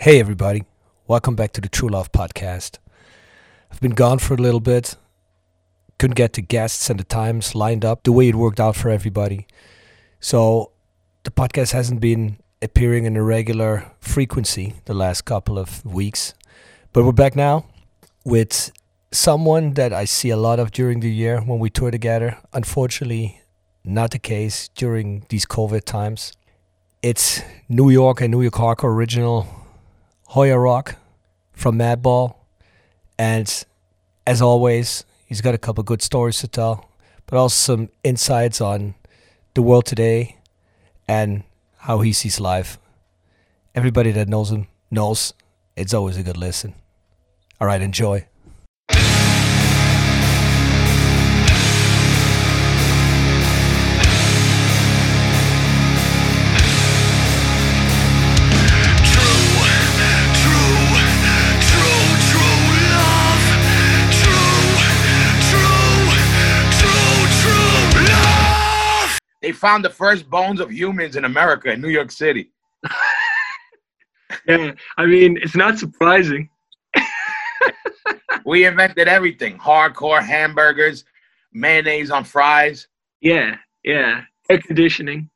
Hey, 0.00 0.20
everybody. 0.20 0.62
Welcome 1.08 1.34
back 1.34 1.50
to 1.54 1.60
the 1.60 1.68
True 1.68 1.88
Love 1.88 2.12
Podcast. 2.12 2.78
I've 3.68 3.80
been 3.80 3.96
gone 3.96 4.20
for 4.20 4.34
a 4.34 4.36
little 4.36 4.60
bit. 4.60 4.94
Couldn't 5.98 6.14
get 6.14 6.34
the 6.34 6.40
guests 6.40 6.88
and 6.88 7.00
the 7.00 7.04
times 7.04 7.56
lined 7.56 7.84
up 7.84 8.04
the 8.04 8.12
way 8.12 8.28
it 8.28 8.36
worked 8.36 8.60
out 8.60 8.76
for 8.76 8.90
everybody. 8.90 9.48
So 10.20 10.70
the 11.24 11.32
podcast 11.32 11.72
hasn't 11.72 12.00
been 12.00 12.36
appearing 12.62 13.06
in 13.06 13.16
a 13.16 13.24
regular 13.24 13.90
frequency 13.98 14.74
the 14.84 14.94
last 14.94 15.24
couple 15.24 15.58
of 15.58 15.84
weeks. 15.84 16.32
But 16.92 17.02
we're 17.02 17.10
back 17.10 17.34
now 17.34 17.66
with 18.24 18.70
someone 19.10 19.74
that 19.74 19.92
I 19.92 20.04
see 20.04 20.30
a 20.30 20.36
lot 20.36 20.60
of 20.60 20.70
during 20.70 21.00
the 21.00 21.10
year 21.10 21.40
when 21.40 21.58
we 21.58 21.70
tour 21.70 21.90
together. 21.90 22.38
Unfortunately, 22.52 23.40
not 23.82 24.12
the 24.12 24.20
case 24.20 24.68
during 24.76 25.26
these 25.28 25.44
COVID 25.44 25.82
times. 25.82 26.34
It's 27.02 27.42
New 27.68 27.90
York 27.90 28.20
and 28.20 28.30
New 28.30 28.42
York 28.42 28.54
Hardcore 28.54 28.94
original 28.94 29.57
Hoya 30.32 30.58
Roc 30.58 30.96
from 31.52 31.78
Madball. 31.78 32.34
And 33.18 33.64
as 34.26 34.42
always, 34.42 35.04
he's 35.24 35.40
got 35.40 35.54
a 35.54 35.58
couple 35.58 35.82
good 35.82 36.02
stories 36.02 36.38
to 36.40 36.48
tell, 36.48 36.90
but 37.24 37.38
also 37.38 37.54
some 37.54 37.88
insights 38.04 38.60
on 38.60 38.94
the 39.54 39.62
world 39.62 39.86
today 39.86 40.36
and 41.08 41.44
how 41.78 42.00
he 42.00 42.12
sees 42.12 42.38
life. 42.38 42.78
Everybody 43.74 44.10
that 44.12 44.28
knows 44.28 44.50
him 44.50 44.66
knows 44.90 45.32
it's 45.76 45.94
always 45.94 46.18
a 46.18 46.22
good 46.22 46.36
listen. 46.36 46.74
All 47.58 47.66
right, 47.66 47.80
enjoy. 47.80 48.26
They 69.48 69.52
found 69.52 69.82
the 69.82 69.88
first 69.88 70.28
bones 70.28 70.60
of 70.60 70.70
humans 70.70 71.16
in 71.16 71.24
America 71.24 71.72
in 71.72 71.80
New 71.80 71.88
York 71.88 72.10
City. 72.10 72.52
yeah, 74.46 74.72
I 74.98 75.06
mean, 75.06 75.38
it's 75.40 75.56
not 75.56 75.78
surprising. 75.78 76.50
we 78.44 78.66
invented 78.66 79.08
everything 79.08 79.56
hardcore 79.56 80.22
hamburgers, 80.22 81.06
mayonnaise 81.54 82.10
on 82.10 82.24
fries. 82.24 82.88
Yeah, 83.22 83.56
yeah. 83.84 84.24
Air 84.50 84.58
conditioning, 84.58 85.30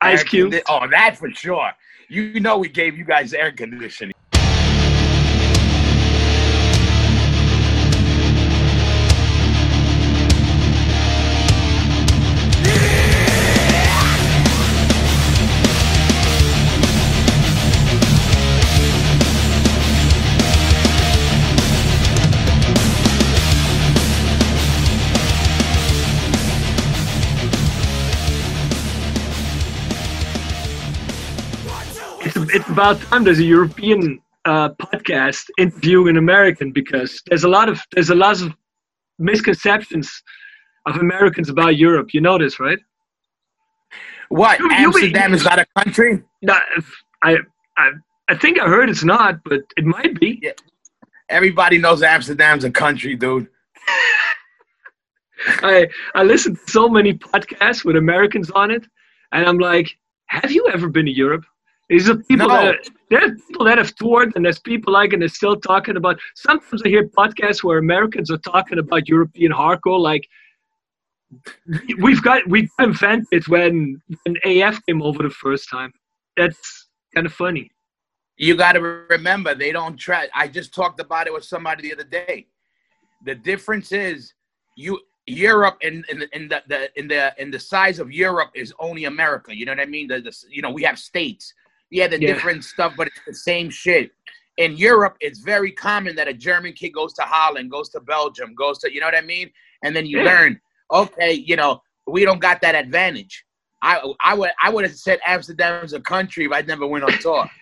ice 0.00 0.22
cubes. 0.22 0.58
condi- 0.58 0.62
oh, 0.68 0.88
that 0.88 1.16
for 1.18 1.28
sure. 1.32 1.72
You 2.08 2.38
know, 2.38 2.58
we 2.58 2.68
gave 2.68 2.96
you 2.96 3.04
guys 3.04 3.34
air 3.34 3.50
conditioning. 3.50 4.14
It's, 32.50 32.68
about 32.68 33.00
time 33.00 33.24
there's 33.24 33.38
a 33.38 33.44
European 33.44 34.20
uh, 34.44 34.70
podcast 34.70 35.44
interviewing 35.58 36.08
an 36.08 36.16
American 36.16 36.72
because 36.72 37.22
there's 37.26 37.44
a 37.44 37.48
lot 37.48 37.68
of 37.68 37.80
there's 37.92 38.10
a 38.10 38.14
lot 38.14 38.40
of 38.40 38.52
misconceptions 39.18 40.22
of 40.86 40.96
Americans 40.96 41.48
about 41.48 41.76
Europe. 41.76 42.12
You 42.12 42.20
know 42.20 42.38
this, 42.38 42.58
right? 42.58 42.78
What? 44.28 44.58
You- 44.58 44.66
you- 44.70 44.76
Amsterdam 44.76 45.34
is 45.34 45.44
not 45.44 45.58
a 45.58 45.66
country? 45.78 46.22
No, 46.42 46.56
I 47.22 47.38
I 47.76 47.90
I 48.28 48.34
think 48.36 48.60
I 48.60 48.66
heard 48.66 48.88
it's 48.90 49.04
not, 49.04 49.42
but 49.44 49.60
it 49.76 49.84
might 49.84 50.18
be. 50.18 50.38
Yeah. 50.42 50.52
Everybody 51.28 51.78
knows 51.78 52.02
Amsterdam's 52.02 52.64
a 52.64 52.70
country, 52.70 53.14
dude. 53.16 53.48
I 55.62 55.88
I 56.14 56.22
listen 56.22 56.56
to 56.56 56.70
so 56.70 56.88
many 56.88 57.14
podcasts 57.14 57.84
with 57.84 57.96
Americans 57.96 58.50
on 58.50 58.70
it, 58.70 58.84
and 59.32 59.46
I'm 59.46 59.58
like, 59.58 59.96
have 60.26 60.50
you 60.50 60.66
ever 60.72 60.88
been 60.88 61.06
to 61.06 61.12
Europe? 61.12 61.44
These 61.92 62.08
are 62.08 62.16
people 62.16 62.48
No. 62.48 62.54
that 62.64 62.88
there's 63.10 63.38
people 63.46 63.66
that 63.66 63.76
have 63.76 63.94
toured, 63.96 64.32
and 64.34 64.46
there's 64.46 64.58
people 64.58 64.94
like, 64.94 65.12
and 65.12 65.20
they're 65.20 65.28
still 65.28 65.56
talking 65.60 65.98
about. 65.98 66.18
Sometimes 66.34 66.80
I 66.86 66.88
hear 66.88 67.06
podcasts 67.06 67.62
where 67.62 67.76
Americans 67.76 68.30
are 68.30 68.38
talking 68.38 68.78
about 68.78 69.08
European 69.08 69.52
hardcore, 69.52 70.00
like 70.00 70.26
we've 72.00 72.22
got 72.22 72.48
we 72.48 72.66
invented 72.78 73.46
when 73.48 74.00
when 74.22 74.36
AF 74.42 74.80
came 74.86 75.02
over 75.02 75.22
the 75.22 75.28
first 75.44 75.68
time. 75.68 75.92
That's 76.38 76.88
kind 77.14 77.26
of 77.26 77.34
funny. 77.34 77.70
You 78.38 78.56
got 78.56 78.72
to 78.72 78.80
remember, 78.80 79.54
they 79.54 79.70
don't 79.70 79.98
try. 79.98 80.28
I 80.34 80.48
just 80.48 80.74
talked 80.74 80.98
about 80.98 81.26
it 81.26 81.32
with 81.34 81.44
somebody 81.44 81.82
the 81.82 81.92
other 81.92 82.04
day. 82.04 82.46
The 83.26 83.34
difference 83.34 83.92
is, 83.92 84.32
you 84.76 84.98
Europe 85.26 85.76
in 85.82 86.06
in, 86.08 86.24
in 86.32 86.48
the, 86.48 86.62
the 86.68 86.98
in 86.98 87.06
the 87.06 87.34
in 87.36 87.50
the 87.50 87.60
size 87.60 87.98
of 87.98 88.10
Europe 88.10 88.52
is 88.54 88.72
only 88.78 89.04
America. 89.04 89.54
You 89.54 89.66
know 89.66 89.72
what 89.72 89.80
I 89.80 89.84
mean? 89.84 90.08
The, 90.08 90.22
the 90.22 90.34
you 90.48 90.62
know 90.62 90.70
we 90.70 90.84
have 90.84 90.98
states. 90.98 91.52
Yeah, 91.92 92.06
the 92.08 92.18
Yeah. 92.18 92.32
different 92.32 92.64
stuff, 92.64 92.94
but 92.96 93.06
it's 93.08 93.20
the 93.26 93.34
same 93.34 93.68
shit. 93.68 94.10
In 94.56 94.76
Europe, 94.76 95.16
it's 95.20 95.40
very 95.40 95.70
common 95.70 96.16
that 96.16 96.26
a 96.26 96.32
German 96.32 96.72
kid 96.72 96.90
goes 96.90 97.12
to 97.14 97.22
Holland, 97.22 97.70
goes 97.70 97.90
to 97.90 98.00
Belgium, 98.00 98.54
goes 98.54 98.78
to 98.78 98.92
you 98.92 99.00
know 99.00 99.06
what 99.06 99.14
I 99.16 99.20
mean, 99.20 99.50
and 99.84 99.94
then 99.94 100.06
you 100.06 100.18
Yeah. 100.18 100.24
learn. 100.24 100.60
Okay, 100.90 101.32
you 101.32 101.56
know 101.56 101.82
we 102.06 102.24
don't 102.24 102.40
got 102.40 102.60
that 102.62 102.74
advantage. 102.74 103.44
I 103.82 103.92
I 104.20 104.32
would 104.34 104.50
I 104.62 104.70
would 104.70 104.84
have 104.84 104.96
said 104.96 105.20
Amsterdam's 105.26 105.92
a 105.92 106.00
country 106.00 106.44
if 106.46 106.52
I 106.52 106.62
never 106.62 106.86
went 106.86 107.04
on 107.04 107.12
tour. 107.18 107.46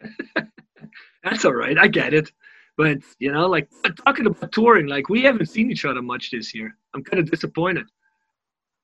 That's 1.22 1.44
all 1.44 1.54
right. 1.54 1.78
I 1.78 1.86
get 1.88 2.14
it. 2.14 2.32
But 2.78 2.98
you 3.18 3.30
know, 3.30 3.46
like 3.46 3.68
talking 4.06 4.26
about 4.26 4.52
touring, 4.52 4.86
like 4.86 5.08
we 5.10 5.22
haven't 5.22 5.46
seen 5.46 5.70
each 5.70 5.84
other 5.84 6.02
much 6.02 6.30
this 6.30 6.54
year. 6.54 6.76
I'm 6.94 7.04
kind 7.04 7.20
of 7.20 7.30
disappointed. 7.30 7.86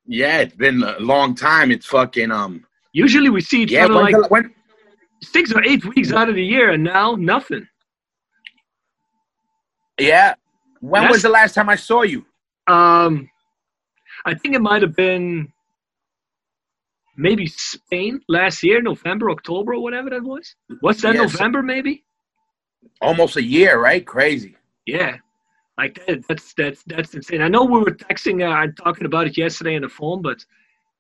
Yeah, 0.06 0.38
it's 0.40 0.54
been 0.54 0.82
a 0.82 0.98
long 1.00 1.34
time. 1.34 1.70
It's 1.70 1.86
fucking 1.86 2.30
um. 2.30 2.66
Usually 2.92 3.30
we 3.30 3.40
see 3.40 3.62
each 3.62 3.72
Yeah, 3.72 3.84
other 3.84 3.94
like 3.94 4.30
when 4.30 4.52
six 5.22 5.52
or 5.52 5.62
eight 5.64 5.84
weeks 5.84 6.12
out 6.12 6.28
of 6.28 6.34
the 6.34 6.44
year, 6.44 6.70
and 6.70 6.82
now 6.82 7.14
nothing. 7.14 7.66
yeah. 9.98 10.34
When 10.80 11.02
That's- 11.02 11.16
was 11.16 11.22
the 11.22 11.28
last 11.28 11.54
time 11.54 11.68
I 11.68 11.76
saw 11.76 12.02
you? 12.02 12.24
Um, 12.66 13.28
I 14.24 14.34
think 14.34 14.54
it 14.54 14.60
might 14.62 14.80
have 14.82 14.96
been 14.96 15.52
maybe 17.16 17.46
Spain 17.46 18.20
last 18.28 18.62
year, 18.62 18.80
November, 18.80 19.30
October, 19.30 19.74
or 19.74 19.82
whatever 19.82 20.08
that 20.10 20.22
was. 20.22 20.54
What's 20.80 21.02
that? 21.02 21.14
Yes. 21.14 21.32
November, 21.34 21.62
maybe? 21.62 22.04
Almost 23.02 23.36
a 23.36 23.42
year, 23.42 23.78
right? 23.78 24.06
Crazy. 24.06 24.56
Yeah, 24.86 25.18
like 25.76 26.02
that, 26.06 26.26
that's 26.28 26.54
that's 26.54 26.82
that's 26.84 27.14
insane. 27.14 27.42
I 27.42 27.48
know 27.48 27.64
we 27.64 27.78
were 27.80 27.90
texting 27.94 28.42
uh, 28.42 28.62
and 28.62 28.76
talking 28.76 29.04
about 29.04 29.26
it 29.26 29.36
yesterday 29.36 29.76
on 29.76 29.82
the 29.82 29.88
phone, 29.88 30.22
but 30.22 30.44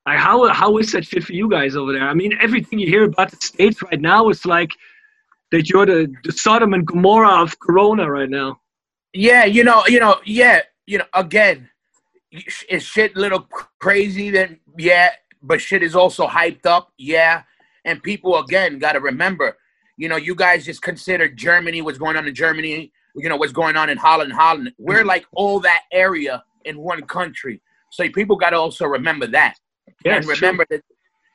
like 0.06 0.18
how 0.18 0.48
how 0.48 0.78
is 0.78 0.92
that 0.92 1.04
shit 1.04 1.24
for 1.24 1.32
you 1.32 1.48
guys 1.48 1.76
over 1.76 1.92
there? 1.92 2.08
I 2.08 2.14
mean, 2.14 2.36
everything 2.40 2.78
you 2.78 2.86
hear 2.86 3.04
about 3.04 3.30
the 3.30 3.36
states 3.36 3.82
right 3.82 4.00
now 4.00 4.28
is 4.28 4.46
like 4.46 4.70
that 5.50 5.68
you're 5.68 5.86
the, 5.86 6.12
the 6.24 6.32
Sodom 6.32 6.72
and 6.74 6.86
Gomorrah 6.86 7.42
of 7.42 7.58
Corona 7.58 8.10
right 8.10 8.30
now. 8.30 8.60
Yeah, 9.12 9.44
you 9.44 9.64
know, 9.64 9.82
you 9.86 10.00
know, 10.00 10.16
yeah, 10.24 10.62
you 10.86 10.98
know. 10.98 11.04
Again, 11.14 11.68
is 12.68 12.82
shit 12.82 13.16
a 13.16 13.20
little 13.20 13.40
crazy? 13.80 14.30
Then 14.30 14.60
yeah, 14.78 15.10
but 15.42 15.60
shit 15.60 15.82
is 15.82 15.94
also 15.94 16.26
hyped 16.26 16.64
up. 16.64 16.92
Yeah, 16.96 17.42
and 17.84 18.02
people 18.02 18.38
again 18.38 18.78
got 18.78 18.92
to 18.92 19.00
remember. 19.00 19.56
You 19.96 20.08
know, 20.08 20.16
you 20.16 20.34
guys 20.34 20.64
just 20.64 20.80
consider 20.80 21.28
Germany, 21.28 21.82
what's 21.82 21.98
going 21.98 22.16
on 22.16 22.26
in 22.26 22.34
Germany. 22.34 22.90
You 23.16 23.28
know, 23.28 23.36
what's 23.36 23.52
going 23.52 23.76
on 23.76 23.90
in 23.90 23.98
Holland, 23.98 24.32
Holland. 24.32 24.72
We're 24.78 25.04
like 25.04 25.26
all 25.32 25.60
that 25.60 25.82
area 25.92 26.42
in 26.64 26.78
one 26.78 27.02
country. 27.02 27.60
So 27.90 28.08
people 28.08 28.36
got 28.36 28.50
to 28.50 28.56
also 28.56 28.86
remember 28.86 29.26
that. 29.26 29.58
Yeah, 30.04 30.16
and 30.16 30.24
true. 30.24 30.34
remember 30.34 30.64
that 30.70 30.82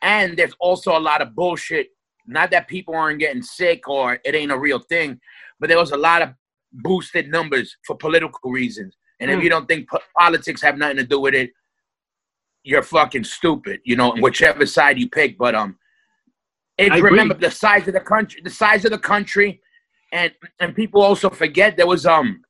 and 0.02 0.38
there's 0.38 0.54
also 0.60 0.98
a 0.98 1.00
lot 1.00 1.22
of 1.22 1.36
bullshit 1.36 1.88
not 2.28 2.50
that 2.52 2.68
people 2.68 2.96
aren't 2.96 3.20
getting 3.20 3.42
sick 3.44 3.88
or 3.88 4.20
it 4.26 4.34
ain't 4.36 4.52
a 4.52 4.58
real 4.58 4.80
thing 4.80 5.20
but 5.60 5.70
there 5.70 5.78
was 5.78 5.92
a 5.92 5.98
lot 5.98 6.22
of 6.22 6.30
boosted 6.72 7.30
numbers 7.30 7.78
for 7.86 7.96
political 7.96 8.52
reasons 8.52 8.98
and 9.20 9.30
if 9.32 9.40
Mm. 9.40 9.44
you 9.44 9.50
don't 9.50 9.68
think 9.68 9.90
po- 9.90 10.00
politics 10.18 10.62
have 10.62 10.78
nothing 10.78 10.98
to 10.98 11.06
do 11.06 11.20
with 11.20 11.34
it 11.36 11.52
you're 12.64 12.82
fucking 12.84 13.24
stupid 13.24 13.80
you 13.86 13.96
know 13.96 14.14
whichever 14.20 14.66
side 14.66 14.98
you 15.00 15.10
pick 15.10 15.38
but 15.38 15.54
um 15.56 15.78
it's 16.78 16.92
I 16.92 16.98
agree. 16.98 17.12
remember 17.12 17.36
the 17.36 17.52
size 17.52 17.88
of 17.88 17.94
the 17.94 18.00
country 18.02 18.42
the 18.44 18.50
size 18.50 18.84
of 18.86 18.92
the 18.92 18.98
country 19.00 19.62
and 20.12 20.32
and 20.60 20.76
people 20.76 21.02
also 21.02 21.30
forget 21.30 21.78
there 21.78 21.88
was 21.88 22.06
um 22.06 22.42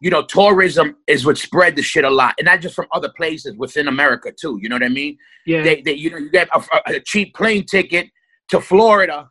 you 0.00 0.10
know, 0.10 0.22
tourism 0.24 0.96
is 1.06 1.26
what 1.26 1.38
spread 1.38 1.74
the 1.76 1.82
shit 1.82 2.04
a 2.04 2.10
lot, 2.10 2.34
and 2.38 2.46
not 2.46 2.60
just 2.60 2.74
from 2.74 2.86
other 2.92 3.10
places 3.16 3.56
within 3.56 3.88
America 3.88 4.32
too. 4.32 4.58
You 4.60 4.68
know 4.68 4.76
what 4.76 4.84
I 4.84 4.88
mean? 4.88 5.18
Yeah. 5.46 5.62
They, 5.62 5.82
they 5.82 5.94
you 5.94 6.10
know, 6.10 6.18
you 6.18 6.30
get 6.30 6.48
a, 6.54 6.62
a 6.86 7.00
cheap 7.00 7.34
plane 7.34 7.64
ticket 7.64 8.08
to 8.50 8.60
Florida, 8.60 9.28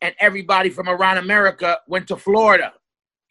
and 0.00 0.14
everybody 0.18 0.70
from 0.70 0.88
around 0.88 1.18
America 1.18 1.78
went 1.86 2.08
to 2.08 2.16
Florida, 2.16 2.72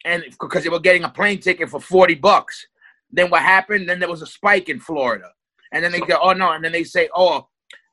and 0.04 0.24
because 0.40 0.62
they 0.62 0.70
were 0.70 0.80
getting 0.80 1.04
a 1.04 1.08
plane 1.08 1.40
ticket 1.40 1.68
for 1.68 1.80
forty 1.80 2.14
bucks. 2.14 2.66
Then 3.12 3.28
what 3.28 3.42
happened? 3.42 3.88
Then 3.88 3.98
there 3.98 4.08
was 4.08 4.22
a 4.22 4.26
spike 4.26 4.68
in 4.68 4.78
Florida, 4.78 5.32
and 5.72 5.84
then 5.84 5.90
they 5.90 5.98
go, 5.98 6.18
oh 6.22 6.32
no, 6.32 6.52
and 6.52 6.64
then 6.64 6.70
they 6.70 6.84
say, 6.84 7.08
oh, 7.16 7.48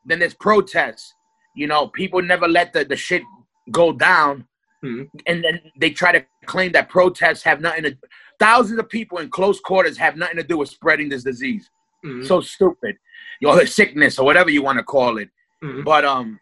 then 0.05 0.19
there's 0.19 0.35
protests. 0.35 1.11
You 1.55 1.65
know, 1.65 1.87
people 1.87 2.21
never 2.21 2.47
let 2.47 2.71
the, 2.71 2.85
the 2.85 2.95
shit 2.95 3.23
go 3.71 3.91
down, 3.91 4.45
Mhm. 4.83 5.09
and 5.25 5.43
then 5.43 5.59
they 5.75 5.89
try 5.89 6.11
to 6.11 6.23
claim 6.45 6.71
that 6.73 6.87
protests 6.89 7.41
have 7.43 7.61
nothing 7.61 7.83
to. 7.83 7.97
Thousands 8.39 8.79
of 8.79 8.87
people 8.89 9.17
in 9.17 9.29
close 9.29 9.59
quarters 9.59 9.97
have 9.97 10.15
nothing 10.15 10.37
to 10.37 10.43
do 10.43 10.57
with 10.59 10.69
spreading 10.69 11.09
this 11.09 11.23
disease. 11.23 11.69
Mhm. 12.05 12.25
So 12.25 12.41
stupid, 12.41 12.97
you 13.41 13.47
know, 13.47 13.63
sickness 13.65 14.19
or 14.19 14.25
whatever 14.25 14.51
you 14.51 14.61
want 14.61 14.77
to 14.77 14.83
call 14.83 15.17
it. 15.17 15.29
Mhm. 15.63 15.83
But 15.83 16.05
um, 16.05 16.39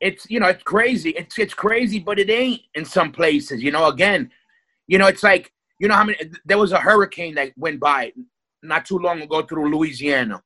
it's 0.00 0.28
you 0.30 0.38
know 0.38 0.46
it's 0.48 0.62
crazy. 0.62 1.10
It's 1.10 1.38
it's 1.38 1.54
crazy, 1.54 1.98
but 1.98 2.18
it 2.18 2.30
ain't 2.30 2.62
in 2.74 2.84
some 2.84 3.10
places. 3.10 3.62
You 3.62 3.72
know, 3.72 3.86
again, 3.88 4.30
you 4.86 4.98
know, 4.98 5.06
it's 5.08 5.22
like 5.22 5.52
you 5.80 5.88
know 5.88 5.94
how 5.96 6.04
many. 6.04 6.18
There 6.44 6.58
was 6.58 6.72
a 6.72 6.78
hurricane 6.78 7.34
that 7.34 7.52
went 7.56 7.80
by 7.80 8.12
not 8.62 8.86
too 8.86 8.98
long 8.98 9.20
ago 9.22 9.42
through 9.42 9.74
Louisiana. 9.74 10.42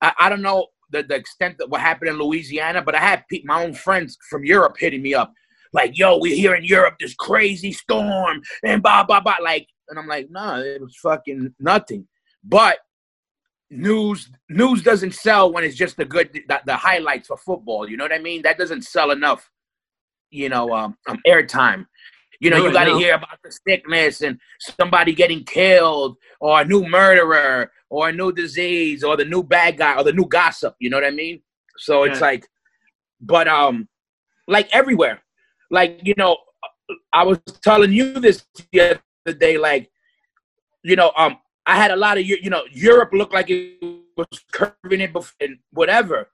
I, 0.00 0.12
I 0.18 0.28
don't 0.28 0.42
know 0.42 0.68
the, 0.90 1.02
the 1.02 1.14
extent 1.16 1.60
of 1.60 1.70
what 1.70 1.80
happened 1.80 2.10
in 2.10 2.18
Louisiana, 2.18 2.80
but 2.82 2.94
I 2.94 3.00
had 3.00 3.24
pe- 3.28 3.42
my 3.44 3.62
own 3.62 3.74
friends 3.74 4.16
from 4.30 4.44
Europe 4.44 4.76
hitting 4.78 5.02
me 5.02 5.12
up, 5.14 5.34
like, 5.72 5.98
"Yo, 5.98 6.18
we're 6.18 6.34
here 6.36 6.54
in 6.54 6.64
Europe, 6.64 6.96
this 7.00 7.14
crazy 7.14 7.72
storm, 7.72 8.42
and 8.64 8.82
blah 8.82 9.04
blah 9.04 9.20
blah." 9.20 9.36
Like, 9.42 9.68
and 9.88 9.98
I'm 9.98 10.06
like, 10.06 10.28
"No, 10.30 10.60
it 10.60 10.80
was 10.80 10.96
fucking 10.96 11.54
nothing." 11.60 12.06
But 12.44 12.78
news 13.70 14.30
news 14.48 14.82
doesn't 14.82 15.14
sell 15.14 15.52
when 15.52 15.62
it's 15.64 15.76
just 15.76 15.96
the 15.96 16.04
good 16.04 16.32
the, 16.32 16.60
the 16.64 16.76
highlights 16.76 17.28
for 17.28 17.36
football. 17.36 17.88
You 17.88 17.96
know 17.96 18.04
what 18.04 18.12
I 18.12 18.18
mean? 18.18 18.42
That 18.42 18.58
doesn't 18.58 18.82
sell 18.82 19.10
enough. 19.10 19.50
You 20.30 20.48
know, 20.48 20.72
um, 20.74 20.96
um 21.08 21.18
airtime. 21.26 21.86
You 22.40 22.50
know, 22.50 22.58
No, 22.58 22.66
you 22.66 22.72
got 22.72 22.84
to 22.84 22.90
know. 22.90 22.98
hear 22.98 23.14
about 23.14 23.38
the 23.42 23.50
sickness 23.50 24.20
and 24.20 24.38
somebody 24.60 25.12
getting 25.12 25.42
killed, 25.44 26.16
or 26.40 26.60
a 26.60 26.64
new 26.64 26.86
murderer, 26.86 27.72
or 27.90 28.10
a 28.10 28.12
new 28.12 28.32
disease, 28.32 29.02
or 29.02 29.16
the 29.16 29.24
new 29.24 29.42
bad 29.42 29.76
guy, 29.76 29.96
or 29.96 30.04
the 30.04 30.12
new 30.12 30.26
gossip. 30.26 30.76
You 30.78 30.90
know 30.90 30.98
what 30.98 31.06
I 31.06 31.10
mean? 31.10 31.42
So 31.78 32.04
it's 32.04 32.20
like, 32.20 32.46
but 33.20 33.48
um, 33.48 33.88
like 34.46 34.68
everywhere, 34.72 35.20
like 35.70 36.00
you 36.02 36.14
know, 36.16 36.36
I 37.12 37.24
was 37.24 37.38
telling 37.62 37.92
you 37.92 38.14
this 38.14 38.44
the 38.72 39.00
other 39.26 39.38
day, 39.38 39.58
like, 39.58 39.90
you 40.82 40.96
know, 40.96 41.12
um, 41.16 41.38
I 41.66 41.76
had 41.76 41.90
a 41.90 41.96
lot 41.96 42.18
of 42.18 42.24
you 42.26 42.50
know 42.50 42.62
Europe 42.70 43.10
looked 43.12 43.34
like 43.34 43.50
it 43.50 43.78
was 44.16 44.26
curving 44.52 45.00
it 45.00 45.12
before 45.12 45.34
and 45.40 45.58
whatever, 45.72 46.30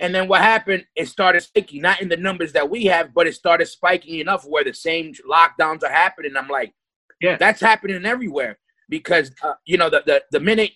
and 0.00 0.14
then 0.14 0.28
what 0.28 0.42
happened? 0.42 0.84
It 0.96 1.08
started 1.08 1.40
spiking, 1.42 1.82
not 1.82 2.00
in 2.02 2.08
the 2.08 2.16
numbers 2.16 2.52
that 2.52 2.68
we 2.68 2.84
have, 2.86 3.14
but 3.14 3.26
it 3.26 3.34
started 3.34 3.66
spiking 3.66 4.18
enough 4.18 4.44
where 4.44 4.64
the 4.64 4.74
same 4.74 5.12
lockdowns 5.28 5.82
are 5.82 5.92
happening. 5.92 6.32
I'm 6.36 6.48
like, 6.48 6.72
Yeah. 7.20 7.36
that's 7.36 7.60
happening 7.60 8.04
everywhere 8.04 8.58
because 8.88 9.30
uh, 9.42 9.54
you 9.64 9.78
know 9.78 9.88
the, 9.88 10.02
the 10.06 10.22
the 10.30 10.40
minute 10.40 10.72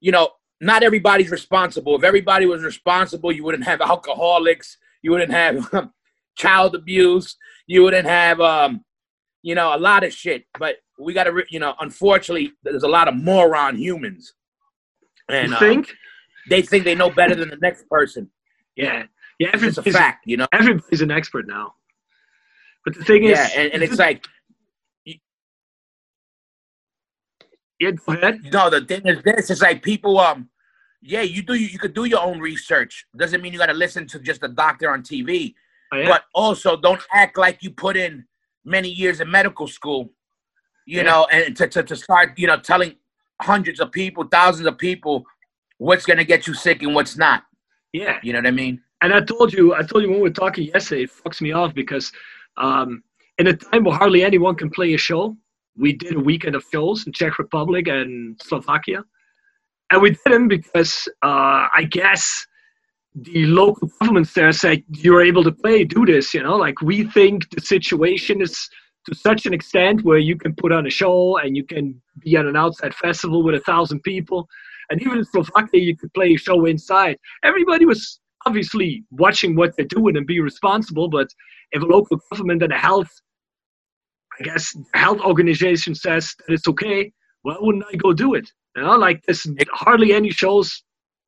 you 0.00 0.10
know 0.12 0.30
not 0.60 0.82
everybody's 0.82 1.30
responsible. 1.30 1.94
If 1.96 2.04
everybody 2.04 2.46
was 2.46 2.62
responsible, 2.62 3.30
you 3.30 3.44
wouldn't 3.44 3.64
have 3.64 3.80
alcoholics, 3.80 4.78
you 5.02 5.10
wouldn't 5.10 5.32
have 5.32 5.56
child 6.36 6.74
abuse, 6.74 7.36
you 7.66 7.82
wouldn't 7.82 8.06
have 8.06 8.40
um 8.40 8.84
you 9.42 9.54
know 9.54 9.74
a 9.74 9.78
lot 9.78 10.04
of 10.04 10.12
shit. 10.12 10.44
But 10.58 10.76
we 10.98 11.12
got 11.12 11.24
to 11.24 11.32
re- 11.32 11.46
you 11.50 11.58
know 11.58 11.74
unfortunately 11.80 12.52
there's 12.62 12.82
a 12.82 12.88
lot 12.88 13.08
of 13.08 13.14
moron 13.14 13.76
humans, 13.76 14.34
and 15.28 15.50
you 15.50 15.56
uh, 15.56 15.58
think? 15.58 15.94
they 16.48 16.62
think 16.62 16.84
they 16.84 16.94
know 16.94 17.10
better 17.10 17.34
than 17.34 17.48
the 17.48 17.56
next 17.56 17.88
person. 17.88 18.30
Yeah, 18.76 19.04
yeah. 19.38 19.50
It's 19.54 19.78
a 19.78 19.82
fact, 19.82 20.26
you 20.26 20.36
know. 20.36 20.46
everybody's 20.52 21.00
an 21.00 21.10
expert 21.10 21.46
now. 21.46 21.74
But 22.84 22.94
the 22.94 23.04
thing 23.04 23.24
is, 23.24 23.38
Yeah, 23.38 23.48
and, 23.56 23.72
and 23.74 23.82
it's 23.82 23.98
like 23.98 24.26
yeah. 27.80 27.90
Go 27.90 28.12
ahead. 28.12 28.40
no, 28.52 28.70
the 28.70 28.84
thing 28.84 29.02
is 29.06 29.22
this: 29.22 29.50
is 29.50 29.62
like 29.62 29.82
people 29.82 30.18
um. 30.18 30.48
Yeah, 31.06 31.20
you 31.20 31.42
do. 31.42 31.52
You 31.54 31.78
could 31.78 31.92
do 31.92 32.04
your 32.06 32.22
own 32.22 32.40
research. 32.40 33.04
Doesn't 33.14 33.42
mean 33.42 33.52
you 33.52 33.58
got 33.58 33.66
to 33.66 33.74
listen 33.74 34.06
to 34.08 34.18
just 34.18 34.42
a 34.42 34.48
doctor 34.48 34.90
on 34.90 35.02
TV. 35.02 35.54
Oh, 35.94 35.98
yeah. 35.98 36.08
but 36.08 36.22
also 36.34 36.76
don't 36.76 37.00
act 37.12 37.38
like 37.38 37.62
you 37.62 37.70
put 37.70 37.96
in 37.96 38.24
many 38.64 38.88
years 38.88 39.20
in 39.20 39.30
medical 39.30 39.66
school 39.68 40.10
you 40.86 40.98
Yeah. 40.98 41.02
know 41.10 41.26
and 41.32 41.56
to, 41.58 41.68
to, 41.68 41.82
to 41.82 41.96
start 41.96 42.38
you 42.38 42.46
know 42.46 42.58
telling 42.58 42.92
hundreds 43.40 43.78
of 43.80 43.92
people 43.92 44.24
thousands 44.24 44.66
of 44.66 44.76
people 44.78 45.24
what's 45.78 46.06
going 46.06 46.18
to 46.18 46.24
get 46.24 46.46
you 46.46 46.54
sick 46.54 46.82
and 46.82 46.94
what's 46.94 47.16
not 47.16 47.42
yeah. 47.92 48.18
you 48.22 48.32
know 48.32 48.40
what 48.40 48.46
i 48.46 48.50
mean 48.64 48.80
And 49.04 49.12
I 49.12 49.20
told 49.20 49.52
you, 49.52 49.64
I 49.74 49.82
told 49.82 50.00
you 50.02 50.08
when 50.10 50.20
we 50.22 50.28
were 50.30 50.40
talking 50.44 50.64
yesterday, 50.74 51.04
it 51.04 51.12
fucks 51.12 51.40
me 51.46 51.52
off 51.52 51.74
because 51.74 52.06
um, 52.56 52.88
in 53.40 53.46
a 53.48 53.52
time 53.52 53.84
where 53.84 53.98
hardly 54.00 54.24
anyone 54.24 54.56
can 54.56 54.70
play 54.70 54.94
a 54.94 54.96
show, 55.08 55.36
we 55.76 55.92
did 55.92 56.14
a 56.16 56.24
weekend 56.30 56.54
of 56.56 56.64
shows 56.72 57.04
in 57.06 57.12
Czech 57.12 57.38
Republic 57.38 57.84
and 57.96 58.40
Slovakia, 58.48 59.04
and 59.90 60.00
we 60.00 60.08
did 60.16 60.24
them 60.34 60.48
because 60.48 60.92
uh, 61.28 61.68
I 61.80 61.82
guess 61.98 62.24
the 63.14 63.46
local 63.46 63.88
governments 64.00 64.32
there 64.34 64.52
say 64.52 64.84
you're 64.88 65.22
able 65.22 65.44
to 65.44 65.52
play, 65.52 65.84
do 65.84 66.04
this. 66.04 66.34
You 66.34 66.42
know, 66.42 66.56
like 66.56 66.80
we 66.80 67.04
think 67.04 67.48
the 67.50 67.60
situation 67.60 68.42
is 68.42 68.68
to 69.06 69.14
such 69.14 69.46
an 69.46 69.54
extent 69.54 70.02
where 70.02 70.18
you 70.18 70.36
can 70.36 70.54
put 70.54 70.72
on 70.72 70.86
a 70.86 70.90
show 70.90 71.38
and 71.38 71.56
you 71.56 71.64
can 71.64 72.00
be 72.20 72.36
at 72.36 72.46
an 72.46 72.56
outside 72.56 72.94
festival 72.94 73.42
with 73.42 73.54
a 73.54 73.60
thousand 73.60 74.02
people, 74.02 74.48
and 74.90 75.00
even 75.00 75.18
in 75.18 75.24
Slovakia 75.24 75.80
you 75.80 75.96
could 75.96 76.12
play 76.14 76.34
a 76.34 76.38
show 76.38 76.64
inside. 76.64 77.16
Everybody 77.44 77.84
was 77.86 78.20
obviously 78.46 79.04
watching 79.10 79.56
what 79.56 79.76
they're 79.76 79.86
doing 79.86 80.16
and 80.16 80.26
be 80.26 80.40
responsible. 80.40 81.08
But 81.08 81.28
if 81.72 81.82
a 81.82 81.86
local 81.86 82.18
government 82.30 82.62
and 82.62 82.72
a 82.72 82.78
health, 82.78 83.10
I 84.40 84.44
guess, 84.44 84.74
health 84.94 85.20
organization 85.20 85.94
says 85.94 86.34
that 86.46 86.52
it's 86.52 86.68
okay, 86.68 87.12
why 87.42 87.56
wouldn't 87.60 87.84
I 87.92 87.96
go 87.96 88.12
do 88.12 88.34
it? 88.34 88.50
You 88.76 88.82
know, 88.82 88.96
like 88.96 89.22
there's 89.26 89.46
hardly 89.70 90.12
any 90.12 90.30
shows 90.30 90.82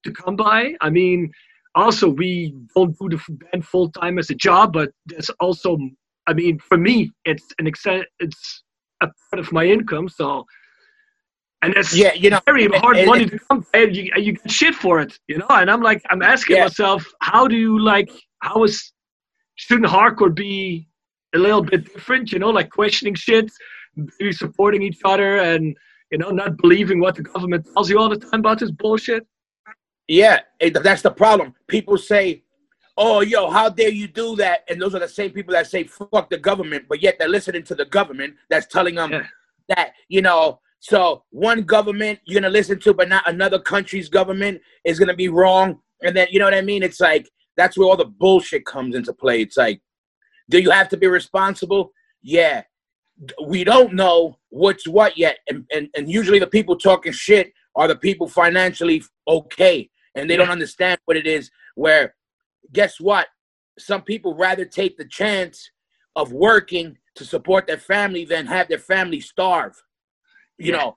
to 0.04 0.12
come 0.12 0.36
by. 0.36 0.74
I 0.80 0.90
mean, 0.90 1.30
also 1.76 2.08
we 2.08 2.54
don't 2.74 2.98
do 2.98 3.08
the 3.10 3.20
band 3.52 3.64
full 3.64 3.88
time 3.90 4.18
as 4.18 4.30
a 4.30 4.34
job, 4.34 4.72
but 4.72 4.90
there's 5.06 5.30
also, 5.40 5.78
I 6.26 6.32
mean, 6.32 6.58
for 6.58 6.78
me, 6.78 7.12
it's 7.24 7.44
an 7.58 7.66
extent, 7.66 8.04
it's 8.18 8.62
a 9.02 9.06
part 9.30 9.38
of 9.44 9.52
my 9.52 9.64
income. 9.64 10.08
So, 10.08 10.44
and 11.62 11.74
it's 11.74 11.96
yeah 11.96 12.12
you 12.14 12.28
know 12.30 12.40
very 12.46 12.66
hard 12.82 12.96
and- 12.96 13.06
money 13.06 13.22
and- 13.24 13.32
to 13.32 13.38
come 13.48 13.66
and 13.74 13.94
you, 13.96 14.10
and 14.14 14.24
you 14.26 14.32
get 14.32 14.50
shit 14.50 14.74
for 14.74 15.00
it, 15.00 15.12
you 15.28 15.38
know. 15.38 15.46
And 15.50 15.70
I'm 15.70 15.82
like, 15.82 16.00
I'm 16.10 16.22
asking 16.22 16.56
Yeah. 16.56 16.64
myself, 16.64 17.04
how 17.20 17.46
do 17.46 17.56
you 17.56 17.78
like, 17.78 18.10
how 18.42 18.64
is, 18.64 18.92
shouldn't 19.56 19.88
hardcore 19.88 20.34
be 20.34 20.88
a 21.34 21.38
little 21.38 21.62
bit 21.62 21.92
different, 21.92 22.32
you 22.32 22.38
know, 22.38 22.50
like 22.50 22.70
questioning 22.70 23.14
shit, 23.14 23.50
maybe 23.96 24.32
supporting 24.32 24.82
each 24.82 25.00
other 25.04 25.38
and, 25.38 25.76
you 26.10 26.18
know, 26.18 26.30
not 26.30 26.56
believing 26.58 27.00
what 27.00 27.14
the 27.16 27.22
government 27.22 27.66
tells 27.72 27.90
you 27.90 27.98
all 27.98 28.08
the 28.08 28.16
time 28.16 28.40
about 28.40 28.58
this 28.60 28.70
bullshit? 28.70 29.26
Yeah 30.08 30.40
it- 30.60 30.82
that's 30.82 31.02
the 31.02 31.10
problem. 31.10 31.54
People 31.68 31.98
say 31.98 32.42
oh 32.98 33.20
yo 33.20 33.50
how 33.50 33.68
dare 33.68 33.90
you 33.90 34.08
do 34.08 34.36
that? 34.36 34.64
And 34.68 34.80
those 34.80 34.94
are 34.94 35.00
the 35.00 35.08
same 35.08 35.30
people 35.30 35.52
that 35.52 35.66
say 35.66 35.84
fuck 35.84 36.30
the 36.30 36.38
government 36.38 36.84
but 36.88 37.02
yet 37.02 37.16
they're 37.18 37.28
listening 37.28 37.62
to 37.64 37.74
the 37.74 37.84
government 37.86 38.34
that's 38.50 38.66
telling 38.66 38.94
them 38.94 39.12
Yeah. 39.12 39.26
that 39.68 39.92
you 40.08 40.22
know 40.22 40.60
so 40.80 41.24
one 41.30 41.62
government 41.62 42.20
you're 42.24 42.40
gonna 42.40 42.52
listen 42.52 42.78
to 42.80 42.94
but 42.94 43.08
not 43.08 43.28
another 43.28 43.58
country's 43.58 44.08
government 44.08 44.60
is 44.84 44.98
gonna 44.98 45.14
be 45.14 45.28
wrong. 45.28 45.80
And 46.02 46.16
then 46.16 46.28
you 46.30 46.38
know 46.38 46.44
what 46.46 46.54
i 46.54 46.60
mean? 46.62 46.82
It's 46.82 47.00
like 47.00 47.28
that's 47.56 47.76
where 47.76 47.88
all 47.88 47.96
the 47.96 48.04
bullshit 48.04 48.64
comes 48.66 48.94
into 48.94 49.12
play. 49.12 49.40
It's 49.42 49.56
like 49.56 49.80
do 50.48 50.58
you 50.60 50.70
have 50.70 50.88
to 50.90 50.96
be 50.96 51.06
responsible? 51.08 51.92
Yeah. 52.22 52.62
We 53.46 53.64
don't 53.64 53.94
know 53.94 54.38
what's 54.50 54.86
what 54.86 55.16
yet. 55.18 55.38
And, 55.48 55.64
and, 55.72 55.88
and 55.96 56.08
usually 56.10 56.38
the 56.38 56.46
people 56.46 56.76
talking 56.76 57.12
shit 57.12 57.52
are 57.74 57.88
the 57.88 57.96
people 57.96 58.28
financially 58.28 59.02
okay 59.26 59.88
and 60.16 60.28
they 60.28 60.36
don't 60.36 60.50
understand 60.50 60.98
what 61.04 61.16
it 61.16 61.26
is 61.26 61.50
where 61.76 62.14
guess 62.72 62.98
what? 63.00 63.28
Some 63.78 64.02
people 64.02 64.34
rather 64.34 64.64
take 64.64 64.96
the 64.96 65.04
chance 65.04 65.70
of 66.16 66.32
working 66.32 66.96
to 67.14 67.24
support 67.24 67.66
their 67.66 67.78
family 67.78 68.24
than 68.24 68.46
have 68.46 68.68
their 68.68 68.78
family 68.78 69.20
starve. 69.20 69.74
You 70.58 70.72
Yeah. 70.72 70.78
know 70.78 70.96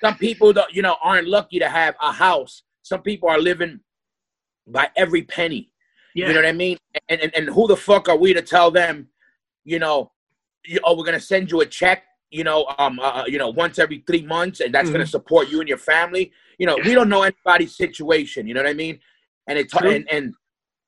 some 0.00 0.16
people 0.16 0.52
don't, 0.52 0.72
you 0.72 0.82
know 0.82 0.96
aren't 1.02 1.28
lucky 1.28 1.58
to 1.58 1.68
have 1.68 1.94
a 2.00 2.12
house. 2.12 2.62
Some 2.82 3.02
people 3.02 3.28
are 3.28 3.38
living 3.40 3.80
by 4.66 4.90
every 4.96 5.22
penny. 5.22 5.70
Yeah. 6.14 6.28
you 6.28 6.34
know 6.34 6.40
what 6.40 6.48
i 6.48 6.52
mean? 6.52 6.76
And, 7.08 7.20
and 7.20 7.34
and 7.34 7.48
who 7.48 7.66
the 7.66 7.76
fuck 7.76 8.08
are 8.08 8.16
we 8.16 8.32
to 8.34 8.42
tell 8.42 8.70
them 8.70 9.08
you 9.64 9.78
know 9.78 10.12
you, 10.64 10.78
oh 10.84 10.96
we're 10.96 11.04
gonna 11.04 11.20
send 11.20 11.50
you 11.50 11.60
a 11.62 11.66
check 11.66 12.04
you 12.32 12.44
know 12.44 12.66
um 12.78 12.98
uh, 12.98 13.24
you 13.26 13.38
know 13.38 13.50
once 13.50 13.78
every 13.78 14.02
three 14.06 14.24
months 14.24 14.60
and 14.60 14.74
that's 14.74 14.90
gonna 14.90 15.04
Mhm. 15.04 15.08
support 15.16 15.48
you 15.50 15.60
and 15.60 15.68
your 15.68 15.78
family 15.78 16.32
you 16.58 16.66
know 16.66 16.76
we 16.86 16.94
don't 16.94 17.08
know 17.08 17.22
anybody's 17.22 17.76
situation 17.76 18.46
you 18.46 18.54
know 18.54 18.62
what 18.62 18.70
i 18.70 18.74
mean 18.74 18.98
and 19.48 19.58
it 19.58 19.70
True. 19.70 19.90
and 19.90 20.10
and 20.10 20.34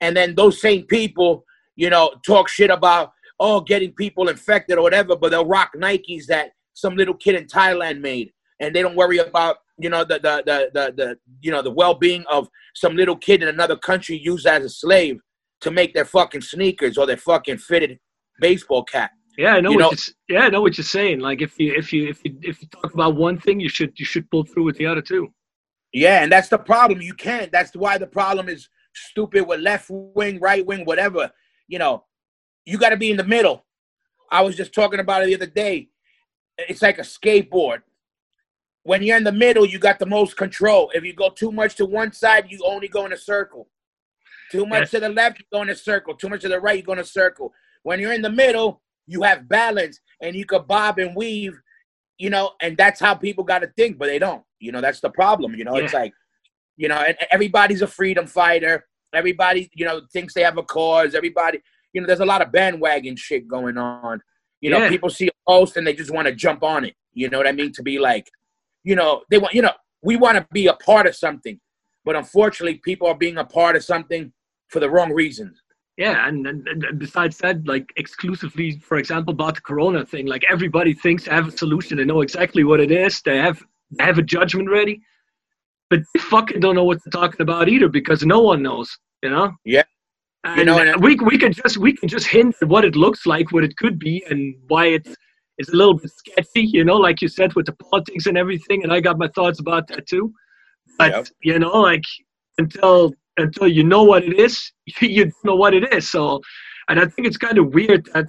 and 0.01 0.17
then 0.17 0.35
those 0.35 0.61
same 0.61 0.83
people 0.85 1.45
you 1.77 1.91
know 1.91 2.13
talk 2.27 2.49
shit 2.49 2.71
about 2.71 3.13
oh 3.41 3.61
getting 3.61 3.93
people 3.93 4.29
infected 4.29 4.79
or 4.79 4.83
whatever 4.83 5.15
but 5.17 5.31
they'll 5.31 5.47
rock 5.47 5.73
nikes 5.77 6.27
that 6.27 6.51
some 6.73 6.97
little 6.97 7.15
kid 7.15 7.35
in 7.35 7.47
thailand 7.47 8.01
made 8.01 8.33
and 8.61 8.75
they 8.75 8.83
don't 8.83 8.97
worry 8.97 9.19
about 9.19 9.59
you 9.79 9.91
know 9.91 10.03
the 10.05 10.19
the 10.21 10.43
the 10.47 10.71
the, 10.73 10.93
the 10.97 11.19
you 11.43 11.51
know 11.51 11.63
the 11.63 11.71
well-being 11.71 12.25
of 12.31 12.49
some 12.75 12.97
little 12.97 13.17
kid 13.17 13.43
in 13.43 13.49
another 13.49 13.77
country 13.77 14.17
used 14.17 14.47
as 14.47 14.65
a 14.65 14.69
slave 14.69 15.19
to 15.61 15.71
make 15.71 15.95
their 15.95 16.05
fucking 16.05 16.41
sneakers 16.41 16.97
or 16.99 17.07
their 17.07 17.17
fucking 17.17 17.59
fitted 17.59 17.99
baseball 18.41 18.85
cap. 18.85 19.11
Yeah, 19.37 19.55
I 19.55 19.61
know 19.61 19.71
You 19.71 19.77
what 19.79 19.83
know- 19.83 19.99
you're, 20.29 20.39
yeah, 20.41 20.47
I 20.47 20.49
know 20.51 20.61
what 20.61 20.79
you're 20.79 20.85
saying. 20.85 21.21
Like 21.21 21.43
if 21.43 21.59
you 21.59 21.75
if 21.75 21.93
you 21.93 22.09
if 22.09 22.25
you 22.25 22.37
if 22.43 22.63
you 22.63 22.69
talk 22.69 22.95
about 22.95 23.17
one 23.17 23.39
thing, 23.39 23.61
you 23.61 23.69
should 23.69 23.99
you 23.99 24.05
should 24.05 24.31
pull 24.31 24.45
through 24.45 24.65
with 24.65 24.77
the 24.77 24.87
other 24.87 25.03
two. 25.03 25.33
Yeah, 25.93 26.23
and 26.23 26.31
that's 26.33 26.49
the 26.49 26.59
problem. 26.59 27.01
You 27.01 27.15
can't. 27.15 27.51
That's 27.53 27.75
why 27.75 27.99
the 27.99 28.07
problem 28.07 28.49
is 28.49 28.69
stupid 28.95 29.47
with 29.47 29.61
left 29.61 29.87
wing, 29.91 30.41
right 30.41 30.65
wing, 30.65 30.85
whatever. 30.85 31.31
You 31.69 31.79
know, 31.79 32.05
you 32.65 32.79
got 32.79 32.91
to 32.91 32.97
be 32.97 33.11
in 33.11 33.17
the 33.17 33.25
middle. 33.25 33.65
I 34.31 34.43
was 34.43 34.57
just 34.57 34.73
talking 34.75 35.01
about 35.01 35.23
it 35.23 35.27
the 35.27 35.35
other 35.37 35.47
day. 35.47 35.89
It's 36.59 36.83
like 36.83 36.99
a 36.99 37.03
skateboard. 37.03 37.83
When 38.83 39.03
you're 39.03 39.17
in 39.17 39.25
the 39.25 39.33
middle, 39.33 39.65
you 39.65 39.79
got 39.79 39.99
the 39.99 40.07
most 40.07 40.37
control. 40.37 40.91
If 40.95 41.05
you 41.05 41.15
go 41.15 41.31
too 41.31 41.51
much 41.51 41.75
to 41.77 41.87
one 41.87 42.13
side, 42.13 42.47
you 42.51 42.61
only 42.65 42.87
go 42.89 43.07
in 43.07 43.13
a 43.13 43.17
circle. 43.17 43.69
Too 44.51 44.67
much 44.67 44.83
Yes. 44.83 44.91
to 44.93 45.01
the 45.01 45.09
left, 45.09 45.39
you 45.39 45.45
go 45.53 45.63
in 45.63 45.71
a 45.71 45.75
circle. 45.75 46.15
Too 46.15 46.29
much 46.29 46.43
to 46.43 46.49
the 46.49 46.61
right, 46.61 46.77
you 46.77 46.83
go 46.83 46.93
in 46.93 46.99
a 46.99 47.05
circle. 47.05 47.53
When 47.83 47.99
you're 47.99 48.13
in 48.13 48.21
the 48.23 48.31
middle, 48.31 48.83
you 49.07 49.23
have 49.23 49.49
balance 49.49 50.01
and 50.21 50.35
you 50.35 50.45
could 50.45 50.67
bob 50.67 50.99
and 50.99 51.15
weave, 51.15 51.59
you 52.19 52.31
know, 52.31 52.53
and 52.61 52.77
that's 52.77 53.01
how 53.01 53.15
people 53.15 53.45
got 53.45 53.61
to 53.61 53.69
think, 53.77 53.99
but 53.99 54.07
they 54.07 54.19
don't. 54.19 54.43
You 54.61 54.73
know, 54.73 54.81
that's 54.81 55.01
the 55.01 55.11
problem. 55.11 55.55
You 55.55 55.65
know, 55.65 55.77
it's 55.77 55.93
like, 55.93 56.13
you 56.77 56.89
know, 56.89 56.97
and 56.97 57.17
everybody's 57.31 57.83
a 57.83 57.87
freedom 57.87 58.27
fighter. 58.27 58.87
Everybody, 59.13 59.71
you 59.75 59.85
know, 59.85 60.03
thinks 60.13 60.35
they 60.35 60.43
have 60.43 60.59
a 60.59 60.63
cause. 60.63 61.15
Everybody, 61.15 61.61
you 61.93 62.01
know, 62.01 62.07
there's 62.07 62.21
a 62.21 62.25
lot 62.25 62.43
of 62.43 62.51
bandwagon 62.51 63.17
shit 63.17 63.47
going 63.47 63.77
on. 63.79 64.21
You 64.61 64.71
know, 64.71 64.79
Yeah. 64.79 64.89
people 64.89 65.11
see 65.11 65.29
a 65.29 65.33
post 65.47 65.77
and 65.77 65.87
they 65.87 65.93
just 65.95 66.11
want 66.11 66.27
to 66.27 66.35
jump 66.35 66.63
on 66.63 66.85
it. 66.85 66.95
You 67.13 67.29
know 67.29 67.39
what 67.39 67.47
I 67.47 67.53
mean? 67.53 67.73
To 67.73 67.83
be 67.83 67.99
like, 67.99 68.29
you 68.83 68.97
know, 68.97 69.23
they 69.31 69.39
want, 69.39 69.55
you 69.55 69.63
know, 69.63 69.73
we 70.03 70.17
want 70.17 70.37
to 70.39 70.47
be 70.53 70.67
a 70.67 70.75
part 70.75 71.07
of 71.07 71.15
something, 71.15 71.61
but 72.05 72.17
unfortunately, 72.17 72.81
people 72.85 73.07
are 73.07 73.15
being 73.15 73.39
a 73.39 73.45
part 73.45 73.77
of 73.77 73.85
something 73.85 74.33
for 74.69 74.81
the 74.81 74.91
wrong 74.91 75.13
reasons. 75.13 75.63
Yeah, 75.97 76.27
and, 76.27 76.45
and, 76.47 76.67
and 76.67 76.99
besides 76.99 77.39
that, 77.39 77.65
like 77.67 77.93
exclusively, 77.97 78.79
for 78.81 78.97
example, 78.99 79.33
about 79.33 79.55
the 79.55 79.61
Corona 79.61 80.05
thing, 80.05 80.27
like 80.27 80.45
everybody 80.51 80.93
thinks 80.93 81.25
they 81.25 81.31
have 81.31 81.49
a 81.49 81.57
solution. 81.57 81.99
They 81.99 82.05
know 82.05 82.21
exactly 82.21 82.65
what 82.65 82.81
it 82.81 82.91
is. 82.91 83.23
They 83.23 83.39
have 83.39 83.63
they 83.97 84.03
have 84.05 84.19
a 84.19 84.23
judgment 84.23 84.69
ready, 84.69 85.01
but 85.91 86.01
they 86.13 86.21
fucking 86.21 86.59
don't 86.61 86.75
know 86.75 86.83
what 86.85 86.99
they're 87.05 87.21
talking 87.23 87.43
about 87.43 87.69
either 87.69 87.89
because 87.89 88.25
no 88.27 88.41
one 88.41 88.61
knows. 88.63 88.97
You 89.23 89.31
know. 89.31 89.53
Yeah. 89.65 89.85
And 90.43 90.59
You 90.59 90.65
know, 90.65 90.79
and- 90.79 91.01
we 91.03 91.15
we 91.17 91.39
can 91.39 91.53
just 91.53 91.77
we 91.79 91.93
can 91.95 92.09
just 92.09 92.27
hint 92.27 92.57
at 92.61 92.69
what 92.69 92.85
it 92.85 92.97
looks 92.97 93.25
like, 93.25 93.53
what 93.53 93.63
it 93.65 93.77
could 93.77 93.99
be, 94.01 94.25
and 94.29 94.55
why 94.67 94.87
it's 94.87 95.15
it's 95.59 95.73
a 95.73 95.77
little 95.77 95.95
bit 95.95 96.11
sketchy. 96.11 96.63
You 96.63 96.85
know, 96.85 96.97
like 96.97 97.23
you 97.23 97.29
said 97.29 97.55
with 97.55 97.67
the 97.67 97.73
politics 97.75 98.27
and 98.27 98.37
everything. 98.37 98.83
And 98.83 98.93
I 98.93 98.99
got 99.01 99.17
my 99.17 99.29
thoughts 99.29 99.61
about 99.61 99.87
that 99.89 100.09
too. 100.09 100.33
But 100.99 101.13
Yep. 101.13 101.27
you 101.45 101.59
know, 101.61 101.81
like 101.81 102.03
until 102.59 103.13
until 103.37 103.69
you 103.69 103.85
know 103.85 104.03
what 104.03 104.25
it 104.25 104.39
is, 104.39 104.73
you 105.01 105.31
know 105.45 105.57
what 105.57 105.75
it 105.75 105.93
is. 105.93 106.11
So, 106.11 106.41
and 106.89 107.01
I 107.01 107.07
think 107.07 107.27
it's 107.27 107.37
kind 107.37 107.59
of 107.59 107.75
weird 107.75 108.07
that 108.15 108.27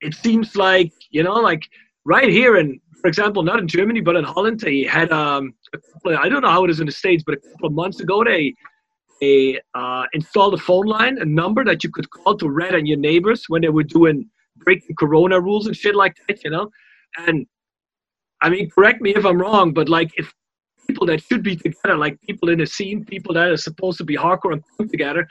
it 0.00 0.14
seems 0.14 0.56
like 0.56 0.92
you 1.10 1.22
know, 1.22 1.34
like 1.34 1.62
right 2.04 2.28
here 2.28 2.56
in, 2.56 2.80
for 3.00 3.08
example, 3.08 3.42
not 3.42 3.58
in 3.58 3.68
Germany 3.68 4.00
but 4.00 4.16
in 4.16 4.24
Holland, 4.24 4.60
they 4.60 4.82
had 4.82 5.10
um, 5.12 5.54
couple 5.72 6.18
I 6.18 6.28
don't 6.28 6.42
know 6.42 6.50
how 6.50 6.64
it 6.64 6.70
is 6.70 6.80
in 6.80 6.86
the 6.86 6.92
states, 6.92 7.22
but 7.26 7.34
a 7.36 7.50
couple 7.52 7.68
of 7.68 7.72
months 7.72 8.00
ago 8.00 8.24
they 8.24 8.54
they 9.20 9.58
uh, 9.74 10.04
installed 10.12 10.54
a 10.54 10.58
phone 10.58 10.86
line, 10.86 11.18
a 11.18 11.24
number 11.24 11.64
that 11.64 11.82
you 11.82 11.90
could 11.90 12.08
call 12.10 12.36
to 12.36 12.50
rat 12.50 12.74
on 12.74 12.84
your 12.84 12.98
neighbors 12.98 13.44
when 13.48 13.62
they 13.62 13.70
were 13.70 13.82
doing 13.82 14.28
breaking 14.58 14.94
Corona 14.96 15.40
rules 15.40 15.66
and 15.66 15.76
shit 15.76 15.94
like 15.94 16.16
that, 16.28 16.42
you 16.44 16.50
know, 16.50 16.70
and. 17.26 17.46
I 18.42 18.50
mean, 18.50 18.68
correct 18.68 19.00
me 19.00 19.14
if 19.14 19.24
I'm 19.24 19.40
wrong, 19.40 19.72
but 19.72 19.88
like 19.88 20.10
if 20.18 20.30
people 20.86 21.06
that 21.06 21.22
should 21.22 21.42
be 21.42 21.56
together, 21.56 21.96
like 21.96 22.20
people 22.22 22.48
in 22.48 22.60
a 22.60 22.66
scene, 22.66 23.04
people 23.04 23.34
that 23.34 23.48
are 23.48 23.56
supposed 23.56 23.98
to 23.98 24.04
be 24.04 24.16
hardcore 24.16 24.52
and 24.52 24.62
punk 24.76 24.90
together, 24.90 25.26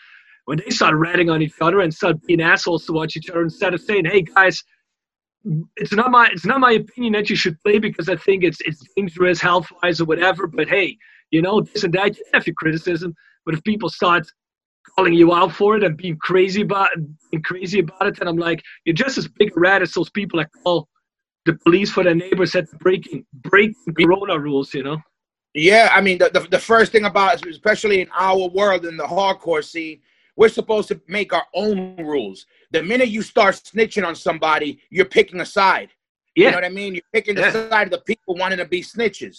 when 0.45 0.59
they 0.59 0.69
start 0.69 0.95
ratting 0.95 1.29
on 1.29 1.41
each 1.41 1.55
other 1.61 1.79
and 1.81 1.93
start 1.93 2.21
being 2.25 2.41
assholes 2.41 2.85
towards 2.85 3.17
each 3.17 3.29
other 3.29 3.41
instead 3.41 3.73
of 3.73 3.81
saying, 3.81 4.05
"Hey 4.05 4.21
guys, 4.21 4.63
it's 5.77 5.93
not 5.93 6.11
my 6.11 6.27
it's 6.31 6.45
not 6.45 6.59
my 6.59 6.73
opinion 6.73 7.13
that 7.13 7.29
you 7.29 7.35
should 7.35 7.59
play 7.61 7.79
because 7.79 8.09
I 8.09 8.15
think 8.15 8.43
it's 8.43 8.61
it's 8.61 8.83
dangerous 8.95 9.41
health 9.41 9.67
wise 9.81 9.99
or 10.01 10.05
whatever," 10.05 10.47
but 10.47 10.67
hey, 10.67 10.97
you 11.31 11.41
know 11.41 11.61
this 11.61 11.83
and 11.83 11.93
that, 11.93 12.17
you 12.17 12.25
have 12.33 12.45
your 12.47 12.55
criticism. 12.55 13.15
But 13.45 13.55
if 13.55 13.63
people 13.63 13.89
start 13.89 14.27
calling 14.95 15.13
you 15.13 15.33
out 15.33 15.51
for 15.51 15.75
it 15.77 15.83
and 15.83 15.97
being 15.97 16.17
crazy 16.17 16.61
about 16.61 16.89
being 17.31 17.43
crazy 17.43 17.79
about 17.79 18.07
it, 18.07 18.17
then 18.17 18.27
I'm 18.27 18.37
like, 18.37 18.61
you're 18.85 18.95
just 18.95 19.17
as 19.17 19.27
big 19.27 19.51
a 19.55 19.59
rat 19.59 19.81
as 19.81 19.91
those 19.93 20.09
people 20.09 20.39
that 20.39 20.49
call 20.63 20.87
the 21.45 21.53
police 21.53 21.91
for 21.91 22.03
their 22.03 22.15
neighbors 22.15 22.55
at 22.55 22.69
breaking 22.79 23.25
breaking 23.33 23.93
Corona 23.99 24.39
rules, 24.39 24.73
you 24.73 24.83
know. 24.83 24.97
Yeah, 25.55 25.89
I 25.93 26.01
mean, 26.01 26.17
the, 26.17 26.29
the, 26.33 26.41
the 26.41 26.59
first 26.59 26.91
thing 26.91 27.05
about, 27.05 27.45
especially 27.47 28.01
in 28.01 28.09
our 28.13 28.49
world 28.49 28.85
in 28.85 28.97
the 28.97 29.05
hardcore 29.05 29.63
scene, 29.63 30.01
we're 30.35 30.49
supposed 30.49 30.89
to 30.89 30.99
make 31.07 31.31
our 31.31 31.45
own 31.53 31.95
rules. 31.95 32.45
The 32.71 32.83
minute 32.83 33.07
you 33.07 33.21
start 33.21 33.55
snitching 33.55 34.05
on 34.05 34.15
somebody, 34.15 34.81
you're 34.89 35.05
picking 35.05 35.39
a 35.39 35.45
side. 35.45 35.91
You 36.35 36.43
know 36.43 36.49
Yeah, 36.49 36.55
what 36.55 36.65
I 36.65 36.69
mean? 36.69 36.93
You're 36.93 37.03
picking 37.13 37.37
Yeah. 37.37 37.51
the 37.51 37.69
side 37.69 37.87
of 37.87 37.91
the 37.91 38.01
people 38.01 38.35
wanting 38.35 38.57
to 38.57 38.65
be 38.65 38.81
snitches. 38.81 39.37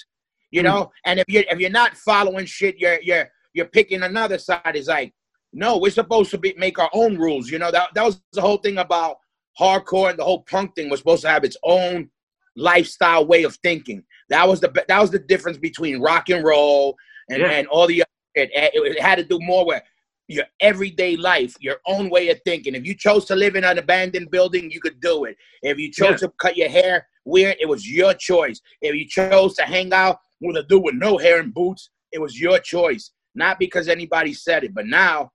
You 0.50 0.62
Mhm. 0.62 0.64
know, 0.64 0.92
and 1.04 1.20
if 1.20 1.26
you're 1.28 1.44
if 1.50 1.58
you're 1.60 1.68
not 1.68 1.94
following 1.98 2.46
shit, 2.46 2.78
you're 2.78 2.98
you're 3.02 3.30
you're 3.52 3.66
picking 3.66 4.02
another 4.04 4.38
side. 4.38 4.74
Is 4.74 4.88
like, 4.88 5.12
no, 5.52 5.76
we're 5.76 5.90
supposed 5.90 6.30
to 6.30 6.38
be 6.38 6.54
make 6.56 6.78
our 6.78 6.88
own 6.94 7.18
rules. 7.18 7.50
You 7.50 7.58
know, 7.58 7.70
that 7.70 7.90
that 7.94 8.04
was 8.06 8.22
the 8.32 8.40
whole 8.40 8.56
thing 8.56 8.78
about 8.78 9.18
hardcore 9.60 10.08
and 10.08 10.18
the 10.18 10.24
whole 10.24 10.44
punk 10.44 10.74
thing 10.76 10.88
was 10.88 11.00
supposed 11.00 11.22
to 11.22 11.28
have 11.28 11.44
its 11.44 11.58
own 11.62 12.08
lifestyle 12.56 13.26
way 13.26 13.42
of 13.42 13.54
thinking. 13.56 14.02
That 14.28 14.48
was 14.48 14.60
the 14.60 14.72
that 14.88 15.00
was 15.00 15.10
the 15.10 15.18
difference 15.18 15.58
between 15.58 16.00
rock 16.00 16.28
and 16.30 16.44
roll 16.44 16.96
and, 17.30 17.40
Yeah. 17.40 17.50
and 17.50 17.66
all 17.68 17.86
the 17.86 18.02
other 18.02 18.10
it, 18.34 18.50
it, 18.52 18.70
it 18.74 19.00
had 19.00 19.16
to 19.16 19.24
do 19.24 19.38
more 19.40 19.66
with 19.66 19.82
your 20.28 20.44
everyday 20.60 21.16
life, 21.16 21.54
your 21.60 21.76
own 21.86 22.10
way 22.10 22.28
of 22.30 22.40
thinking. 22.44 22.74
If 22.74 22.84
you 22.84 22.94
chose 22.94 23.24
to 23.26 23.36
live 23.36 23.54
in 23.56 23.64
an 23.64 23.78
abandoned 23.78 24.30
building, 24.30 24.70
you 24.70 24.80
could 24.80 25.00
do 25.00 25.24
it. 25.24 25.36
If 25.62 25.78
you 25.78 25.90
chose 25.90 26.20
to 26.20 26.32
cut 26.40 26.56
your 26.56 26.68
hair 26.68 27.06
weird, 27.24 27.56
it 27.60 27.68
was 27.68 27.88
your 27.88 28.14
choice. 28.14 28.60
If 28.82 28.94
you 28.94 29.06
chose 29.06 29.54
to 29.56 29.62
hang 29.62 29.92
out 29.92 30.18
with 30.40 30.56
a 30.56 30.64
dude 30.64 30.82
with 30.82 30.94
no 30.94 31.16
hair 31.18 31.40
and 31.40 31.54
boots, 31.54 31.90
it 32.12 32.20
was 32.20 32.40
your 32.40 32.58
choice. 32.58 33.12
Not 33.34 33.58
because 33.58 33.88
anybody 33.88 34.32
said 34.32 34.64
it, 34.64 34.74
but 34.74 34.86
now, 34.86 35.30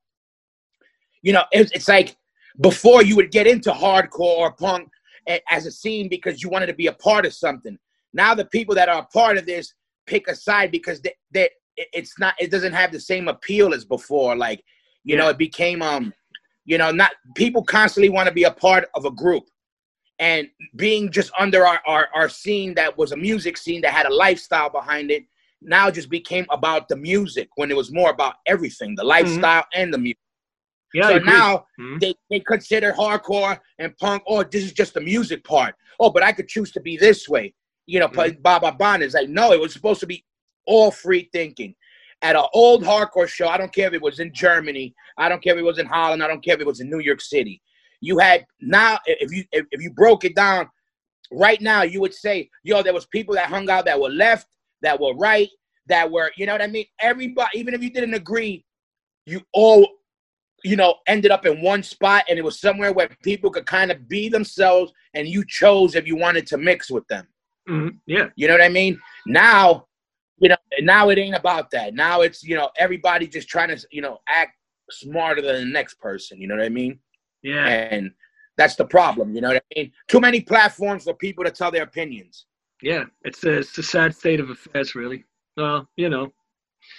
you 1.22 1.34
know, 1.34 1.44
it's, 1.52 1.72
it's 1.72 1.88
like 1.88 2.18
before 2.62 3.04
you 3.04 3.16
would 3.16 3.32
get 3.32 3.48
into 3.48 3.72
hardcore 3.72 4.38
or 4.38 4.52
punk 4.54 4.90
as 5.50 5.66
a 5.66 5.72
scene 5.72 6.10
because 6.10 6.42
you 6.42 6.50
wanted 6.50 6.68
to 6.68 6.74
be 6.74 6.88
a 6.88 6.94
part 6.94 7.26
of 7.26 7.34
something. 7.34 7.78
Now 8.14 8.36
the 8.36 8.46
people 8.46 8.76
that 8.76 8.90
are 8.90 9.02
a 9.02 9.06
part 9.06 9.38
of 9.38 9.46
this 9.46 9.74
pick 10.06 10.28
a 10.28 10.36
side 10.36 10.72
because 10.72 11.02
they, 11.02 11.14
they 11.32 11.50
it- 11.78 11.88
it's 11.94 12.20
not 12.20 12.34
it 12.40 12.52
doesn't 12.52 12.74
have 12.74 12.92
the 12.92 13.00
same 13.00 13.28
appeal 13.28 13.74
as 13.74 13.86
before. 13.86 14.36
Like, 14.36 14.64
you 15.04 15.16
know, 15.16 15.30
it 15.30 15.38
became 15.38 15.82
um, 15.82 16.14
you 16.66 16.78
know, 16.78 16.92
not 16.92 17.12
people 17.36 17.64
constantly 17.64 18.10
want 18.10 18.28
to 18.28 18.34
be 18.34 18.44
a 18.44 18.52
part 18.52 18.90
of 18.96 19.06
a 19.06 19.12
group. 19.12 19.44
And 20.20 20.48
being 20.76 21.10
just 21.10 21.32
under 21.40 21.66
our, 21.66 21.82
our, 21.88 22.08
our 22.14 22.30
scene 22.30 22.76
that 22.76 22.96
was 22.96 23.12
a 23.12 23.18
music 23.18 23.58
scene 23.58 23.82
that 23.82 23.92
had 23.94 24.06
a 24.06 24.14
lifestyle 24.14 24.70
behind 24.70 25.10
it, 25.10 25.24
now 25.64 25.90
just 25.90 26.10
became 26.10 26.46
about 26.52 26.88
the 26.88 26.96
music 26.96 27.50
when 27.56 27.72
it 27.72 27.78
was 27.78 27.92
more 27.92 28.12
about 28.12 28.36
everything, 28.46 28.94
the 28.96 29.04
lifestyle 29.04 29.66
and 29.74 29.92
the 29.92 29.98
music. 29.98 30.18
yeah. 30.94 31.08
So 31.08 31.18
now 31.20 31.66
Mhm. 31.80 32.00
they, 32.02 32.14
they 32.30 32.40
consider 32.42 32.94
hardcore 32.94 33.60
and 33.80 33.98
punk, 33.98 34.22
oh, 34.28 34.44
this 34.44 34.64
is 34.64 34.74
just 34.74 34.94
the 34.94 35.02
music 35.02 35.44
part. 35.44 35.74
Oh, 36.00 36.12
but 36.12 36.22
I 36.22 36.32
could 36.34 36.48
choose 36.48 36.72
to 36.74 36.80
be 36.82 36.98
this 36.98 37.28
way. 37.28 37.54
You 37.86 38.00
know, 38.00 38.08
mm 38.08 38.42
Baba 38.42 38.72
Bon 38.72 39.02
is 39.02 39.14
like, 39.14 39.30
no, 39.30 39.52
it 39.52 39.60
was 39.60 39.74
supposed 39.74 40.00
to 40.02 40.08
be 40.08 40.24
all 40.66 40.92
free 40.92 41.30
thinking. 41.34 41.76
At 42.22 42.36
an 42.36 42.46
old 42.54 42.84
hardcore 42.84 43.28
show, 43.28 43.48
I 43.48 43.58
don't 43.58 43.74
care 43.74 43.88
if 43.88 43.94
it 43.94 44.02
was 44.02 44.20
in 44.20 44.32
Germany, 44.34 44.94
I 45.18 45.28
don't 45.28 45.42
care 45.42 45.54
if 45.54 45.60
it 45.60 45.66
was 45.66 45.80
in 45.80 45.88
Holland, 45.88 46.24
I 46.24 46.28
don't 46.28 46.44
care 46.44 46.54
if 46.54 46.62
it 46.62 46.68
was 46.68 46.80
in 46.80 46.90
New 46.90 47.00
York 47.00 47.20
City. 47.20 47.62
You 48.00 48.20
had 48.20 48.46
now, 48.60 49.00
if 49.06 49.32
you 49.32 49.44
if, 49.52 49.66
if 49.72 49.82
you 49.82 49.92
broke 49.92 50.24
it 50.24 50.36
down, 50.36 50.70
right 51.32 51.60
now, 51.62 51.82
you 51.82 52.00
would 52.02 52.14
say, 52.14 52.50
yo, 52.64 52.84
there 52.84 52.94
was 52.94 53.08
people 53.08 53.34
that 53.36 53.50
hung 53.50 53.70
out 53.70 53.86
that 53.86 54.00
were 54.00 54.10
left, 54.10 54.48
that 54.82 55.00
were 55.00 55.16
right, 55.16 55.50
that 55.88 56.12
were, 56.12 56.32
you 56.38 56.46
know 56.46 56.52
what 56.52 56.62
I 56.62 56.68
mean? 56.68 56.86
Everybody, 57.00 57.60
even 57.60 57.74
if 57.74 57.82
you 57.82 57.90
didn't 57.90 58.14
agree, 58.14 58.64
you 59.26 59.42
all 59.54 59.88
you 60.64 60.76
know, 60.76 60.96
ended 61.08 61.32
up 61.32 61.46
in 61.46 61.62
one 61.62 61.84
spot 61.84 62.24
and 62.30 62.38
it 62.38 62.44
was 62.44 62.60
somewhere 62.60 62.94
where 62.94 63.10
people 63.24 63.50
could 63.50 63.66
kind 63.66 63.92
of 63.92 64.08
be 64.08 64.30
themselves 64.30 64.92
and 65.14 65.28
you 65.28 65.44
chose 65.48 65.96
if 65.96 66.06
you 66.06 66.16
wanted 66.16 66.46
to 66.48 66.58
mix 66.58 66.92
with 66.92 67.08
them. 67.08 67.28
Mhm. 67.70 68.00
Yeah, 68.08 68.30
You 68.36 68.48
know 68.48 68.54
what 68.56 68.64
I 68.64 68.70
mean? 68.70 69.00
Now, 69.28 69.88
you 70.40 70.50
know, 70.50 70.56
now 70.82 71.10
it 71.10 71.18
ain't 71.20 71.36
about 71.36 71.70
that. 71.72 71.94
Now 71.94 72.22
it's, 72.22 72.44
you 72.44 72.56
know, 72.56 72.70
everybody 72.78 73.28
just 73.28 73.48
trying 73.48 73.70
to, 73.70 73.88
you 73.92 74.02
know, 74.02 74.20
act 74.28 74.58
smarter 74.90 75.42
than 75.42 75.56
the 75.56 75.66
next 75.66 75.96
person. 76.00 76.42
You 76.42 76.48
know 76.48 76.56
what 76.56 76.66
I 76.66 76.70
mean? 76.70 77.00
yeah, 77.44 77.66
And 77.68 78.12
that's 78.58 78.76
the 78.76 78.86
problem. 78.86 79.34
You 79.36 79.42
know 79.42 79.50
what 79.50 79.64
I 79.72 79.80
mean? 79.80 79.92
Too 80.08 80.20
many 80.20 80.42
platforms 80.42 81.04
for 81.04 81.14
people 81.14 81.44
to 81.44 81.52
tell 81.52 81.72
their 81.72 81.84
opinions. 81.84 82.46
yeah. 82.82 83.06
It's 83.24 83.44
a, 83.44 83.60
it's 83.60 83.78
a 83.78 83.84
sad 83.84 84.16
state 84.16 84.40
of 84.40 84.50
affairs, 84.50 84.96
really. 84.96 85.24
Well, 85.56 85.88
you 85.96 86.10
know. 86.10 86.34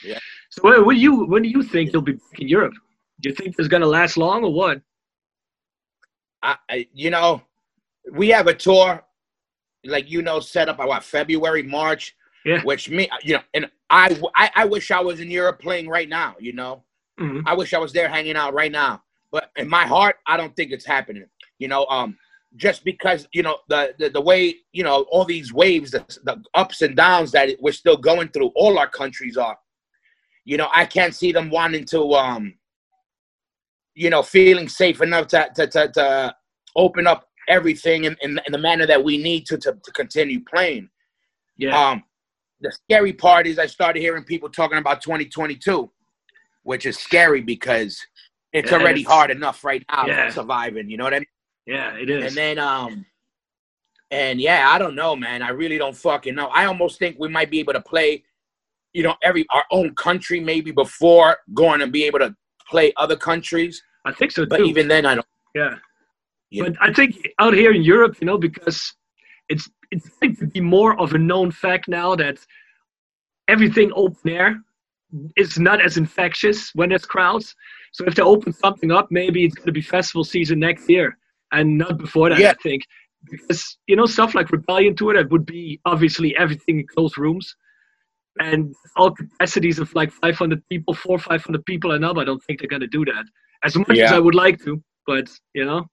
Yeah. 0.05 0.19
So, 0.51 0.63
what, 0.63 0.87
what 0.87 0.95
do 0.95 1.01
you 1.01 1.25
when 1.27 1.43
do 1.43 1.49
you 1.49 1.63
think 1.63 1.93
you'll 1.93 2.03
be 2.03 2.13
back 2.13 2.39
in 2.39 2.47
Europe? 2.49 2.75
Do 3.21 3.29
you 3.29 3.35
think 3.35 3.57
it's 3.59 3.67
gonna 3.69 3.87
last 3.87 4.17
long 4.17 4.45
or 4.45 4.53
what? 4.53 4.81
I, 6.43 6.57
I 6.69 6.89
you 6.93 7.11
know, 7.11 7.43
we 8.13 8.29
have 8.29 8.47
a 8.47 8.55
tour, 8.55 9.03
like 9.85 10.11
you 10.11 10.23
know, 10.23 10.41
set 10.41 10.69
up 10.69 10.79
by 10.79 10.87
what 10.87 11.05
February, 11.05 11.63
March. 11.63 12.15
Yeah. 12.45 12.61
Which 12.65 12.91
me, 12.91 13.09
you 13.23 13.35
know, 13.35 13.43
and 13.55 13.71
I, 13.89 14.21
I, 14.35 14.51
I 14.57 14.65
wish 14.65 14.91
I 14.91 15.01
was 15.01 15.21
in 15.21 15.31
Europe 15.31 15.61
playing 15.61 15.89
right 15.89 16.09
now. 16.09 16.35
You 16.41 16.53
know, 16.55 16.83
Mhm. 17.21 17.43
I 17.47 17.55
wish 17.55 17.73
I 17.73 17.79
was 17.79 17.93
there 17.93 18.09
hanging 18.09 18.37
out 18.37 18.53
right 18.53 18.73
now. 18.73 19.03
But 19.31 19.51
in 19.57 19.69
my 19.69 19.87
heart, 19.87 20.17
I 20.27 20.37
don't 20.37 20.55
think 20.57 20.73
it's 20.73 20.85
happening. 20.85 21.27
You 21.59 21.69
know, 21.69 21.87
um, 21.87 22.19
just 22.57 22.85
because 22.85 23.29
you 23.33 23.43
know 23.43 23.59
the, 23.69 23.95
the 23.99 24.11
the 24.11 24.21
way 24.21 24.57
you 24.73 24.83
know 24.83 25.07
all 25.11 25.25
these 25.25 25.53
waves, 25.53 25.93
the, 25.93 26.05
the 26.25 26.43
ups 26.55 26.83
and 26.83 26.97
downs 26.97 27.31
that 27.33 27.51
we're 27.61 27.73
still 27.73 27.97
going 27.97 28.29
through, 28.29 28.51
all 28.57 28.79
our 28.79 28.89
countries 28.89 29.37
are. 29.37 29.57
You 30.45 30.57
know, 30.57 30.69
I 30.75 30.85
can't 30.85 31.15
see 31.15 31.31
them 31.31 31.49
wanting 31.49 31.85
to, 31.87 32.15
um, 32.15 32.55
you 33.95 34.11
know, 34.11 34.23
feeling 34.23 34.69
safe 34.69 35.01
enough 35.01 35.29
to 35.29 35.49
to 35.55 35.67
to, 35.69 35.89
to 35.93 36.37
open 36.75 37.07
up 37.07 37.29
everything 37.49 38.05
in, 38.05 38.17
in, 38.23 38.39
in 38.47 38.53
the 38.53 38.59
manner 38.59 38.87
that 38.87 39.03
we 39.03 39.19
need 39.19 39.47
to, 39.47 39.59
to 39.59 39.73
to 39.85 39.93
continue 39.93 40.41
playing. 40.45 40.89
Yeah. 41.57 41.91
Um, 41.91 42.03
the 42.61 42.73
scary 42.73 43.13
part 43.13 43.47
is 43.47 43.59
I 43.59 43.67
started 43.67 44.01
hearing 44.01 44.25
people 44.25 44.49
talking 44.49 44.79
about 44.79 45.03
2022, 45.03 45.91
which 46.63 46.87
is 46.87 46.99
scary 46.99 47.41
because 47.41 47.99
it's 48.53 48.71
Yeah, 48.71 48.79
already 48.79 49.01
it's- 49.01 49.13
hard 49.13 49.31
enough 49.31 49.65
right 49.65 49.85
now 49.91 50.07
Yeah. 50.07 50.31
surviving. 50.31 50.89
You 50.89 50.97
know 50.97 51.05
what 51.05 51.15
I 51.15 51.19
mean? 51.21 51.27
yeah, 51.67 51.95
it 51.97 52.09
is. 52.11 52.27
And 52.27 52.37
then 52.37 52.59
um, 52.59 53.05
and 54.11 54.41
yeah, 54.41 54.69
I 54.71 54.79
don't 54.79 54.95
know, 54.95 55.17
man. 55.17 55.43
I 55.43 55.51
really 55.51 55.79
don't 55.79 55.97
fucking 55.97 56.35
know. 56.35 56.49
I 56.49 56.67
almost 56.67 56.99
think 56.99 57.17
we 57.19 57.29
might 57.29 57.51
be 57.51 57.61
able 57.61 57.73
to 57.73 57.81
play, 57.81 58.23
you 58.93 59.03
know, 59.03 59.15
every 59.23 59.47
our 59.53 59.65
own 59.71 59.95
country 59.95 60.39
maybe 60.41 60.71
before 60.71 61.39
going 61.55 61.81
to 61.81 61.87
be 61.87 62.05
able 62.05 62.19
to 62.21 62.35
play 62.69 62.93
other 62.97 63.17
countries. 63.17 63.83
I 64.05 64.13
think 64.13 64.33
so 64.33 64.45
Too. 64.45 64.49
But 64.49 64.61
even 64.63 64.87
then, 64.89 65.07
I 65.07 65.15
don't. 65.15 65.27
yeah. 65.55 65.77
Yeah. 66.53 66.65
But 66.65 66.77
I 66.81 66.93
think 66.93 67.17
out 67.39 67.55
here 67.55 67.73
in 67.73 67.83
Europe, 67.83 68.17
you 68.21 68.27
know, 68.27 68.39
because 68.39 68.95
it's 69.49 69.69
it's 69.91 70.09
going 70.21 70.37
to 70.37 70.47
be 70.47 70.61
more 70.61 70.99
of 71.01 71.15
a 71.15 71.19
known 71.19 71.51
fact 71.51 71.89
now 71.89 72.15
that 72.17 72.39
everything 73.49 73.91
open 73.95 74.31
air 74.31 74.63
is 75.37 75.59
not 75.59 75.81
as 75.81 75.97
infectious 75.97 76.71
when 76.75 76.91
there's 76.91 77.05
crowds. 77.05 77.55
So 77.93 78.05
if 78.07 78.15
they 78.15 78.23
open 78.23 78.53
something 78.53 78.91
up, 78.91 79.09
maybe 79.11 79.45
it's 79.45 79.55
going 79.55 79.67
to 79.67 79.73
be 79.73 79.83
festival 79.83 80.25
season 80.25 80.59
next 80.59 80.89
year 80.89 81.19
and 81.53 81.77
not 81.79 81.99
before 81.99 82.31
that. 82.31 82.39
Yeah. 82.39 82.51
I 82.51 82.63
think 82.63 82.83
because 83.31 83.79
you 83.87 83.97
know 83.97 84.07
stuff 84.07 84.35
like 84.35 84.51
Rebellion 84.51 84.95
Tour 84.95 85.15
that 85.15 85.31
would 85.31 85.47
be 85.47 85.81
obviously 85.85 86.37
everything 86.37 86.81
in 86.81 86.87
closed 86.87 87.19
rooms. 87.19 87.57
And 88.41 88.75
all 88.97 89.11
capacities 89.11 89.79
of 89.79 89.95
like 89.95 90.11
500 90.11 90.67
people, 90.71 90.95
four, 90.95 91.19
500 91.19 91.67
people 91.67 91.93
and 91.93 92.03
up. 92.03 92.17
I 92.17 92.25
don't 92.25 92.43
think 92.45 92.61
they're 92.61 92.69
going 92.69 92.81
to 92.81 92.87
do 92.87 93.05
that 93.05 93.25
as 93.63 93.77
much 93.77 93.99
as 93.99 94.11
I 94.11 94.19
would 94.19 94.35
like 94.35 94.59
to. 94.65 94.83
But 95.07 95.29
you 95.55 95.67
know, 95.67 95.87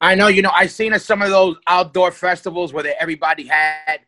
I 0.00 0.14
know, 0.14 0.28
you 0.28 0.42
know, 0.42 0.52
I've 0.54 0.70
seen 0.70 0.92
at 0.94 1.02
some 1.02 1.20
of 1.22 1.28
those 1.30 1.56
outdoor 1.66 2.10
festivals 2.10 2.72
where 2.72 2.82
they, 2.82 2.94
everybody 2.98 3.46
had, 3.46 4.00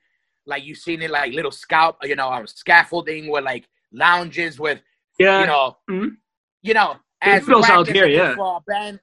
like, 0.46 0.64
you've 0.64 0.78
seen 0.78 1.02
it 1.02 1.10
like 1.10 1.32
little 1.34 1.50
scout, 1.50 1.96
you 2.02 2.16
know, 2.16 2.30
um, 2.32 2.46
scaffolding 2.46 3.28
with 3.28 3.44
like 3.44 3.68
lounges 3.92 4.58
with, 4.58 4.80
yeah, 5.18 5.40
you 5.40 5.46
know, 5.46 5.76
Mhm. 5.90 6.16
you 6.62 6.74
know, 6.74 6.96
as 7.20 7.48
out 7.48 7.88
here, 7.88 8.06
yeah. 8.06 8.34
for 8.34 8.56
a 8.56 8.60
band, 8.62 9.00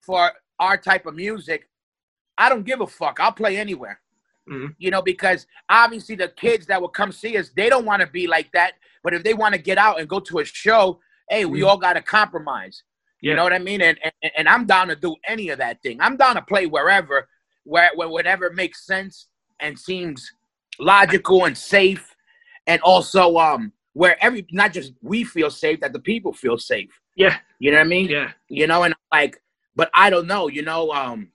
for 0.00 0.32
our 0.58 0.76
type 0.76 1.06
of 1.06 1.14
music, 1.14 1.68
I 2.36 2.48
don't 2.48 2.64
give 2.64 2.80
a 2.80 2.86
fuck. 2.86 3.20
I'll 3.20 3.32
play 3.32 3.56
anywhere. 3.56 4.00
Mhm. 4.48 4.74
You 4.78 4.90
know, 4.90 5.00
because 5.00 5.46
obviously 5.68 6.16
the 6.16 6.28
kids 6.28 6.66
that 6.66 6.80
will 6.80 6.88
come 6.88 7.12
see 7.12 7.38
us, 7.38 7.50
they 7.50 7.68
don't 7.68 7.84
want 7.86 8.00
to 8.00 8.08
be 8.08 8.26
like 8.26 8.50
that. 8.52 8.74
But 9.04 9.14
if 9.14 9.22
they 9.22 9.34
want 9.34 9.54
to 9.54 9.60
get 9.60 9.78
out 9.78 10.00
and 10.00 10.08
go 10.08 10.18
to 10.20 10.40
a 10.40 10.44
show, 10.44 11.00
hey, 11.30 11.44
we 11.44 11.60
Mhm. 11.60 11.68
all 11.68 11.76
got 11.78 11.92
to 11.94 12.02
compromise. 12.02 12.82
Yeah. 13.22 13.30
You 13.30 13.36
know 13.36 13.44
what 13.44 13.52
I 13.52 13.58
mean? 13.60 13.80
And, 13.80 13.98
and 14.02 14.32
and 14.36 14.48
I'm 14.48 14.66
down 14.66 14.88
to 14.88 14.96
do 14.96 15.14
any 15.26 15.48
of 15.48 15.58
that 15.58 15.80
thing. 15.82 16.00
I'm 16.00 16.16
down 16.16 16.34
to 16.34 16.42
play 16.42 16.66
wherever, 16.66 17.28
where, 17.64 17.90
where 17.94 18.08
whatever 18.08 18.50
makes 18.50 18.84
sense 18.84 19.28
and 19.60 19.78
seems 19.78 20.30
logical 20.80 21.44
and 21.44 21.56
safe, 21.56 22.14
and 22.66 22.80
also 22.82 23.36
um 23.38 23.72
where 23.94 24.22
every 24.22 24.46
not 24.50 24.72
just 24.72 24.92
we 25.02 25.22
feel 25.24 25.50
safe, 25.50 25.80
that 25.80 25.92
the 25.92 26.00
people 26.00 26.32
feel 26.32 26.58
safe. 26.58 26.90
yeah, 27.16 27.36
You 27.58 27.70
know 27.70 27.78
what 27.78 27.86
I 27.86 27.88
mean? 27.88 28.08
yeah, 28.08 28.32
You 28.48 28.66
know, 28.66 28.82
and 28.82 28.94
like, 29.12 29.40
but 29.76 29.90
I 29.94 30.10
don't 30.10 30.26
know. 30.26 30.48
You 30.48 30.62
know, 30.62 30.90
um, 30.92 31.28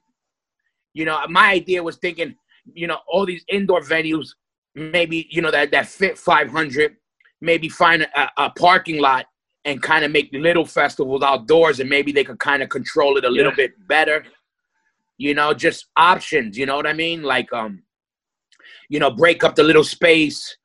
you 0.93 1.05
know, 1.05 1.21
my 1.29 1.51
idea 1.51 1.81
was 1.83 1.97
thinking, 1.97 2.35
you 2.73 2.87
know, 2.87 2.97
all 3.07 3.25
these 3.25 3.45
indoor 3.47 3.81
venues, 3.81 4.29
maybe 4.75 5.27
you 5.29 5.41
know 5.41 5.51
that 5.51 5.71
that 5.71 5.87
fit 5.87 6.17
500, 6.17 6.97
maybe 7.39 7.69
find 7.69 8.01
a, 8.03 8.29
a 8.37 8.49
parking 8.49 8.99
lot 8.99 9.27
and 9.67 9.83
kind 9.83 10.05
of 10.05 10.11
make 10.11 10.29
little 10.31 10.65
festivals 10.65 11.21
outdoors, 11.21 11.81
and 11.81 11.89
maybe 11.89 12.13
they 12.13 12.23
could 12.23 12.39
kind 12.39 12.63
of 12.63 12.69
control 12.69 13.17
it 13.17 13.25
a 13.25 13.29
little 13.29 13.51
Yeah. 13.51 13.67
bit 13.67 13.87
better. 13.87 14.25
You 15.17 15.33
know, 15.33 15.53
just 15.53 15.87
options. 15.97 16.57
You 16.57 16.65
know 16.65 16.77
what 16.77 16.87
I 16.87 16.93
mean? 16.93 17.21
Like, 17.21 17.51
um, 17.51 17.83
you 18.89 18.99
know, 18.99 19.11
break 19.11 19.43
up 19.43 19.55
the 19.55 19.63
little 19.63 19.83
space. 19.83 20.55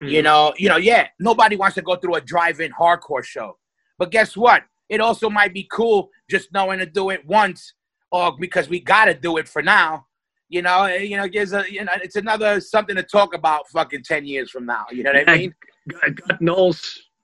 You 0.00 0.20
Mhm. 0.20 0.24
know, 0.24 0.54
you 0.56 0.68
know, 0.68 0.76
yeah. 0.76 1.08
Nobody 1.20 1.56
wants 1.56 1.76
to 1.76 1.82
go 1.82 1.94
through 1.96 2.16
a 2.16 2.20
drive-in 2.20 2.72
hardcore 2.72 3.24
show, 3.24 3.58
but 3.98 4.10
guess 4.10 4.36
what? 4.36 4.64
It 4.88 5.00
also 5.00 5.28
might 5.30 5.52
be 5.52 5.64
cool 5.70 6.10
just 6.28 6.52
knowing 6.52 6.78
to 6.80 6.86
do 6.86 7.10
it 7.10 7.24
once, 7.26 7.74
or 8.10 8.36
because 8.38 8.68
we 8.68 8.80
got 8.80 9.04
to 9.06 9.14
do 9.14 9.36
it 9.38 9.48
for 9.48 9.62
now. 9.62 10.06
You 10.48 10.62
know, 10.62 10.84
eh, 10.84 11.02
you 11.10 11.16
know, 11.16 11.28
gives 11.28 11.52
a, 11.52 11.64
you 11.70 11.84
know, 11.84 11.92
it's 12.02 12.16
another 12.16 12.60
something 12.60 12.96
to 12.96 13.02
talk 13.02 13.34
about 13.34 13.68
fucking 13.68 14.02
ten 14.02 14.24
years 14.24 14.50
from 14.50 14.66
now. 14.66 14.86
You 14.90 15.02
know 15.02 15.12
what 15.12 15.28
I 15.28 15.36
mean? 15.38 15.54
God, 15.88 16.20
God 16.22 16.40
knows. 16.40 16.78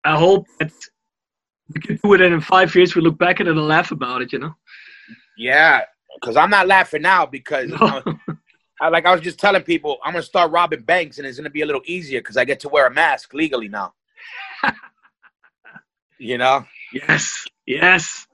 I 0.05 0.17
hope 0.17 0.47
that 0.61 0.73
we 1.73 1.81
can 1.81 1.99
do 2.03 2.15
it, 2.15 2.21
and 2.21 2.35
in 2.35 2.41
five 2.41 2.75
years 2.75 2.95
we 2.95 3.03
look 3.03 3.19
back 3.19 3.41
at 3.41 3.47
it 3.47 3.51
and 3.51 3.69
laugh 3.69 3.91
about 3.91 4.23
it. 4.23 4.33
You 4.33 4.41
know. 4.41 4.55
Yeah, 5.37 5.83
because 6.21 6.37
I'm 6.37 6.51
not 6.51 6.67
laughing 6.67 7.03
now 7.03 7.27
because, 7.27 7.71
No. 7.71 8.03
I, 8.81 8.89
like 8.89 9.07
I 9.07 9.13
was 9.13 9.21
just 9.21 9.39
telling 9.39 9.63
people, 9.63 9.99
I'm 10.05 10.13
gonna 10.13 10.23
start 10.23 10.51
robbing 10.51 10.83
banks, 10.83 11.19
and 11.19 11.27
it's 11.27 11.39
gonna 11.39 11.51
be 11.51 11.63
a 11.63 11.67
little 11.67 11.83
easier 11.87 12.21
because 12.21 12.37
I 12.37 12.45
get 12.45 12.61
to 12.61 12.69
wear 12.69 12.87
a 12.87 12.93
mask 12.93 13.33
legally 13.33 13.69
now. 13.69 13.95
you 16.19 16.39
know? 16.39 16.65
yes, 16.93 17.47
yes. 17.67 18.27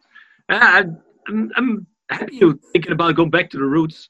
I, 0.49 0.85
I'm, 1.29 1.51
I'm 1.57 1.87
happy 2.11 2.37
you're 2.37 2.59
thinking 2.73 2.93
about 2.93 3.15
going 3.15 3.31
back 3.31 3.51
to 3.51 3.59
the 3.59 3.65
roots. 3.65 4.09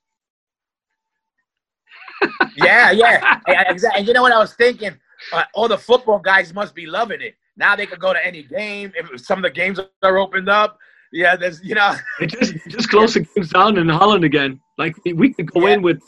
Yeah, 2.57 2.91
yeah, 2.91 3.41
exactly. 3.69 3.99
And 4.01 4.09
You 4.09 4.15
know 4.15 4.23
what 4.23 4.33
I 4.33 4.39
was 4.39 4.55
thinking? 4.55 4.97
Uh, 5.33 5.45
all 5.55 5.69
the 5.69 5.79
football 5.79 6.19
guys 6.19 6.55
must 6.55 6.75
be 6.75 6.87
loving 6.87 7.21
it. 7.21 7.35
Now 7.61 7.77
they 7.77 7.87
could 7.87 8.01
go 8.01 8.13
to 8.15 8.27
any 8.31 8.43
game. 8.43 8.93
If 8.97 9.21
some 9.29 9.39
of 9.41 9.43
the 9.43 9.51
games 9.51 9.79
are 10.03 10.17
opened 10.19 10.49
up, 10.49 10.79
yeah, 11.13 11.37
there's 11.37 11.63
you 11.63 11.75
know, 11.75 11.95
just 12.27 12.55
just 12.69 12.89
closing 12.89 13.27
games 13.35 13.51
down 13.51 13.77
in 13.77 13.89
Holland 13.89 14.25
again. 14.25 14.53
Like 14.79 14.95
we- 15.05 15.13
we 15.23 15.35
could 15.35 15.51
go 15.53 15.67
Yeah. 15.67 15.75
in 15.75 15.83
with, 15.83 16.01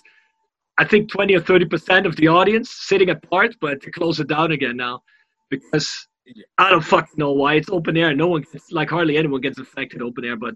I 0.78 0.84
think 0.90 1.10
twenty 1.12 1.34
or 1.38 1.40
thirty 1.50 1.66
percent 1.66 2.06
of 2.06 2.16
the 2.16 2.28
audience 2.38 2.68
sitting 2.90 3.10
apart, 3.10 3.54
but 3.60 3.82
to 3.82 3.90
close 3.98 4.18
it 4.18 4.28
down 4.28 4.52
again 4.52 4.76
now, 4.86 5.02
because 5.50 5.88
I 6.56 6.70
don't 6.70 6.86
fucking 6.94 7.18
know 7.18 7.32
why 7.32 7.54
it's 7.54 7.68
open 7.68 7.96
air. 7.98 8.14
No 8.14 8.28
one 8.28 8.44
gets 8.50 8.72
like 8.72 8.88
hardly 8.88 9.16
anyone 9.18 9.42
gets 9.42 9.58
affected 9.58 10.00
open 10.00 10.24
air, 10.24 10.36
but 10.36 10.54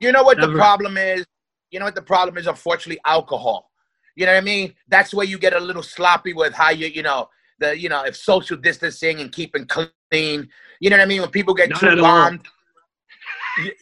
you 0.00 0.10
know 0.12 0.22
what 0.22 0.38
Never. 0.38 0.52
the 0.52 0.58
problem 0.58 0.96
is. 0.96 1.26
You 1.70 1.80
know 1.80 1.86
what 1.86 1.96
the 1.96 2.02
problem 2.14 2.38
is? 2.38 2.46
Unfortunately, 2.46 3.00
alcohol. 3.04 3.70
You 4.16 4.24
know 4.26 4.32
what 4.32 4.38
I 4.38 4.52
mean? 4.52 4.74
That's 4.88 5.12
where 5.12 5.26
you 5.26 5.38
get 5.38 5.52
a 5.52 5.60
little 5.60 5.82
sloppy 5.82 6.32
with 6.32 6.54
how 6.54 6.70
you, 6.70 6.86
you 6.86 7.02
know, 7.02 7.28
the 7.58 7.78
you 7.78 7.88
know, 7.88 8.04
if 8.04 8.16
social 8.16 8.56
distancing 8.56 9.20
and 9.20 9.32
keeping 9.32 9.66
clean. 9.66 10.48
You 10.80 10.90
know 10.90 10.96
what 10.96 11.02
I 11.02 11.06
mean? 11.06 11.20
When 11.20 11.30
people 11.30 11.54
get 11.54 11.70
Not 11.70 11.80
too 11.80 11.96
bombed. 11.96 12.46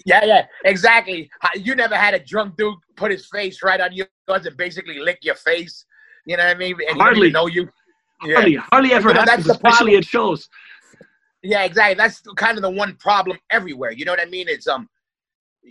Yeah, 0.04 0.24
yeah, 0.24 0.46
exactly. 0.64 1.30
You 1.54 1.74
never 1.74 1.96
had 1.96 2.14
a 2.14 2.18
drunk 2.18 2.56
dude 2.58 2.74
put 2.96 3.10
his 3.10 3.26
face 3.26 3.62
right 3.62 3.80
on 3.80 3.92
yours 3.92 4.08
and 4.28 4.56
basically 4.56 4.98
lick 4.98 5.18
your 5.22 5.34
face. 5.34 5.86
You 6.26 6.36
know 6.36 6.44
what 6.44 6.56
I 6.56 6.58
mean? 6.58 6.72
And 6.72 6.80
he 6.80 6.86
didn't 6.86 7.00
Hardly. 7.00 7.30
know 7.30 7.46
you. 7.46 7.68
Yeah. 8.24 8.34
hardly 8.36 8.54
hardly 8.54 8.92
ever 8.92 9.08
You 9.08 9.14
know, 9.14 9.20
that's 9.20 9.30
happens, 9.30 9.46
the 9.46 9.52
especially 9.54 9.96
at 9.96 10.04
shows. 10.04 10.48
Yeah, 11.42 11.64
exactly. 11.64 11.94
That's 11.94 12.20
kind 12.36 12.56
of 12.56 12.62
the 12.62 12.70
one 12.70 12.94
problem 12.96 13.38
everywhere. 13.50 13.90
You 13.92 14.04
know 14.04 14.12
what 14.12 14.20
I 14.20 14.26
mean? 14.26 14.46
It's 14.48 14.68
um 14.68 14.88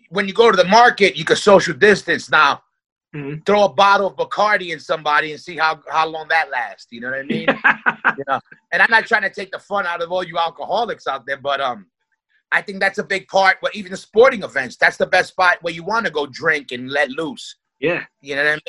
when 0.10 0.28
you 0.28 0.34
go 0.34 0.52
to 0.52 0.58
the 0.58 0.66
market, 0.66 1.16
you 1.16 1.24
can 1.24 1.36
social 1.36 1.74
distance 1.74 2.30
now. 2.30 2.62
Mhm. 3.16 3.46
Throw 3.46 3.66
a 3.66 3.74
bottle 3.74 4.08
of 4.08 4.16
Bacardi 4.16 4.72
in 4.72 4.80
somebody 4.80 5.32
and 5.32 5.42
see 5.42 5.58
how 5.58 5.82
how 5.90 6.08
long 6.08 6.28
that 6.30 6.50
lasts. 6.50 6.88
You 6.92 7.02
know 7.02 7.10
what 7.10 7.20
I 7.20 7.24
mean? 7.24 7.48
you 8.18 8.24
know. 8.28 8.40
And 8.72 8.82
I'm 8.82 8.90
not 8.90 9.06
trying 9.06 9.24
to 9.24 9.30
take 9.30 9.52
the 9.52 9.60
fun 9.60 9.86
out 9.86 10.02
of 10.02 10.12
all 10.12 10.24
you 10.24 10.38
alcoholics 10.38 11.08
out 11.08 11.26
there, 11.26 11.38
but 11.38 11.60
um, 11.60 11.88
I 12.54 12.62
think 12.62 12.80
that's 12.80 13.00
a 13.00 13.04
big 13.04 13.28
part. 13.28 13.58
But 13.62 13.76
even 13.76 13.92
the 13.92 13.98
sporting 13.98 14.44
events, 14.44 14.78
that's 14.78 14.98
the 14.98 15.06
best 15.06 15.30
spot 15.30 15.58
where 15.62 15.74
you 15.74 15.84
want 15.84 16.06
to 16.06 16.12
go 16.12 16.26
drink 16.26 16.72
and 16.72 16.90
let 16.90 17.10
loose. 17.10 17.58
yeah, 17.80 18.06
You 18.22 18.36
know 18.36 18.44
what 18.44 18.52
I 18.52 18.54
mean? 18.54 18.62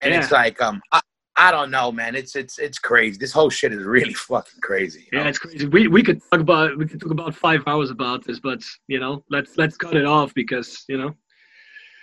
And 0.00 0.14
it's 0.14 0.32
like 0.32 0.60
um, 0.60 0.80
I, 0.92 1.00
I 1.36 1.52
don't 1.52 1.70
know, 1.70 1.92
man. 1.92 2.16
It's 2.16 2.34
it's 2.34 2.58
it's 2.58 2.80
crazy. 2.80 3.16
This 3.16 3.32
whole 3.32 3.50
shit 3.50 3.72
is 3.72 3.84
really 3.84 4.14
fucking 4.28 4.60
crazy. 4.60 5.08
you 5.12 5.20
yeah, 5.20 5.28
it's 5.28 5.38
crazy. 5.38 5.66
We 5.66 5.86
we 5.86 6.02
could 6.02 6.20
talk 6.32 6.40
about 6.40 6.76
we 6.76 6.86
could 6.86 7.00
talk 7.00 7.12
about 7.12 7.32
five 7.32 7.62
hours 7.68 7.90
about 7.90 8.24
this, 8.24 8.40
but 8.40 8.60
you 8.88 8.98
know, 8.98 9.22
let's 9.30 9.56
let's 9.56 9.76
cut 9.76 9.96
it 9.96 10.04
off 10.04 10.34
because 10.34 10.84
you 10.88 10.98
know. 10.98 11.14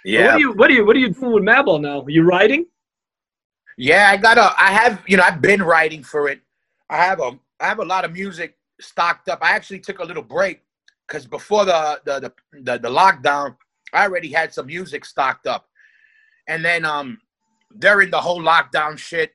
Yeah. 0.05 0.25
What 0.25 0.35
are 0.35 0.39
you 0.39 0.53
what 0.53 0.69
are 0.69 0.73
you 0.73 0.85
what 0.85 0.95
are 0.95 0.99
you 0.99 1.09
doing 1.09 1.33
with 1.33 1.43
Madball 1.43 1.81
now? 1.81 2.01
Are 2.01 2.09
you 2.09 2.23
writing? 2.23 2.65
Yeah, 3.77 4.09
I 4.09 4.17
got 4.17 4.37
a. 4.37 4.53
I 4.57 4.71
have, 4.71 5.03
you 5.07 5.17
know, 5.17 5.23
I've 5.23 5.41
been 5.41 5.61
writing 5.61 6.03
for 6.03 6.29
it. 6.29 6.39
I 6.89 6.97
have 6.97 7.19
a, 7.19 7.31
I 7.59 7.67
have 7.67 7.79
a 7.79 7.85
lot 7.85 8.05
of 8.05 8.13
music 8.13 8.55
stocked 8.79 9.27
up. 9.29 9.39
I 9.41 9.51
actually 9.51 9.79
took 9.79 9.99
a 9.99 10.03
little 10.05 10.23
break 10.23 10.61
because 11.07 11.25
before 11.25 11.65
the 11.65 11.99
the, 12.05 12.19
the 12.19 12.33
the 12.61 12.79
the 12.79 12.89
lockdown, 12.89 13.57
I 13.93 14.03
already 14.03 14.31
had 14.31 14.53
some 14.53 14.67
music 14.67 15.03
stocked 15.05 15.47
up, 15.47 15.67
and 16.47 16.63
then 16.63 16.85
um 16.85 17.19
during 17.79 18.11
the 18.11 18.21
whole 18.21 18.41
lockdown 18.41 18.97
shit, 18.97 19.33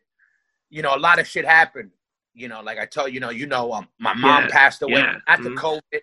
you 0.70 0.82
know, 0.82 0.94
a 0.94 0.98
lot 0.98 1.18
of 1.18 1.26
shit 1.26 1.44
happened. 1.44 1.90
You 2.32 2.48
know, 2.48 2.62
like 2.62 2.78
I 2.78 2.86
tell 2.86 3.08
you, 3.08 3.14
you 3.14 3.20
know, 3.20 3.30
you 3.30 3.46
know, 3.46 3.72
um, 3.72 3.88
my 3.98 4.14
mom 4.14 4.44
Yeah, 4.44 4.48
passed 4.48 4.82
away 4.82 5.00
yeah, 5.00 5.16
after 5.26 5.50
mhm. 5.50 5.56
COVID, 5.56 6.00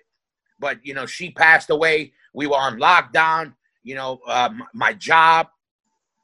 but 0.59 0.85
you 0.85 0.93
know, 0.93 1.05
she 1.07 1.31
passed 1.31 1.69
away. 1.71 2.13
We 2.33 2.45
were 2.45 2.57
on 2.57 2.77
lockdown. 2.79 3.53
You 3.87 3.95
know, 3.95 4.19
uh, 4.27 4.49
m- 4.51 4.63
my 4.73 4.91
job 4.93 5.47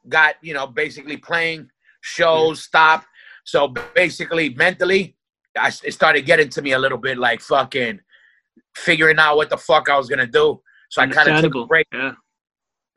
got 0.10 0.36
you 0.42 0.54
know 0.54 0.68
basically 0.68 1.16
playing 1.16 1.70
shows 2.02 2.62
stopped. 2.64 3.08
So 3.46 3.70
basically, 3.96 4.50
mentally, 4.50 5.16
I 5.58 5.72
it 5.84 5.94
started 5.94 6.26
getting 6.26 6.50
to 6.50 6.62
me 6.62 6.74
a 6.74 6.80
little 6.80 6.98
bit, 6.98 7.18
like 7.18 7.40
fucking 7.40 8.02
figuring 8.76 9.18
out 9.18 9.38
what 9.38 9.50
the 9.50 9.58
fuck 9.58 9.90
I 9.90 9.98
was 9.98 10.10
gonna 10.10 10.28
do. 10.28 10.62
So 10.90 11.02
I 11.02 11.08
kind 11.08 11.30
of 11.30 11.42
took 11.42 11.56
a 11.56 11.66
break. 11.66 11.88
Yeah. 11.94 12.12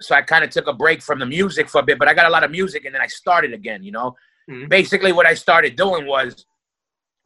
So 0.00 0.14
I 0.16 0.22
kind 0.22 0.42
of 0.44 0.50
took 0.50 0.66
a 0.66 0.72
break 0.72 1.00
from 1.00 1.20
the 1.20 1.26
music 1.26 1.68
for 1.70 1.80
a 1.80 1.84
bit, 1.84 1.98
but 1.98 2.08
I 2.08 2.12
got 2.14 2.26
a 2.26 2.30
lot 2.30 2.42
of 2.44 2.50
music, 2.50 2.84
and 2.84 2.94
then 2.94 3.00
I 3.00 3.06
started 3.06 3.52
again. 3.54 3.84
You 3.84 3.92
know, 3.92 4.16
Mhm. 4.50 4.68
basically 4.68 5.12
what 5.12 5.26
I 5.26 5.34
started 5.34 5.76
doing 5.76 6.06
was 6.06 6.44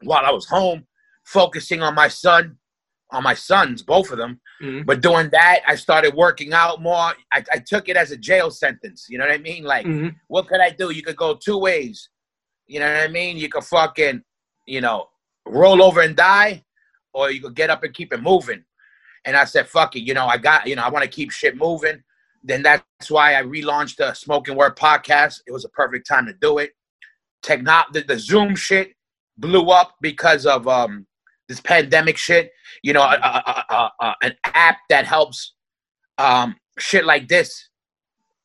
while 0.03 0.24
I 0.26 0.31
was 0.31 0.46
home, 0.46 0.87
focusing 1.24 1.83
on 1.83 1.94
my 1.94 2.09
son, 2.09 2.59
on 3.12 3.23
my 3.23 3.35
sons, 3.35 3.83
both 3.83 4.11
of 4.11 4.18
them. 4.18 4.40
Mhm. 4.62 4.87
But 4.87 5.01
doing 5.01 5.31
that, 5.31 5.61
I 5.66 5.75
started 5.75 6.14
working 6.14 6.53
out 6.53 6.81
more. 6.81 7.14
I, 7.33 7.44
I 7.53 7.59
took 7.59 7.88
it 7.88 7.96
as 7.96 8.11
a 8.11 8.16
jail 8.16 8.51
sentence. 8.51 9.07
You 9.09 9.18
know 9.18 9.25
what 9.27 9.35
I 9.35 9.38
mean? 9.38 9.64
Like, 9.64 9.87
Mhm. 9.87 10.14
what 10.29 10.49
could 10.49 10.61
I 10.61 10.70
do? 10.70 10.90
You 10.90 11.03
could 11.03 11.16
go 11.16 11.35
two 11.35 11.59
ways. 11.59 12.09
You 12.66 12.79
know 12.81 12.92
what 12.92 13.03
I 13.03 13.09
mean? 13.09 13.37
You 13.37 13.49
could 13.49 13.64
fucking, 13.64 14.23
you 14.66 14.81
know, 14.81 15.09
roll 15.46 15.83
over 15.83 16.01
and 16.03 16.14
die, 16.14 16.64
or 17.12 17.31
you 17.31 17.40
could 17.40 17.57
get 17.57 17.70
up 17.70 17.83
and 17.83 17.92
keep 17.92 18.12
it 18.12 18.23
moving. 18.23 18.64
And 19.25 19.37
I 19.37 19.44
said, 19.44 19.68
fuck 19.68 19.96
it. 19.96 20.01
You 20.01 20.14
know, 20.14 20.27
I 20.27 20.38
got, 20.38 20.66
you 20.66 20.77
know, 20.77 20.83
I 20.83 20.88
want 20.88 21.03
to 21.05 21.11
keep 21.11 21.31
shit 21.31 21.57
moving. 21.57 22.03
Then 22.42 22.62
that's 22.62 23.11
why 23.11 23.35
I 23.37 23.42
relaunched 23.42 23.96
the 23.96 24.14
Smoking 24.14 24.57
Word 24.57 24.77
podcast. 24.77 25.40
It 25.46 25.53
was 25.53 25.64
a 25.64 25.68
perfect 25.70 26.07
time 26.07 26.27
to 26.27 26.33
do 26.33 26.59
it. 26.59 26.73
Techno, 27.42 27.83
the, 27.92 28.03
the 28.03 28.18
Zoom 28.18 28.55
shit 28.55 28.92
blew 29.37 29.70
up 29.70 29.96
because 30.01 30.46
of 30.46 30.68
um 30.68 31.07
this 31.50 31.60
pandemic 31.60 32.16
shit. 32.16 32.52
You 32.82 32.92
know, 32.92 33.02
a, 33.02 33.64
a, 33.68 33.90
a, 34.00 34.14
an 34.22 34.34
app 34.44 34.78
that 34.88 35.04
helps 35.04 35.54
um 36.16 36.54
shit 36.78 37.04
like 37.04 37.28
this 37.28 37.68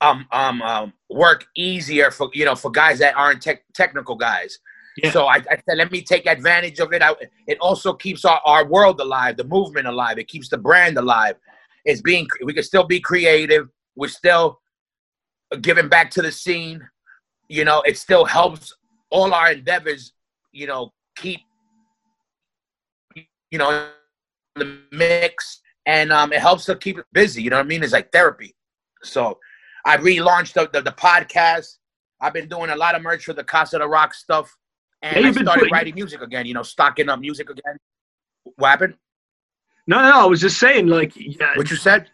um 0.01 0.25
um 0.31 0.61
um 0.61 0.93
work 1.09 1.45
easier 1.55 2.09
for 2.09 2.29
you 2.33 2.45
know 2.45 2.55
for 2.55 2.71
guys 2.71 2.99
that 2.99 3.15
aren't 3.15 3.41
tech 3.41 3.63
technical 3.73 4.15
guys. 4.15 4.57
Yeah. 4.97 5.11
So 5.11 5.25
I, 5.25 5.35
I 5.35 5.57
said, 5.67 5.77
let 5.77 5.91
me 5.91 6.01
take 6.01 6.25
advantage 6.25 6.79
of 6.79 6.93
it. 6.93 7.01
I, 7.01 7.13
it 7.47 7.57
also 7.59 7.93
keeps 7.93 8.23
our, 8.23 8.39
our 8.45 8.65
world 8.65 9.01
alive, 9.01 9.35
the 9.35 9.43
movement 9.43 9.87
alive. 9.87 10.17
It 10.17 10.29
keeps 10.29 10.47
the 10.47 10.57
brand 10.57 10.97
alive. 10.97 11.35
It's 11.83 12.01
being 12.01 12.27
we 12.43 12.53
can 12.53 12.63
still 12.63 12.85
be 12.85 12.99
creative. 12.99 13.67
We're 13.95 14.07
still 14.07 14.59
giving 15.61 15.89
back 15.89 16.11
to 16.11 16.21
the 16.21 16.31
scene. 16.31 16.81
You 17.49 17.65
know, 17.65 17.81
it 17.81 17.97
still 17.97 18.25
helps 18.25 18.73
all 19.11 19.33
our 19.33 19.51
endeavors. 19.51 20.13
You 20.51 20.67
know, 20.67 20.93
keep 21.15 21.41
you 23.51 23.57
know 23.57 23.87
the 24.55 24.79
mix, 24.91 25.61
and 25.85 26.11
um, 26.11 26.31
it 26.33 26.39
helps 26.39 26.65
to 26.65 26.75
keep 26.75 26.97
it 26.97 27.05
busy. 27.13 27.41
You 27.43 27.49
know 27.49 27.57
what 27.57 27.65
I 27.65 27.67
mean? 27.67 27.83
It's 27.83 27.93
like 27.93 28.11
therapy. 28.11 28.55
So 29.03 29.37
I 29.85 29.97
relaunched 29.97 30.53
the, 30.53 30.69
the, 30.71 30.81
the 30.81 30.91
podcast. 30.91 31.77
I've 32.21 32.33
been 32.33 32.47
doing 32.47 32.69
a 32.69 32.75
lot 32.75 32.95
of 32.95 33.01
merch 33.01 33.25
for 33.25 33.33
the 33.33 33.43
Casa 33.43 33.77
de 33.79 33.87
Rock 33.87 34.13
stuff, 34.13 34.55
and 35.01 35.21
Yeah, 35.21 35.27
I 35.29 35.31
started 35.31 35.59
putting- 35.59 35.73
writing 35.73 35.95
music 35.95 36.21
again. 36.21 36.45
You 36.45 36.53
know, 36.53 36.63
stocking 36.63 37.09
up 37.09 37.19
music 37.19 37.49
again. 37.49 37.77
What 38.55 38.69
happened? 38.69 38.95
No, 39.87 40.01
no, 40.01 40.21
I 40.21 40.25
was 40.25 40.41
just 40.41 40.57
saying, 40.57 40.87
like, 40.87 41.13
yeah, 41.15 41.55
What 41.55 41.69
you 41.69 41.75
said? 41.77 42.09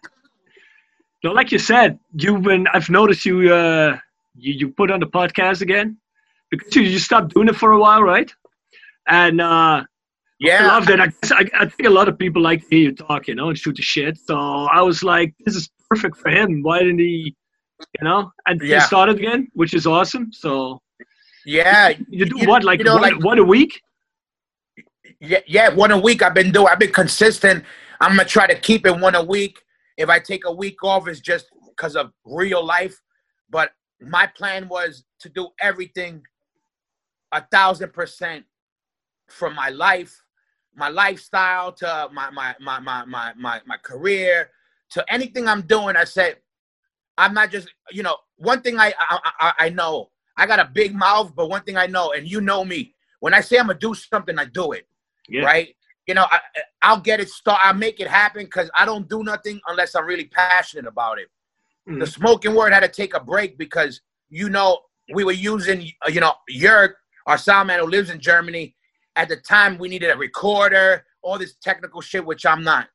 no, 1.23 1.31
like 1.31 1.51
you 1.51 1.59
said, 1.59 1.99
you've 2.15 2.41
been. 2.41 2.67
I've 2.73 2.89
noticed 2.89 3.25
you. 3.25 3.53
Uh, 3.53 3.97
you 4.35 4.53
you 4.53 4.69
put 4.69 4.89
on 4.91 4.99
the 4.99 5.07
podcast 5.07 5.61
again 5.61 5.97
because 6.49 6.75
you, 6.75 6.81
you 6.83 6.99
stopped 6.99 7.33
doing 7.33 7.47
it 7.47 7.55
for 7.55 7.71
a 7.71 7.79
while, 7.79 8.01
right? 8.01 8.33
And 9.07 9.39
uh, 9.41 9.83
I 10.43 10.47
Yeah, 10.47 10.67
love 10.67 10.85
that. 10.87 10.99
I, 10.99 11.07
guess- 11.07 11.31
I, 11.31 11.45
I 11.59 11.65
think 11.67 11.87
a 11.87 11.91
lot 11.91 12.07
of 12.07 12.17
people 12.17 12.41
like 12.41 12.61
to 12.61 12.67
hear 12.69 12.79
you 12.89 12.95
talk, 12.95 13.27
you 13.27 13.35
know, 13.35 13.49
and 13.49 13.57
shoot 13.57 13.75
the 13.75 13.81
shit. 13.81 14.17
So 14.17 14.35
I 14.37 14.81
was 14.81 15.03
like, 15.03 15.33
this 15.45 15.55
is 15.55 15.69
perfect 15.89 16.17
for 16.17 16.29
him. 16.29 16.61
Why 16.63 16.79
didn't 16.79 16.99
he, 16.99 17.35
you 17.99 18.03
know? 18.03 18.31
And 18.47 18.61
he 18.61 18.79
started 18.81 19.17
again, 19.17 19.47
which 19.53 19.73
is 19.73 19.85
awesome. 19.85 20.31
So 20.31 20.79
yeah, 21.45 21.89
you 22.09 22.25
do 22.25 22.39
You- 22.39 22.47
what, 22.47 22.63
like, 22.63 22.79
you 22.79 22.85
know, 22.85 22.93
one, 22.95 23.01
like- 23.01 23.23
one 23.23 23.39
a 23.39 23.43
week? 23.43 23.79
yeah, 25.19 25.39
yeah. 25.47 25.69
One 25.69 25.91
a 25.91 25.97
week. 25.99 26.23
I've 26.23 26.33
been 26.33 26.51
doing. 26.51 26.67
I've 26.67 26.79
been 26.79 26.91
consistent. 26.93 27.63
I'm 27.99 28.15
gonna 28.15 28.27
try 28.27 28.47
to 28.47 28.55
keep 28.55 28.87
it 28.87 28.97
one 28.97 29.13
a 29.15 29.23
week. 29.23 29.61
If 29.97 30.09
I 30.09 30.17
take 30.19 30.45
a 30.45 30.51
week 30.51 30.83
off, 30.83 31.07
it's 31.07 31.19
just 31.19 31.45
because 31.69 31.95
of 31.95 32.11
real 32.25 32.65
life. 32.65 32.99
But 33.49 33.71
my 33.99 34.25
plan 34.25 34.67
was 34.67 35.03
to 35.19 35.29
do 35.29 35.49
everything 35.61 36.23
a 37.31 37.41
thousand 37.51 37.93
percent 37.93 38.45
from 39.29 39.53
my 39.53 39.69
life, 39.69 40.19
my 40.75 40.89
lifestyle 40.89 41.71
to 41.73 42.09
my 42.13 42.29
my 42.31 42.55
my 42.59 42.79
my 42.79 43.05
my 43.05 43.33
my, 43.37 43.61
my 43.65 43.77
career 43.77 44.49
to 44.91 45.13
anything 45.13 45.47
I'm 45.47 45.61
doing. 45.63 45.95
I 45.95 46.05
said, 46.05 46.37
I'm 47.17 47.33
not 47.33 47.51
just 47.51 47.69
you 47.91 48.03
know 48.03 48.17
one 48.37 48.61
thing 48.61 48.79
I 48.79 48.93
I, 48.99 49.19
I 49.39 49.53
I 49.65 49.69
know 49.69 50.11
I 50.37 50.45
got 50.47 50.59
a 50.59 50.65
big 50.73 50.95
mouth, 50.95 51.33
but 51.35 51.49
one 51.49 51.63
thing 51.63 51.77
I 51.77 51.87
know, 51.87 52.13
and 52.13 52.27
you 52.29 52.41
know 52.41 52.65
me, 52.65 52.95
when 53.19 53.33
I 53.33 53.41
say 53.41 53.57
I'm 53.59 53.67
gonna 53.67 53.79
do 53.79 53.93
something, 53.93 54.39
I 54.39 54.45
do 54.45 54.71
it 54.73 54.87
Yeah. 55.29 55.45
right? 55.45 55.75
You 56.07 56.15
know, 56.15 56.25
I, 56.31 56.39
I'll 56.81 56.99
get 56.99 57.19
it 57.19 57.29
start. 57.29 57.59
I'll 57.63 57.73
make 57.73 57.99
it 57.99 58.07
happen 58.07 58.45
because 58.45 58.69
I 58.75 58.85
don't 58.85 59.07
do 59.09 59.23
nothing 59.23 59.59
unless 59.67 59.95
I'm 59.95 60.05
really 60.05 60.25
passionate 60.25 60.87
about 60.87 61.19
it. 61.19 61.29
The 61.85 62.05
Mhm. 62.05 62.13
smoking 62.13 62.55
word 62.55 62.73
had 62.73 62.81
to 62.81 62.87
take 62.89 63.13
a 63.13 63.19
break 63.19 63.57
because 63.57 64.01
you 64.29 64.49
know 64.49 64.79
we 65.13 65.23
were 65.23 65.31
using, 65.33 65.81
you 66.07 66.21
know, 66.21 66.35
Jörg, 66.51 66.93
our 67.27 67.37
sound 67.37 67.67
man 67.67 67.79
who 67.79 67.87
lives 67.87 68.09
in 68.09 68.19
Germany. 68.19 68.75
At 69.15 69.29
the 69.29 69.35
time, 69.37 69.77
we 69.77 69.89
needed 69.89 70.09
a 70.09 70.17
recorder, 70.17 71.05
all 71.21 71.37
this 71.37 71.55
technical 71.61 72.01
shit, 72.01 72.25
which 72.25 72.45
I'm 72.45 72.63
not, 72.63 72.87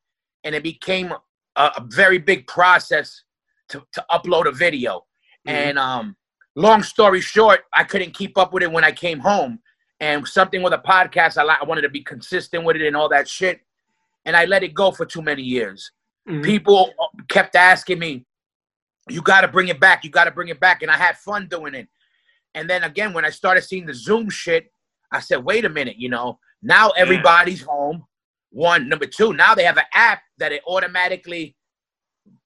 and 0.43 0.55
it 0.55 0.63
became 0.63 1.11
a, 1.55 1.63
a 1.77 1.83
very 1.89 2.17
big 2.17 2.47
process 2.47 3.23
to, 3.69 3.83
to 3.93 4.05
upload 4.11 4.47
a 4.47 4.51
video. 4.51 5.05
Mhm. 5.47 5.51
And 5.51 5.79
um, 5.79 6.15
long 6.55 6.83
story 6.83 7.21
short, 7.21 7.61
I 7.73 7.83
couldn't 7.83 8.13
keep 8.13 8.37
up 8.37 8.51
with 8.53 8.63
it 8.63 8.71
when 8.71 8.83
I 8.83 8.91
came 8.91 9.19
home. 9.19 9.59
And 9.99 10.27
something 10.27 10.61
with 10.61 10.73
a 10.73 10.77
podcast, 10.77 11.37
I, 11.37 11.43
li- 11.43 11.57
I 11.59 11.65
wanted 11.65 11.81
to 11.81 11.89
be 11.89 12.01
consistent 12.03 12.63
with 12.63 12.75
it 12.75 12.85
and 12.85 12.95
all 12.95 13.09
that 13.09 13.27
shit. 13.27 13.61
And 14.25 14.35
I 14.35 14.45
let 14.45 14.61
it 14.63 14.73
go 14.75 14.91
for 14.91 15.05
too 15.05 15.21
many 15.23 15.41
years. 15.41 15.91
Mhm. 16.27 16.43
People 16.43 16.93
kept 17.29 17.55
asking 17.55 17.99
me, 17.99 18.25
"You 19.09 19.21
got 19.21 19.41
to 19.41 19.47
bring 19.47 19.69
it 19.69 19.79
back. 19.79 20.03
You 20.03 20.09
got 20.11 20.25
to 20.25 20.31
bring 20.31 20.49
it 20.49 20.59
back." 20.59 20.81
And 20.81 20.91
I 20.91 20.97
had 20.97 21.17
fun 21.17 21.47
doing 21.47 21.73
it. 21.73 21.87
And 22.53 22.69
then 22.69 22.83
again, 22.83 23.13
when 23.13 23.23
I 23.25 23.29
started 23.29 23.61
seeing 23.63 23.85
the 23.85 23.93
Zoom 23.93 24.29
shit, 24.29 24.71
I 25.11 25.19
said, 25.19 25.43
"Wait 25.43 25.65
a 25.65 25.69
minute, 25.69 25.95
you 25.97 26.09
know, 26.09 26.39
now 26.61 26.89
everybody's 26.91 27.61
home." 27.61 28.05
One, 28.51 28.87
number 28.89 29.05
two, 29.05 29.33
now 29.33 29.53
they 29.55 29.63
have 29.65 29.77
an 29.77 29.83
app 29.93 30.21
that 30.37 30.51
it 30.51 30.61
automatically 30.67 31.55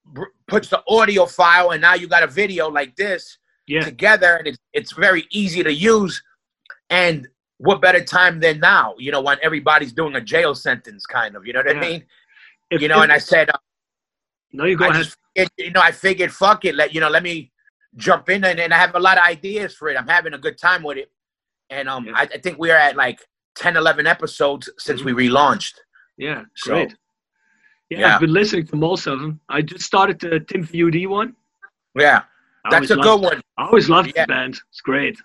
br- 0.06 0.26
puts 0.48 0.68
the 0.70 0.82
audio 0.88 1.26
file, 1.26 1.72
and 1.72 1.82
now 1.82 1.94
you 1.94 2.08
got 2.08 2.24
a 2.24 2.28
video 2.28 2.70
like 2.70 2.96
this 2.96 3.38
Yeah. 3.68 3.82
together 3.82 4.36
and 4.38 4.48
it's, 4.48 4.58
it's 4.74 4.92
very 4.94 5.26
easy 5.32 5.64
to 5.64 5.72
use 5.74 6.22
and 6.90 7.28
what 7.60 7.80
better 7.80 8.04
time 8.04 8.40
than 8.40 8.60
now 8.60 8.96
you 8.98 9.12
know 9.12 9.22
when 9.22 9.38
everybody's 9.44 9.94
doing 9.94 10.16
a 10.16 10.22
jail 10.22 10.54
sentence 10.56 11.06
kind 11.06 11.36
of 11.36 11.46
you 11.46 11.54
know 11.54 11.60
what 11.64 11.76
Yeah. 11.76 11.82
i 11.82 11.88
mean 11.90 12.04
If- 12.72 12.82
you 12.82 12.88
know 12.90 12.98
if- 12.98 13.04
and 13.04 13.12
i 13.14 13.20
said 13.20 13.50
uh, 13.52 13.58
no, 14.52 14.66
you 14.66 14.76
go 14.76 14.86
I 14.86 14.90
ahead. 14.90 15.14
it, 15.36 15.50
you 15.58 15.72
know 15.72 15.80
i 15.82 15.92
figured 15.92 16.34
fuck 16.34 16.66
it 16.66 16.74
let 16.76 16.94
you 16.94 17.00
know 17.00 17.10
let 17.10 17.24
me 17.24 17.52
jump 17.96 18.30
in 18.30 18.44
and, 18.44 18.60
and 18.60 18.74
i 18.74 18.78
have 18.78 18.96
a 18.96 19.00
lot 19.00 19.18
of 19.20 19.24
ideas 19.24 19.76
for 19.76 19.88
it 19.90 19.96
i'm 19.98 20.08
having 20.08 20.34
a 20.34 20.38
good 20.40 20.58
time 20.58 20.82
with 20.84 20.98
it 20.98 21.10
and 21.72 21.90
um 21.90 22.06
Yeah. 22.06 22.14
I, 22.16 22.22
I 22.24 22.38
think 22.38 22.60
we 22.60 22.70
are 22.70 22.78
at 22.78 22.96
like 22.96 23.20
10 23.56 23.76
11 23.78 24.06
episodes 24.06 24.70
since 24.78 25.04
we 25.04 25.12
relaunched 25.14 25.74
Yeah, 26.18 26.44
So, 26.56 26.72
great. 26.74 26.96
yeah, 27.90 28.00
yeah. 28.00 28.14
I've 28.16 28.22
been 28.22 28.34
listening 28.34 28.68
to 28.68 28.76
most 28.76 29.08
of 29.08 29.20
them. 29.20 29.40
I 29.50 29.62
just 29.62 29.84
started 29.86 30.20
the 30.20 30.40
Tim 30.40 30.62
UD 30.64 31.08
one. 31.10 31.36
yeah 31.96 32.22
I 32.66 32.70
that's 32.72 32.92
a 32.92 32.96
loved- 32.96 33.08
good 33.08 33.22
one 33.32 33.42
I 33.58 33.66
always 33.66 33.90
loved 33.90 34.12
Yeah. 34.16 34.24
the 34.26 34.34
band. 34.34 34.60
It's 34.70 34.82
great. 34.82 35.18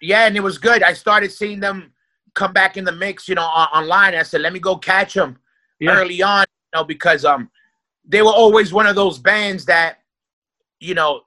Yeah, 0.00 0.26
and 0.26 0.36
it 0.36 0.40
was 0.42 0.58
good. 0.58 0.82
I 0.82 0.92
started 0.94 1.30
seeing 1.30 1.60
them 1.60 1.92
come 2.34 2.52
back 2.52 2.76
in 2.76 2.84
the 2.84 2.92
mix, 2.92 3.28
you 3.28 3.34
know, 3.36 3.42
on, 3.44 3.68
online. 3.68 4.14
I 4.16 4.22
said, 4.24 4.40
let 4.40 4.52
me 4.52 4.58
go 4.58 4.76
catch 4.76 5.14
them 5.14 5.38
Yeah. 5.78 5.92
early 5.96 6.22
on, 6.22 6.40
you 6.42 6.78
know, 6.80 6.84
because 6.84 7.24
um, 7.24 7.50
they 8.04 8.20
were 8.22 8.32
always 8.32 8.72
one 8.72 8.86
of 8.86 8.96
those 8.96 9.18
bands 9.18 9.64
that, 9.66 9.98
you 10.80 10.94
know, 10.94 11.22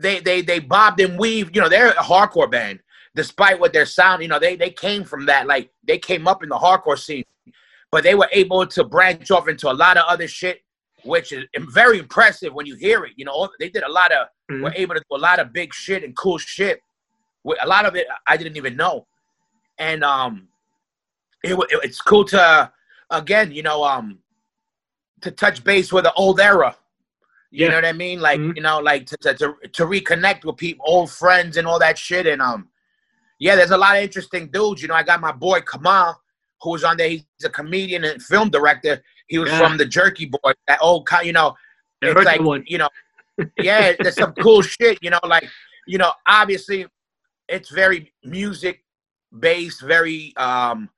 they 0.00 0.18
they 0.20 0.42
they 0.42 0.58
bobbed 0.58 1.00
and 1.00 1.18
weaved. 1.18 1.54
You 1.54 1.62
know, 1.62 1.68
they're 1.68 1.90
a 1.90 1.94
hardcore 2.12 2.50
band, 2.50 2.80
despite 3.18 3.58
what 3.58 3.72
their 3.72 3.84
sound. 3.84 4.22
You 4.22 4.28
know, 4.28 4.38
they 4.38 4.54
they 4.56 4.70
came 4.70 5.02
from 5.04 5.26
that. 5.26 5.46
Like 5.46 5.70
they 5.86 5.98
came 5.98 6.26
up 6.28 6.42
in 6.44 6.48
the 6.48 6.56
hardcore 6.56 6.98
scene, 6.98 7.24
but 7.90 8.04
they 8.04 8.14
were 8.14 8.28
able 8.32 8.64
to 8.66 8.84
branch 8.84 9.30
off 9.32 9.48
into 9.48 9.68
a 9.70 9.76
lot 9.84 9.96
of 9.98 10.04
other 10.06 10.28
shit, 10.28 10.62
which 11.04 11.32
is 11.32 11.44
very 11.80 11.98
impressive 11.98 12.54
when 12.54 12.64
you 12.64 12.76
hear 12.76 13.04
it. 13.04 13.12
You 13.16 13.24
know, 13.26 13.36
they 13.58 13.68
did 13.68 13.82
a 13.82 13.92
lot 14.00 14.12
of 14.12 14.28
Mhm. 14.50 14.62
were 14.62 14.72
able 14.76 14.94
to 14.94 15.02
do 15.10 15.16
a 15.16 15.24
lot 15.28 15.38
of 15.40 15.52
big 15.52 15.74
shit 15.74 16.04
and 16.04 16.16
cool 16.16 16.38
shit. 16.38 16.80
With- 17.44 17.58
A 17.62 17.66
lot 17.66 17.84
of 17.86 17.96
it 17.96 18.06
I 18.26 18.36
didn't 18.36 18.56
even 18.56 18.76
know, 18.76 19.06
and 19.78 20.00
um, 20.04 20.48
it, 21.42 21.54
it 21.72 21.80
it's 21.86 22.00
cool 22.00 22.24
to 22.26 22.72
again, 23.10 23.50
you 23.58 23.62
know, 23.68 23.82
um, 23.84 24.06
to 25.22 25.30
touch 25.32 25.64
base 25.64 25.92
with 25.92 26.04
the 26.04 26.14
old 26.14 26.38
era. 26.40 26.76
You 27.50 27.64
Yeah. 27.64 27.68
know 27.70 27.76
what 27.78 27.84
I 27.86 27.92
mean? 28.04 28.20
Like 28.20 28.38
Mhm. 28.40 28.54
you 28.56 28.62
know, 28.62 28.78
like 28.90 29.06
to, 29.10 29.16
to 29.24 29.34
to 29.40 29.46
to 29.76 29.82
reconnect 29.94 30.44
with 30.44 30.56
people, 30.56 30.84
old 30.86 31.10
friends, 31.10 31.56
and 31.56 31.66
all 31.66 31.80
that 31.80 31.96
shit. 31.98 32.26
And 32.26 32.40
um, 32.42 32.68
yeah, 33.38 33.56
there's 33.56 33.70
a 33.70 33.76
lot 33.76 33.96
of 33.96 34.02
interesting 34.02 34.48
dudes. 34.50 34.82
You 34.82 34.88
know, 34.88 34.94
I 34.94 35.02
got 35.02 35.20
my 35.20 35.32
boy 35.32 35.60
Kamal, 35.60 36.20
who 36.62 36.70
was 36.70 36.84
on 36.84 36.96
there. 36.96 37.08
He's 37.08 37.24
a 37.44 37.48
comedian 37.50 38.04
and 38.04 38.22
film 38.22 38.50
director. 38.50 39.02
He 39.28 39.38
was 39.38 39.50
Yeah. 39.50 39.58
from 39.58 39.76
the 39.76 39.84
Jerky 39.86 40.26
Boy, 40.26 40.52
that 40.66 40.78
old, 40.80 41.08
you 41.22 41.32
know, 41.32 41.54
I 42.02 42.08
it's 42.08 42.24
like 42.24 42.40
one. 42.40 42.64
you 42.66 42.78
know, 42.78 42.88
yeah, 43.58 43.92
there's 44.00 44.16
some 44.16 44.32
cool 44.34 44.62
shit, 44.62 44.98
you 45.02 45.10
know, 45.10 45.20
like 45.24 45.48
you 45.86 45.98
know, 45.98 46.12
obviously, 46.26 46.86
it's 47.48 47.70
very 47.70 48.12
music 48.24 48.84
based, 49.38 49.80
very 49.82 50.34
um, 50.36 50.88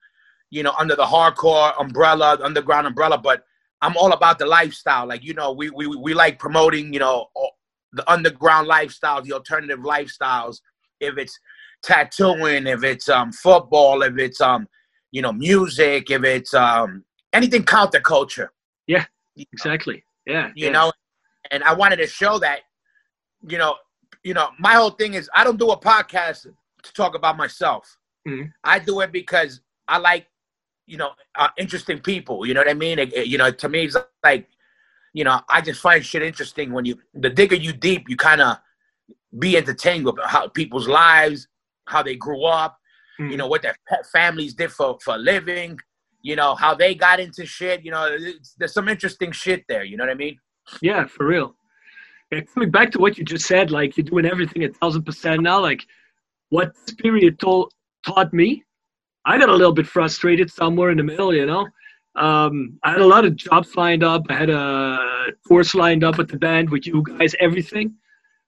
you 0.50 0.62
know, 0.62 0.72
under 0.78 0.96
the 0.96 1.04
hardcore 1.04 1.72
umbrella, 1.80 2.38
underground 2.42 2.86
umbrella. 2.86 3.18
But 3.18 3.44
I'm 3.82 3.96
all 3.96 4.12
about 4.12 4.38
the 4.38 4.46
lifestyle. 4.46 5.06
Like 5.06 5.22
you 5.24 5.34
know, 5.34 5.52
we 5.52 5.70
we 5.70 5.86
we 5.86 6.14
like 6.14 6.38
promoting, 6.38 6.92
you 6.92 7.00
know, 7.00 7.28
the 7.92 8.08
underground 8.10 8.68
lifestyles, 8.68 9.24
the 9.24 9.32
alternative 9.32 9.80
lifestyles. 9.80 10.60
If 11.00 11.18
it's 11.18 11.38
tattooing, 11.82 12.66
if 12.66 12.84
it's 12.84 13.08
um 13.08 13.32
football, 13.32 14.02
if 14.02 14.16
it's 14.18 14.40
um 14.40 14.66
you 15.12 15.22
know 15.22 15.32
music, 15.32 16.10
if 16.10 16.24
it's 16.24 16.54
um 16.54 17.04
anything 17.32 17.62
counterculture. 17.62 18.48
Yeah, 18.86 19.04
exactly. 19.36 20.04
Yeah, 20.26 20.50
you 20.54 20.66
yeah. 20.66 20.72
know, 20.72 20.92
and 21.50 21.62
I 21.64 21.74
wanted 21.74 21.96
to 21.96 22.06
show 22.06 22.38
that, 22.38 22.60
you 23.48 23.58
know, 23.58 23.76
you 24.22 24.34
know, 24.34 24.50
my 24.58 24.74
whole 24.74 24.90
thing 24.90 25.14
is 25.14 25.30
I 25.34 25.44
don't 25.44 25.58
do 25.58 25.70
a 25.70 25.80
podcast 25.80 26.46
to 26.82 26.92
talk 26.92 27.14
about 27.14 27.36
myself. 27.36 27.96
Mm-hmm. 28.26 28.48
I 28.64 28.78
do 28.78 29.00
it 29.00 29.12
because 29.12 29.60
I 29.88 29.98
like, 29.98 30.26
you 30.86 30.96
know, 30.96 31.10
uh, 31.36 31.48
interesting 31.58 32.00
people. 32.00 32.46
You 32.46 32.54
know 32.54 32.60
what 32.60 32.68
I 32.68 32.74
mean? 32.74 32.98
It, 32.98 33.12
it, 33.12 33.26
you 33.26 33.38
know, 33.38 33.50
to 33.50 33.68
me, 33.68 33.84
it's 33.84 33.96
like, 34.22 34.48
you 35.12 35.24
know, 35.24 35.40
I 35.48 35.60
just 35.60 35.80
find 35.80 36.04
shit 36.04 36.22
interesting 36.22 36.72
when 36.72 36.84
you, 36.84 36.98
the 37.14 37.30
digger 37.30 37.56
you 37.56 37.72
deep, 37.72 38.08
you 38.08 38.16
kind 38.16 38.40
of 38.40 38.58
be 39.38 39.56
entertained 39.56 40.04
with 40.04 40.16
how 40.24 40.48
people's 40.48 40.88
lives, 40.88 41.48
how 41.90 42.02
they 42.02 42.16
grew 42.16 42.44
up, 42.44 42.78
mm-hmm. 43.20 43.30
you 43.30 43.36
know, 43.36 43.46
what 43.46 43.62
their 43.62 43.76
families 44.12 44.54
did 44.54 44.72
for 44.72 44.98
for 45.04 45.14
a 45.16 45.18
living, 45.18 45.78
you 46.22 46.36
know, 46.36 46.54
how 46.54 46.74
they 46.74 46.94
got 46.94 47.20
into 47.20 47.44
shit. 47.46 47.84
You 47.84 47.90
know, 47.90 48.16
there's 48.58 48.72
some 48.72 48.88
interesting 48.88 49.32
shit 49.32 49.64
there. 49.68 49.84
You 49.84 49.96
know 49.96 50.04
what 50.04 50.12
I 50.12 50.14
mean? 50.14 50.38
Yeah, 50.80 51.06
for 51.06 51.26
real. 51.26 51.56
Yeah, 52.30 52.40
coming 52.54 52.70
back 52.70 52.92
to 52.92 52.98
what 52.98 53.18
you 53.18 53.24
just 53.24 53.46
said, 53.46 53.70
like 53.70 53.96
you're 53.96 54.04
doing 54.04 54.26
everything 54.26 54.64
a 54.64 54.68
thousand 54.68 55.04
percent 55.04 55.42
now. 55.42 55.60
Like 55.60 55.84
what 56.50 56.72
this 56.74 56.94
period 56.94 57.40
told 57.40 57.72
taught 58.06 58.32
me, 58.32 58.64
I 59.24 59.38
got 59.38 59.48
a 59.48 59.54
little 59.54 59.72
bit 59.72 59.86
frustrated 59.86 60.50
somewhere 60.50 60.90
in 60.90 60.96
the 60.96 61.02
middle. 61.02 61.34
You 61.34 61.46
know, 61.46 61.66
um, 62.16 62.78
I 62.84 62.92
had 62.92 63.00
a 63.00 63.06
lot 63.06 63.24
of 63.24 63.36
jobs 63.36 63.74
lined 63.76 64.04
up. 64.04 64.22
I 64.28 64.34
had 64.34 64.50
a 64.50 64.98
course 65.46 65.74
lined 65.74 66.04
up 66.04 66.18
with 66.18 66.28
the 66.28 66.38
band, 66.38 66.70
with 66.70 66.86
you 66.86 67.02
guys, 67.02 67.34
everything, 67.40 67.94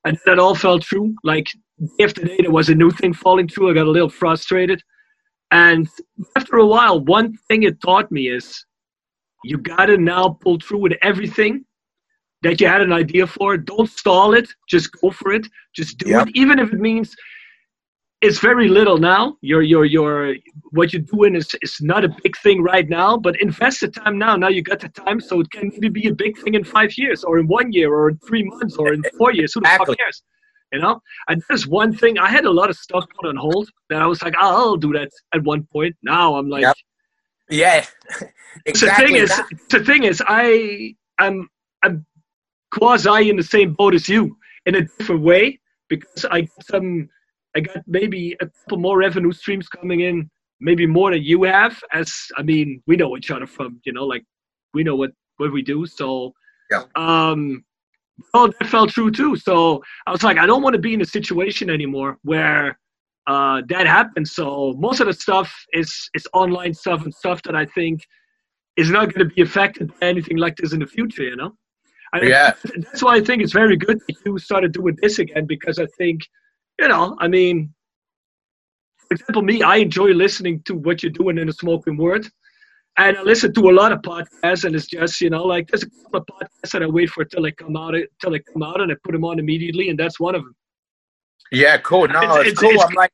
and 0.05 0.19
that 0.27 0.39
all 0.39 0.55
fell 0.55 0.79
through. 0.79 1.15
Like 1.25 1.47
day 1.97 2.05
after 2.05 2.25
day, 2.25 2.39
there 2.41 2.51
was 2.51 2.69
a 2.69 2.75
new 2.75 2.91
thing 2.91 3.13
falling 3.13 3.49
through. 3.49 3.71
I 3.71 3.75
got 3.75 3.87
a 3.87 3.91
little 3.91 4.09
frustrated, 4.09 4.83
and 5.51 5.89
after 6.37 6.57
a 6.57 6.67
while, 6.67 7.01
one 7.01 7.37
thing 7.49 7.63
it 7.63 7.81
taught 7.81 8.11
me 8.11 8.29
is 8.29 8.65
you 9.45 9.59
gotta 9.59 9.97
now 9.97 10.39
pull 10.41 10.59
through 10.61 10.79
with 10.79 10.95
everything 11.03 11.65
that 12.43 12.61
you 12.61 12.67
had 12.67 12.81
an 12.81 12.93
idea 12.93 13.27
for. 13.27 13.57
Don't 13.57 13.89
stall 13.89 14.35
it. 14.35 14.49
Just 14.69 14.91
go 15.01 15.11
for 15.11 15.33
it. 15.33 15.47
Just 15.75 15.99
do 15.99 16.11
yep. 16.11 16.29
it, 16.29 16.37
even 16.37 16.59
if 16.59 16.73
it 16.73 16.81
means 16.81 17.15
it's 18.23 18.39
very 18.39 18.69
little 18.69 18.99
now. 18.99 19.37
Your 19.41 19.63
your 19.63 19.85
your 19.85 20.35
what 20.71 20.93
you're 20.93 21.03
doing 21.03 21.35
is 21.35 21.55
is 21.61 21.81
not 21.81 22.05
a 22.05 22.09
big 22.23 22.37
thing 22.39 22.63
right 22.63 22.89
now, 22.89 23.17
but 23.17 23.39
invest 23.41 23.81
the 23.81 23.89
time 23.89 24.17
now. 24.17 24.37
Now 24.37 24.49
you 24.49 24.63
got 24.63 24.79
the 24.79 24.89
time, 24.89 25.21
so 25.21 25.41
it 25.41 25.51
can 25.51 25.71
maybe 25.73 25.89
be 25.89 26.09
a 26.09 26.15
big 26.15 26.39
thing 26.39 26.55
in 26.55 26.63
five 26.63 26.97
years, 26.97 27.25
or 27.25 27.39
in 27.41 27.49
one 27.49 27.73
year, 27.73 27.93
or 27.93 28.11
in 28.11 28.19
three 28.19 28.45
months, 28.45 28.77
or 28.77 28.95
in 28.95 29.03
four 29.19 29.33
years. 29.33 29.53
Who 29.55 29.61
the 29.61 29.69
fuck 29.77 29.97
cares? 29.99 30.23
You 30.73 30.79
know. 30.79 31.01
And 31.29 31.43
there's 31.49 31.67
one 31.67 31.95
thing. 31.95 32.17
I 32.19 32.29
had 32.29 32.45
a 32.45 32.51
lot 32.51 32.71
of 32.71 32.77
stuff 32.77 33.05
put 33.21 33.29
on 33.29 33.37
hold 33.37 33.69
that 33.91 34.01
I 34.01 34.07
was 34.07 34.23
like, 34.23 34.35
oh, 34.41 34.71
I'll 34.71 34.77
do 34.77 34.93
that 34.93 35.11
at 35.35 35.43
one 35.43 35.67
point. 35.73 35.97
Now 36.05 36.37
I'm 36.37 36.49
like, 36.49 36.63
yep. 36.63 36.77
yeah. 37.51 37.85
exactly. 38.67 39.05
The 39.05 39.09
thing 39.09 39.17
is, 39.17 39.43
the 39.69 39.85
thing 39.85 40.05
is, 40.05 40.23
I 40.27 40.95
I'm 41.19 41.49
I'm 41.83 42.07
quasi 42.71 43.31
in 43.31 43.37
the 43.37 43.43
same 43.43 43.75
boat 43.75 43.95
as 43.95 44.09
you 44.09 44.37
in 44.67 44.77
a 44.77 44.83
different 44.83 45.23
way 45.23 45.59
because 45.89 46.25
I 46.31 46.47
some 46.71 47.09
I 47.57 47.61
got 47.61 47.83
maybe 47.87 48.37
a 48.41 48.47
couple 48.47 48.79
more 48.79 48.99
revenue 48.99 49.33
streams 49.33 49.69
coming 49.69 50.01
in, 50.01 50.31
maybe 50.61 50.87
more 50.87 51.11
than 51.11 51.23
you 51.23 51.43
have. 51.45 51.79
As 51.93 52.13
I 52.37 52.43
mean, 52.43 52.83
we 52.87 52.97
know 52.97 53.17
each 53.17 53.31
other 53.31 53.47
from 53.47 53.81
you 53.85 53.93
know 53.93 54.05
like 54.05 54.25
we 54.75 54.85
know 54.85 54.97
what 54.97 55.11
what 55.37 55.53
we 55.53 55.63
do. 55.63 55.87
So 55.87 56.33
yeah. 56.71 56.85
um, 56.97 57.65
oh, 58.35 58.49
that 58.49 58.69
fell 58.69 58.87
true 58.87 59.11
too. 59.11 59.37
So 59.37 59.83
I 60.07 60.13
was 60.13 60.23
like, 60.23 60.39
I 60.39 60.47
don't 60.47 60.63
want 60.63 60.75
to 60.75 60.81
be 60.81 60.95
in 60.95 61.01
a 61.03 61.07
situation 61.07 61.71
anymore 61.71 62.19
where 62.23 62.79
uh, 63.27 63.63
that 63.69 63.87
happens. 63.87 64.35
So 64.35 64.75
most 64.79 65.01
of 65.01 65.07
the 65.07 65.13
stuff 65.13 65.53
is 65.73 66.09
is 66.15 66.27
online 66.33 66.75
stuff 66.75 67.05
and 67.05 67.15
stuff 67.15 67.43
that 67.43 67.57
I 67.57 67.67
think 67.67 68.03
is 68.77 68.91
not 68.91 69.13
going 69.13 69.29
to 69.29 69.35
be 69.35 69.43
affected 69.43 69.89
by 69.89 70.07
anything 70.07 70.39
like 70.39 70.57
this 70.57 70.73
in 70.73 70.81
the 70.81 70.87
future. 70.87 71.25
You 71.25 71.37
know. 71.37 71.53
I 72.13 72.23
yeah. 72.23 72.53
That's 72.77 73.03
why 73.03 73.17
I 73.17 73.21
think 73.21 73.43
it's 73.43 73.53
very 73.53 73.77
good 73.77 73.99
that 74.07 74.17
you 74.25 74.39
started 74.39 74.73
doing 74.73 74.97
this 75.01 75.19
again 75.19 75.47
because 75.47 75.79
I 75.79 75.87
think, 75.99 76.29
you 76.83 76.89
know, 76.89 77.17
I 77.21 77.29
mean, 77.29 77.73
for 79.09 79.15
example, 79.15 79.43
me, 79.43 79.63
I 79.63 79.77
enjoy 79.77 80.09
listening 80.09 80.63
to 80.65 80.75
what 80.75 81.03
you're 81.03 81.13
doing 81.13 81.39
in 81.39 81.47
the 81.47 81.53
smoking 81.53 81.97
word. 81.97 82.27
And 82.99 83.17
I 83.17 83.23
listen 83.23 83.55
to 83.55 83.71
a 83.71 83.73
lot 83.73 83.93
of 83.93 84.01
podcasts, 84.03 84.65
and 84.65 84.75
it's 84.75 84.87
just, 84.87 85.21
you 85.21 85.31
know, 85.31 85.45
like 85.45 85.69
there's 85.69 85.85
a 85.85 85.91
couple 85.91 86.21
of 86.21 86.27
podcasts 86.27 86.73
that 86.73 86.83
I 86.83 86.87
wait 86.87 87.09
for 87.09 87.25
till 87.25 87.45
they 87.45 87.53
come 87.53 87.77
out, 87.77 87.95
till 88.21 88.33
they 88.33 88.41
come 88.41 88.63
out, 88.63 88.81
and 88.81 88.91
I 88.91 88.97
put 89.05 89.13
them 89.13 89.25
on 89.25 89.39
immediately, 89.39 89.89
and 89.89 89.99
that's 89.99 90.19
one 90.21 90.35
of 90.35 90.43
them. 90.43 90.55
Yeah, 91.53 91.79
cool. 91.79 92.09
No, 92.09 92.21
it's, 92.21 92.49
it's, 92.49 92.51
it's 92.51 92.61
cool. 92.61 92.71
It's, 92.73 92.85
I'm 92.85 92.95
like, 92.95 93.13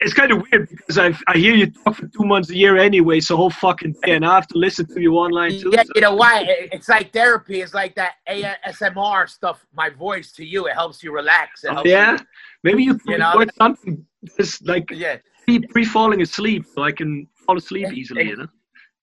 it's 0.00 0.14
kind 0.14 0.32
of 0.32 0.42
weird 0.50 0.68
because 0.68 0.98
I 0.98 1.14
I 1.26 1.36
hear 1.36 1.54
you 1.54 1.70
talk 1.70 1.96
for 1.96 2.06
two 2.08 2.24
months 2.24 2.50
a 2.50 2.56
year 2.56 2.76
anyway, 2.78 3.20
so 3.20 3.36
whole 3.36 3.50
fucking 3.50 3.96
day, 4.02 4.12
and 4.12 4.24
I 4.24 4.34
have 4.34 4.46
to 4.48 4.58
listen 4.58 4.86
to 4.86 5.00
you 5.00 5.14
online 5.14 5.60
too. 5.60 5.70
Yeah, 5.72 5.82
so. 5.82 5.92
you 5.94 6.00
know 6.00 6.14
why? 6.14 6.44
It's 6.72 6.88
like 6.88 7.12
therapy. 7.12 7.60
It's 7.60 7.74
like 7.74 7.94
that 7.96 8.14
ASMR 8.28 9.28
stuff. 9.28 9.66
My 9.74 9.90
voice 9.90 10.32
to 10.32 10.44
you, 10.44 10.66
it 10.68 10.74
helps 10.74 11.02
you 11.02 11.12
relax. 11.12 11.64
Oh, 11.68 11.82
yeah, 11.84 12.12
you, 12.12 12.18
maybe 12.64 12.82
you, 12.82 12.96
can 12.98 13.12
you 13.12 13.18
know 13.18 13.44
something 13.58 14.04
just 14.38 14.66
like 14.66 14.90
yeah, 14.90 15.18
pre 15.44 15.84
falling 15.84 16.22
asleep, 16.22 16.64
so 16.74 16.82
I 16.82 16.92
can 16.92 17.26
fall 17.46 17.58
asleep 17.58 17.92
easily. 17.92 18.28
You 18.28 18.36
know. 18.36 18.48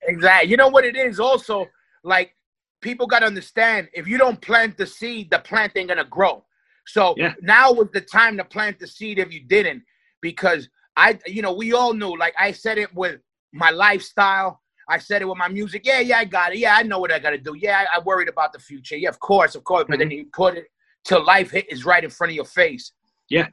Exactly. 0.04 0.50
You 0.50 0.58
know 0.58 0.70
what 0.70 0.84
it 0.84 0.96
is 0.96 1.20
also 1.20 1.68
like 2.04 2.34
people 2.82 3.06
got 3.06 3.20
to 3.20 3.26
understand 3.26 3.90
if 3.94 4.08
you 4.08 4.18
don't 4.18 4.42
plant 4.42 4.78
the 4.78 4.88
seed, 4.88 5.30
the 5.30 5.40
plant 5.40 5.74
ain't 5.76 5.90
gonna 5.90 6.06
grow. 6.06 6.44
So 6.88 7.14
yeah. 7.18 7.34
now 7.42 7.72
was 7.72 7.90
the 7.94 8.02
time 8.02 8.38
to 8.38 8.46
plant 8.46 8.80
the 8.80 8.88
seed 8.88 9.20
if 9.20 9.32
you 9.32 9.42
didn't, 9.42 9.84
because 10.22 10.70
I, 10.98 11.20
you 11.28 11.44
know, 11.44 11.54
we 11.54 11.74
all 11.74 11.94
knew. 11.94 12.18
Like 12.18 12.34
I 12.38 12.52
said 12.52 12.78
it 12.80 12.94
with 12.94 13.22
my 13.54 13.70
lifestyle. 13.70 14.60
I 14.90 14.98
said 14.98 15.22
it 15.22 15.26
with 15.26 15.38
my 15.38 15.48
music. 15.48 15.86
Yeah, 15.86 16.00
yeah, 16.00 16.18
I 16.18 16.26
got 16.26 16.54
it. 16.54 16.58
Yeah, 16.58 16.76
I 16.76 16.84
know 16.84 17.00
what 17.00 17.12
I 17.12 17.20
got 17.20 17.30
to 17.32 17.38
do. 17.38 17.56
Yeah, 17.56 17.86
I, 17.94 17.98
I, 17.98 18.00
worried 18.00 18.30
about 18.30 18.52
the 18.52 18.60
future. 18.60 18.96
Yeah, 18.96 19.10
of 19.10 19.20
course, 19.20 19.54
of 19.54 19.64
course. 19.64 19.86
But 19.88 20.00
mm-hmm. 20.00 20.10
then 20.10 20.18
you 20.18 20.26
put 20.34 20.58
it 20.58 20.66
till 21.04 21.24
life 21.24 21.52
hit 21.52 21.72
is 21.72 21.86
right 21.86 22.04
in 22.04 22.10
front 22.10 22.32
of 22.32 22.36
your 22.36 22.46
face. 22.46 22.92
Yeah. 23.30 23.48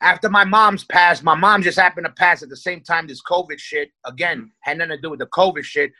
After 0.00 0.28
my 0.28 0.44
mom's 0.44 0.84
passed, 0.84 1.22
my 1.22 1.34
mom 1.34 1.62
just 1.62 1.78
happened 1.78 2.06
to 2.06 2.12
pass 2.12 2.42
at 2.42 2.48
the 2.48 2.56
same 2.56 2.80
time 2.80 3.06
this 3.06 3.22
COVID 3.22 3.58
shit. 3.58 3.90
Again, 4.04 4.38
mm-hmm. 4.38 4.46
had 4.60 4.78
nothing 4.78 4.96
to 4.96 5.00
do 5.00 5.10
with 5.10 5.20
the 5.20 5.26
COVID 5.26 5.62
shit, 5.62 5.92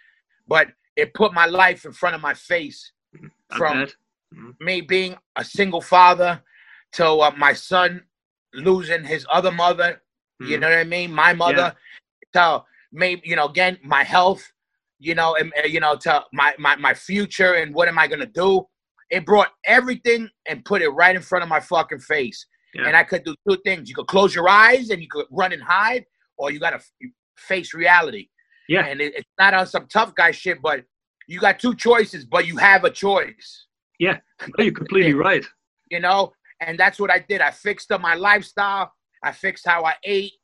but 0.49 0.69
it 0.97 1.15
put 1.15 1.33
my 1.33 1.47
life 1.47 1.85
in 1.85 1.93
front 1.93 2.17
of 2.17 2.21
my 2.21 2.35
face. 2.35 2.93
Mm-hmm. 3.15 3.57
From 3.57 3.77
mm-hmm. 3.77 4.51
me 4.65 4.81
being 4.81 5.17
a 5.37 5.45
single 5.45 5.81
father 5.81 6.43
to 6.93 7.07
uh, 7.07 7.31
my 7.37 7.53
son 7.53 8.03
losing 8.55 9.05
his 9.05 9.27
other 9.31 9.53
mother 9.53 10.01
Mm-hmm. 10.43 10.51
You 10.53 10.59
know 10.59 10.69
what 10.69 10.79
I 10.79 10.85
mean? 10.85 11.13
My 11.13 11.33
mother, 11.33 11.75
yeah. 12.35 12.59
to 12.59 12.65
maybe 12.93 13.23
you 13.25 13.37
know 13.37 13.47
again 13.47 13.79
my 13.83 14.05
health, 14.05 14.45
you 14.99 15.15
know, 15.15 15.37
and 15.37 15.53
you 15.67 15.81
know 15.81 15.97
to 15.97 16.25
my 16.33 16.55
my 16.59 16.77
my 16.77 16.95
future 16.95 17.55
and 17.55 17.75
what 17.75 17.89
am 17.89 17.99
I 17.99 18.07
gonna 18.07 18.27
do? 18.27 18.65
It 19.11 19.25
brought 19.25 19.51
everything 19.67 20.29
and 20.49 20.65
put 20.65 20.83
it 20.83 20.89
right 20.89 21.15
in 21.15 21.23
front 21.23 21.43
of 21.43 21.49
my 21.49 21.61
fucking 21.61 22.01
face. 22.01 22.47
Yeah. 22.75 22.89
And 22.89 22.97
I 22.97 23.05
could 23.05 23.23
do 23.23 23.37
two 23.49 23.57
things. 23.65 23.89
You 23.89 23.95
could 23.95 24.09
close 24.09 24.35
your 24.35 24.49
eyes 24.49 24.91
and 24.91 25.01
you 25.01 25.07
could 25.09 25.27
run 25.31 25.53
and 25.53 25.63
hide, 25.63 26.05
or 26.37 26.51
you 26.51 26.59
gotta 26.59 26.81
face 27.37 27.75
reality. 27.75 28.29
Yeah. 28.69 28.87
And 28.87 29.01
it, 29.01 29.15
it's 29.15 29.31
not 29.39 29.55
on 29.55 29.67
some 29.67 29.87
tough 29.87 30.15
guy 30.15 30.31
shit, 30.31 30.61
but 30.63 30.85
you 31.29 31.41
got 31.41 31.59
two 31.59 31.75
choices, 31.75 32.25
but 32.25 32.47
you 32.47 32.57
have 32.57 32.85
a 32.85 32.91
choice. 32.91 33.67
Yeah, 33.99 34.19
you're 34.59 34.73
completely 34.73 35.15
right. 35.29 35.45
You 35.91 36.01
know, 36.01 36.33
and 36.61 36.79
that's 36.79 36.99
what 36.99 37.11
I 37.11 37.25
did. 37.29 37.41
I 37.41 37.51
fixed 37.51 37.93
up 37.93 38.01
my 38.01 38.15
lifestyle. 38.15 38.93
I 39.25 39.33
fixed 39.33 39.67
how 39.67 39.85
I 39.85 39.95
ate. 40.05 40.35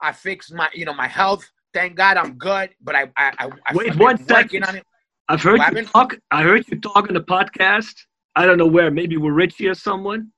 I 0.00 0.12
fixed 0.12 0.54
my, 0.54 0.68
you 0.72 0.84
know, 0.84 0.94
my 0.94 1.08
health. 1.08 1.44
Thank 1.74 1.96
God 1.96 2.16
I'm 2.16 2.34
good. 2.38 2.70
But 2.80 2.94
I, 2.94 3.10
I, 3.16 3.50
I 3.66 3.74
wait 3.74 3.96
one 3.96 4.24
second. 4.26 4.64
On 4.64 4.76
it. 4.76 4.86
I've 5.28 5.42
heard 5.42 5.60
you 5.74 5.84
talk. 5.84 6.16
I 6.30 6.42
heard 6.42 6.64
you 6.68 6.80
talk 6.80 7.08
on 7.08 7.14
the 7.14 7.20
podcast. 7.20 7.94
I 8.36 8.46
don't 8.46 8.58
know 8.58 8.66
where. 8.66 8.90
Maybe 8.90 9.16
with 9.16 9.34
Richie 9.34 9.66
or 9.66 9.74
someone. 9.74 10.30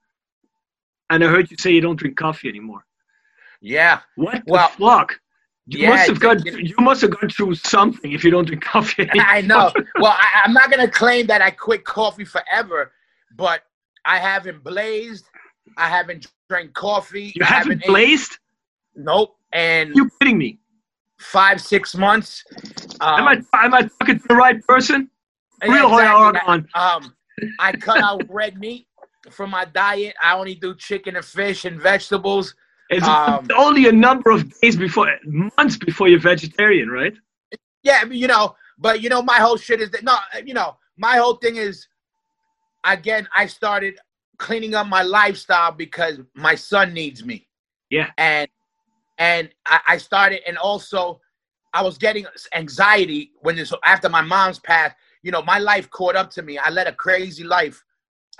And 1.11 1.23
I 1.23 1.29
heard 1.29 1.51
you 1.51 1.57
say 1.59 1.73
you 1.73 1.83
don't 1.83 1.97
drink 1.97 2.16
coffee 2.16 2.49
anymore. 2.49 2.85
Yeah. 3.61 4.01
What 4.16 4.42
well, 4.47 4.70
the 4.77 4.85
fuck? 4.85 5.20
You 5.66 5.81
yeah, 5.81 5.90
must 5.90 6.09
have 6.09 6.20
gone. 6.20 6.42
You 6.44 6.75
must 6.79 7.01
have 7.03 7.18
gone 7.18 7.31
through 7.31 7.55
something 7.55 8.12
if 8.12 8.25
you 8.25 8.31
don't 8.31 8.47
drink 8.47 8.62
coffee. 8.75 9.03
Anymore. 9.03 9.27
I 9.29 9.40
know. 9.42 9.73
well, 9.99 10.16
I, 10.16 10.42
I'm 10.44 10.53
not 10.53 10.70
gonna 10.70 10.90
claim 10.90 11.27
that 11.27 11.42
I 11.42 11.51
quit 11.51 11.85
coffee 11.85 12.25
forever, 12.25 12.92
but 13.37 13.62
I 14.05 14.18
haven't 14.18 14.62
blazed. 14.62 15.27
I 15.77 15.88
haven't 15.88 16.27
drank 16.48 16.72
coffee. 16.74 17.33
You 17.35 17.44
haven't, 17.44 17.81
haven't 17.81 17.87
blazed? 17.87 18.38
Nope. 18.96 19.37
And 19.53 19.94
you 19.94 20.11
kidding 20.20 20.38
me? 20.38 20.59
Five 21.18 21.61
six 21.61 21.94
months. 21.94 22.44
Um, 23.00 23.20
am 23.20 23.29
I 23.29 23.64
am 23.64 23.74
I 23.74 23.83
talking 24.00 24.18
to 24.20 24.29
the 24.29 24.35
right 24.35 24.64
person? 24.66 25.11
Real 25.62 25.88
exactly. 25.92 26.40
on. 26.46 26.68
Um, 26.74 27.14
I 27.59 27.72
cut 27.72 28.03
out 28.03 28.22
red 28.29 28.59
meat. 28.59 28.87
from 29.31 29.50
my 29.50 29.64
diet. 29.64 30.14
I 30.22 30.35
only 30.35 30.55
do 30.55 30.74
chicken 30.74 31.16
and 31.16 31.24
fish 31.24 31.64
and 31.64 31.81
vegetables. 31.81 32.55
It's 32.90 33.07
Um, 33.07 33.48
only 33.57 33.88
a 33.88 33.92
number 33.92 34.31
of 34.31 34.44
days 34.61 34.77
before, 34.77 35.09
months 35.57 35.79
before 35.79 36.09
you're 36.09 36.20
vegetarian, 36.20 36.90
right? 36.90 37.14
Yeah, 37.83 38.05
you 38.05 38.27
know, 38.27 38.55
but 38.79 39.00
you 39.00 39.09
know, 39.09 39.22
my 39.22 39.37
whole 39.38 39.57
shit 39.57 39.81
is 39.81 39.90
that 39.92 40.05
no, 40.05 40.16
you 40.44 40.53
know, 40.53 40.77
my 40.98 41.16
whole 41.16 41.37
thing 41.37 41.57
is 41.57 41.87
again, 42.85 43.27
I 43.35 43.46
started 43.46 43.98
cleaning 44.38 44.75
up 44.75 44.87
my 44.87 45.03
lifestyle 45.03 45.73
because 45.73 46.20
my 46.35 46.55
son 46.55 46.92
needs 46.92 47.25
me. 47.25 47.47
Yeah. 47.90 48.11
And 48.18 48.49
and 49.18 49.49
I, 49.66 49.81
I 49.88 49.97
started 49.99 50.40
and 50.47 50.59
also 50.59 51.20
I 51.73 51.83
was 51.83 51.99
getting 51.99 52.27
anxiety 52.55 53.33
when 53.40 53.57
this 53.57 53.73
after 53.85 54.09
my 54.09 54.23
mom's 54.23 54.59
passed, 54.59 54.97
you 55.23 55.31
know, 55.31 55.42
my 55.42 55.59
life 55.59 55.90
caught 55.90 56.16
up 56.16 56.31
to 56.31 56.42
me. 56.42 56.59
I 56.59 56.70
led 56.70 56.87
a 56.87 56.92
crazy 56.92 57.44
life. 57.44 57.83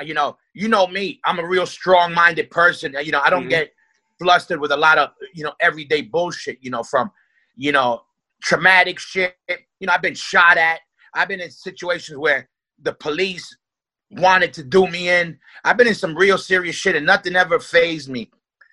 You 0.00 0.14
know, 0.14 0.37
you 0.54 0.68
know 0.68 0.87
me. 0.87 1.20
I'm 1.24 1.38
a 1.38 1.46
real 1.46 1.66
strong-minded 1.66 2.50
person. 2.50 2.96
You 3.02 3.12
know, 3.12 3.20
I 3.24 3.30
don't 3.30 3.46
Mhm. 3.46 3.50
get 3.50 3.72
flustered 4.18 4.61
with 4.61 4.72
a 4.72 4.76
lot 4.76 4.98
of, 4.98 5.11
you 5.33 5.44
know, 5.44 5.54
everyday 5.61 6.02
bullshit, 6.02 6.59
you 6.61 6.70
know, 6.70 6.83
from, 6.83 7.11
you 7.57 7.72
know, 7.72 8.04
traumatic 8.42 8.98
shit. 8.98 9.37
You 9.48 9.87
know, 9.87 9.92
I've 9.92 10.02
been 10.02 10.14
shot 10.14 10.57
at. 10.57 10.80
I've 11.14 11.28
been 11.28 11.40
in 11.40 11.50
situations 11.50 12.18
where 12.18 12.48
the 12.80 12.92
police 12.94 13.57
wanted 14.10 14.52
to 14.54 14.62
do 14.62 14.86
me 14.86 15.08
in. 15.08 15.38
I've 15.64 15.76
been 15.76 15.86
in 15.88 15.94
some 15.94 16.16
real 16.16 16.38
serious 16.38 16.76
shit 16.76 16.96
and 16.96 17.06
nothing 17.06 17.36
ever 17.36 17.58
phased 17.58 18.08
me. 18.08 18.30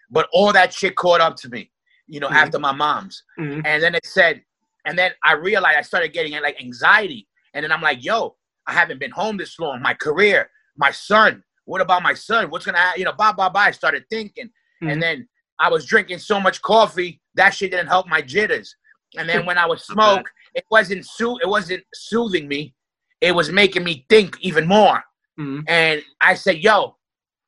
But 0.09 0.27
all 0.33 0.51
that 0.53 0.73
shit 0.73 0.95
caught 0.95 1.21
up 1.21 1.37
to 1.37 1.49
me, 1.49 1.71
you 2.07 2.19
know, 2.19 2.27
Mhm. 2.29 2.35
after 2.35 2.59
my 2.59 2.71
mom's. 2.73 3.23
Mhm. 3.39 3.61
And 3.65 3.81
then 3.81 3.95
it 3.95 4.05
said, 4.05 4.43
and 4.85 4.97
then 4.97 5.13
I 5.23 5.33
realized 5.33 5.77
I 5.77 5.81
started 5.81 6.11
getting 6.13 6.33
like 6.41 6.59
anxiety. 6.61 7.27
And 7.53 7.63
then 7.63 7.71
I'm 7.71 7.81
like, 7.81 8.03
yo, 8.03 8.35
I 8.67 8.73
haven't 8.73 8.99
been 8.99 9.11
home 9.11 9.37
this 9.37 9.57
long. 9.59 9.81
My 9.81 9.93
career, 9.93 10.49
my 10.77 10.91
son. 10.91 11.43
What 11.65 11.81
about 11.81 12.03
my 12.03 12.13
son? 12.13 12.49
What's 12.49 12.65
gonna 12.65 12.77
happen? 12.79 12.99
You 12.99 13.05
know, 13.05 13.13
blah 13.13 13.31
blah 13.33 13.49
blah. 13.49 13.61
I 13.61 13.71
started 13.71 14.03
thinking. 14.09 14.49
Mhm. 14.83 14.91
And 14.91 15.01
then 15.03 15.27
I 15.59 15.69
was 15.69 15.85
drinking 15.85 16.19
so 16.19 16.39
much 16.39 16.61
coffee 16.61 17.21
that 17.35 17.51
shit 17.53 17.71
didn't 17.71 17.87
help 17.87 18.07
my 18.07 18.21
jitters. 18.21 18.75
And 19.17 19.29
then 19.29 19.45
when 19.45 19.57
I 19.57 19.65
would 19.65 19.79
smoke, 20.25 20.29
it 20.55 20.65
wasn't 20.71 21.05
soo- 21.05 21.37
it 21.41 21.47
wasn't 21.47 21.83
soothing 21.93 22.47
me. 22.47 22.73
It 23.21 23.33
was 23.33 23.51
making 23.51 23.83
me 23.83 24.05
think 24.09 24.37
even 24.41 24.67
more. 24.67 25.03
Mhm. 25.41 25.63
And 25.67 26.03
I 26.21 26.33
said, 26.35 26.57
yo, 26.57 26.97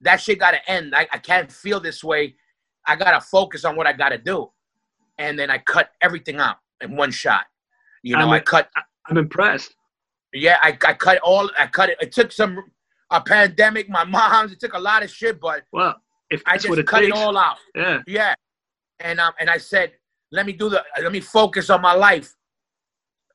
that 0.02 0.18
shit 0.22 0.40
gotta 0.40 0.60
end. 0.70 0.96
I, 0.96 1.08
I 1.12 1.18
can't 1.18 1.52
feel 1.52 1.80
this 1.80 2.04
way. 2.04 2.36
I 2.86 2.96
gotta 2.96 3.22
focus 3.22 3.64
on 3.66 3.76
what 3.76 3.88
I 3.88 3.94
gotta 3.94 4.18
do. 4.18 4.52
And 5.18 5.38
then 5.38 5.50
I 5.50 5.60
cut 5.60 5.92
everything 6.02 6.38
out 6.38 6.58
in 6.82 6.96
one 6.96 7.12
shot. 7.12 7.46
You 8.02 8.16
know, 8.16 8.24
I'm- 8.26 8.32
I 8.34 8.40
cut 8.40 8.70
I'm 9.08 9.18
impressed. 9.18 9.76
yeah, 10.34 10.58
I, 10.62 10.78
I 10.86 10.94
cut 10.94 11.20
all 11.20 11.50
I 11.58 11.68
cut 11.68 11.90
it. 11.90 11.98
It 12.02 12.12
took 12.12 12.32
some 12.32 12.58
a 13.12 13.22
pandemic, 13.22 13.90
my 13.90 14.04
mom's, 14.18 14.52
it 14.52 14.60
took 14.60 14.74
a 14.74 14.80
lot 14.80 15.04
of 15.04 15.10
shit, 15.10 15.40
but 15.40 15.64
Well, 15.72 15.96
if 16.30 16.42
I 16.46 16.58
just 16.58 16.78
it 16.78 16.88
cut 16.88 17.00
takes, 17.02 17.16
it 17.18 17.22
all 17.22 17.38
out. 17.38 17.58
yeah. 17.76 18.02
Yeah. 18.08 18.34
And 19.00 19.20
um 19.20 19.34
and 19.40 19.50
I 19.50 19.58
said, 19.58 19.94
let 20.32 20.46
me 20.46 20.54
do 20.54 20.68
the 20.70 20.84
let 21.02 21.12
me 21.12 21.20
focus 21.20 21.70
on 21.70 21.82
my 21.82 21.94
life 21.94 22.34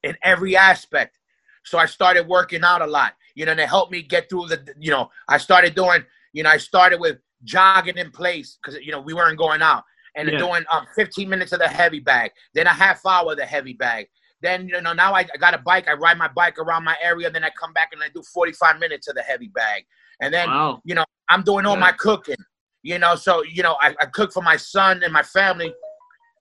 in 0.02 0.16
every 0.22 0.56
aspect. 0.56 1.16
So 1.64 1.78
I 1.78 1.86
started 1.86 2.26
working 2.26 2.64
out 2.64 2.82
a 2.82 2.86
lot. 2.86 3.14
You 3.38 3.44
know, 3.46 3.52
and 3.52 3.60
it 3.60 3.68
helped 3.68 3.92
me 3.92 4.02
get 4.02 4.28
through 4.28 4.48
the 4.48 4.74
you 4.76 4.90
know, 4.90 5.10
I 5.28 5.38
started 5.38 5.76
doing, 5.76 6.02
you 6.32 6.42
know, 6.42 6.50
I 6.50 6.56
started 6.56 6.98
with 6.98 7.18
jogging 7.44 7.96
in 7.96 8.10
place 8.10 8.58
because 8.60 8.80
you 8.84 8.90
know 8.90 9.00
we 9.00 9.14
weren't 9.14 9.38
going 9.38 9.62
out. 9.62 9.84
And 10.16 10.28
Yeah. 10.28 10.38
doing 10.38 10.64
um 10.72 10.86
15 10.96 11.28
minutes 11.28 11.52
of 11.52 11.60
the 11.60 11.68
heavy 11.68 12.00
bag, 12.00 12.32
then 12.54 12.66
a 12.66 12.70
half 12.72 13.06
hour 13.06 13.30
of 13.30 13.38
the 13.38 13.46
heavy 13.46 13.74
bag. 13.74 14.08
Then 14.42 14.66
you 14.66 14.80
know 14.80 14.92
now 14.92 15.14
I, 15.14 15.20
I 15.20 15.36
got 15.38 15.54
a 15.54 15.58
bike. 15.58 15.86
I 15.88 15.92
ride 15.92 16.18
my 16.18 16.26
bike 16.26 16.58
around 16.58 16.82
my 16.82 16.96
area. 17.00 17.30
Then 17.30 17.44
I 17.44 17.50
come 17.50 17.72
back 17.72 17.90
and 17.92 18.02
I 18.02 18.08
do 18.08 18.22
45 18.34 18.80
minutes 18.80 19.06
of 19.06 19.14
the 19.14 19.22
heavy 19.22 19.48
bag. 19.48 19.84
And 20.20 20.34
then 20.34 20.48
Wow. 20.48 20.82
you 20.84 20.96
know, 20.96 21.04
I'm 21.28 21.44
doing 21.44 21.64
all 21.64 21.74
Yeah. 21.76 21.80
my 21.88 21.92
cooking, 21.92 22.42
you 22.82 22.98
know, 22.98 23.14
so, 23.14 23.44
you 23.44 23.62
know, 23.62 23.76
I, 23.80 23.94
I 24.00 24.06
cook 24.06 24.32
for 24.32 24.42
my 24.42 24.56
son 24.56 25.04
and 25.04 25.12
my 25.12 25.22
family. 25.22 25.72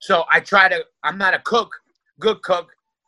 So 0.02 0.24
I 0.32 0.40
try 0.40 0.68
to, 0.70 0.84
I'm 1.04 1.20
not 1.20 1.36
a 1.36 1.40
cook, 1.40 1.72
good 2.20 2.42
cook, 2.42 2.68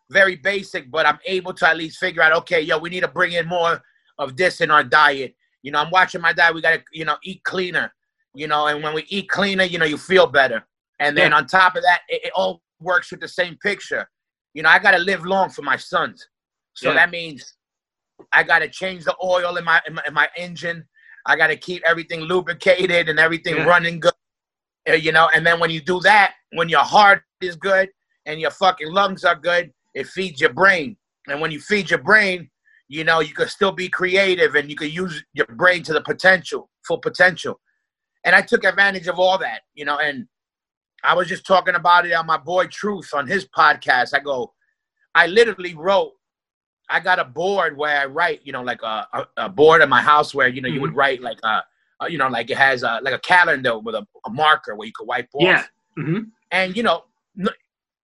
very 0.09 0.35
basic, 0.35 0.89
but 0.89 1.05
I'm 1.05 1.19
able 1.25 1.53
to 1.53 1.67
at 1.69 1.77
least 1.77 1.99
figure 1.99 2.21
out, 2.21 2.33
okay, 2.33 2.61
yo, 2.61 2.77
we 2.77 2.89
need 2.89 3.01
to 3.01 3.07
bring 3.07 3.33
in 3.33 3.47
more 3.47 3.81
of 4.17 4.35
this 4.35 4.61
in 4.61 4.71
our 4.71 4.83
diet. 4.83 5.35
You 5.61 5.71
know, 5.71 5.79
I'm 5.79 5.91
watching 5.91 6.21
my 6.21 6.33
diet. 6.33 6.55
We 6.55 6.61
got 6.61 6.71
to, 6.71 6.83
you 6.91 7.05
know, 7.05 7.17
eat 7.23 7.43
cleaner, 7.43 7.93
you 8.33 8.47
know, 8.47 8.67
and 8.67 8.83
when 8.83 8.93
we 8.93 9.05
eat 9.09 9.29
cleaner, 9.29 9.63
you 9.63 9.77
know, 9.77 9.85
you 9.85 9.97
feel 9.97 10.27
better. 10.27 10.65
And 10.99 11.17
then 11.17 11.31
Yeah. 11.31 11.37
on 11.37 11.47
top 11.47 11.75
of 11.75 11.83
that, 11.83 12.01
it, 12.09 12.25
it 12.25 12.31
all 12.35 12.61
works 12.79 13.11
with 13.11 13.19
the 13.19 13.27
same 13.27 13.57
picture. 13.57 14.09
You 14.53 14.63
know, 14.63 14.69
I 14.69 14.79
got 14.79 14.91
to 14.91 14.97
live 14.97 15.25
long 15.25 15.49
for 15.49 15.61
my 15.61 15.77
sons. 15.77 16.27
So 16.73 16.89
Yeah. 16.89 16.95
that 16.95 17.11
means 17.11 17.55
I 18.31 18.43
got 18.43 18.59
to 18.59 18.69
change 18.69 19.05
the 19.05 19.15
oil 19.23 19.57
in 19.57 19.63
my, 19.63 19.81
in 19.87 19.93
my 19.93 20.03
in 20.07 20.13
my 20.13 20.29
engine. 20.35 20.87
I 21.25 21.35
got 21.35 21.47
to 21.47 21.55
keep 21.55 21.83
everything 21.85 22.21
lubricated 22.21 23.09
and 23.09 23.19
everything 23.19 23.55
Yeah. 23.57 23.65
running 23.65 23.99
good. 23.99 24.13
Uh, 24.89 24.93
You 24.93 25.11
know, 25.11 25.29
and 25.33 25.45
then 25.45 25.59
when 25.59 25.69
you 25.69 25.81
do 25.81 25.99
that, 26.01 26.33
when 26.53 26.69
your 26.69 26.83
heart 26.83 27.23
is 27.41 27.55
good 27.55 27.89
and 28.25 28.39
your 28.39 28.51
fucking 28.51 28.91
lungs 28.91 29.23
are 29.23 29.35
good, 29.35 29.71
it 29.99 30.07
feeds 30.07 30.39
your 30.39 30.53
brain. 30.53 30.95
And 31.27 31.41
when 31.41 31.51
you 31.51 31.59
feed 31.59 31.89
your 31.89 31.99
brain, 31.99 32.49
you 32.87 33.03
know, 33.03 33.19
you 33.19 33.33
can 33.33 33.47
still 33.47 33.71
be 33.71 33.89
creative 33.89 34.55
and 34.55 34.69
you 34.69 34.75
can 34.75 34.89
use 34.89 35.23
your 35.33 35.45
brain 35.45 35.83
to 35.83 35.93
the 35.93 36.01
potential, 36.01 36.69
full 36.87 36.97
potential. 36.97 37.59
And 38.23 38.35
I 38.35 38.41
took 38.41 38.63
advantage 38.63 39.07
of 39.07 39.19
all 39.19 39.37
that, 39.39 39.61
you 39.75 39.85
know, 39.85 39.99
and 39.99 40.25
I 41.03 41.13
was 41.15 41.27
just 41.27 41.45
talking 41.45 41.75
about 41.75 42.05
it 42.05 42.13
on 42.13 42.25
my 42.25 42.37
boy 42.37 42.67
Truth 42.67 43.13
on 43.13 43.27
his 43.27 43.45
podcast. 43.45 44.13
I 44.13 44.19
go, 44.19 44.53
I 45.13 45.27
literally 45.27 45.75
wrote, 45.75 46.13
I 46.89 46.99
got 46.99 47.19
a 47.19 47.25
board 47.25 47.77
where 47.77 48.01
I 48.01 48.05
write, 48.05 48.41
you 48.43 48.51
know, 48.51 48.63
like 48.63 48.81
a, 48.81 49.05
a, 49.13 49.27
a 49.37 49.49
board 49.49 49.81
in 49.81 49.89
my 49.89 50.01
house 50.01 50.33
where, 50.33 50.47
you 50.47 50.61
know, 50.61 50.69
you 50.69 50.81
would 50.81 50.95
write 50.95 51.21
like 51.21 51.37
a, 51.43 51.61
a, 51.99 52.09
you 52.09 52.17
know, 52.17 52.29
like 52.29 52.49
it 52.49 52.57
has 52.57 52.83
a, 52.83 52.99
like 53.03 53.13
a 53.13 53.19
calendar 53.19 53.77
with 53.77 53.95
a, 53.95 54.07
a 54.25 54.29
marker 54.31 54.75
where 54.75 54.87
you 54.87 54.93
could 54.95 55.07
wipe 55.07 55.29
off. 55.33 55.43
Yeah. 55.43 55.65
hmm 55.95 56.19
And, 56.51 56.75
you 56.75 56.83
know, 56.83 57.03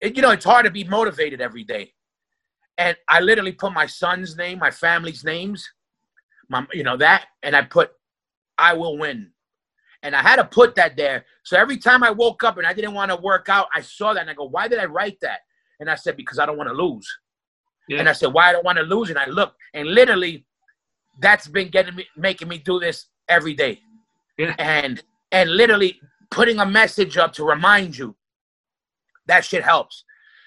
it, 0.00 0.16
you 0.16 0.22
know, 0.22 0.30
it's 0.30 0.44
hard 0.44 0.64
to 0.66 0.70
be 0.70 0.84
motivated 0.84 1.40
every 1.40 1.64
day. 1.64 1.92
And 2.78 2.96
I 3.08 3.20
literally 3.20 3.52
put 3.52 3.72
my 3.72 3.86
son's 3.86 4.36
name, 4.36 4.58
my 4.58 4.70
family's 4.70 5.24
names, 5.24 5.68
my, 6.48 6.66
you 6.72 6.82
know, 6.82 6.96
that, 6.98 7.26
and 7.42 7.56
I 7.56 7.62
put, 7.62 7.90
I 8.58 8.74
will 8.74 8.98
win. 8.98 9.30
And 10.02 10.14
I 10.14 10.22
had 10.22 10.36
to 10.36 10.44
put 10.44 10.74
that 10.76 10.96
there. 10.96 11.24
So 11.42 11.56
every 11.56 11.78
time 11.78 12.02
I 12.02 12.10
woke 12.10 12.44
up 12.44 12.58
and 12.58 12.66
I 12.66 12.74
didn't 12.74 12.94
want 12.94 13.10
to 13.10 13.16
work 13.16 13.48
out, 13.48 13.68
I 13.74 13.80
saw 13.80 14.12
that 14.12 14.20
and 14.20 14.30
I 14.30 14.34
go, 14.34 14.44
why 14.44 14.68
did 14.68 14.78
I 14.78 14.84
write 14.84 15.18
that? 15.22 15.40
And 15.80 15.90
I 15.90 15.94
said, 15.94 16.16
because 16.16 16.38
I 16.38 16.46
don't 16.46 16.58
want 16.58 16.68
to 16.68 16.74
lose. 16.74 17.08
Yeah. 17.88 18.00
And 18.00 18.08
I 18.08 18.12
said, 18.12 18.32
why 18.32 18.48
I 18.48 18.52
don't 18.52 18.64
want 18.64 18.78
to 18.78 18.84
lose? 18.84 19.10
And 19.10 19.18
I 19.18 19.26
looked, 19.26 19.56
and 19.74 19.88
literally, 19.88 20.44
that's 21.20 21.48
been 21.48 21.68
getting 21.68 21.94
me, 21.94 22.06
making 22.16 22.48
me 22.48 22.58
do 22.58 22.78
this 22.78 23.06
every 23.28 23.54
day. 23.54 23.80
Yeah. 24.38 24.54
And 24.58 25.02
and 25.32 25.50
literally 25.50 26.00
putting 26.30 26.58
a 26.58 26.66
message 26.66 27.16
up 27.16 27.32
to 27.34 27.44
remind 27.44 27.96
you 27.96 28.14
that 29.26 29.44
shit 29.44 29.64
helps, 29.64 30.04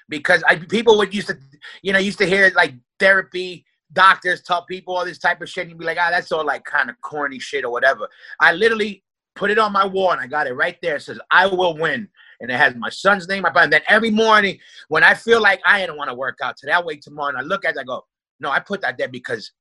because 0.08 0.44
I 0.48 0.56
people 0.56 0.98
would 0.98 1.14
used 1.14 1.28
to, 1.28 1.38
you 1.82 1.94
know, 1.94 2.00
used 2.00 2.20
to 2.20 2.26
hear 2.26 2.52
like 2.56 2.74
therapy 3.00 3.66
doctors 3.94 4.42
tell 4.42 4.66
people 4.66 4.96
all 4.96 5.06
this 5.06 5.20
type 5.20 5.42
of 5.42 5.50
shit, 5.50 5.64
and 5.64 5.72
you'd 5.72 5.80
be 5.80 5.86
like, 5.86 5.98
ah, 6.00 6.10
that's 6.12 6.32
all 6.32 6.46
like 6.46 6.64
kind 6.66 6.90
of 6.90 7.00
corny 7.02 7.40
shit 7.40 7.66
or 7.66 7.72
whatever. 7.72 8.08
I 8.40 8.54
literally 8.54 9.04
put 9.36 9.52
it 9.52 9.60
on 9.60 9.72
my 9.72 9.86
wall, 9.86 10.12
and 10.12 10.22
I 10.22 10.28
got 10.28 10.48
it 10.48 10.54
right 10.54 10.78
there. 10.82 10.98
It 10.98 11.02
says, 11.02 11.20
"I 11.32 11.48
will 11.48 11.78
win." 11.78 12.08
And 12.42 12.50
it 12.50 12.58
has 12.58 12.74
my 12.76 12.90
son's 12.90 13.28
name. 13.28 13.44
My 13.44 13.52
and 13.62 13.74
then 13.74 13.82
every 13.90 14.12
morning 14.12 14.60
when 14.88 15.04
I 15.04 15.14
feel 15.14 15.42
like 15.42 15.60
I 15.66 15.86
don't 15.86 15.98
want 15.98 16.10
to 16.10 16.16
work 16.16 16.38
out 16.42 16.56
today, 16.56 16.72
I 16.72 16.82
wait 16.82 17.02
tomorrow 17.02 17.30
and 17.30 17.38
I 17.38 17.42
look 17.42 17.66
at 17.66 17.76
it, 17.76 17.80
I 17.80 17.84
go, 17.84 18.06
no, 18.40 18.50
I 18.50 18.60
put 18.60 18.82
that 18.82 18.98
there 18.98 19.10
because 19.10 19.52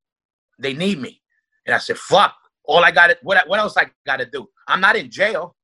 they 0.58 0.74
need 0.74 1.00
me. 1.00 1.20
And 1.66 1.74
I 1.74 1.78
said, 1.78 1.98
fuck, 1.98 2.34
all 2.64 2.84
I 2.84 2.90
got 2.90 3.10
what, 3.22 3.48
what 3.48 3.58
else 3.58 3.76
I 3.76 3.86
got 4.06 4.18
to 4.18 4.26
do? 4.26 4.48
I'm 4.68 4.80
not 4.80 4.94
in 4.94 5.10
jail. 5.10 5.56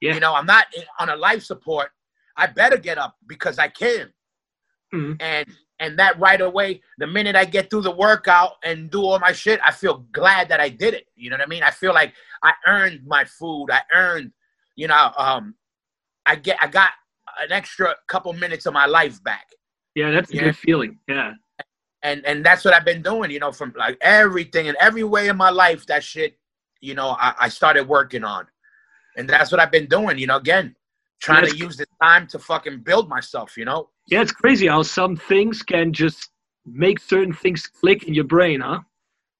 Yeah. 0.00 0.14
You 0.14 0.20
know, 0.20 0.34
I'm 0.34 0.46
not 0.46 0.66
in, 0.76 0.84
on 1.00 1.08
a 1.08 1.16
life 1.16 1.42
support. 1.42 1.90
I 2.38 2.46
better 2.46 2.78
get 2.78 2.96
up 2.96 3.16
because 3.26 3.58
I 3.58 3.68
can. 3.68 4.12
Mhm. 4.94 5.20
And 5.20 5.46
and 5.80 5.98
that 5.98 6.18
right 6.18 6.40
away, 6.40 6.80
the 6.98 7.06
minute 7.06 7.36
I 7.36 7.44
get 7.44 7.70
through 7.70 7.82
the 7.82 7.90
workout 7.90 8.54
and 8.64 8.90
do 8.90 9.02
all 9.04 9.18
my 9.18 9.32
shit, 9.32 9.60
I 9.64 9.70
feel 9.70 9.98
glad 10.12 10.48
that 10.48 10.60
I 10.60 10.68
did 10.70 10.94
it. 10.94 11.06
You 11.14 11.30
know 11.30 11.36
what 11.36 11.42
I 11.46 11.48
mean? 11.48 11.62
I 11.62 11.70
feel 11.70 11.92
like 11.94 12.14
I 12.42 12.52
earned 12.66 13.06
my 13.06 13.24
food. 13.24 13.66
I 13.70 13.82
earned, 13.92 14.32
you 14.76 14.88
know, 14.88 15.12
um, 15.18 15.54
I 16.26 16.36
get 16.36 16.58
I 16.62 16.68
got 16.68 16.90
an 17.40 17.52
extra 17.52 17.94
couple 18.08 18.32
minutes 18.32 18.66
of 18.66 18.72
my 18.72 18.86
life 18.86 19.22
back. 19.22 19.46
Yeah, 19.94 20.10
that's 20.10 20.30
a 20.32 20.38
good 20.38 20.56
feeling. 20.56 20.98
Yeah. 21.08 21.34
and 22.02 22.24
and 22.24 22.44
that's 22.44 22.64
what 22.64 22.74
I've 22.74 22.84
been 22.84 23.02
doing, 23.02 23.30
you 23.30 23.40
know, 23.40 23.52
from 23.52 23.74
like 23.76 23.98
everything 24.00 24.68
and 24.68 24.76
every 24.80 25.04
way 25.04 25.28
in 25.28 25.36
my 25.36 25.50
life. 25.50 25.86
That 25.86 26.02
shit, 26.04 26.38
you 26.80 26.94
know, 26.94 27.16
I, 27.18 27.34
I 27.40 27.48
started 27.48 27.88
working 27.88 28.24
on, 28.24 28.46
and 29.16 29.28
that's 29.28 29.50
what 29.50 29.60
I've 29.60 29.72
been 29.72 29.86
doing. 29.86 30.18
You 30.18 30.28
know, 30.28 30.36
again, 30.36 30.74
trying 31.20 31.46
to 31.46 31.56
use 31.56 31.76
the 31.76 31.86
time 32.02 32.26
to 32.28 32.38
fucking 32.38 32.80
build 32.80 33.08
myself. 33.08 33.56
You 33.56 33.64
know, 33.64 33.90
Yeah, 34.06 34.22
it's 34.22 34.32
crazy 34.32 34.66
how 34.68 34.82
some 34.82 35.16
things 35.16 35.62
can 35.62 35.92
just 35.92 36.30
make 36.66 37.00
certain 37.00 37.32
things 37.32 37.66
click 37.66 38.04
in 38.04 38.14
your 38.14 38.24
brain, 38.24 38.60
huh? 38.60 38.80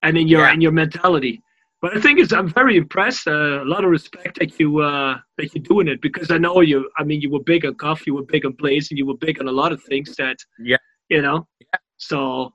And 0.03 0.17
in 0.17 0.29
your 0.29 0.43
Yeah. 0.43 0.53
in 0.55 0.61
your 0.61 0.73
mentality. 0.73 1.43
But 1.81 1.97
I 1.97 2.01
think 2.01 2.19
is, 2.19 2.33
I'm 2.33 2.49
very 2.49 2.77
impressed. 2.77 3.29
Uh, 3.29 3.63
a 3.63 3.69
lot 3.75 3.85
of 3.85 3.91
respect 3.91 4.39
that 4.41 4.59
you 4.59 4.81
uh, 4.81 5.19
that 5.37 5.55
you're 5.55 5.63
doing 5.63 5.89
it 5.89 6.01
because 6.01 6.31
I 6.31 6.39
know 6.39 6.61
you. 6.61 6.91
I 6.99 7.05
mean, 7.05 7.21
you 7.21 7.31
were 7.31 7.43
big 7.43 7.65
on 7.65 7.75
coffee, 7.77 8.05
you 8.09 8.15
were 8.15 8.25
big 8.25 8.45
on 8.45 8.53
Blaze, 8.53 8.91
and 8.91 8.99
you 8.99 9.07
were 9.07 9.17
big 9.17 9.41
on 9.41 9.47
a 9.49 9.53
lot 9.53 9.73
of 9.73 9.83
things 9.85 10.17
that. 10.17 10.37
Yeah. 10.59 10.79
You 11.09 11.23
know. 11.23 11.47
Yeah. 11.61 11.79
So 11.97 12.53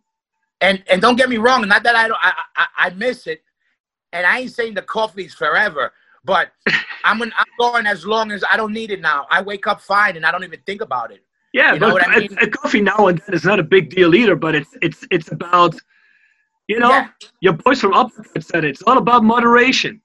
and 0.64 0.84
and 0.90 1.02
don't 1.02 1.18
get 1.18 1.30
me 1.30 1.38
wrong, 1.38 1.68
not 1.68 1.84
that 1.84 1.96
I 1.96 2.08
don't, 2.08 2.20
I 2.22 2.34
I, 2.56 2.66
I 2.78 2.90
miss 2.92 3.28
it, 3.28 3.44
and 4.12 4.26
I 4.26 4.40
ain't 4.40 4.52
saying 4.52 4.74
the 4.76 4.82
coffee's 4.82 5.34
forever, 5.34 5.92
but 6.26 6.52
I'm 7.04 7.20
gonna, 7.20 7.32
I'm 7.38 7.46
going 7.60 7.86
as 7.86 8.06
long 8.06 8.32
as 8.32 8.44
I 8.50 8.58
don't 8.58 8.74
need 8.74 8.92
it 8.92 9.02
now. 9.02 9.28
I 9.30 9.42
wake 9.42 9.68
up 9.68 9.82
fine 9.82 10.16
and 10.16 10.26
I 10.26 10.32
don't 10.32 10.44
even 10.44 10.60
think 10.66 10.82
about 10.82 11.12
it. 11.12 11.24
Yeah, 11.54 11.74
You 11.74 11.80
know 11.80 11.88
but 11.88 11.94
what 11.94 12.08
I 12.08 12.20
mean? 12.20 12.38
a, 12.42 12.46
a 12.46 12.50
coffee 12.50 12.82
now 12.82 13.08
and 13.08 13.20
then 13.20 13.36
is 13.36 13.44
not 13.44 13.60
a 13.60 13.64
big 13.64 13.90
deal 13.90 14.16
either. 14.16 14.36
But 14.36 14.56
it's 14.56 14.70
it's 14.82 15.06
it's 15.12 15.32
about, 15.32 15.76
you 16.68 16.80
know, 16.80 16.90
Yeah. 16.90 17.10
your 17.42 17.54
boys 17.54 17.80
from 17.82 17.94
Uppercut 17.94 18.44
said 18.44 18.64
it. 18.66 18.70
It's 18.70 18.82
all 18.84 18.98
about 18.98 19.24
moderation. 19.24 20.02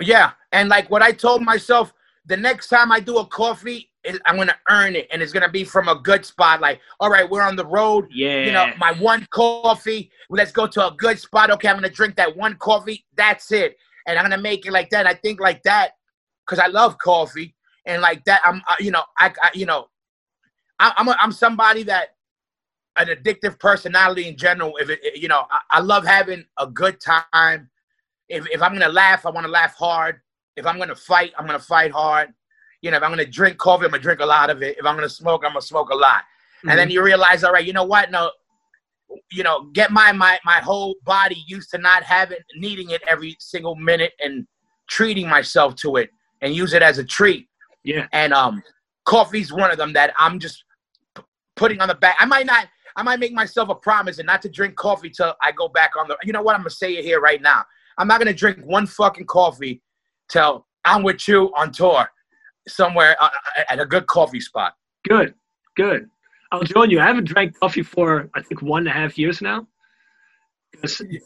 Yeah, 0.00 0.32
and 0.52 0.68
like 0.68 0.90
what 0.90 1.02
I 1.02 1.12
told 1.12 1.42
myself, 1.42 1.92
the 2.26 2.36
next 2.36 2.68
time 2.68 2.92
I 2.92 3.00
do 3.00 3.18
a 3.18 3.26
coffee, 3.26 3.90
I'm 4.24 4.36
gonna 4.36 4.56
earn 4.70 4.94
it, 4.94 5.08
and 5.10 5.20
it's 5.20 5.32
gonna 5.32 5.48
be 5.50 5.64
from 5.64 5.88
a 5.88 5.96
good 5.96 6.24
spot. 6.24 6.60
Like, 6.60 6.80
all 7.00 7.10
right, 7.10 7.28
we're 7.28 7.42
on 7.42 7.56
the 7.56 7.66
road. 7.66 8.06
Yeah. 8.12 8.44
You 8.44 8.52
know, 8.52 8.72
my 8.78 8.92
one 8.92 9.26
coffee. 9.30 10.10
Let's 10.30 10.52
go 10.52 10.66
to 10.66 10.86
a 10.88 10.94
good 10.96 11.18
spot. 11.18 11.50
Okay, 11.50 11.68
I'm 11.68 11.76
gonna 11.76 11.88
drink 11.90 12.14
that 12.16 12.36
one 12.36 12.54
coffee. 12.56 13.04
That's 13.16 13.50
it, 13.52 13.76
and 14.06 14.18
I'm 14.18 14.24
gonna 14.24 14.40
make 14.40 14.66
it 14.66 14.72
like 14.72 14.90
that. 14.90 15.06
I 15.06 15.14
think 15.14 15.40
like 15.40 15.62
that 15.64 15.92
because 16.46 16.58
I 16.58 16.68
love 16.68 16.98
coffee, 16.98 17.54
and 17.86 18.02
like 18.02 18.24
that, 18.24 18.40
I'm, 18.44 18.62
uh, 18.68 18.76
you 18.80 18.90
know, 18.90 19.02
I, 19.18 19.32
I 19.42 19.50
you 19.54 19.66
know, 19.66 19.88
I, 20.78 20.92
I'm, 20.96 21.08
a, 21.08 21.16
I'm 21.20 21.32
somebody 21.32 21.82
that 21.84 22.10
an 22.96 23.08
addictive 23.08 23.58
personality 23.58 24.28
in 24.28 24.36
general. 24.36 24.76
If 24.78 24.90
it, 24.90 25.00
you 25.16 25.28
know, 25.28 25.44
I, 25.50 25.60
I 25.78 25.80
love 25.80 26.06
having 26.06 26.44
a 26.58 26.66
good 26.66 27.00
time. 27.00 27.70
If 28.28 28.46
if 28.50 28.62
I'm 28.62 28.72
gonna 28.72 28.88
laugh, 28.88 29.26
I 29.26 29.30
want 29.30 29.46
to 29.46 29.50
laugh 29.52 29.74
hard. 29.74 30.20
If 30.56 30.66
I'm 30.66 30.78
gonna 30.78 30.94
fight, 30.94 31.32
I'm 31.38 31.46
gonna 31.46 31.58
fight 31.58 31.92
hard. 31.92 32.32
You 32.82 32.90
know, 32.90 32.96
if 32.96 33.02
I'm 33.02 33.10
gonna 33.10 33.26
drink 33.26 33.58
coffee, 33.58 33.84
I'm 33.84 33.90
gonna 33.90 34.02
drink 34.02 34.20
a 34.20 34.26
lot 34.26 34.50
of 34.50 34.62
it. 34.62 34.78
If 34.78 34.86
I'm 34.86 34.94
gonna 34.94 35.08
smoke, 35.08 35.42
I'm 35.44 35.52
gonna 35.52 35.62
smoke 35.62 35.90
a 35.90 35.94
lot. 35.96 36.22
And 36.68 36.70
Mm-hmm. 36.70 36.78
then 36.78 36.90
you 36.90 37.02
realize, 37.02 37.44
all 37.44 37.52
right, 37.52 37.64
you 37.64 37.72
know 37.72 37.84
what? 37.84 38.10
No, 38.10 38.30
you 39.30 39.42
know, 39.42 39.64
get 39.72 39.90
my 39.90 40.12
my 40.12 40.38
my 40.44 40.60
whole 40.60 40.96
body 41.04 41.44
used 41.46 41.70
to 41.70 41.78
not 41.78 42.02
having 42.02 42.38
needing 42.56 42.90
it 42.90 43.02
every 43.08 43.36
single 43.40 43.76
minute 43.76 44.12
and 44.20 44.46
treating 44.88 45.28
myself 45.28 45.74
to 45.76 45.96
it 45.96 46.10
and 46.42 46.54
use 46.54 46.74
it 46.74 46.82
as 46.82 46.98
a 46.98 47.04
treat. 47.04 47.48
yeah. 47.82 48.06
And 48.12 48.32
um, 48.32 48.62
coffee's 49.04 49.52
one 49.52 49.70
of 49.70 49.78
them 49.78 49.92
that 49.94 50.12
I'm 50.18 50.38
just 50.38 50.64
p- 51.16 51.22
putting 51.56 51.80
on 51.80 51.88
the 51.88 51.94
back. 51.94 52.16
I 52.18 52.26
might 52.26 52.46
not. 52.46 52.66
I 52.98 53.02
might 53.02 53.20
make 53.20 53.32
myself 53.32 53.68
a 53.68 53.74
promise 53.74 54.18
and 54.18 54.26
not 54.26 54.40
to 54.42 54.48
drink 54.48 54.74
coffee 54.76 55.10
till 55.10 55.34
I 55.42 55.52
go 55.52 55.68
back 55.68 55.92
on 55.98 56.08
the. 56.08 56.16
You 56.24 56.32
know 56.32 56.42
what? 56.42 56.54
I'm 56.54 56.60
gonna 56.60 56.70
say 56.70 56.96
it 56.96 57.04
here 57.04 57.20
right 57.20 57.42
now. 57.42 57.64
I'm 57.98 58.08
not 58.08 58.18
gonna 58.18 58.34
drink 58.34 58.64
one 58.64 58.86
fucking 58.86 59.26
coffee 59.26 59.82
till 60.28 60.66
I'm 60.84 61.02
with 61.02 61.26
you 61.28 61.52
on 61.56 61.72
tour 61.72 62.08
somewhere 62.68 63.16
uh, 63.20 63.30
at 63.68 63.80
a 63.80 63.86
good 63.86 64.06
coffee 64.06 64.40
spot. 64.40 64.74
Good. 65.08 65.34
Good. 65.76 66.08
I'll 66.56 66.62
join 66.62 66.90
you. 66.90 67.00
I 67.00 67.06
haven't 67.06 67.24
drank 67.24 67.58
coffee 67.60 67.82
for 67.82 68.30
I 68.34 68.40
think 68.40 68.62
one 68.62 68.86
and 68.86 68.88
a 68.88 68.92
half 68.92 69.18
years 69.18 69.42
now. 69.42 69.66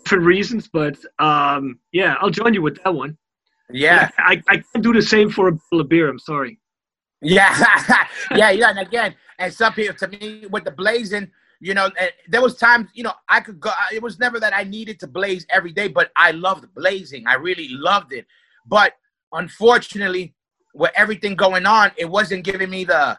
for 0.05 0.19
reasons, 0.19 0.69
but 0.73 0.97
um, 1.19 1.79
yeah, 1.93 2.17
I'll 2.21 2.31
join 2.31 2.53
you 2.53 2.63
with 2.63 2.83
that 2.83 2.95
one. 2.95 3.17
Yeah. 3.73 4.11
I, 4.19 4.43
I 4.49 4.57
can't 4.57 4.83
do 4.83 4.93
the 4.93 5.03
same 5.03 5.31
for 5.31 5.49
a 5.49 5.53
bottle 5.53 5.83
of 5.83 5.89
beer. 5.89 6.09
I'm 6.09 6.19
sorry. 6.19 6.59
Yeah, 7.23 7.55
yeah, 8.35 8.51
yeah. 8.51 8.71
And 8.71 8.79
again, 8.79 9.15
and 9.39 9.53
some 9.53 9.73
people, 9.75 9.95
to 9.97 10.09
me, 10.09 10.47
with 10.51 10.65
the 10.65 10.71
blazing, 10.71 11.31
you 11.61 11.75
know, 11.75 11.91
there 12.29 12.41
was 12.41 12.57
times, 12.57 12.89
you 12.95 13.05
know, 13.05 13.13
I 13.29 13.41
could 13.41 13.61
go. 13.61 13.71
It 13.93 14.03
was 14.03 14.19
never 14.19 14.41
that 14.41 14.57
I 14.57 14.65
needed 14.65 14.99
to 15.01 15.07
blaze 15.07 15.47
every 15.51 15.73
day, 15.73 15.89
but 15.89 16.11
I 16.17 16.31
loved 16.31 16.75
blazing. 16.75 17.27
I 17.27 17.35
really 17.35 17.69
loved 17.69 18.15
it. 18.15 18.27
But 18.67 18.95
unfortunately, 19.33 20.35
with 20.75 20.93
everything 20.97 21.37
going 21.37 21.67
on, 21.67 21.93
it 21.99 22.07
wasn't 22.07 22.45
giving 22.45 22.71
me 22.71 22.85
the 22.85 23.19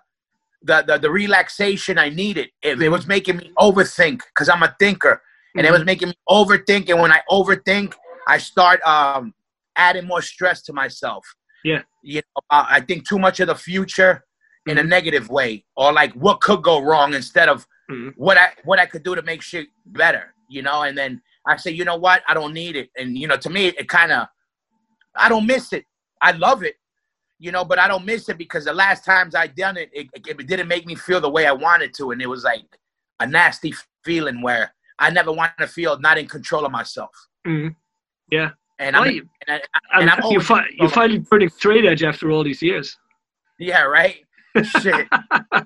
the 0.63 0.83
the, 0.83 0.97
the 0.97 1.09
relaxation 1.11 1.97
I 1.97 2.09
needed. 2.09 2.49
It, 2.61 2.81
it 2.81 2.89
was 2.89 3.07
making 3.07 3.37
me 3.37 3.51
overthink 3.57 4.21
because 4.29 4.49
I'm 4.49 4.63
a 4.63 4.75
thinker, 4.79 5.21
and 5.55 5.65
it 5.65 5.71
was 5.71 5.83
making 5.85 6.09
me 6.09 6.15
overthink. 6.29 6.89
And 6.89 6.99
when 7.01 7.11
I 7.11 7.21
overthink, 7.29 7.93
I 8.27 8.37
start 8.37 8.81
um 8.83 9.33
adding 9.75 10.05
more 10.05 10.21
stress 10.21 10.61
to 10.63 10.73
myself. 10.73 11.25
Yeah. 11.63 11.83
you 12.03 12.15
know, 12.21 12.41
uh, 12.49 12.65
I 12.67 12.81
think 12.81 13.07
too 13.07 13.19
much 13.19 13.39
of 13.39 13.47
the 13.47 13.53
future 13.55 14.23
in 14.65 14.79
a 14.79 14.81
Mhm. 14.81 14.87
negative 14.87 15.29
way, 15.29 15.63
or 15.75 15.93
like 15.93 16.11
what 16.13 16.41
could 16.41 16.63
go 16.63 16.79
wrong 16.81 17.13
instead 17.13 17.47
of 17.49 17.67
Mhm. 17.89 18.13
what 18.15 18.37
I 18.37 18.53
what 18.63 18.79
I 18.79 18.85
could 18.87 19.03
do 19.03 19.13
to 19.15 19.21
make 19.21 19.41
shit 19.43 19.67
better. 19.85 20.33
You 20.49 20.63
know, 20.63 20.81
and 20.83 20.97
then 20.97 21.21
I 21.47 21.57
say, 21.57 21.71
you 21.71 21.85
know 21.85 21.95
what, 21.97 22.23
I 22.27 22.33
don't 22.33 22.53
need 22.53 22.75
it, 22.75 22.89
and 22.97 23.17
you 23.17 23.27
know, 23.27 23.37
to 23.37 23.49
me, 23.49 23.67
it 23.67 23.87
kind 23.87 24.11
of 24.11 24.27
I 25.15 25.29
don't 25.29 25.45
miss 25.45 25.73
it. 25.73 25.85
I 26.21 26.31
love 26.31 26.63
it, 26.63 26.75
you 27.41 27.51
know, 27.51 27.65
but 27.65 27.79
I 27.79 27.87
don't 27.87 28.05
miss 28.05 28.29
it 28.29 28.37
because 28.37 28.65
the 28.65 28.73
last 28.73 29.03
times 29.03 29.33
I 29.33 29.47
done 29.47 29.75
it, 29.75 29.89
it, 29.91 30.07
it 30.13 30.47
didn't 30.47 30.67
make 30.67 30.85
me 30.85 30.93
feel 30.95 31.19
the 31.19 31.29
way 31.29 31.47
I 31.47 31.51
wanted 31.51 31.91
to, 31.95 32.11
and 32.11 32.21
it 32.21 32.27
was 32.27 32.43
like 32.43 32.61
a 33.19 33.25
nasty 33.25 33.73
feeling 34.05 34.41
where 34.41 34.73
I 34.99 35.09
never 35.09 35.31
want 35.31 35.53
to 35.59 35.67
feel 35.67 35.99
not 35.99 36.19
in 36.19 36.27
control 36.27 36.65
of 36.65 36.71
myself. 36.71 37.09
Mhm. 37.47 37.75
Yeah. 38.29 38.51
And 38.77 38.95
Well, 38.95 39.05
I'm, 39.05 39.11
you- 39.15 39.29
and 39.47 39.57
I, 39.57 39.61
I'm 39.91 40.01
and 40.01 40.09
I'm 40.11 40.31
you 40.31 40.39
fi- 40.39 40.67
you're 40.77 40.89
finally 40.89 41.19
turning 41.21 41.49
straight 41.49 41.85
edge 41.85 42.03
after 42.03 42.29
all 42.31 42.43
these 42.43 42.61
years. 42.61 42.95
yeah, 43.59 43.81
right. 43.83 44.17
Shit, 44.81 45.07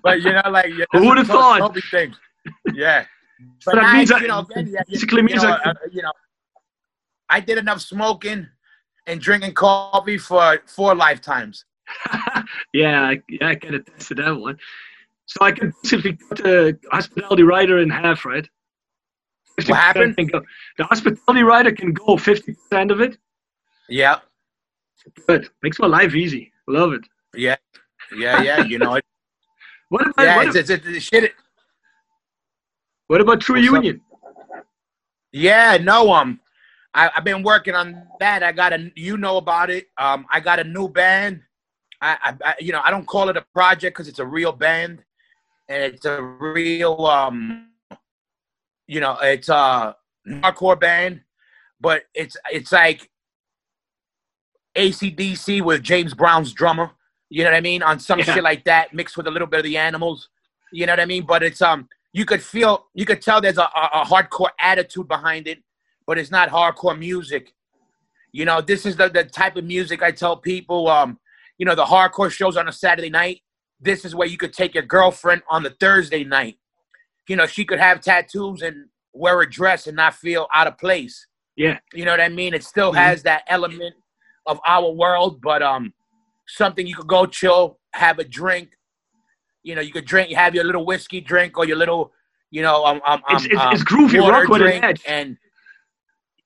but 0.03 0.21
you 0.21 0.31
know, 0.31 0.43
like 0.51 0.71
Who 0.93 1.07
would've 1.07 1.27
thought? 1.27 1.59
totally 1.59 1.81
thing. 1.91 2.13
Yeah, 2.73 3.05
but 3.65 3.75
that 3.75 3.83
I, 3.83 3.97
means 3.97 4.09
you 4.11 4.15
I- 4.15 4.19
again, 4.39 4.67
yeah, 4.71 4.81
you, 4.87 4.93
basically 4.93 5.17
you 5.17 5.23
means 5.23 5.43
know, 5.43 5.57
I 5.65 5.69
uh, 5.71 5.73
you 5.91 6.01
know, 6.03 6.11
I 7.29 7.39
did 7.41 7.57
enough 7.57 7.81
smoking 7.81 8.47
and 9.07 9.21
drinking 9.21 9.53
coffee 9.53 10.17
for 10.17 10.59
four 10.67 10.95
lifetimes. 10.95 11.65
yeah, 12.73 13.03
I, 13.03 13.21
yeah, 13.29 13.49
I 13.49 13.55
can 13.55 13.75
attest 13.75 14.07
to 14.09 14.15
that 14.15 14.31
one. 14.31 14.57
So 15.27 15.37
I 15.41 15.51
can 15.51 15.73
basically 15.83 16.17
cut 16.17 16.37
the 16.37 16.77
hospitality 16.91 17.43
rider 17.43 17.79
in 17.79 17.89
half, 17.89 18.25
right? 18.25 18.47
What 19.67 19.77
happened? 19.77 20.15
The 20.17 20.83
hospitality 20.83 21.43
rider 21.43 21.71
can 21.71 21.93
go 21.93 22.15
50% 22.15 22.91
of 22.91 23.01
it. 23.01 23.17
Yeah, 23.87 24.19
Good. 25.27 25.49
Makes 25.61 25.79
my 25.79 25.87
life 25.87 26.15
easy. 26.15 26.51
Love 26.67 26.93
it. 26.93 27.01
yeah, 27.35 27.55
yeah, 28.15 28.41
yeah. 28.41 28.63
You 28.63 28.79
know, 28.79 28.95
it, 28.95 29.05
What 29.89 30.07
about, 30.07 30.23
yeah, 30.23 30.35
what, 30.37 30.47
it's, 30.47 30.55
it's, 30.55 30.69
it's, 30.71 30.87
it's 30.87 31.05
shit. 31.05 31.33
what 33.07 33.21
about 33.21 33.39
True 33.39 33.57
What's 33.57 33.67
up? 33.67 33.73
Union? 33.75 34.01
Yeah, 35.31 35.77
no, 35.77 36.11
um, 36.11 36.39
I, 36.95 37.11
I've 37.15 37.23
been 37.25 37.43
working 37.43 37.75
on 37.75 38.07
that. 38.19 38.41
I 38.41 38.53
got 38.53 38.71
a, 38.73 38.89
you 38.95 39.17
know 39.17 39.35
about 39.37 39.69
it. 39.69 39.87
Um, 39.97 40.25
I 40.31 40.39
got 40.39 40.59
a 40.59 40.63
new 40.63 40.87
band. 40.87 41.41
I, 42.01 42.17
I, 42.23 42.49
I 42.51 42.55
you 42.59 42.71
know, 42.71 42.81
I 42.83 42.89
don't 42.89 43.05
call 43.05 43.27
it 43.29 43.37
a 43.37 43.45
project 43.53 43.95
because 43.95 44.07
it's 44.07 44.19
a 44.19 44.25
real 44.25 44.53
band, 44.53 45.03
and 45.67 45.83
it's 45.83 46.05
a 46.05 46.21
real, 46.21 47.05
um, 47.05 47.67
you 48.87 49.01
know, 49.01 49.17
it's 49.21 49.49
a 49.49 49.95
hardcore 50.27 50.79
band, 50.79 51.21
but 51.81 52.03
it's 52.13 52.37
it's 52.51 52.71
like 52.71 53.09
ACDC 54.75 55.61
with 55.61 55.83
James 55.83 56.13
Brown's 56.13 56.53
drummer. 56.53 56.91
You 57.29 57.43
know 57.43 57.51
what 57.51 57.57
I 57.57 57.61
mean? 57.61 57.83
On 57.83 57.99
some 57.99 58.19
Yeah. 58.19 58.25
shit 58.25 58.43
like 58.43 58.63
that, 58.65 58.93
mixed 58.93 59.17
with 59.17 59.27
a 59.27 59.31
little 59.31 59.47
bit 59.47 59.59
of 59.59 59.63
the 59.65 59.77
animals. 59.77 60.29
You 60.71 60.85
know 60.85 60.93
what 60.93 60.99
I 60.99 61.05
mean? 61.05 61.25
But 61.25 61.43
it's 61.43 61.61
um, 61.61 61.89
you 62.13 62.25
could 62.25 62.41
feel, 62.41 62.87
you 62.93 63.05
could 63.05 63.21
tell 63.21 63.41
there's 63.41 63.57
a, 63.57 63.63
a, 63.63 63.89
a 63.93 64.05
hardcore 64.05 64.49
attitude 64.59 65.07
behind 65.07 65.47
it, 65.47 65.63
but 66.07 66.17
it's 66.17 66.31
not 66.31 66.49
hardcore 66.49 66.97
music. 66.97 67.53
You 68.31 68.45
know, 68.45 68.61
this 68.61 68.85
is 68.85 68.95
the, 68.95 69.09
the 69.09 69.23
type 69.23 69.55
of 69.55 69.63
music 69.63 70.03
I 70.03 70.11
tell 70.11 70.37
people. 70.37 70.87
Um, 70.87 71.19
you 71.57 71.65
know, 71.65 71.75
the 71.75 71.85
hardcore 71.85 72.31
shows 72.31 72.57
on 72.57 72.67
a 72.67 72.71
Saturday 72.71 73.09
night. 73.09 73.41
This 73.79 74.05
is 74.05 74.13
where 74.15 74.27
you 74.27 74.37
could 74.37 74.53
take 74.53 74.73
your 74.73 74.83
girlfriend 74.83 75.41
on 75.49 75.63
the 75.63 75.69
Thursday 75.79 76.23
night. 76.23 76.57
You 77.27 77.35
know, 77.35 77.45
she 77.47 77.65
could 77.65 77.79
have 77.79 78.01
tattoos 78.01 78.61
and 78.61 78.85
wear 79.13 79.39
a 79.41 79.49
dress 79.49 79.87
and 79.87 79.95
not 79.95 80.15
feel 80.15 80.47
out 80.53 80.67
of 80.67 80.77
place. 80.77 81.27
Yeah. 81.55 81.79
You 81.93 82.05
know 82.05 82.11
what 82.11 82.21
I 82.21 82.29
mean? 82.29 82.53
It 82.53 82.63
still 82.63 82.91
Mhm. 82.91 82.97
has 82.97 83.23
that 83.23 83.43
element 83.47 83.95
of 84.45 84.59
our 84.67 84.91
world, 84.91 85.41
but 85.41 85.63
um, 85.63 85.93
something 86.47 86.85
you 86.85 86.95
could 86.95 87.07
go 87.07 87.25
chill, 87.25 87.79
have 87.93 88.19
a 88.19 88.23
drink. 88.25 88.69
You 89.63 89.75
know, 89.75 89.81
you 89.81 89.91
could 89.91 90.05
drink, 90.05 90.29
you 90.29 90.35
have 90.35 90.53
your 90.53 90.65
little 90.65 90.85
whiskey 90.85 91.21
drink 91.21 91.57
or 91.57 91.65
your 91.65 91.77
little, 91.77 92.11
you 92.51 92.61
know, 92.61 92.85
um, 92.85 93.01
um, 93.07 93.23
It's, 93.29 93.45
um, 93.45 93.51
it's, 93.51 93.61
um, 93.61 93.73
it's 93.73 93.83
groovy 93.83 94.19
rock 94.29 94.47
with 94.49 94.61
an 94.61 94.83
edge. 94.83 95.01
and 95.07 95.37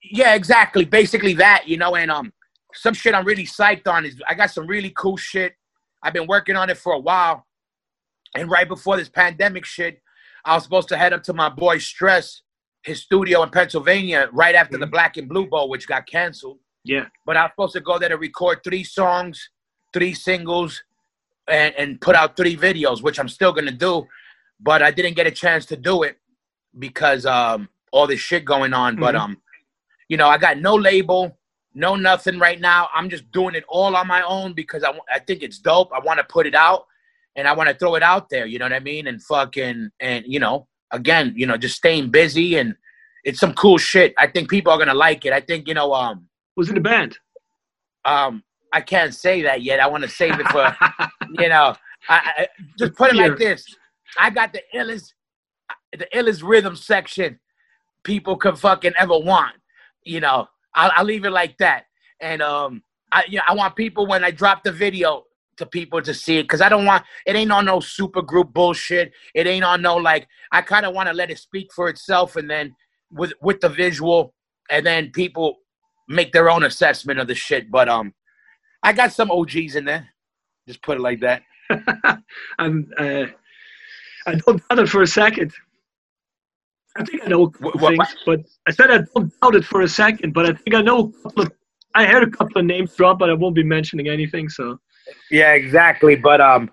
yeah, 0.03 0.35
exactly, 0.35 0.85
basically 0.85 1.33
that, 1.33 1.67
you 1.67 1.77
know, 1.77 1.95
and 1.95 2.09
um, 2.11 2.31
some 2.73 2.93
shit 2.93 3.13
I'm 3.13 3.25
really 3.25 3.45
psyched 3.45 3.87
on 3.87 4.05
is 4.05 4.21
I 4.27 4.33
got 4.33 4.51
some 4.51 4.67
really 4.67 4.93
cool 4.97 5.17
shit. 5.17 5.53
I've 6.01 6.13
been 6.13 6.27
working 6.27 6.55
on 6.55 6.69
it 6.69 6.77
for 6.77 6.93
a 6.93 6.99
while, 6.99 7.45
and 8.35 8.49
right 8.49 8.67
before 8.67 8.95
this 8.97 9.09
pandemic 9.09 9.65
shit, 9.65 10.01
I 10.45 10.55
was 10.55 10.63
supposed 10.63 10.87
to 10.89 10.97
head 10.97 11.11
up 11.13 11.23
to 11.23 11.33
my 11.33 11.49
boy 11.49 11.79
Stress, 11.79 12.41
his 12.83 13.01
studio 13.01 13.43
in 13.43 13.49
Pennsylvania, 13.49 14.29
right 14.31 14.55
after 14.55 14.77
the 14.77 14.85
Mhm. 14.85 14.91
Black 14.91 15.17
and 15.17 15.27
Blue 15.27 15.47
Bowl, 15.47 15.67
which 15.67 15.87
got 15.87 16.07
canceled. 16.07 16.59
Yeah. 16.85 17.07
But 17.25 17.35
I 17.35 17.43
was 17.43 17.51
supposed 17.51 17.73
to 17.73 17.81
go 17.81 17.99
there 17.99 18.09
to 18.09 18.17
record 18.17 18.63
three 18.63 18.85
songs, 18.85 19.49
three 19.91 20.13
singles, 20.13 20.81
and, 21.49 21.75
and 21.75 21.99
put 21.99 22.15
out 22.15 22.37
three 22.37 22.55
videos, 22.55 23.01
which 23.01 23.19
I'm 23.19 23.27
still 23.27 23.51
gonna 23.51 23.71
do. 23.71 24.07
But 24.61 24.81
I 24.81 24.91
didn't 24.91 25.15
get 25.15 25.27
a 25.27 25.31
chance 25.31 25.65
to 25.67 25.75
do 25.75 26.03
it 26.03 26.17
because 26.77 27.25
um 27.25 27.67
all 27.91 28.07
this 28.07 28.19
shit 28.21 28.45
going 28.45 28.73
on. 28.73 28.95
But 28.95 29.15
Mhm. 29.15 29.19
um, 29.19 29.41
you 30.09 30.17
know, 30.17 30.27
I 30.27 30.37
got 30.37 30.59
no 30.59 30.75
label, 30.75 31.37
no 31.73 31.95
nothing 31.95 32.39
right 32.39 32.59
now. 32.59 32.89
I'm 32.93 33.09
just 33.09 33.31
doing 33.31 33.55
it 33.55 33.63
all 33.69 33.95
on 33.95 34.07
my 34.07 34.21
own 34.23 34.53
because 34.53 34.83
I, 34.83 34.91
I 35.13 35.19
think 35.19 35.43
it's 35.43 35.59
dope. 35.59 35.91
I 35.93 35.99
want 35.99 36.17
to 36.17 36.25
put 36.25 36.47
it 36.47 36.55
out 36.55 36.85
and 37.35 37.47
I 37.47 37.53
want 37.53 37.69
to 37.69 37.75
throw 37.75 37.95
it 37.95 38.03
out 38.03 38.29
there. 38.29 38.45
You 38.45 38.59
know 38.59 38.65
what 38.65 38.73
I 38.73 38.79
mean? 38.79 39.07
And 39.07 39.23
fucking 39.23 39.91
and 39.99 40.25
you 40.27 40.39
know, 40.39 40.67
again, 40.91 41.33
you 41.37 41.45
know, 41.45 41.55
just 41.55 41.77
staying 41.77 42.09
busy 42.09 42.57
and 42.57 42.75
it's 43.23 43.39
some 43.39 43.53
cool 43.53 43.77
shit. 43.77 44.13
I 44.17 44.27
think 44.27 44.49
people 44.49 44.73
are 44.73 44.79
gonna 44.79 44.93
like 44.93 45.25
it. 45.25 45.31
I 45.31 45.41
think 45.41 45.67
you 45.67 45.75
know, 45.75 45.93
um, 45.93 46.27
Was 46.55 46.69
in 46.69 46.75
the 46.75 46.81
band. 46.81 47.17
Um, 48.03 48.43
I 48.73 48.81
can't 48.81 49.13
say 49.13 49.43
that 49.43 49.61
yet. 49.61 49.79
I 49.79 49.87
want 49.87 50.03
to 50.03 50.09
save 50.09 50.39
it 50.39 50.47
for 50.47 50.75
you 51.41 51.49
know. 51.49 51.75
I, 52.07 52.31
I 52.37 52.47
just 52.77 52.95
put 52.95 53.11
it 53.11 53.15
like 53.15 53.37
this. 53.37 53.63
I 54.17 54.31
got 54.31 54.53
the 54.53 54.61
illest, 54.73 55.13
the 55.91 56.07
illest 56.15 56.41
rhythm 56.41 56.75
section 56.75 57.39
people 58.03 58.37
could 58.37 58.57
fucking 58.57 58.93
ever 58.97 59.17
want. 59.17 59.55
You 60.03 60.19
know, 60.19 60.47
I'll, 60.75 60.91
I'll 60.95 61.05
leave 61.05 61.25
it 61.25 61.31
like 61.31 61.57
that. 61.57 61.85
And 62.21 62.41
um, 62.41 62.83
I 63.11 63.23
you 63.27 63.37
know, 63.37 63.43
I 63.47 63.53
want 63.53 63.75
people 63.75 64.07
when 64.07 64.23
I 64.23 64.31
drop 64.31 64.63
the 64.63 64.71
video 64.71 65.25
to 65.57 65.65
people 65.65 66.01
to 66.01 66.13
see 66.13 66.37
it 66.37 66.43
because 66.43 66.61
I 66.61 66.69
don't 66.69 66.85
want 66.85 67.03
it 67.25 67.35
ain't 67.35 67.51
on 67.51 67.65
no 67.65 67.79
super 67.79 68.21
group 68.21 68.53
bullshit. 68.53 69.11
It 69.35 69.45
ain't 69.45 69.65
on 69.65 69.81
no 69.81 69.95
like 69.97 70.27
I 70.51 70.61
kind 70.61 70.85
of 70.85 70.93
want 70.93 71.07
to 71.09 71.13
let 71.13 71.29
it 71.29 71.37
speak 71.37 71.71
for 71.73 71.89
itself 71.89 72.35
and 72.35 72.49
then 72.49 72.75
with 73.11 73.33
with 73.41 73.59
the 73.59 73.69
visual 73.69 74.33
and 74.69 74.85
then 74.85 75.11
people 75.11 75.57
make 76.07 76.31
their 76.31 76.49
own 76.49 76.63
assessment 76.63 77.19
of 77.19 77.27
the 77.27 77.35
shit. 77.35 77.69
But 77.69 77.89
um, 77.89 78.13
I 78.83 78.93
got 78.93 79.13
some 79.13 79.31
OGs 79.31 79.75
in 79.75 79.85
there. 79.85 80.09
Just 80.67 80.81
put 80.81 80.97
it 80.97 81.01
like 81.01 81.21
that. 81.21 81.43
I'm 82.59 82.91
uh, 82.97 83.25
I 84.27 84.35
don't 84.35 84.61
doubt 84.69 84.79
it 84.79 84.89
for 84.89 85.01
a 85.01 85.07
second. 85.07 85.53
I 86.97 87.03
think 87.03 87.23
I 87.23 87.27
know 87.27 87.47
What- 87.59 87.79
things, 87.79 87.97
what- 87.97 88.17
but 88.25 88.39
I 88.67 88.71
said 88.71 88.91
I 88.91 88.99
don't 89.15 89.31
doubt 89.41 89.55
it 89.55 89.65
for 89.65 89.81
a 89.81 89.87
second, 89.87 90.33
but 90.33 90.45
I 90.45 90.53
think 90.53 90.73
I 90.75 90.81
know 90.81 90.99
a 91.17 91.21
couple 91.23 91.43
of, 91.43 91.51
I 91.95 92.05
heard 92.05 92.23
a 92.23 92.31
couple 92.31 92.57
of 92.59 92.65
names 92.65 92.95
drop, 92.95 93.19
but 93.19 93.29
I 93.29 93.33
won't 93.33 93.55
be 93.55 93.63
mentioning 93.63 94.07
anything. 94.09 94.49
So 94.49 94.79
Yeah, 95.31 95.53
exactly. 95.53 96.15
But 96.15 96.41
um, 96.41 96.69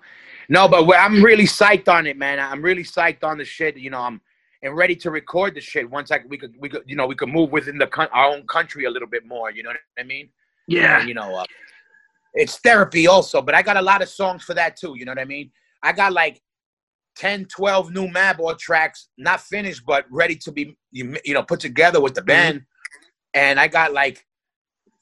no, 0.49 0.67
but 0.67 0.87
I'm 0.95 1.23
really 1.23 1.45
psyched 1.45 1.87
on 1.87 2.05
it, 2.07 2.17
man. 2.17 2.39
I'm 2.39 2.61
really 2.61 2.83
psyched 2.83 3.23
on 3.23 3.37
the 3.37 3.45
shit. 3.45 3.77
You 3.77 3.89
know, 3.89 4.01
I'm 4.01 4.21
and 4.63 4.75
ready 4.75 4.95
to 4.95 5.11
record 5.11 5.53
the 5.55 5.61
shit 5.61 5.87
once 5.89 6.11
I 6.11 6.19
we 6.27 6.37
could 6.37 6.53
we 6.59 6.67
could 6.69 6.83
you 6.87 6.95
know 6.95 7.05
we 7.05 7.15
could 7.15 7.29
move 7.29 7.51
within 7.51 7.77
the 7.77 7.87
coun- 7.87 8.09
our 8.11 8.25
own 8.33 8.45
country 8.47 8.85
a 8.85 8.89
little 8.89 9.07
bit 9.07 9.25
more. 9.25 9.51
You 9.51 9.63
know 9.63 9.69
what 9.69 9.79
I 9.99 10.03
mean? 10.03 10.29
yeah, 10.67 10.99
And, 10.99 11.07
you 11.07 11.13
know, 11.15 11.35
uh, 11.35 11.45
it's 12.33 12.57
therapy 12.57 13.07
also, 13.07 13.41
but 13.41 13.55
I 13.55 13.61
got 13.61 13.77
a 13.77 13.81
lot 13.81 14.01
of 14.01 14.09
songs 14.09 14.43
for 14.43 14.53
that 14.55 14.75
too. 14.75 14.95
You 14.97 15.05
know 15.05 15.11
what 15.11 15.19
I 15.19 15.25
mean? 15.25 15.51
I 15.83 15.91
got 15.93 16.11
like 16.11 16.41
10, 17.17 17.45
12 17.45 17.91
new 17.91 18.07
Madball 18.07 18.57
tracks, 18.57 19.09
not 19.17 19.41
finished, 19.41 19.83
but 19.85 20.05
ready 20.09 20.35
to 20.35 20.51
be, 20.51 20.77
you, 20.91 21.15
you 21.25 21.33
know, 21.33 21.43
put 21.43 21.59
together 21.59 21.99
with 21.99 22.13
the 22.13 22.21
band. 22.21 22.63
And 23.33 23.59
I 23.59 23.67
got 23.67 23.93
like 23.93 24.25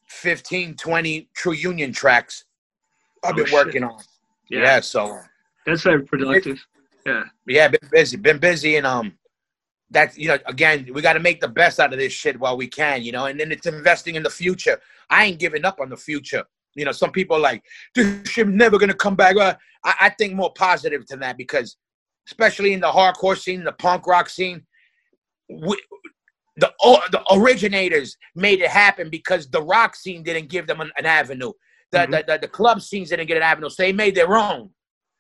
15, 0.08 0.76
20 0.76 1.30
True 1.36 1.54
Union 1.54 1.92
tracks 1.92 2.46
I've 3.26 3.34
Oh, 3.34 3.38
been 3.38 3.46
shit. 3.48 3.54
working 3.54 3.84
on. 3.84 4.00
yeah, 4.50 4.60
Yeah. 4.62 4.80
so 4.82 5.20
that's 5.66 5.84
very 5.84 6.04
productive. 6.04 6.64
Yeah, 7.06 7.24
yeah, 7.48 7.68
been 7.68 7.90
busy, 7.92 8.18
been 8.18 8.40
busy, 8.40 8.78
and 8.78 8.86
um, 8.88 9.18
that's 9.92 10.18
you 10.18 10.28
know, 10.28 10.38
again, 10.46 10.88
we 10.94 11.02
got 11.02 11.14
to 11.14 11.20
make 11.20 11.40
the 11.40 11.48
best 11.48 11.80
out 11.80 11.94
of 11.94 12.00
this 12.00 12.14
shit 12.14 12.40
while 12.40 12.58
we 12.58 12.68
can, 12.68 13.04
you 13.04 13.12
know, 13.12 13.26
and 13.26 13.40
then 13.40 13.52
it's 13.52 13.68
investing 13.68 14.16
in 14.16 14.24
the 14.24 14.30
future. 14.30 14.80
I 15.10 15.26
ain't 15.26 15.40
giving 15.40 15.66
up 15.66 15.80
on 15.80 15.90
the 15.90 15.98
future. 15.98 16.44
You 16.76 16.86
know, 16.86 16.92
some 16.92 17.12
people 17.12 17.38
are 17.38 17.42
like 17.42 17.64
this 17.94 18.28
shit 18.28 18.48
never 18.48 18.78
gonna 18.78 18.94
come 18.94 19.16
back. 19.16 19.36
Uh, 19.38 19.56
I, 19.84 19.96
I 20.02 20.10
think 20.10 20.34
more 20.34 20.52
positive 20.54 21.06
than 21.08 21.20
that 21.20 21.38
because, 21.38 21.78
especially 22.28 22.74
in 22.74 22.80
the 22.80 22.92
hardcore 22.92 23.38
scene, 23.38 23.64
the 23.64 23.72
punk 23.74 24.08
rock 24.08 24.30
scene, 24.30 24.66
we, 25.50 25.80
the 26.58 26.74
the 27.12 27.22
originators 27.32 28.18
made 28.36 28.62
it 28.62 28.70
happen 28.70 29.10
because 29.10 29.50
the 29.50 29.62
rock 29.62 29.96
scene 29.96 30.24
didn't 30.24 30.50
give 30.50 30.68
them 30.68 30.82
an, 30.82 30.92
an 30.98 31.06
avenue. 31.06 31.52
The, 31.92 32.00
Mhm. 32.00 32.12
the, 32.12 32.24
the 32.28 32.40
the 32.44 32.48
club 32.48 32.82
scenes 32.82 33.10
didn't 33.10 33.28
get 33.28 33.38
an 33.38 33.44
avenue, 33.44 33.70
so 33.70 33.84
they 33.84 33.94
made 33.94 34.16
their 34.16 34.36
own. 34.36 34.70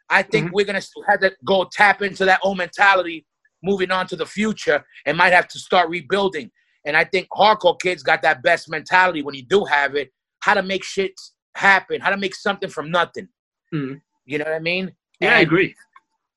I 0.09 0.21
think 0.21 0.51
we're 0.51 0.65
gonna 0.65 0.81
have 1.07 1.19
to 1.21 1.35
go 1.45 1.67
tap 1.71 2.01
into 2.01 2.25
that 2.25 2.39
old 2.43 2.57
mentality, 2.57 3.25
moving 3.63 3.91
on 3.91 4.07
to 4.07 4.15
the 4.15 4.25
future, 4.25 4.83
and 5.05 5.17
might 5.17 5.33
have 5.33 5.47
to 5.49 5.59
start 5.59 5.89
rebuilding. 5.89 6.51
And 6.85 6.95
I 6.95 7.03
think 7.03 7.27
hardcore 7.33 7.79
kids 7.79 8.03
got 8.03 8.21
that 8.21 8.43
best 8.43 8.69
mentality 8.69 9.21
when 9.23 9.33
you 9.35 9.43
do 9.43 9.65
have 9.65 9.95
it, 9.95 10.11
how 10.41 10.53
to 10.53 10.61
make 10.63 10.83
shit 10.83 11.13
happen, 11.55 11.99
how 12.01 12.11
to 12.11 12.17
make 12.17 12.35
something 12.35 12.69
from 12.69 12.91
nothing. 12.91 13.27
Mhm. 13.73 14.01
You 14.25 14.37
know 14.37 14.45
what 14.45 14.53
I 14.53 14.59
mean? 14.59 14.95
yeah, 15.19 15.37
I 15.37 15.39
agree. 15.39 15.75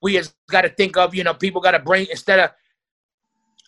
We 0.03 0.13
just 0.13 0.35
got 0.51 0.63
to 0.63 0.69
think 0.69 0.97
of, 0.97 1.15
you 1.15 1.25
know, 1.25 1.35
people 1.35 1.61
got 1.61 1.73
to 1.73 1.79
bring 1.79 2.07
instead 2.11 2.39
of 2.39 2.51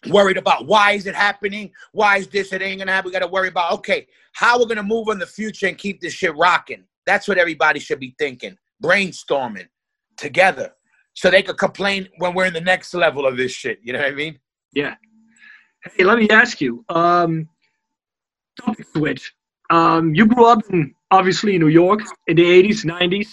worried 0.09 0.37
about 0.37 0.67
why 0.67 0.93
is 0.93 1.07
it 1.07 1.15
happening, 1.15 1.71
why 1.93 2.19
is 2.19 2.29
this 2.29 2.53
it 2.53 2.63
ain't 2.63 2.79
gonna 2.79 2.93
happen. 2.93 3.09
We 3.09 3.13
got 3.13 3.21
to 3.21 3.27
worry 3.27 3.49
about 3.49 3.73
okay, 3.73 4.07
how 4.33 4.59
we're 4.59 4.67
gonna 4.67 4.83
move 4.83 5.09
in 5.09 5.19
the 5.19 5.27
future 5.27 5.67
and 5.67 5.77
keep 5.77 6.01
this 6.01 6.13
shit 6.13 6.35
rocking. 6.37 6.85
That's 7.07 7.29
what 7.29 7.39
everybody 7.39 7.81
should 7.81 8.01
be 8.01 8.15
thinking, 8.19 8.57
brainstorming 8.83 9.69
together, 10.17 10.73
so 11.15 11.31
they 11.31 11.43
could 11.43 11.59
complain 11.59 12.09
when 12.19 12.35
we're 12.35 12.47
in 12.47 12.55
the 12.55 12.61
next 12.61 12.95
level 12.95 13.27
of 13.27 13.37
this 13.37 13.53
shit. 13.53 13.79
You 13.83 13.93
know 13.93 13.99
what 13.99 14.09
I 14.09 14.15
mean? 14.15 14.39
Yeah. 14.73 14.95
Hey, 15.97 16.05
let 16.05 16.19
me 16.19 16.29
ask 16.29 16.61
you. 16.61 16.85
Um, 16.89 17.49
topic 18.61 18.87
switch. 18.95 19.33
Um, 19.71 20.15
you 20.15 20.27
grew 20.27 20.47
up 20.47 20.61
in 20.71 20.95
obviously 21.11 21.59
New 21.59 21.69
York 21.69 22.01
in 22.27 22.37
the 22.37 22.45
'80s, 22.45 22.85
'90s. 22.85 23.29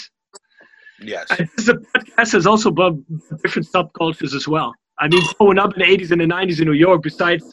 Yes. 1.02 1.28
And 1.38 1.50
this 1.58 1.68
podcast 1.70 2.32
has 2.34 2.46
also 2.48 2.70
about 2.70 2.98
different 3.44 3.68
subcultures 3.72 4.34
as 4.34 4.48
well. 4.48 4.74
I 5.00 5.08
mean, 5.08 5.22
growing 5.38 5.60
up 5.60 5.74
in 5.74 5.80
the 5.80 5.86
80s 5.98 6.12
and 6.12 6.20
the 6.22 6.26
90s 6.26 6.60
in 6.60 6.66
New 6.66 6.74
York, 6.74 7.04
besides 7.04 7.44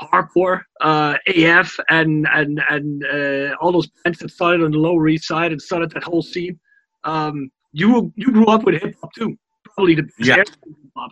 hardcore, 0.00 0.62
uh, 0.80 1.16
AF, 1.26 1.78
and 1.90 2.26
and 2.32 2.60
and 2.70 3.04
uh, 3.04 3.54
all 3.60 3.70
those 3.72 3.88
bands 4.02 4.18
that 4.20 4.30
started 4.30 4.62
on 4.64 4.70
the 4.70 4.78
Lower 4.78 5.06
East 5.08 5.26
Side 5.26 5.52
and 5.52 5.60
started 5.60 5.90
that 5.92 6.02
whole 6.04 6.22
scene, 6.22 6.58
um, 7.04 7.50
you 7.72 8.12
you 8.16 8.32
grew 8.32 8.46
up 8.46 8.64
with 8.64 8.80
hip 8.80 8.94
hop 9.00 9.12
too, 9.14 9.36
probably 9.74 9.94
the 9.94 10.02
best 10.02 10.14
Yeah. 10.20 10.36
hip 10.36 10.48
hop. 10.96 11.10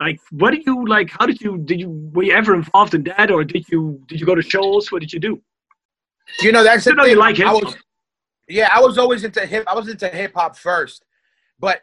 Like, 0.00 0.18
what 0.32 0.50
did 0.52 0.64
you 0.66 0.84
like? 0.86 1.10
How 1.10 1.26
did 1.26 1.40
you 1.40 1.58
did 1.58 1.78
you 1.78 1.90
were 2.14 2.24
you 2.24 2.32
ever 2.32 2.54
involved 2.54 2.94
in 2.94 3.04
that, 3.04 3.30
or 3.30 3.44
did 3.44 3.68
you 3.68 4.02
did 4.08 4.18
you 4.18 4.26
go 4.26 4.34
to 4.34 4.42
shows? 4.42 4.90
What 4.90 5.00
did 5.02 5.12
you 5.12 5.20
do? 5.20 5.40
You 6.40 6.52
know 6.52 6.64
that's 6.64 6.84
the 6.84 6.90
You 6.90 6.96
know 6.96 7.02
thing. 7.04 7.12
you 7.12 7.18
like 7.18 7.36
hip 7.36 7.46
hop. 7.46 7.74
Yeah, 8.48 8.68
I 8.72 8.80
was 8.80 8.98
always 8.98 9.24
into 9.24 9.44
hip. 9.46 9.64
I 9.66 9.74
was 9.74 9.88
into 9.88 10.08
hip 10.08 10.32
hop 10.34 10.56
first, 10.56 11.04
but 11.58 11.82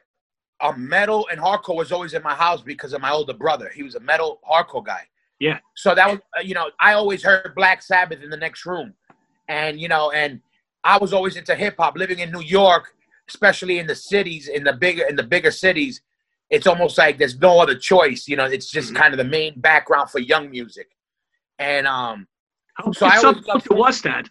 um, 0.59 0.88
metal 0.88 1.28
and 1.32 1.39
hardcore 1.41 1.76
was 1.76 1.91
always 1.91 2.14
in 2.14 2.22
my 2.22 2.36
house 2.36 2.62
because 2.62 2.93
of 2.93 3.01
my 3.01 3.09
older 3.12 3.34
brother. 3.34 3.70
He 3.74 3.82
was 3.84 3.95
a 3.95 3.99
metal 3.99 4.39
hardcore 4.49 4.86
guy. 4.86 5.07
Yeah. 5.39 5.57
So 5.76 5.95
that 5.95 6.07
was, 6.09 6.20
uh, 6.38 6.41
you 6.41 6.53
know, 6.53 6.70
I 6.80 6.93
always 6.93 7.24
heard 7.24 7.53
Black 7.55 7.82
Sabbath 7.82 8.22
in 8.22 8.30
the 8.30 8.38
next 8.38 8.66
room, 8.66 8.93
and 9.47 9.80
you 9.80 9.88
know, 9.88 10.12
and 10.12 10.39
I 10.84 10.97
was 10.97 11.14
always 11.14 11.36
into 11.36 11.55
hip 11.55 11.76
hop. 11.80 11.97
Living 11.97 12.20
in 12.20 12.32
New 12.32 12.41
York, 12.41 12.93
especially 13.28 13.80
in 13.80 13.88
the 13.88 13.95
cities, 13.95 14.47
in 14.47 14.64
the 14.64 14.74
bigger 14.74 15.03
in 15.07 15.16
the 15.16 15.24
bigger 15.24 15.49
cities, 15.51 16.01
it's 16.51 16.68
almost 16.68 16.97
like 16.97 17.18
there's 17.18 17.39
no 17.39 17.59
other 17.59 17.76
choice. 17.76 18.28
You 18.28 18.36
know, 18.36 18.45
it's 18.45 18.70
just 18.70 18.91
Mhm. 18.93 18.97
kind 18.97 19.14
of 19.14 19.18
the 19.18 19.24
main 19.24 19.59
background 19.59 20.12
for 20.12 20.20
young 20.20 20.51
music, 20.51 20.89
and 21.57 21.88
um, 21.88 22.28
How 22.76 22.91
So 22.93 23.05
I 23.07 23.18
always 23.18 23.45
loved- 23.47 23.68
was 23.72 24.01
that? 24.03 24.30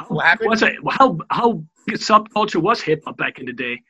How 0.00 0.06
What 0.14 0.40
was 0.42 0.62
it? 0.62 0.76
How 0.90 1.18
how 1.30 1.62
a 1.88 1.92
subculture 1.92 2.60
was 2.62 2.80
hip 2.80 3.02
hop 3.04 3.16
back 3.16 3.38
in 3.38 3.46
the 3.46 3.52
day? 3.52 3.80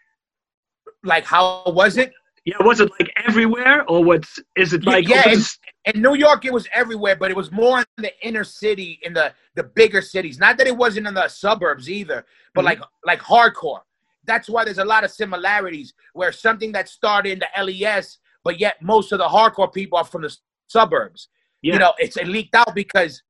like 1.05 1.25
how 1.25 1.63
was 1.67 1.97
it? 1.97 2.13
Yeah, 2.45 2.57
was 2.61 2.81
it 2.81 2.91
like 2.99 3.11
everywhere, 3.27 3.85
or 3.89 4.03
what's 4.03 4.39
is 4.57 4.73
it 4.73 4.85
like? 4.85 5.07
yeah, 5.09 5.23
oh, 5.27 5.45
in 5.93 6.03
New 6.03 6.15
York, 6.15 6.45
it 6.45 6.53
was 6.53 6.67
everywhere, 6.75 7.15
but 7.17 7.31
it 7.31 7.37
was 7.37 7.53
more 7.53 7.79
in 7.81 7.85
the 7.99 8.13
inner 8.27 8.45
city, 8.45 8.99
in 9.03 9.13
the 9.13 9.33
the 9.55 9.63
bigger 9.65 10.03
cities. 10.03 10.39
Not 10.39 10.57
that 10.59 10.67
it 10.67 10.77
wasn't 10.77 11.07
in 11.07 11.15
the 11.15 11.29
suburbs 11.29 11.89
either, 11.89 12.25
but 12.55 12.63
Mhm. 12.63 12.67
like 12.67 12.81
like 13.05 13.21
hardcore. 13.21 13.81
That's 14.25 14.49
why 14.49 14.65
there's 14.65 14.79
a 14.79 14.85
lot 14.85 15.05
of 15.05 15.11
similarities. 15.11 15.93
Where 16.15 16.33
something 16.33 16.73
that 16.73 16.89
started 16.89 17.33
in 17.33 17.39
the 17.41 17.49
LES, 17.57 18.19
but 18.43 18.59
yet 18.59 18.81
most 18.83 19.13
of 19.13 19.19
the 19.19 19.29
hardcore 19.29 19.73
people 19.73 19.99
are 19.99 20.05
from 20.05 20.23
the 20.23 20.35
suburbs. 20.69 21.29
Yeah. 21.63 21.75
You 21.75 21.79
know, 21.81 21.93
it's 21.99 22.17
it 22.17 22.27
leaked 22.27 22.55
out 22.55 22.75
because 22.75 23.23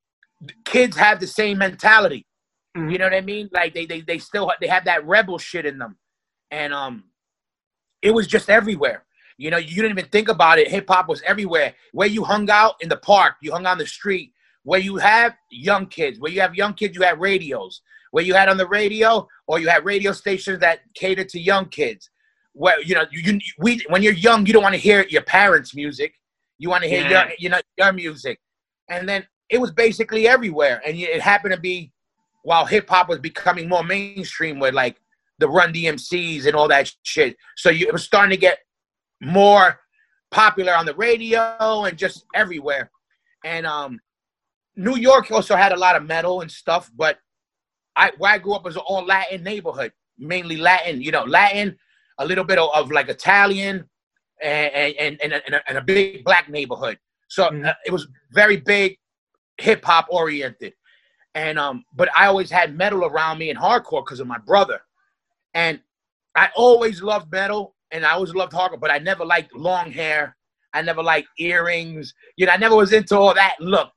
kids 0.65 0.97
have 0.97 1.21
the 1.21 1.27
same 1.27 1.59
mentality. 1.59 2.27
Mhm. 2.77 2.93
You 2.93 2.99
know 2.99 3.05
what 3.05 3.15
I 3.15 3.21
mean? 3.21 3.49
Like 3.53 3.75
they 3.75 3.87
they 3.87 4.01
they 4.01 4.19
still 4.19 4.51
they 4.61 4.69
have 4.69 4.85
that 4.85 5.05
rebel 5.07 5.39
shit 5.39 5.67
in 5.67 5.79
them, 5.79 5.97
and 6.51 6.73
um, 6.73 7.05
it 8.03 8.13
was 8.13 8.27
just 8.27 8.49
everywhere. 8.49 9.05
You 9.39 9.51
know, 9.51 9.57
you 9.57 9.77
didn't 9.77 9.99
even 9.99 10.11
think 10.11 10.29
about 10.29 10.59
it. 10.59 10.69
Hip 10.69 10.87
hop 10.89 11.09
was 11.09 11.23
everywhere. 11.23 11.75
Where 11.93 12.07
you 12.09 12.23
hung 12.25 12.49
out 12.51 12.75
in 12.81 12.89
the 12.89 12.97
park, 12.97 13.37
you 13.43 13.51
hung 13.53 13.67
out 13.67 13.73
on 13.73 13.79
the 13.79 13.87
street. 13.87 14.33
Where 14.63 14.79
you 14.81 14.97
have 14.99 15.35
young 15.51 15.87
kids, 15.87 16.21
where 16.21 16.31
you 16.31 16.41
have 16.43 16.55
young 16.55 16.75
kids, 16.75 16.95
you 16.95 17.03
had 17.03 17.19
radios. 17.21 17.81
Where 18.13 18.25
you 18.25 18.35
had 18.35 18.49
on 18.49 18.57
the 18.57 18.67
radio, 18.67 19.27
or 19.47 19.59
you 19.59 19.69
had 19.69 19.85
radio 19.85 20.13
stations 20.13 20.59
that 20.61 20.81
cater 20.95 21.25
to 21.25 21.41
young 21.41 21.67
kids. 21.71 22.11
Where 22.53 22.81
you 22.83 22.95
know, 22.95 23.05
you, 23.11 23.33
you 23.33 23.41
we 23.59 23.85
when 23.89 24.03
you're 24.03 24.13
young, 24.13 24.47
you 24.47 24.53
don't 24.53 24.63
want 24.63 24.75
to 24.75 24.81
hear 24.81 25.07
your 25.09 25.23
parents' 25.23 25.75
music. 25.75 26.15
You 26.59 26.69
want 26.69 26.83
to 26.85 26.89
hear 26.89 27.03
Yeah. 27.03 27.25
your 27.27 27.33
you 27.39 27.49
know 27.49 27.61
your 27.79 27.93
music, 27.93 28.39
and 28.89 29.09
then 29.09 29.27
it 29.49 29.61
was 29.61 29.71
basically 29.73 30.29
everywhere. 30.29 30.81
And 30.87 30.97
it 30.99 31.21
happened 31.21 31.55
to 31.55 31.61
be 31.61 31.93
while 32.43 32.67
hip 32.67 32.89
hop 32.89 33.09
was 33.09 33.19
becoming 33.19 33.69
more 33.69 33.85
mainstream 33.85 34.59
with 34.59 34.75
like 34.75 35.01
the 35.39 35.49
Run 35.49 35.73
DMCs 35.73 36.47
and 36.47 36.55
all 36.55 36.69
that 36.69 36.93
shit. 37.03 37.37
So 37.57 37.71
you, 37.71 37.87
it 37.87 37.93
was 37.93 38.05
starting 38.05 38.31
to 38.31 38.37
get 38.37 38.59
more 39.21 39.81
popular 40.31 40.75
on 40.75 40.87
the 40.87 40.95
radio 40.95 41.85
and 41.85 41.97
just 41.97 42.25
everywhere. 42.35 42.91
And 43.45 43.67
um, 43.67 44.01
New 44.77 44.97
York 44.97 45.31
also 45.31 45.57
had 45.57 45.73
a 45.73 45.77
lot 45.79 45.97
of 45.97 46.05
metal 46.07 46.41
and 46.43 46.51
stuff, 46.51 46.91
but 46.97 47.19
I 47.97 48.13
where 48.19 48.33
I 48.33 48.39
grew 48.39 48.55
up 48.55 48.65
was 48.65 48.77
an 48.77 48.83
all 48.87 49.05
Latin 49.05 49.43
neighborhood, 49.43 49.93
mainly 50.19 50.57
Latin. 50.57 51.01
You 51.03 51.11
know, 51.11 51.25
Latin, 51.25 51.77
a 52.19 52.25
little 52.25 52.45
bit 52.45 52.59
of, 52.59 52.71
of 52.75 52.91
like 52.91 53.09
Italian, 53.09 53.89
and 54.43 54.95
and 54.99 55.21
and 55.23 55.33
a, 55.33 55.45
and 55.47 55.55
a, 55.57 55.69
and 55.69 55.79
a 55.79 55.83
big 55.83 56.25
black 56.25 56.49
neighborhood. 56.49 56.99
So 57.29 57.49
Mhm. 57.49 57.67
uh, 57.67 57.75
it 57.85 57.93
was 57.93 58.07
very 58.33 58.57
big 58.57 58.97
hip 59.59 59.85
hop 59.85 60.07
oriented. 60.11 60.75
And 61.35 61.59
um, 61.59 61.85
but 61.95 62.09
I 62.17 62.27
always 62.27 62.51
had 62.51 62.77
metal 62.77 63.05
around 63.05 63.39
me 63.39 63.51
and 63.51 63.59
hardcore 63.59 64.05
because 64.05 64.21
of 64.21 64.27
my 64.27 64.39
brother, 64.39 64.81
and 65.55 65.81
I 66.37 66.51
always 66.57 67.03
loved 67.03 67.31
metal 67.33 67.75
and 67.91 68.05
I 68.05 68.13
always 68.13 68.35
loved 68.35 68.53
hardcore, 68.53 68.81
but 68.81 68.91
I 68.91 68.99
never 68.99 69.25
liked 69.25 69.55
long 69.55 69.91
hair. 69.91 70.37
I 70.73 70.83
never 70.83 71.03
liked 71.03 71.29
earrings. 71.39 72.15
You 72.37 72.47
know, 72.47 72.53
I 72.53 72.57
never 72.57 72.77
was 72.77 72.93
into 72.93 73.17
all 73.17 73.35
that 73.35 73.57
look. 73.59 73.91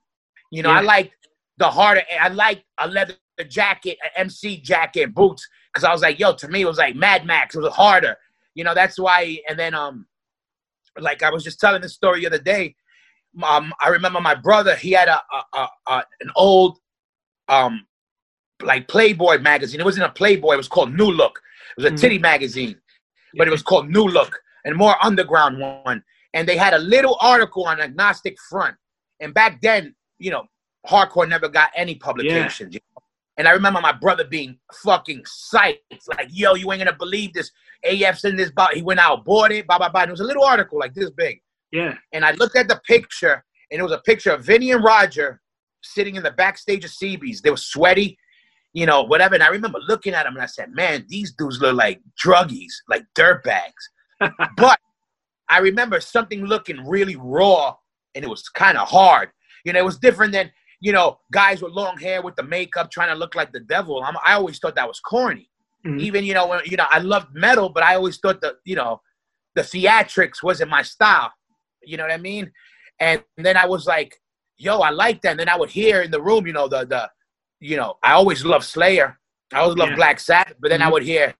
You 0.51 0.63
know, 0.63 0.71
Yeah. 0.71 0.79
I 0.79 0.81
liked 0.81 1.15
the 1.57 1.69
harder. 1.69 2.01
I 2.19 2.29
liked 2.29 2.63
a 2.79 2.87
leather 2.87 3.15
jacket, 3.47 3.97
an 4.03 4.09
MC 4.15 4.57
jacket, 4.61 5.13
boots, 5.13 5.47
because 5.71 5.83
I 5.83 5.91
was 5.91 6.01
like, 6.01 6.19
yo, 6.19 6.33
to 6.33 6.47
me 6.47 6.61
it 6.61 6.65
was 6.65 6.79
like 6.79 6.95
Mad 6.95 7.25
Max. 7.25 7.55
It 7.55 7.59
was 7.61 7.73
harder. 7.73 8.17
You 8.55 8.63
know, 8.63 8.73
that's 8.73 8.97
why. 8.99 9.39
And 9.47 9.57
then 9.57 9.75
um, 9.75 10.07
like 10.99 11.21
I 11.23 11.29
was 11.29 11.43
just 11.43 11.59
telling 11.59 11.81
this 11.81 11.93
story 11.93 12.21
the 12.21 12.27
other 12.27 12.39
day. 12.39 12.75
Um, 13.43 13.73
I 13.83 13.89
remember 13.89 14.21
my 14.21 14.35
brother. 14.35 14.75
He 14.75 14.91
had 14.91 15.07
a, 15.07 15.19
a, 15.31 15.43
a, 15.59 15.67
a 15.87 16.03
an 16.21 16.31
old 16.35 16.79
um 17.49 17.85
like 18.61 18.87
Playboy 18.87 19.39
magazine. 19.39 19.79
It 19.81 19.83
wasn't 19.85 20.05
a 20.05 20.09
Playboy. 20.09 20.53
It 20.53 20.57
was 20.57 20.67
called 20.67 20.93
New 20.93 21.11
Look. 21.11 21.41
It 21.77 21.81
was 21.83 21.91
a 21.91 21.93
Mhm. 21.93 21.99
titty 21.99 22.19
magazine, 22.19 22.79
but 23.35 23.47
it 23.47 23.51
was 23.51 23.61
called 23.63 23.89
New 23.89 24.05
Look 24.05 24.39
and 24.63 24.75
more 24.75 24.95
underground 25.03 25.59
one. 25.59 26.03
And 26.33 26.47
they 26.47 26.55
had 26.57 26.73
a 26.73 26.79
little 26.79 27.17
article 27.21 27.65
on 27.65 27.81
agnostic 27.81 28.37
front. 28.49 28.75
And 29.19 29.33
back 29.33 29.61
then, 29.61 29.95
you 30.17 30.31
know, 30.31 30.45
hardcore 30.87 31.27
never 31.27 31.47
got 31.49 31.71
any 31.75 31.95
publications. 31.95 32.73
you 32.73 32.79
know? 32.95 33.03
And 33.37 33.47
I 33.47 33.51
remember 33.51 33.81
my 33.81 33.91
brother 33.91 34.23
being 34.23 34.57
fucking 34.73 35.23
psyched. 35.23 35.79
Like, 36.07 36.27
yo, 36.31 36.53
you 36.55 36.71
ain't 36.71 36.79
gonna 36.83 36.95
believe 36.97 37.33
this. 37.33 37.51
AF's 37.83 38.23
in 38.23 38.35
this. 38.37 38.51
Bo-. 38.51 38.67
He 38.73 38.81
went 38.81 38.99
out, 38.99 39.25
bought 39.25 39.51
it, 39.51 39.67
blah, 39.67 39.77
blah, 39.77 39.89
blah. 39.89 40.01
And 40.01 40.09
it 40.09 40.13
was 40.13 40.21
a 40.21 40.25
little 40.25 40.45
article 40.45 40.79
like 40.79 40.93
this 40.93 41.09
big 41.11 41.41
Yeah. 41.71 41.95
and 42.13 42.23
I 42.23 42.31
looked 42.31 42.55
at 42.55 42.67
the 42.69 42.79
picture, 42.87 43.43
and 43.71 43.79
it 43.79 43.83
was 43.83 43.91
a 43.91 43.99
picture 43.99 44.31
of 44.31 44.45
Vinny 44.45 44.71
and 44.71 44.83
Roger 44.83 45.41
sitting 45.83 46.15
in 46.15 46.23
the 46.23 46.31
backstage 46.31 46.85
of 46.85 46.91
CB's. 46.91 47.41
They 47.41 47.49
were 47.49 47.57
sweaty, 47.57 48.17
you 48.73 48.85
know, 48.85 49.03
whatever. 49.03 49.35
And 49.35 49.43
I 49.43 49.49
remember 49.49 49.79
looking 49.87 50.13
at 50.13 50.23
them, 50.23 50.35
and 50.35 50.43
I 50.43 50.47
said, 50.47 50.71
"Man, 50.71 51.05
these 51.07 51.33
dudes 51.33 51.59
look 51.61 51.75
like 51.75 52.01
druggies, 52.21 52.73
like 52.87 53.05
dirtbags." 53.15 53.71
but 54.57 54.79
I 55.49 55.59
remember 55.59 55.99
something 55.99 56.45
looking 56.45 56.85
really 56.87 57.15
raw, 57.15 57.75
and 58.15 58.23
it 58.23 58.29
was 58.29 58.47
kind 58.49 58.77
of 58.77 58.87
hard. 58.87 59.29
You 59.65 59.73
know, 59.73 59.79
it 59.79 59.85
was 59.85 59.97
different 59.97 60.33
than 60.33 60.51
you 60.79 60.91
know 60.91 61.19
guys 61.31 61.61
with 61.61 61.73
long 61.73 61.97
hair 61.97 62.21
with 62.21 62.35
the 62.35 62.43
makeup 62.43 62.91
trying 62.91 63.09
to 63.09 63.15
look 63.15 63.35
like 63.35 63.51
the 63.51 63.61
devil. 63.61 64.03
I'm, 64.03 64.15
I 64.25 64.33
always 64.33 64.59
thought 64.59 64.75
that 64.75 64.87
was 64.87 64.99
corny. 64.99 65.49
Mhm. 65.85 65.99
Even 65.99 66.23
you 66.23 66.33
know 66.33 66.47
when 66.47 66.61
you 66.65 66.77
know 66.77 66.87
I 66.89 66.99
loved 66.99 67.33
metal, 67.33 67.69
but 67.69 67.83
I 67.83 67.95
always 67.95 68.17
thought 68.17 68.41
that 68.41 68.55
you 68.65 68.75
know 68.75 69.01
the 69.55 69.61
theatrics 69.61 70.41
wasn't 70.41 70.71
my 70.71 70.81
style. 70.81 71.31
You 71.83 71.97
know 71.97 72.03
what 72.03 72.13
I 72.13 72.17
mean? 72.17 72.51
And 72.99 73.23
then 73.37 73.57
I 73.57 73.65
was 73.65 73.85
like, 73.85 74.19
yo, 74.57 74.79
I 74.79 74.89
like 74.89 75.21
that. 75.21 75.31
And 75.31 75.39
then 75.39 75.49
I 75.49 75.57
would 75.57 75.69
hear 75.69 76.01
in 76.01 76.11
the 76.11 76.21
room, 76.21 76.45
you 76.47 76.53
know, 76.53 76.67
the 76.67 76.85
the 76.85 77.09
you 77.59 77.77
know, 77.77 77.97
I 78.03 78.11
always 78.13 78.43
loved 78.43 78.65
Slayer. 78.65 79.17
I 79.53 79.59
always 79.59 79.77
loved 79.77 79.91
Yeah. 79.91 79.95
Black 79.95 80.19
Sabbath, 80.19 80.55
but 80.59 80.69
then 80.69 80.81
I 80.81 80.87
Mhm. 80.87 80.91
would 80.93 81.03
hear 81.03 81.33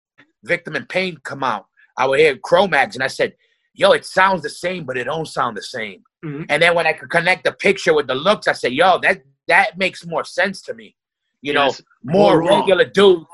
Victim 0.44 0.74
in 0.76 0.86
Pain 0.86 1.18
come 1.22 1.42
out. 1.44 1.66
I 1.98 2.06
would 2.06 2.18
hear 2.18 2.36
Cro-Mags, 2.38 2.96
and 2.96 3.04
I 3.04 3.08
said, 3.08 3.36
yo, 3.74 3.92
it 3.92 4.04
sounds 4.06 4.40
the 4.42 4.48
same, 4.48 4.84
but 4.84 4.96
it 4.96 5.04
don't 5.04 5.26
sound 5.26 5.56
the 5.56 5.62
same. 5.62 6.02
Mhm. 6.24 6.46
And 6.48 6.62
then 6.62 6.74
when 6.74 6.86
I 6.86 6.92
could 6.94 7.10
connect 7.10 7.44
the 7.44 7.52
picture 7.52 7.92
with 7.92 8.06
the 8.06 8.14
looks, 8.14 8.48
I 8.48 8.52
said, 8.52 8.72
yo, 8.72 8.98
that 9.00 9.22
that 9.48 9.76
makes 9.76 10.06
more 10.06 10.24
sense 10.24 10.62
to 10.62 10.72
me. 10.74 10.96
You 11.42 11.52
know, 11.52 11.74
more, 12.02 12.38
More 12.38 12.48
regular 12.48 12.86
dudes, 12.86 13.26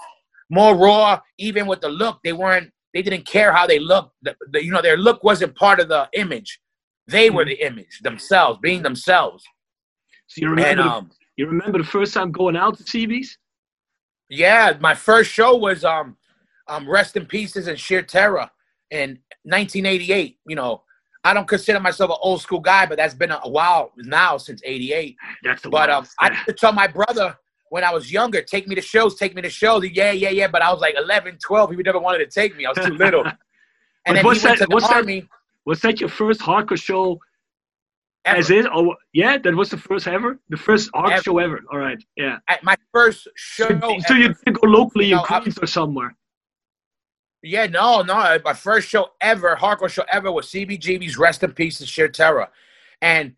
more 0.51 0.75
raw. 0.75 1.21
Even 1.39 1.67
with 1.67 1.81
the 1.81 1.89
look, 1.89 2.19
they 2.25 2.33
weren't. 2.33 2.73
They 2.93 3.03
didn't 3.03 3.25
care 3.25 3.53
how 3.53 3.69
they 3.69 3.79
looked. 3.79 4.17
The, 4.23 4.35
the, 4.51 4.65
you 4.65 4.73
know, 4.73 4.83
their 4.83 4.97
look 4.97 5.23
wasn't 5.23 5.55
part 5.55 5.79
of 5.79 5.87
the 5.89 6.09
image. 6.15 6.59
They 7.07 7.31
were 7.31 7.45
Mhm. 7.45 7.49
the 7.49 7.67
image 7.67 8.01
themselves, 8.01 8.59
being 8.61 8.83
themselves. 8.83 9.45
So 10.31 10.43
you 10.43 10.49
remember, 10.51 10.69
And 10.71 10.79
the, 10.79 10.85
um, 10.85 11.11
you 11.37 11.47
remember 11.47 11.79
the 11.79 11.85
first 11.85 12.15
time 12.15 12.31
going 12.31 12.57
out 12.57 12.79
to 12.79 12.85
CB's? 12.85 13.37
yeah, 14.29 14.77
my 14.81 14.95
first 14.95 15.31
show 15.33 15.57
was 15.57 15.85
um, 15.85 16.17
um, 16.69 16.89
Rest 16.89 17.17
in 17.17 17.27
Pieces 17.27 17.67
and 17.67 17.79
Sheer 17.79 18.01
Terror 18.03 18.49
in 18.93 19.19
1988. 19.43 20.39
You 20.47 20.55
know, 20.55 20.83
I 21.25 21.35
don't 21.35 21.49
consider 21.49 21.81
myself 21.81 22.11
an 22.13 22.17
old 22.23 22.41
school 22.43 22.61
guy, 22.61 22.87
but 22.87 22.97
that's 22.97 23.15
been 23.15 23.33
a 23.33 23.41
while 23.49 23.91
now 23.97 24.37
since 24.37 24.63
'88. 24.65 25.17
That's 25.43 25.63
the 25.63 25.69
But 25.69 25.91
um. 25.91 26.07
I 26.21 26.31
used 26.31 26.47
to 26.47 26.53
tell 26.53 26.73
my 26.73 26.87
brother 26.87 27.37
when 27.71 27.83
I 27.83 27.93
was 27.93 28.13
younger, 28.13 28.41
take 28.41 28.69
me 28.69 28.77
to 28.77 28.81
shows, 28.81 29.17
take 29.17 29.35
me 29.35 29.43
to 29.43 29.51
shows. 29.51 29.85
Yeah, 29.91 30.13
yeah, 30.13 30.31
yeah. 30.31 30.47
But 30.47 30.63
I 30.63 30.71
was 30.73 30.81
like 30.81 30.95
11, 30.97 31.39
12. 31.45 31.71
He 31.73 31.77
never 31.83 31.99
wanted 31.99 32.19
to 32.19 32.27
take 32.27 32.57
me. 32.57 32.67
I 32.67 32.71
was 32.71 32.87
too 32.87 32.95
little. 32.95 33.25
And 34.07 34.17
then 34.17 34.25
what's 34.25 34.41
he 34.41 34.47
went 34.49 34.59
that- 34.61 34.65
to 34.65 34.69
the 34.71 34.75
what's 34.75 34.89
that- 34.89 34.97
army. 34.97 35.29
was 35.67 35.81
that 35.83 36.01
your 36.01 36.09
first 36.09 36.41
hardcore 36.41 36.81
show 36.81 37.21
ever. 38.25 38.39
as 38.39 38.51
it? 38.51 38.67
Oh, 38.73 38.95
yeah, 39.13 39.39
that 39.39 39.55
was 39.55 39.71
the 39.71 39.77
first 39.79 40.07
ever, 40.07 40.39
the 40.49 40.57
first 40.57 40.91
art 40.95 41.13
Ever. 41.13 41.23
show 41.23 41.39
ever. 41.39 41.61
All 41.73 41.79
right, 41.79 42.03
yeah. 42.17 42.39
At 42.49 42.63
my 42.65 42.77
first 42.93 43.29
show. 43.37 43.69
so 44.07 44.15
you 44.15 44.27
ever. 44.27 44.37
didn't 44.45 44.61
go 44.61 44.69
locally 44.69 45.07
in 45.13 45.17
No, 45.17 45.23
I- 45.29 45.41
Queens 45.41 45.59
or 45.61 45.67
somewhere. 45.67 46.15
Yeah, 47.43 47.67
no, 47.67 48.03
no. 48.03 48.39
My 48.45 48.53
first 48.53 48.89
show 48.89 49.09
ever, 49.23 49.57
hardcore 49.57 49.89
show 49.89 50.05
ever, 50.13 50.31
was 50.31 50.47
CBGB's 50.49 51.17
Rest 51.17 51.43
in 51.43 51.53
Pieces 51.53 51.81
and 51.81 51.89
Sheer 51.89 52.09
Terror. 52.09 52.49
And 53.01 53.35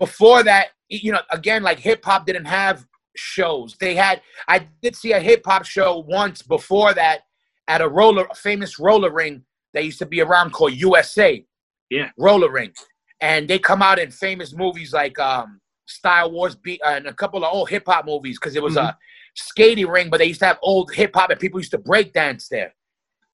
before 0.00 0.42
that, 0.42 0.68
you 0.88 1.12
know, 1.12 1.20
again, 1.30 1.62
like 1.62 1.78
hip 1.78 2.04
hop 2.04 2.26
didn't 2.26 2.46
have 2.46 2.84
shows. 3.16 3.76
They 3.78 3.94
had, 3.94 4.22
I 4.48 4.66
did 4.82 4.96
see 4.96 5.12
a 5.12 5.20
hip 5.20 5.42
hop 5.46 5.64
show 5.64 5.98
once 6.08 6.42
before 6.42 6.94
that 6.94 7.20
at 7.68 7.80
a 7.80 7.88
roller, 7.88 8.26
a 8.28 8.34
famous 8.34 8.80
roller 8.80 9.12
ring 9.12 9.44
that 9.72 9.84
used 9.84 10.00
to 10.00 10.06
be 10.06 10.20
around 10.20 10.50
called 10.52 10.72
USA. 10.74 11.44
Yeah. 11.90 12.10
Roller 12.18 12.50
ring. 12.50 12.72
And 13.20 13.48
they 13.48 13.58
come 13.58 13.82
out 13.82 13.98
in 13.98 14.10
famous 14.10 14.52
movies 14.52 14.92
like 14.92 15.18
um, 15.18 15.60
Style 15.86 16.30
Wars 16.30 16.54
Beat 16.54 16.80
uh, 16.84 16.90
and 16.90 17.06
a 17.06 17.14
couple 17.14 17.44
of 17.44 17.52
old 17.52 17.70
hip 17.70 17.84
hop 17.86 18.06
movies 18.06 18.38
because 18.38 18.56
it 18.56 18.62
was 18.62 18.76
a 18.76 18.96
skating 19.34 19.86
ring, 19.86 20.10
but 20.10 20.18
they 20.18 20.26
used 20.26 20.40
to 20.40 20.46
have 20.46 20.58
old 20.62 20.92
hip 20.92 21.12
hop 21.14 21.30
and 21.30 21.40
people 21.40 21.60
used 21.60 21.70
to 21.72 21.78
break 21.78 22.12
dance 22.12 22.48
there. 22.48 22.74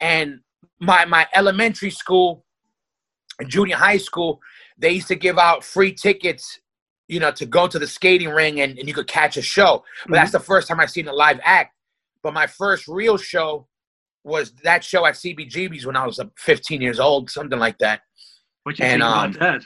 And 0.00 0.40
my 0.80 1.04
my 1.04 1.26
elementary 1.34 1.90
school 1.90 2.44
and 3.38 3.48
junior 3.48 3.76
high 3.76 3.98
school 3.98 4.40
they 4.78 4.92
used 4.92 5.08
to 5.08 5.14
give 5.14 5.38
out 5.38 5.62
free 5.62 5.92
tickets 5.92 6.58
you 7.06 7.20
know 7.20 7.30
to 7.30 7.44
go 7.44 7.66
to 7.66 7.78
the 7.78 7.86
skating 7.86 8.30
ring 8.30 8.60
and, 8.60 8.78
and 8.78 8.88
you 8.88 8.94
could 8.94 9.06
catch 9.06 9.36
a 9.36 9.42
show. 9.42 9.84
But 10.06 10.14
that's 10.14 10.32
the 10.32 10.40
first 10.40 10.68
time 10.68 10.80
i 10.80 10.86
seen 10.86 11.08
a 11.08 11.12
live 11.12 11.40
act. 11.42 11.74
But 12.22 12.34
my 12.34 12.46
first 12.46 12.88
real 12.88 13.16
show 13.16 13.66
was 14.24 14.52
that 14.62 14.84
show 14.84 15.06
at 15.06 15.14
cbgb's 15.14 15.86
when 15.86 15.96
i 15.96 16.04
was 16.04 16.18
uh, 16.18 16.24
15 16.36 16.82
years 16.82 17.00
old 17.00 17.30
something 17.30 17.58
like 17.58 17.78
that 17.78 18.02
What 18.64 18.78
you 18.78 18.84
and, 18.84 19.02
think 19.02 19.04
um, 19.04 19.30
about 19.30 19.40
that? 19.40 19.62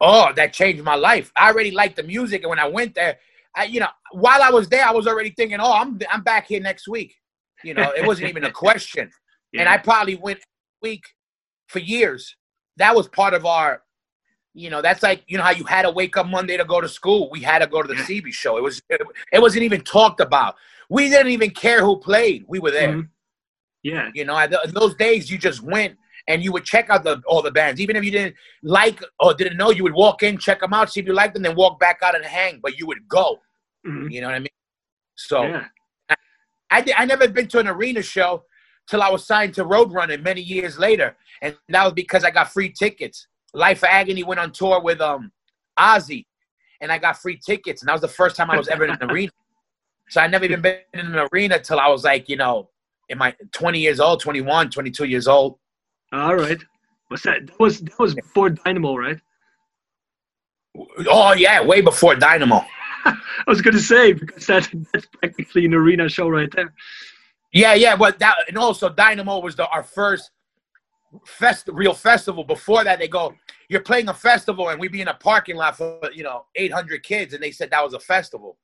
oh 0.00 0.32
that 0.34 0.52
changed 0.52 0.82
my 0.82 0.94
life 0.94 1.30
i 1.36 1.50
already 1.50 1.70
liked 1.70 1.96
the 1.96 2.02
music 2.02 2.42
and 2.42 2.48
when 2.48 2.58
i 2.58 2.66
went 2.66 2.94
there 2.94 3.18
I, 3.54 3.64
you 3.64 3.80
know 3.80 3.88
while 4.12 4.42
i 4.42 4.50
was 4.50 4.68
there 4.68 4.86
i 4.86 4.92
was 4.92 5.06
already 5.06 5.30
thinking 5.30 5.58
oh 5.60 5.72
i'm, 5.72 5.98
I'm 6.10 6.22
back 6.22 6.46
here 6.46 6.60
next 6.60 6.88
week 6.88 7.16
you 7.62 7.74
know 7.74 7.92
it 7.94 8.06
wasn't 8.06 8.28
even 8.30 8.44
a 8.44 8.50
question 8.64 9.10
and 9.58 9.68
I 9.68 9.78
probably 9.78 10.16
went 10.16 10.40
week 10.82 11.04
for 11.66 11.78
years. 11.80 12.36
That 12.76 12.94
was 12.94 13.08
part 13.08 13.34
of 13.34 13.44
our, 13.44 13.82
you 14.54 14.70
know, 14.70 14.82
that's 14.82 15.02
like 15.02 15.22
you 15.26 15.36
know 15.38 15.44
how 15.44 15.50
you 15.50 15.64
had 15.64 15.82
to 15.82 15.90
wake 15.90 16.16
up 16.16 16.26
Monday 16.26 16.56
to 16.56 16.64
go 16.64 16.80
to 16.80 16.88
school. 16.88 17.30
We 17.30 17.40
had 17.40 17.60
to 17.60 17.66
go 17.66 17.82
to 17.82 17.88
the 17.88 17.94
Yeah. 17.94 18.04
CB 18.04 18.32
show. 18.32 18.56
It 18.56 18.62
was 18.62 18.82
it, 18.88 19.00
it 19.32 19.40
wasn't 19.40 19.64
even 19.64 19.82
talked 19.82 20.20
about. 20.20 20.56
We 20.88 21.08
didn't 21.08 21.32
even 21.32 21.50
care 21.50 21.84
who 21.84 21.98
played. 21.98 22.44
We 22.48 22.58
were 22.58 22.70
there. 22.70 22.92
Mhm. 22.94 23.08
Yeah, 23.82 24.10
You 24.14 24.26
know, 24.26 24.36
in 24.38 24.50
those 24.72 24.94
days 24.94 25.30
you 25.30 25.38
just 25.38 25.62
went 25.62 25.96
and 26.28 26.42
you 26.42 26.52
would 26.52 26.64
check 26.64 26.90
out 26.90 27.04
the 27.04 27.22
all 27.26 27.42
the 27.42 27.50
bands, 27.50 27.80
even 27.80 27.96
if 27.96 28.04
you 28.04 28.10
didn't 28.10 28.34
like 28.62 29.02
or 29.18 29.34
didn't 29.34 29.56
know. 29.56 29.70
You 29.70 29.82
would 29.84 29.94
walk 29.94 30.22
in, 30.22 30.38
check 30.38 30.60
them 30.60 30.72
out, 30.72 30.92
see 30.92 31.00
if 31.00 31.06
you 31.06 31.12
liked 31.12 31.34
them, 31.34 31.42
then 31.42 31.56
walk 31.56 31.78
back 31.80 32.00
out 32.02 32.14
and 32.14 32.24
hang. 32.24 32.60
But 32.62 32.78
you 32.78 32.86
would 32.86 33.08
go. 33.08 33.40
Mhm. 33.86 34.10
You 34.10 34.20
know 34.20 34.28
what 34.28 34.36
I 34.36 34.40
mean? 34.40 34.48
So. 35.16 35.42
yeah. 35.42 35.66
I 36.70 36.80
did, 36.80 36.94
I 36.96 37.04
never 37.04 37.28
been 37.28 37.48
to 37.48 37.58
an 37.58 37.66
arena 37.66 38.02
show 38.02 38.44
till 38.88 39.02
I 39.02 39.10
was 39.10 39.26
signed 39.26 39.54
to 39.54 39.64
Roadrunner 39.64 40.22
many 40.22 40.40
years 40.40 40.78
later, 40.78 41.16
and 41.42 41.56
that 41.68 41.84
was 41.84 41.92
because 41.94 42.24
I 42.24 42.30
got 42.30 42.52
free 42.52 42.70
tickets. 42.70 43.26
Life 43.52 43.82
of 43.82 43.88
Agony 43.90 44.22
went 44.22 44.40
on 44.40 44.52
tour 44.52 44.80
with 44.80 45.00
um 45.00 45.32
Ozzy, 45.78 46.26
and 46.80 46.92
I 46.92 46.98
got 46.98 47.18
free 47.18 47.38
tickets, 47.44 47.82
and 47.82 47.88
that 47.88 47.92
was 47.92 48.00
the 48.00 48.08
first 48.08 48.36
time 48.36 48.50
I 48.50 48.56
was 48.56 48.68
ever 48.68 48.84
in 48.84 48.90
an 48.90 49.10
arena. 49.10 49.32
So 50.08 50.20
I 50.20 50.26
never 50.26 50.44
even 50.44 50.60
been 50.60 50.78
in 50.94 51.00
an 51.00 51.28
arena 51.32 51.60
till 51.60 51.78
I 51.78 51.88
was 51.88 52.04
like, 52.04 52.28
you 52.28 52.36
know, 52.36 52.68
in 53.08 53.18
my 53.18 53.34
20 53.52 53.78
years 53.78 54.00
old, 54.00 54.20
21, 54.20 54.70
22 54.70 55.04
years 55.04 55.28
old. 55.28 55.58
All 56.12 56.36
right. 56.36 56.58
What's 57.08 57.22
that? 57.24 57.46
That 57.46 57.58
was 57.58 57.80
that 57.80 57.98
was 57.98 58.14
before 58.14 58.50
Dynamo, 58.50 58.96
right? 58.96 59.18
Oh 61.08 61.32
yeah, 61.32 61.62
way 61.62 61.80
before 61.80 62.14
Dynamo. 62.14 62.64
I 63.04 63.16
was 63.46 63.60
gonna 63.60 63.80
say 63.80 64.12
because 64.12 64.46
that 64.46 64.68
that's 64.92 65.06
practically 65.06 65.64
an 65.64 65.74
arena 65.74 66.08
show 66.08 66.28
right 66.28 66.50
there. 66.52 66.72
Yeah, 67.52 67.74
yeah, 67.74 67.96
but 67.96 68.18
that 68.20 68.36
and 68.48 68.56
also 68.56 68.88
Dynamo 68.88 69.40
was 69.40 69.56
the 69.56 69.66
our 69.68 69.82
first 69.82 70.30
fest 71.26 71.68
real 71.72 71.94
festival. 71.94 72.44
Before 72.44 72.84
that, 72.84 72.98
they 72.98 73.08
go, 73.08 73.34
you're 73.68 73.80
playing 73.80 74.08
a 74.08 74.14
festival, 74.14 74.68
and 74.68 74.80
we 74.80 74.88
be 74.88 75.00
in 75.00 75.08
a 75.08 75.14
parking 75.14 75.56
lot 75.56 75.76
for 75.76 75.98
you 76.12 76.22
know 76.22 76.46
800 76.54 77.02
kids, 77.02 77.34
and 77.34 77.42
they 77.42 77.50
said 77.50 77.70
that 77.70 77.82
was 77.82 77.94
a 77.94 78.00
festival. 78.00 78.56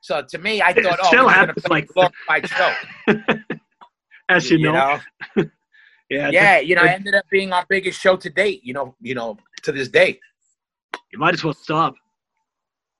So 0.00 0.22
to 0.22 0.38
me, 0.38 0.60
I 0.60 0.70
It 0.70 0.82
thought, 0.82 0.98
oh, 1.00 1.06
still 1.06 1.26
we're 1.26 1.34
gonna 1.34 1.46
happens 1.46 1.64
play 1.64 1.80
like 1.80 1.90
a 1.90 1.92
glorified 1.92 2.48
show. 2.48 2.74
As 4.28 4.50
you, 4.50 4.58
know. 4.58 4.98
Yeah. 6.12 6.30
yeah, 6.30 6.58
you 6.58 6.74
know, 6.74 6.84
it 6.84 6.90
ended 6.90 7.14
up 7.14 7.24
being 7.30 7.52
our 7.52 7.64
biggest 7.68 8.00
show 8.00 8.16
to 8.16 8.28
date. 8.28 8.60
You 8.62 8.74
know, 8.74 8.94
you 9.00 9.14
know, 9.14 9.38
to 9.62 9.72
this 9.72 9.88
day. 9.88 10.20
You 11.12 11.18
might 11.18 11.34
as 11.34 11.42
well 11.42 11.54
stop. 11.54 11.94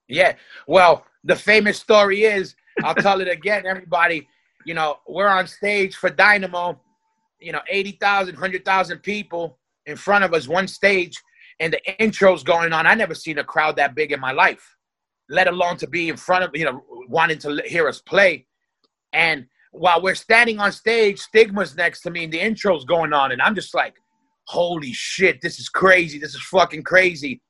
Yeah. 0.09 0.35
Well, 0.67 1.05
the 1.25 1.37
famous 1.37 1.79
story 1.79 2.25
is 2.25 2.55
I'll 2.83 2.95
tell 2.95 3.21
it 3.21 3.29
again, 3.29 3.67
everybody. 3.67 4.29
You 4.65 4.75
know, 4.75 5.01
we're 5.07 5.29
on 5.29 5.47
stage 5.47 5.97
for 5.97 6.11
Dynamo. 6.11 6.81
You 7.41 7.53
know, 7.53 7.61
80,000, 7.69 8.35
100,000 8.35 8.99
people 9.01 9.59
in 9.87 9.97
front 9.97 10.25
of 10.25 10.33
us, 10.33 10.47
one 10.47 10.69
stage, 10.69 11.21
and 11.61 11.73
the 11.73 12.03
intro's 12.03 12.43
going 12.43 12.73
on. 12.73 12.87
I 12.87 12.95
never 12.95 13.15
seen 13.15 13.39
a 13.39 13.45
crowd 13.45 13.77
that 13.77 13.95
big 13.95 14.13
in 14.13 14.21
my 14.21 14.33
life, 14.33 14.77
let 15.29 15.49
alone 15.49 15.77
to 15.79 15.89
be 15.89 16.09
in 16.09 16.17
front 16.17 16.45
of, 16.45 16.51
you 16.55 16.65
know, 16.65 16.83
wanting 17.09 17.39
to 17.39 17.63
hear 17.67 17.89
us 17.89 18.01
play. 18.01 18.47
And 19.13 19.47
while 19.73 20.01
we're 20.01 20.15
standing 20.15 20.61
on 20.61 20.71
stage, 20.71 21.19
Stigma's 21.19 21.77
next 21.77 22.03
to 22.03 22.11
me, 22.11 22.25
and 22.25 22.33
the 22.33 22.41
intro's 22.41 22.85
going 22.85 23.13
on, 23.13 23.33
and 23.33 23.43
I'm 23.43 23.55
just 23.55 23.75
like, 23.75 23.95
holy 24.47 24.93
shit, 24.93 25.41
this 25.41 25.59
is 25.59 25.69
crazy. 25.69 26.19
This 26.19 26.35
is 26.35 26.43
fucking 26.43 26.83
crazy. 26.83 27.41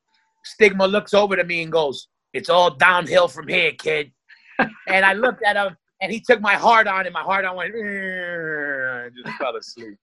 Stigma 0.45 0.87
looks 0.87 1.15
over 1.15 1.37
to 1.37 1.45
me 1.45 1.63
and 1.63 1.73
goes, 1.73 2.09
It's 2.33 2.49
all 2.49 2.71
downhill 2.71 3.29
from 3.29 3.49
here, 3.49 3.73
kid. 3.73 4.13
and 4.89 5.05
I 5.05 5.13
looked 5.15 5.43
at 5.45 5.57
him 5.57 5.77
and 6.01 6.13
he 6.13 6.21
took 6.21 6.41
my 6.41 6.55
heart 6.55 6.87
on 6.87 7.07
and 7.07 7.13
my 7.13 7.23
heart 7.23 7.45
on 7.45 7.57
went 7.57 7.75
I 7.75 9.09
just 9.11 9.37
fell 9.39 9.57
asleep. 9.57 9.99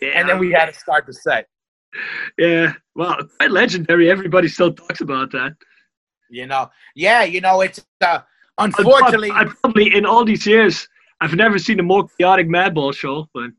Yeah. 0.00 0.08
And 0.14 0.28
then 0.28 0.38
we 0.38 0.52
had 0.52 0.66
to 0.66 0.74
start 0.74 1.06
the 1.06 1.12
set. 1.12 1.46
Yeah. 2.38 2.74
Well, 2.94 3.16
quite 3.38 3.50
legendary. 3.50 4.10
Everybody 4.10 4.48
still 4.48 4.72
talks 4.72 5.00
about 5.00 5.32
that. 5.32 5.54
You 6.30 6.46
know, 6.46 6.70
yeah, 6.94 7.22
you 7.22 7.40
know, 7.40 7.60
it's 7.60 7.84
uh 8.00 8.20
unfortunately 8.58 9.30
I, 9.30 9.42
I 9.42 9.44
probably 9.44 9.94
in 9.94 10.04
all 10.04 10.24
these 10.24 10.46
years 10.46 10.88
I've 11.20 11.34
never 11.34 11.58
seen 11.58 11.80
a 11.80 11.82
more 11.82 12.06
chaotic 12.18 12.48
Madball 12.48 12.94
show, 12.94 13.28
but 13.32 13.50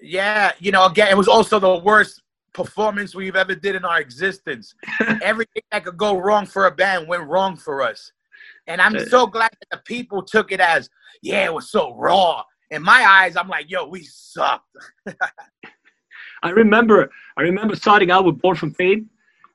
yeah, 0.00 0.52
you 0.58 0.72
know, 0.72 0.86
again, 0.86 1.08
it 1.08 1.16
was 1.16 1.28
also 1.28 1.58
the 1.58 1.78
worst 1.78 2.22
performance 2.52 3.14
we've 3.14 3.36
ever 3.36 3.54
did 3.54 3.74
in 3.74 3.84
our 3.84 4.00
existence. 4.00 4.74
Everything 5.22 5.62
that 5.72 5.84
could 5.84 5.96
go 5.96 6.18
wrong 6.18 6.46
for 6.46 6.66
a 6.66 6.70
band 6.70 7.08
went 7.08 7.26
wrong 7.28 7.56
for 7.56 7.82
us. 7.82 8.12
And 8.66 8.80
I'm 8.80 8.98
so 9.08 9.24
uh, 9.24 9.26
glad 9.26 9.50
that 9.50 9.78
the 9.78 9.82
people 9.84 10.22
took 10.22 10.52
it 10.52 10.60
as, 10.60 10.88
yeah, 11.22 11.44
it 11.44 11.54
was 11.54 11.70
so 11.70 11.94
raw. 11.94 12.42
In 12.70 12.82
my 12.82 13.04
eyes, 13.08 13.36
I'm 13.36 13.48
like, 13.48 13.70
yo, 13.70 13.86
we 13.86 14.02
sucked. 14.02 14.76
I 16.42 16.50
remember 16.50 17.10
I 17.36 17.42
remember 17.42 17.76
starting 17.76 18.10
out 18.10 18.24
with 18.24 18.40
Born 18.40 18.56
from 18.56 18.74
Pain. 18.74 19.08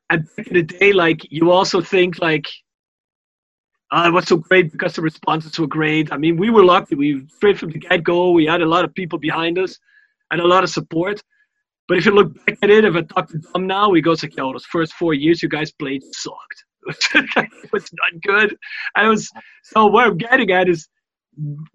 And 0.09 0.27
back 0.35 0.47
in 0.47 0.53
the 0.53 0.63
day, 0.63 0.93
like 0.93 1.25
you 1.31 1.51
also 1.51 1.81
think 1.81 2.19
like 2.19 2.47
uh, 3.91 4.05
it 4.07 4.11
was 4.11 4.25
so 4.25 4.37
great 4.37 4.71
because 4.71 4.93
the 4.93 5.01
responses 5.01 5.59
were 5.59 5.67
great. 5.67 6.13
I 6.13 6.17
mean, 6.17 6.37
we 6.37 6.49
were 6.49 6.63
lucky. 6.63 6.95
We 6.95 7.27
straight 7.27 7.57
from 7.57 7.71
the 7.71 7.79
get 7.79 8.03
go, 8.03 8.31
we 8.31 8.45
had 8.45 8.61
a 8.61 8.65
lot 8.65 8.85
of 8.85 8.93
people 8.93 9.19
behind 9.19 9.59
us 9.59 9.77
and 10.31 10.39
a 10.39 10.47
lot 10.47 10.63
of 10.63 10.69
support. 10.69 11.21
But 11.87 11.97
if 11.97 12.05
you 12.05 12.13
look 12.13 12.33
back 12.45 12.57
at 12.61 12.69
it, 12.69 12.85
if 12.85 12.95
I 12.95 13.01
talk 13.01 13.27
to 13.29 13.39
Dom 13.39 13.67
now, 13.67 13.91
he 13.91 14.01
goes 14.01 14.23
like, 14.23 14.37
"Yo, 14.37 14.53
those 14.53 14.65
first 14.65 14.93
four 14.93 15.13
years 15.13 15.43
you 15.43 15.49
guys 15.49 15.73
played 15.73 16.01
sucked. 16.13 16.63
it 17.15 17.73
was 17.73 17.89
not 17.91 18.21
good." 18.21 18.55
I 18.95 19.09
was 19.09 19.29
so 19.63 19.87
what 19.87 20.07
I'm 20.07 20.17
getting 20.17 20.51
at 20.51 20.69
is, 20.69 20.87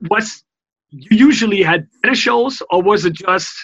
was 0.08 0.42
you 0.88 1.18
usually 1.28 1.62
had 1.62 1.86
better 2.02 2.14
shows, 2.14 2.62
or 2.70 2.82
was 2.82 3.04
it 3.04 3.12
just 3.12 3.54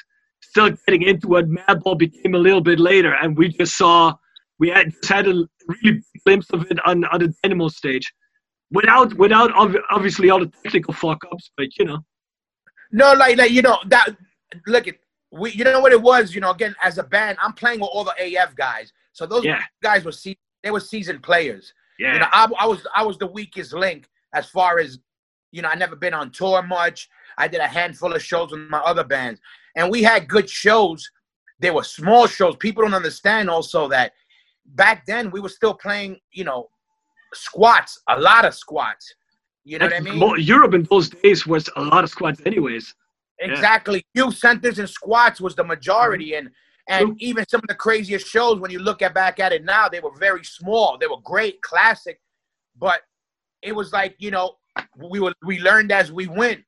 still 0.43 0.71
getting 0.87 1.03
into 1.03 1.27
what 1.27 1.49
Madball 1.49 1.97
became 1.97 2.35
a 2.35 2.39
little 2.39 2.61
bit 2.61 2.79
later, 2.79 3.15
and 3.15 3.35
we 3.35 3.49
just 3.49 3.79
saw 3.79 4.13
we 4.59 4.69
had 4.69 4.91
just 4.91 5.09
had 5.09 5.27
a 5.27 5.49
really 5.67 6.03
glimpse 6.27 6.51
of 6.51 6.71
it 6.71 6.79
on 6.87 7.07
on 7.07 7.21
the 7.21 7.35
Dynamo 7.43 7.69
stage, 7.69 8.13
without 8.73 9.15
without 9.15 9.53
obviously 9.91 10.31
all 10.31 10.41
the 10.41 10.53
technical 10.63 10.95
fuck 10.95 11.23
ups, 11.31 11.51
but 11.57 11.69
you 11.79 11.85
know. 11.85 11.99
No, 12.91 13.13
like 13.13 13.37
like 13.37 13.51
you 13.51 13.63
know 13.63 13.79
that 13.87 14.09
look 14.67 14.89
at 14.89 14.97
we 15.31 15.53
you 15.53 15.65
know 15.65 15.81
what 15.81 15.93
it 15.93 16.03
was 16.03 16.35
you 16.35 16.41
know 16.41 16.51
again 16.51 16.75
as 16.83 16.99
a 16.99 17.03
band 17.03 17.39
i'm 17.41 17.55
playing 17.55 17.81
with 17.81 17.91
all 17.93 18.05
the 18.05 18.37
af 18.37 18.55
guys. 18.55 18.93
So 19.13 19.27
those 19.27 19.45
yeah. 19.45 19.63
guys 19.83 20.05
were 20.05 20.13
se- 20.13 20.39
they 20.63 20.71
were 20.71 20.81
seasoned 20.81 21.23
players. 21.23 21.73
Yeah. 21.99 22.15
you 22.15 22.21
know 22.21 22.29
I, 22.33 22.49
I 22.59 22.67
was 22.67 22.87
i 22.95 23.05
was 23.05 23.19
the 23.19 23.27
weakest 23.27 23.73
link 23.73 24.09
as 24.35 24.49
far 24.49 24.79
as 24.79 24.99
you 25.53 25.63
know 25.63 25.69
i 25.69 25.75
never 25.75 25.97
been 25.97 26.15
on 26.15 26.31
tour 26.31 26.63
much. 26.63 27.09
I 27.39 27.49
did 27.49 27.61
a 27.61 27.67
handful 27.67 28.13
of 28.13 28.23
shows 28.23 28.51
with 28.51 28.61
my 28.69 28.81
other 28.81 29.05
bands. 29.05 29.41
And 29.75 29.91
we 29.91 30.03
had 30.03 30.29
good 30.29 30.51
shows. 30.51 31.11
They 31.61 31.71
were 31.71 31.83
small 31.83 32.27
shows. 32.27 32.57
People 32.57 32.83
don't 32.83 32.93
understand 32.93 33.49
also 33.49 33.89
that 33.89 34.13
back 34.67 35.07
then 35.07 35.31
we 35.31 35.41
were 35.41 35.49
still 35.49 35.75
playing 35.75 36.19
you 36.31 36.45
know 36.45 36.69
squats 37.35 38.01
a 38.09 38.19
lot 38.19 38.45
of 38.45 38.55
squats 38.55 39.15
you 39.65 39.79
know 39.79 39.87
what 39.87 39.95
i 39.95 40.01
mean 40.01 40.41
europe 40.41 40.75
in 40.75 40.83
those 40.91 41.09
days 41.09 41.47
was 41.47 41.69
a 41.77 41.83
lot 41.83 42.05
of 42.05 42.11
squats 42.11 42.41
anyways 42.47 42.95
Exactly. 43.43 44.05
Yeah. 44.15 44.25
Youth 44.25 44.37
centers 44.37 44.79
and 44.79 44.89
squats 44.89 45.41
was 45.41 45.55
the 45.55 45.65
majority, 45.65 46.33
mm-hmm. 46.33 46.47
and 46.47 46.51
and 46.89 47.23
even 47.23 47.47
some 47.49 47.61
of 47.61 47.69
the 47.69 47.75
craziest 47.75 48.27
shows 48.27 48.59
when 48.59 48.71
you 48.71 48.81
look 48.81 49.03
at 49.03 49.15
back 49.15 49.39
at 49.39 49.53
it 49.53 49.65
now, 49.65 49.89
they 49.89 50.01
were 50.01 50.15
very 50.19 50.45
small. 50.45 50.99
They 50.99 51.07
were 51.07 51.21
great, 51.23 51.63
classic, 51.63 52.21
but 52.79 53.01
it 53.63 53.75
was 53.75 53.93
like 53.93 54.17
you 54.19 54.31
know 54.31 54.57
we 55.11 55.21
were 55.21 55.35
we 55.45 55.61
learned 55.61 55.93
as 55.93 56.13
we 56.13 56.27
went, 56.27 56.63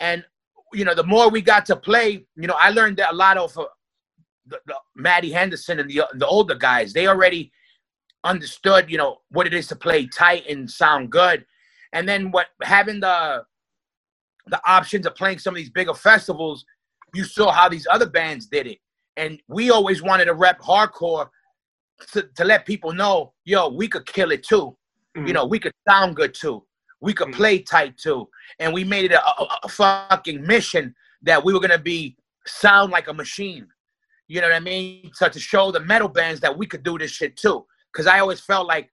and 0.00 0.24
you 0.72 0.84
know 0.84 0.94
the 0.94 1.04
more 1.04 1.30
we 1.30 1.42
got 1.42 1.66
to 1.66 1.76
play, 1.76 2.26
you 2.36 2.46
know 2.46 2.56
I 2.58 2.70
learned 2.70 2.96
that 2.98 3.12
a 3.12 3.16
lot 3.16 3.36
of 3.36 3.56
uh, 3.58 3.66
the, 4.46 4.58
the 4.66 4.74
Matty 4.96 5.30
Henderson 5.30 5.80
and 5.80 5.90
the 5.90 6.02
the 6.14 6.26
older 6.26 6.54
guys. 6.54 6.92
They 6.92 7.06
already 7.06 7.52
understood 8.24 8.90
you 8.90 8.98
know 8.98 9.18
what 9.30 9.46
it 9.46 9.54
is 9.54 9.66
to 9.68 9.76
play 9.76 10.06
tight 10.06 10.46
and 10.48 10.70
sound 10.70 11.10
good, 11.10 11.44
and 11.92 12.08
then 12.08 12.30
what 12.30 12.48
having 12.62 13.00
the 13.00 13.44
the 14.50 14.60
options 14.66 15.06
of 15.06 15.14
playing 15.14 15.38
some 15.38 15.54
of 15.54 15.56
these 15.56 15.70
bigger 15.70 15.94
festivals, 15.94 16.64
you 17.14 17.24
saw 17.24 17.50
how 17.50 17.68
these 17.68 17.86
other 17.90 18.08
bands 18.08 18.46
did 18.46 18.66
it. 18.66 18.78
And 19.16 19.40
we 19.48 19.70
always 19.70 20.02
wanted 20.02 20.26
to 20.26 20.34
rep 20.34 20.60
hardcore 20.60 21.28
to, 22.12 22.28
to 22.36 22.44
let 22.44 22.66
people 22.66 22.92
know, 22.92 23.32
yo, 23.44 23.68
we 23.68 23.88
could 23.88 24.06
kill 24.06 24.30
it 24.30 24.44
too. 24.44 24.76
Mm-hmm. 25.16 25.26
You 25.26 25.32
know, 25.32 25.46
we 25.46 25.58
could 25.58 25.72
sound 25.88 26.16
good 26.16 26.34
too. 26.34 26.64
We 27.00 27.12
could 27.12 27.28
mm-hmm. 27.28 27.36
play 27.36 27.58
tight 27.60 27.96
too. 27.96 28.28
And 28.58 28.72
we 28.72 28.84
made 28.84 29.06
it 29.06 29.12
a, 29.12 29.42
a, 29.42 29.58
a 29.64 29.68
fucking 29.68 30.46
mission 30.46 30.94
that 31.22 31.44
we 31.44 31.52
were 31.52 31.60
gonna 31.60 31.78
be 31.78 32.16
sound 32.46 32.92
like 32.92 33.08
a 33.08 33.14
machine. 33.14 33.66
You 34.28 34.40
know 34.40 34.48
what 34.48 34.56
I 34.56 34.60
mean? 34.60 35.10
So 35.14 35.28
to 35.28 35.40
show 35.40 35.72
the 35.72 35.80
metal 35.80 36.08
bands 36.08 36.40
that 36.40 36.56
we 36.56 36.66
could 36.66 36.82
do 36.82 36.98
this 36.98 37.10
shit 37.10 37.36
too. 37.36 37.64
Cause 37.94 38.06
I 38.06 38.20
always 38.20 38.40
felt 38.40 38.66
like 38.66 38.90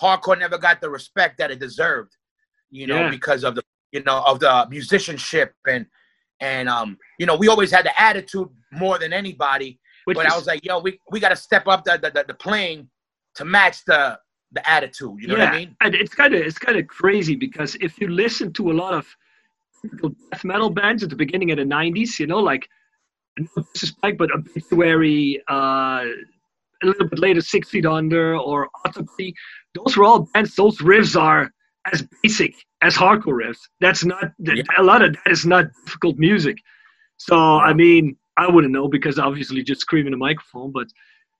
hardcore 0.00 0.38
never 0.38 0.58
got 0.58 0.80
the 0.80 0.90
respect 0.90 1.38
that 1.38 1.50
it 1.50 1.58
deserved, 1.58 2.12
you 2.70 2.86
know, 2.86 3.02
yeah. 3.02 3.10
because 3.10 3.44
of 3.44 3.54
the 3.54 3.62
you 3.92 4.02
know, 4.02 4.22
of 4.26 4.40
the 4.40 4.66
musicianship 4.70 5.54
and 5.68 5.86
and 6.40 6.68
um, 6.68 6.98
you 7.18 7.26
know, 7.26 7.36
we 7.36 7.46
always 7.48 7.70
had 7.70 7.84
the 7.84 8.00
attitude 8.00 8.48
more 8.72 8.98
than 8.98 9.12
anybody. 9.12 9.78
Which 10.06 10.16
but 10.16 10.26
is, 10.26 10.32
I 10.32 10.36
was 10.36 10.46
like, 10.48 10.64
yo, 10.64 10.80
we, 10.80 10.98
we 11.12 11.20
got 11.20 11.28
to 11.28 11.36
step 11.36 11.68
up 11.68 11.84
the, 11.84 11.96
the, 11.98 12.24
the 12.26 12.34
playing 12.34 12.88
to 13.36 13.44
match 13.44 13.84
the 13.84 14.18
the 14.50 14.68
attitude. 14.68 15.16
You 15.20 15.28
know 15.28 15.36
yeah, 15.36 15.44
what 15.44 15.54
I 15.54 15.58
mean? 15.58 15.76
And 15.80 15.94
it's 15.94 16.14
kind 16.14 16.34
of 16.34 16.40
it's 16.40 16.58
kind 16.58 16.78
of 16.78 16.88
crazy 16.88 17.36
because 17.36 17.76
if 17.80 18.00
you 18.00 18.08
listen 18.08 18.52
to 18.54 18.72
a 18.72 18.74
lot 18.74 18.94
of 18.94 19.06
death 20.32 20.44
metal 20.44 20.70
bands 20.70 21.02
at 21.02 21.10
the 21.10 21.16
beginning 21.16 21.52
of 21.52 21.58
the 21.58 21.64
'90s, 21.64 22.18
you 22.18 22.26
know, 22.26 22.40
like 22.40 22.68
this 23.36 23.82
is 23.84 23.94
like, 24.02 24.18
but 24.18 24.30
obituary, 24.34 25.42
uh, 25.48 26.04
a 26.82 26.86
little 26.86 27.08
bit 27.08 27.18
later, 27.18 27.40
Six 27.40 27.68
Feet 27.70 27.86
Under 27.86 28.36
or 28.36 28.68
Autopsy, 28.84 29.34
those 29.74 29.96
were 29.96 30.04
all 30.04 30.28
bands. 30.34 30.54
Those 30.54 30.78
riffs 30.78 31.20
are 31.20 31.50
as 31.92 32.06
basic 32.22 32.54
as 32.82 32.94
hardcore 32.94 33.40
riffs. 33.42 33.60
That's 33.80 34.04
not 34.04 34.32
yeah. 34.38 34.62
a 34.78 34.82
lot 34.82 35.02
of 35.02 35.14
that 35.14 35.30
is 35.30 35.46
not 35.46 35.66
difficult 35.84 36.18
music. 36.18 36.56
So 37.16 37.36
I 37.36 37.72
mean, 37.72 38.16
I 38.36 38.48
wouldn't 38.48 38.72
know 38.72 38.88
because 38.88 39.18
obviously 39.18 39.62
just 39.62 39.80
screaming 39.80 40.14
a 40.14 40.16
microphone, 40.16 40.72
but 40.72 40.88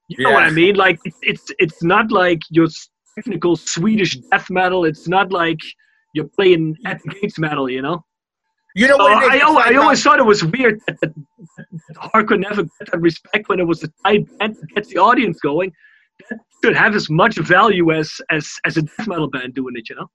you 0.08 0.16
yeah. 0.18 0.28
know 0.28 0.34
what 0.34 0.44
I 0.44 0.50
mean. 0.50 0.76
Like 0.76 0.98
it's, 1.04 1.18
it's 1.22 1.50
it's 1.58 1.82
not 1.82 2.10
like 2.10 2.40
your 2.50 2.68
technical 3.14 3.56
Swedish 3.56 4.16
death 4.30 4.48
metal. 4.50 4.84
It's 4.84 5.08
not 5.08 5.32
like 5.32 5.58
you're 6.14 6.28
playing 6.36 6.76
at 6.86 7.00
the 7.02 7.10
gates 7.20 7.38
metal. 7.38 7.68
You 7.68 7.82
know. 7.82 8.04
You 8.74 8.88
know 8.88 8.96
what? 8.96 9.30
I, 9.30 9.38
I, 9.38 9.74
always 9.76 10.02
thought 10.02 10.18
it 10.18 10.24
was 10.24 10.44
weird 10.44 10.80
that, 10.86 10.98
that, 11.00 11.14
that 11.14 11.96
hardcore 11.96 12.38
never 12.38 12.62
got 12.62 12.90
that 12.90 13.00
respect 13.00 13.48
when 13.48 13.60
it 13.60 13.66
was 13.66 13.82
a 13.82 13.88
tight 14.04 14.26
band 14.38 14.56
that 14.56 14.74
gets 14.74 14.88
the 14.88 14.98
audience 14.98 15.40
going. 15.40 15.72
That 16.30 16.40
should 16.64 16.76
have 16.76 16.94
as 16.94 17.10
much 17.10 17.36
value 17.36 17.92
as 17.92 18.20
as 18.30 18.50
as 18.64 18.76
a 18.78 18.82
death 18.82 19.06
metal 19.06 19.28
band 19.28 19.54
doing 19.54 19.74
it. 19.76 19.88
You 19.90 19.96
know. 19.96 20.10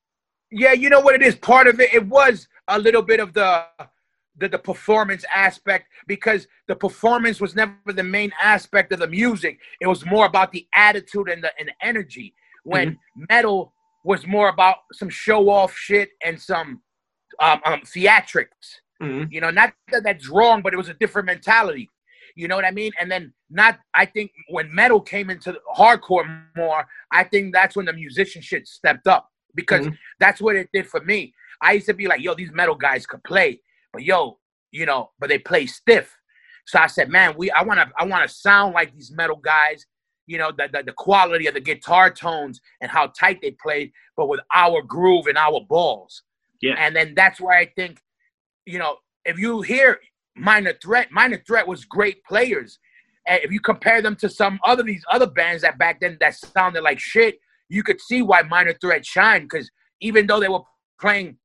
Yeah, 0.51 0.73
you 0.73 0.89
know 0.89 1.01
what 1.01 1.13
it 1.15 1.21
is. 1.21 1.35
Part 1.35 1.67
of 1.67 1.79
it, 1.79 1.93
it 1.93 2.07
was 2.07 2.47
a 2.67 2.79
little 2.79 3.01
bit 3.03 3.19
of 3.19 3.33
the 3.33 3.65
the, 4.37 4.47
the 4.47 4.59
performance 4.59 5.23
aspect 5.33 5.89
because 6.07 6.47
the 6.67 6.75
performance 6.75 7.41
was 7.41 7.55
never 7.55 7.75
the 7.87 8.03
main 8.03 8.31
aspect 8.41 8.91
of 8.91 8.99
the 8.99 9.07
music. 9.07 9.59
It 9.81 9.87
was 9.87 10.05
more 10.05 10.25
about 10.25 10.51
the 10.51 10.67
attitude 10.73 11.29
and 11.29 11.43
the 11.43 11.51
and 11.59 11.69
the 11.69 11.85
energy. 11.85 12.33
When 12.63 12.91
mm-hmm. 12.91 13.23
metal 13.29 13.73
was 14.03 14.25
more 14.25 14.49
about 14.49 14.77
some 14.93 15.09
show 15.09 15.49
off 15.49 15.75
shit 15.75 16.09
and 16.23 16.41
some 16.41 16.81
um, 17.39 17.61
um 17.65 17.81
theatrics. 17.81 18.81
Mm-hmm. 19.01 19.31
You 19.31 19.41
know, 19.41 19.51
not 19.51 19.73
that 19.91 20.03
that's 20.03 20.29
wrong, 20.29 20.61
but 20.61 20.73
it 20.73 20.77
was 20.77 20.89
a 20.89 20.95
different 20.95 21.27
mentality. 21.27 21.89
You 22.35 22.47
know 22.47 22.55
what 22.55 22.65
I 22.65 22.71
mean? 22.71 22.91
And 22.99 23.11
then 23.11 23.33
not 23.49 23.79
I 23.93 24.05
think 24.05 24.31
when 24.49 24.73
metal 24.73 25.01
came 25.01 25.29
into 25.29 25.59
hardcore 25.75 26.43
more, 26.55 26.85
I 27.11 27.23
think 27.23 27.53
that's 27.53 27.75
when 27.75 27.85
the 27.85 27.93
musician 27.93 28.41
shit 28.41 28.67
stepped 28.67 29.07
up 29.07 29.29
because 29.55 29.85
mm-hmm. 29.85 29.95
that's 30.19 30.39
what 30.39 30.55
it 30.55 30.69
did 30.73 30.87
for 30.87 31.01
me. 31.01 31.33
I 31.61 31.73
used 31.73 31.87
to 31.87 31.93
be 31.93 32.07
like, 32.07 32.21
yo, 32.21 32.35
these 32.35 32.51
metal 32.51 32.75
guys 32.75 33.07
could 33.07 33.23
play, 33.23 33.61
but 33.91 34.03
yo, 34.03 34.37
you 34.71 34.85
know, 34.85 35.11
but 35.19 35.29
they 35.29 35.39
play 35.39 35.65
stiff. 35.65 36.15
So 36.67 36.79
I 36.79 36.87
said, 36.87 37.09
man, 37.09 37.33
we 37.37 37.49
I 37.51 37.63
want 37.63 37.79
to 37.79 37.91
I 37.97 38.05
want 38.05 38.27
to 38.27 38.33
sound 38.33 38.73
like 38.73 38.93
these 38.93 39.11
metal 39.11 39.37
guys. 39.37 39.85
You 40.27 40.37
know, 40.37 40.51
the, 40.51 40.69
the 40.71 40.83
the 40.83 40.91
quality 40.91 41.47
of 41.47 41.53
the 41.53 41.61
guitar 41.61 42.11
tones 42.11 42.59
and 42.81 42.91
how 42.91 43.07
tight 43.07 43.39
they 43.41 43.51
played, 43.51 43.91
but 44.15 44.27
with 44.27 44.41
our 44.53 44.81
groove 44.81 45.27
and 45.27 45.37
our 45.37 45.61
balls. 45.61 46.21
Yeah. 46.61 46.75
And 46.77 46.95
then 46.95 47.13
that's 47.15 47.39
why 47.39 47.59
I 47.59 47.71
think, 47.75 48.01
you 48.65 48.79
know, 48.79 48.97
if 49.25 49.37
you 49.37 49.61
hear 49.61 49.99
Minor 50.35 50.73
Threat, 50.81 51.11
Minor 51.11 51.41
Threat 51.45 51.67
was 51.67 51.85
great 51.85 52.23
players. 52.23 52.79
And 53.27 53.41
if 53.43 53.51
you 53.51 53.59
compare 53.59 54.01
them 54.01 54.15
to 54.17 54.29
some 54.29 54.59
other 54.63 54.83
these 54.83 55.03
other 55.11 55.27
bands 55.27 55.61
that 55.63 55.77
back 55.77 55.99
then 55.99 56.17
that 56.21 56.35
sounded 56.35 56.81
like 56.81 56.99
shit, 56.99 57.39
you 57.69 57.83
could 57.83 57.99
see 57.99 58.21
why 58.21 58.41
Minor 58.43 58.73
Threat 58.79 59.05
shined 59.05 59.49
because 59.49 59.69
even 60.01 60.27
though 60.27 60.39
they 60.39 60.47
were 60.47 60.61
playing 61.01 61.37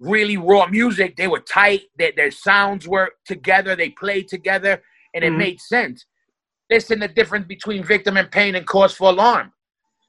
really 0.00 0.36
raw 0.36 0.66
music, 0.66 1.16
they 1.16 1.26
were 1.28 1.40
tight. 1.40 1.82
Their, 1.98 2.12
their 2.16 2.30
sounds 2.30 2.86
were 2.88 3.10
together. 3.26 3.74
They 3.76 3.90
played 3.90 4.28
together, 4.28 4.82
and 5.14 5.24
it 5.24 5.32
Mhm. 5.32 5.38
made 5.38 5.60
sense. 5.60 6.06
Listen, 6.70 7.00
the 7.00 7.08
difference 7.08 7.46
between 7.46 7.82
Victim 7.82 8.16
in 8.16 8.26
Pain 8.26 8.54
and 8.54 8.66
Cause 8.66 8.94
for 8.94 9.10
Alarm. 9.10 9.52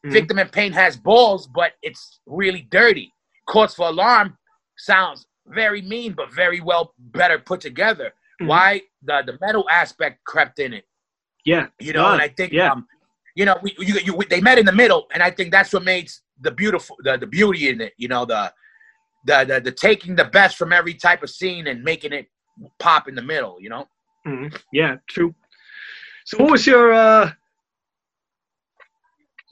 Mhm. 0.06 0.12
Victim 0.12 0.40
in 0.40 0.50
Pain 0.50 0.72
has 0.74 0.96
balls, 0.96 1.48
but 1.48 1.74
it's 1.82 2.20
really 2.26 2.62
dirty. 2.62 3.12
Cause 3.50 3.74
for 3.74 3.88
Alarm 3.88 4.38
sounds 4.78 5.26
very 5.48 5.82
mean, 5.82 6.14
but 6.14 6.32
very 6.34 6.62
well 6.62 6.94
better 6.98 7.40
put 7.40 7.60
together. 7.62 8.14
Mhm. 8.42 8.48
Why 8.48 8.82
the 9.02 9.24
the 9.26 9.38
metal 9.42 9.68
aspect 9.70 10.24
crept 10.26 10.60
in 10.60 10.74
it, 10.74 10.86
Yeah. 11.46 11.68
you 11.80 11.94
know? 11.94 12.12
And 12.14 12.22
I 12.22 12.30
think, 12.30 12.54
yeah. 12.54 12.72
um, 12.72 12.88
you 13.36 13.46
know, 13.46 13.58
we, 13.64 13.76
you, 13.80 13.96
you, 14.06 14.20
they 14.30 14.42
met 14.42 14.58
in 14.60 14.66
the 14.66 14.72
middle, 14.84 15.08
and 15.14 15.22
I 15.24 15.32
think 15.32 15.52
that's 15.52 15.74
what 15.74 15.84
makes 15.84 16.22
the 16.40 16.52
beautiful 16.52 16.96
the, 17.04 17.18
the 17.18 17.28
beauty 17.28 17.70
in 17.70 17.82
it. 17.82 17.94
You 17.98 18.08
know, 18.08 18.26
the, 18.26 18.54
the 19.26 19.38
the 19.50 19.60
the 19.62 19.72
taking 19.72 20.16
the 20.16 20.26
best 20.26 20.56
from 20.58 20.72
every 20.72 20.94
type 20.94 21.24
of 21.24 21.30
scene 21.30 21.68
and 21.68 21.84
making 21.84 22.14
it 22.14 22.28
pop 22.80 23.08
in 23.10 23.16
the 23.16 23.22
middle. 23.34 23.56
You 23.60 23.70
know. 23.70 23.88
Mhm. 24.28 24.48
Yeah, 24.72 24.98
true. 25.10 25.34
So 26.26 26.38
what 26.38 26.52
was 26.52 26.68
your 26.68 26.94
uh 26.94 27.32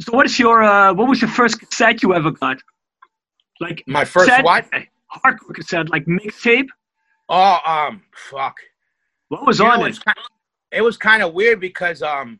so 0.01 0.11
what 0.15 0.25
is 0.27 0.37
your 0.37 0.63
uh 0.63 0.93
what 0.93 1.07
was 1.09 1.19
your 1.21 1.31
first 1.31 1.59
cassette 1.59 2.03
you 2.03 2.13
ever 2.13 2.31
got? 2.31 2.57
Like 3.59 3.83
My 3.87 4.05
first 4.05 4.29
cassette- 4.29 4.45
what? 4.45 4.65
Hardcore 5.23 5.55
cassette, 5.55 5.89
like 5.89 6.05
mixtape? 6.05 6.67
Oh, 7.29 7.57
um, 7.65 8.03
fuck. 8.13 8.55
What 9.29 9.45
was 9.45 9.59
You 9.59 9.65
on 9.65 9.79
it 9.79 9.83
it? 9.83 9.87
was 9.87 9.99
kind 9.99 10.17
it 10.71 10.81
was 10.81 10.97
kind 10.97 11.23
of 11.23 11.33
weird 11.33 11.59
because 11.59 12.01
um 12.01 12.39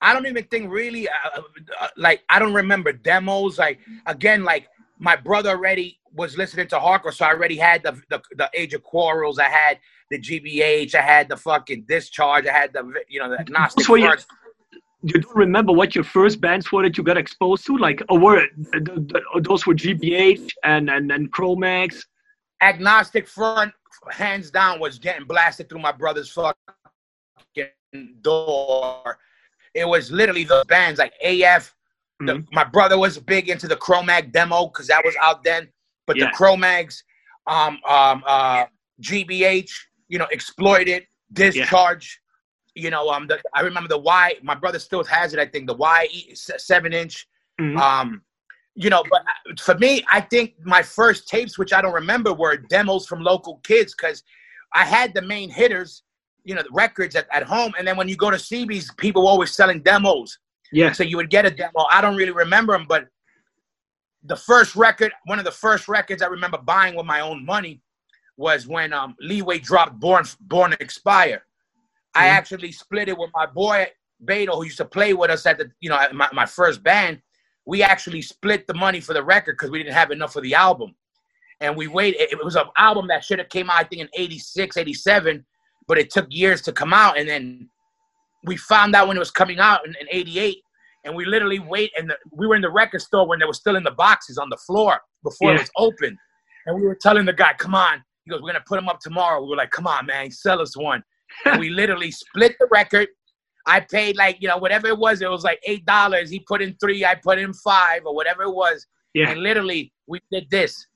I 0.00 0.12
don't 0.12 0.26
even 0.26 0.44
think 0.44 0.70
really 0.70 1.08
uh, 1.08 1.40
uh, 1.80 1.88
like 1.96 2.22
I 2.28 2.38
don't 2.38 2.52
remember 2.54 2.92
demos 2.92 3.58
like 3.58 3.78
again 4.06 4.44
like 4.44 4.68
my 4.98 5.16
brother 5.16 5.50
already 5.50 5.98
was 6.12 6.36
listening 6.36 6.68
to 6.68 6.78
hardcore 6.78 7.12
so 7.12 7.24
I 7.24 7.30
already 7.30 7.56
had 7.56 7.82
the 7.82 8.00
the, 8.10 8.20
the 8.36 8.50
Age 8.54 8.74
of 8.74 8.82
Quarrels 8.84 9.38
I 9.40 9.48
had 9.48 9.78
the 10.10 10.18
GBH 10.20 10.94
I 10.94 11.00
had 11.02 11.28
the 11.28 11.36
fucking 11.36 11.84
Discharge 11.88 12.46
I 12.46 12.52
had 12.52 12.72
the 12.72 12.92
you 13.08 13.18
know 13.20 13.30
the 13.30 13.44
Gnostic 13.50 13.84
So 13.84 13.94
you-. 13.96 14.12
You 15.02 15.20
don't 15.20 15.36
remember 15.36 15.72
what 15.72 15.94
your 15.94 16.02
first 16.04 16.40
bands 16.40 16.72
were 16.72 16.82
that 16.82 16.98
you 16.98 17.04
got 17.04 17.16
exposed 17.16 17.64
to? 17.66 17.76
Like 17.78 18.02
or 18.08 18.18
were 18.18 18.38
it, 18.38 18.50
th- 18.72 18.84
th- 19.08 19.24
those 19.42 19.66
were 19.66 19.74
GBH 19.74 20.50
and 20.64 20.90
and 20.90 21.10
and 21.12 21.30
Cro-Mags? 21.30 22.04
Agnostic 22.60 23.28
Front 23.28 23.72
hands 24.10 24.50
down 24.50 24.80
was 24.80 24.98
getting 24.98 25.26
blasted 25.26 25.68
through 25.68 25.78
my 25.80 25.92
brother's 25.92 26.30
fucking 26.30 27.68
door. 28.20 29.18
It 29.74 29.86
was 29.86 30.10
literally 30.10 30.44
the 30.44 30.64
bands 30.68 30.98
like 30.98 31.12
AF 31.22 31.74
The, 32.20 32.32
Mhm. 32.34 32.48
my 32.50 32.64
brother 32.64 32.98
was 32.98 33.16
big 33.16 33.48
into 33.48 33.68
the 33.68 33.76
Cro-Mag 33.76 34.32
demo 34.32 34.66
because 34.66 34.88
that 34.88 35.04
was 35.04 35.14
out 35.22 35.44
then. 35.44 35.68
But 36.04 36.16
Yeah. 36.16 36.24
the 36.24 36.32
Cro-Mags, 36.32 37.04
um, 37.46 37.78
um, 37.88 38.24
uh, 38.26 38.64
GBH, 39.00 39.70
you 40.08 40.18
know, 40.18 40.26
exploited 40.32 41.06
discharge. 41.32 42.20
You 42.78 42.90
know, 42.90 43.08
um, 43.10 43.26
the, 43.26 43.40
I 43.54 43.60
remember 43.62 43.88
the 43.88 43.98
Y. 43.98 44.34
My 44.42 44.54
brother 44.54 44.78
still 44.78 45.02
has 45.04 45.34
it. 45.34 45.40
I 45.40 45.46
think 45.46 45.66
the 45.66 45.74
Y 45.74 46.08
seven 46.34 46.92
inch. 46.92 47.26
Mhm. 47.60 47.76
Um, 47.76 48.22
you 48.74 48.88
know, 48.90 49.02
but 49.10 49.22
uh, 49.22 49.54
for 49.60 49.76
me, 49.78 50.04
I 50.08 50.20
think 50.20 50.54
my 50.62 50.82
first 50.82 51.26
tapes, 51.26 51.58
which 51.58 51.72
I 51.72 51.82
don't 51.82 51.92
remember, 51.92 52.32
were 52.32 52.56
demos 52.56 53.06
from 53.06 53.22
local 53.22 53.56
kids 53.64 53.92
because 53.92 54.22
I 54.72 54.84
had 54.84 55.12
the 55.12 55.22
main 55.22 55.50
hitters, 55.50 56.04
you 56.44 56.54
know, 56.54 56.62
the 56.62 56.70
records 56.70 57.16
at, 57.16 57.26
at 57.32 57.42
home, 57.42 57.72
and 57.76 57.86
then 57.86 57.96
when 57.96 58.08
you 58.08 58.16
go 58.16 58.30
to 58.30 58.36
CB's, 58.36 58.92
people 58.96 59.24
were 59.24 59.30
always 59.30 59.52
selling 59.52 59.82
demos. 59.82 60.38
Yeah. 60.70 60.92
So 60.92 61.02
you 61.02 61.16
would 61.16 61.30
get 61.30 61.44
a 61.44 61.50
demo. 61.50 61.86
I 61.90 62.00
don't 62.00 62.14
really 62.14 62.30
remember 62.30 62.72
them, 62.74 62.86
but 62.88 63.08
the 64.22 64.36
first 64.36 64.76
record, 64.76 65.12
one 65.24 65.40
of 65.40 65.44
the 65.44 65.50
first 65.50 65.88
records 65.88 66.22
I 66.22 66.26
remember 66.26 66.58
buying 66.58 66.94
with 66.94 67.06
my 67.06 67.20
own 67.20 67.44
money 67.44 67.80
was 68.36 68.68
when 68.68 68.92
um, 68.92 69.16
Leeway 69.20 69.58
dropped 69.58 69.98
Born 69.98 70.24
Born 70.42 70.74
Expire. 70.78 71.42
I 72.18 72.26
actually 72.28 72.72
split 72.72 73.08
it 73.08 73.16
with 73.18 73.30
my 73.34 73.46
boy 73.46 73.86
Beto, 74.24 74.54
who 74.54 74.64
used 74.64 74.78
to 74.78 74.84
play 74.84 75.14
with 75.14 75.30
us 75.30 75.46
at 75.46 75.58
the, 75.58 75.70
you 75.80 75.88
know, 75.90 75.98
my, 76.12 76.28
my 76.32 76.46
first 76.46 76.82
band. 76.82 77.20
We 77.66 77.82
actually 77.82 78.22
split 78.22 78.66
the 78.66 78.74
money 78.74 79.00
for 79.00 79.12
the 79.12 79.22
record 79.22 79.52
because 79.52 79.70
we 79.70 79.78
didn't 79.78 79.94
have 79.94 80.10
enough 80.10 80.32
for 80.32 80.40
the 80.40 80.54
album. 80.54 80.94
And 81.60 81.76
we 81.76 81.86
waited. 81.86 82.20
It 82.20 82.42
was 82.42 82.56
an 82.56 82.64
album 82.76 83.08
that 83.08 83.24
should 83.24 83.38
have 83.38 83.48
came 83.48 83.68
out, 83.68 83.78
I 83.80 83.84
think, 83.84 84.00
in 84.02 84.08
86, 84.14 84.76
87, 84.76 85.44
but 85.86 85.98
it 85.98 86.10
took 86.10 86.26
years 86.30 86.62
to 86.62 86.72
come 86.72 86.92
out. 86.94 87.18
And 87.18 87.28
then 87.28 87.68
we 88.44 88.56
found 88.56 88.94
out 88.94 89.08
when 89.08 89.16
it 89.16 89.20
was 89.20 89.30
coming 89.30 89.58
out 89.58 89.86
in, 89.86 89.94
in 90.00 90.06
88 90.10 90.58
and 91.04 91.14
we 91.14 91.24
literally 91.24 91.58
wait 91.58 91.90
and 91.96 92.10
the, 92.10 92.16
we 92.32 92.46
were 92.46 92.54
in 92.54 92.62
the 92.62 92.70
record 92.70 93.00
store 93.00 93.26
when 93.26 93.38
they 93.38 93.46
were 93.46 93.52
still 93.54 93.76
in 93.76 93.82
the 93.82 93.90
boxes 93.92 94.38
on 94.38 94.48
the 94.48 94.56
floor 94.56 95.00
before 95.22 95.50
Yeah. 95.50 95.56
it 95.56 95.60
was 95.60 95.70
open 95.76 96.16
and 96.66 96.76
we 96.76 96.82
were 96.82 96.96
telling 97.00 97.24
the 97.24 97.32
guy 97.32 97.52
come 97.54 97.74
on 97.74 98.02
he 98.24 98.30
goes 98.30 98.40
we're 98.42 98.52
gonna 98.52 98.64
put 98.66 98.76
them 98.76 98.88
up 98.88 99.00
tomorrow 99.00 99.42
we 99.42 99.48
were 99.48 99.56
like 99.56 99.70
come 99.70 99.86
on 99.86 100.06
man 100.06 100.30
sell 100.30 100.60
us 100.60 100.76
one 100.76 101.02
we 101.58 101.70
literally 101.70 102.10
split 102.10 102.56
the 102.58 102.68
record. 102.70 103.08
I 103.66 103.80
paid 103.80 104.16
like 104.16 104.38
you 104.40 104.48
know 104.48 104.56
whatever 104.56 104.88
it 104.88 104.98
was 104.98 105.20
it 105.20 105.30
was 105.30 105.44
like 105.44 105.60
eight 105.64 105.84
dollars. 105.84 106.30
He 106.30 106.40
put 106.40 106.62
in 106.62 106.74
three 106.80 107.04
i 107.04 107.14
put 107.14 107.38
in 107.38 107.52
five 107.52 108.02
or 108.06 108.14
whatever 108.14 108.44
it 108.44 108.54
was. 108.54 108.86
Yeah. 109.14 109.30
and 109.30 109.40
literally 109.40 109.92
we 110.06 110.20
did 110.30 110.48
this. 110.50 110.86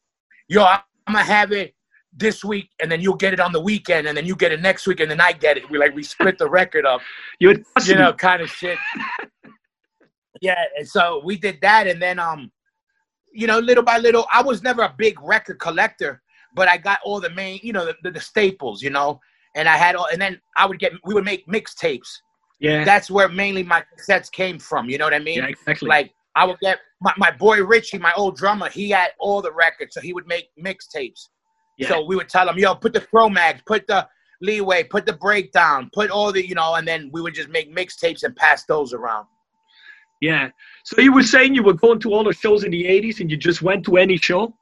Yo 0.49 0.65
i'm 0.65 0.81
gonna 1.07 1.25
have 1.25 1.53
it 1.53 1.75
this 2.15 2.45
week 2.45 2.69
and 2.81 2.91
then 2.93 3.01
you'll 3.01 3.17
get 3.17 3.33
it 3.33 3.41
on 3.41 3.53
the 3.53 3.61
weekend 3.61 4.07
and 4.07 4.17
then 4.17 4.27
you 4.27 4.37
get 4.37 4.53
it 4.53 4.61
next 4.61 4.87
week 4.87 5.01
and 5.01 5.11
then 5.11 5.21
i 5.21 5.33
get 5.33 5.57
it. 5.57 5.69
We 5.71 5.79
like 5.79 5.95
we 5.95 6.03
split 6.03 6.39
the 6.39 6.49
record 6.49 6.87
up. 6.87 7.01
You 7.41 7.63
you 7.85 7.95
know, 7.95 8.13
kind 8.13 8.41
of 8.41 8.49
shit. 8.49 8.79
yeah, 10.41 10.65
and 10.79 10.89
so 10.89 11.21
we 11.25 11.37
did 11.37 11.59
that, 11.63 11.87
and 11.89 12.01
then 12.01 12.19
um, 12.19 12.53
you 13.33 13.47
know, 13.47 13.59
little 13.59 13.83
by 13.83 13.99
little, 13.99 14.27
I 14.33 14.43
was 14.43 14.63
never 14.63 14.83
a 14.83 14.95
big 14.97 15.21
record 15.23 15.59
collector, 15.59 16.23
but 16.55 16.69
I 16.69 16.77
got 16.77 17.01
all 17.05 17.21
the 17.21 17.31
main, 17.31 17.61
you 17.63 17.73
know, 17.73 17.87
the, 17.87 17.97
the, 18.03 18.11
the 18.13 18.21
staples, 18.21 18.83
you 18.83 18.91
know, 18.91 19.21
and 19.55 19.69
I 19.69 19.77
had 19.77 19.95
all, 19.95 20.07
and 20.13 20.21
then 20.21 20.41
I 20.57 20.67
would 20.67 20.79
get, 20.79 20.93
we 21.05 21.15
would 21.15 21.25
make 21.25 21.47
mixtapes. 21.47 22.09
yeah. 22.61 22.85
That's 22.85 23.11
where 23.11 23.29
mainly 23.29 23.63
my 23.63 23.83
cassettes 23.99 24.31
came 24.31 24.59
from. 24.59 24.89
You 24.89 24.99
know 24.99 25.05
what 25.05 25.15
I 25.15 25.19
mean? 25.19 25.39
yeah, 25.39 25.47
exactly. 25.47 25.89
Like 25.89 26.13
I 26.35 26.45
would 26.45 26.59
get 26.61 26.79
my, 27.01 27.13
my 27.17 27.31
boy 27.31 27.63
Richie, 27.63 27.99
my 27.99 28.13
old 28.17 28.37
drummer. 28.37 28.69
He 28.69 28.91
had 28.91 29.11
all 29.19 29.43
the 29.43 29.53
records, 29.53 29.95
so 29.95 30.01
he 30.01 30.13
would 30.13 30.27
make 30.27 30.49
mixtapes. 30.59 31.29
Yeah. 31.79 31.89
So 31.89 32.05
we 32.05 32.17
would 32.17 32.29
tell 32.29 32.49
him, 32.49 32.59
"Yo, 32.59 32.75
put 32.75 32.93
the 32.93 33.01
Cro-Mags, 33.01 33.63
put 33.67 33.87
the 33.87 34.07
Leeway, 34.41 34.85
put 34.85 35.07
the 35.07 35.13
Breakdown, 35.13 35.91
put 35.93 36.11
all 36.11 36.33
the, 36.33 36.47
you 36.47 36.55
know," 36.55 36.75
and 36.75 36.87
then 36.87 37.11
we 37.13 37.21
would 37.21 37.35
just 37.35 37.49
make 37.49 37.75
mixtapes 37.75 38.23
and 38.23 38.35
pass 38.37 38.65
those 38.65 38.93
around. 38.93 39.27
Yeah. 40.21 40.51
So 40.85 41.01
you 41.03 41.13
were 41.13 41.25
saying 41.25 41.55
you 41.55 41.65
were 41.65 41.75
going 41.75 41.99
to 42.01 42.13
all 42.13 42.25
the 42.25 42.33
shows 42.33 42.63
in 42.63 42.71
the 42.71 42.85
80s 42.85 43.21
and 43.21 43.31
you 43.31 43.37
just 43.37 43.61
went 43.61 43.85
to 43.87 43.97
any 43.97 44.17
show 44.17 44.55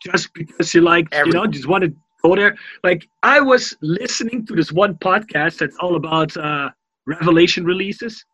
just 0.00 0.32
because 0.34 0.72
you 0.72 0.82
like, 0.82 1.12
you 1.12 1.32
know, 1.32 1.46
just 1.48 1.66
wanted 1.66 1.96
go 2.22 2.34
there. 2.36 2.56
Like 2.84 3.08
I 3.22 3.40
was 3.40 3.76
listening 3.82 4.46
to 4.46 4.54
this 4.54 4.72
one 4.72 4.94
podcast 4.96 5.58
that's 5.58 5.76
all 5.78 5.96
about 5.96 6.36
uh, 6.36 6.70
Revelation 7.06 7.64
releases. 7.64 8.24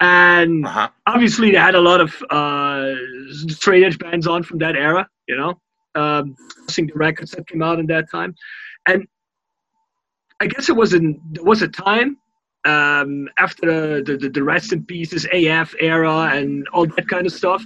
And 0.00 0.66
Uh-huh. 0.66 0.88
obviously 1.06 1.50
they 1.52 1.56
had 1.58 1.74
a 1.74 1.80
lot 1.80 2.00
of 2.00 2.10
uh, 2.30 2.94
straight 3.48 3.84
edge 3.84 3.98
bands 3.98 4.26
on 4.26 4.42
from 4.42 4.58
that 4.58 4.76
era, 4.76 5.08
you 5.28 5.36
know, 5.36 5.60
um, 5.94 6.34
the 6.68 6.92
records 6.94 7.30
that 7.32 7.46
came 7.46 7.62
out 7.62 7.78
in 7.78 7.86
that 7.86 8.10
time. 8.10 8.34
And 8.86 9.06
I 10.40 10.46
guess 10.46 10.68
it 10.68 10.76
was 10.76 10.94
in, 10.94 11.20
there 11.32 11.44
was 11.44 11.62
a 11.62 11.68
time 11.68 12.18
um, 12.64 13.28
after 13.38 14.02
the, 14.02 14.16
the, 14.16 14.28
the 14.28 14.42
rest 14.42 14.72
in 14.72 14.84
pieces 14.84 15.26
AF 15.32 15.74
era 15.80 16.30
and 16.32 16.66
all 16.72 16.86
that 16.86 17.08
kind 17.08 17.26
of 17.26 17.32
stuff 17.32 17.64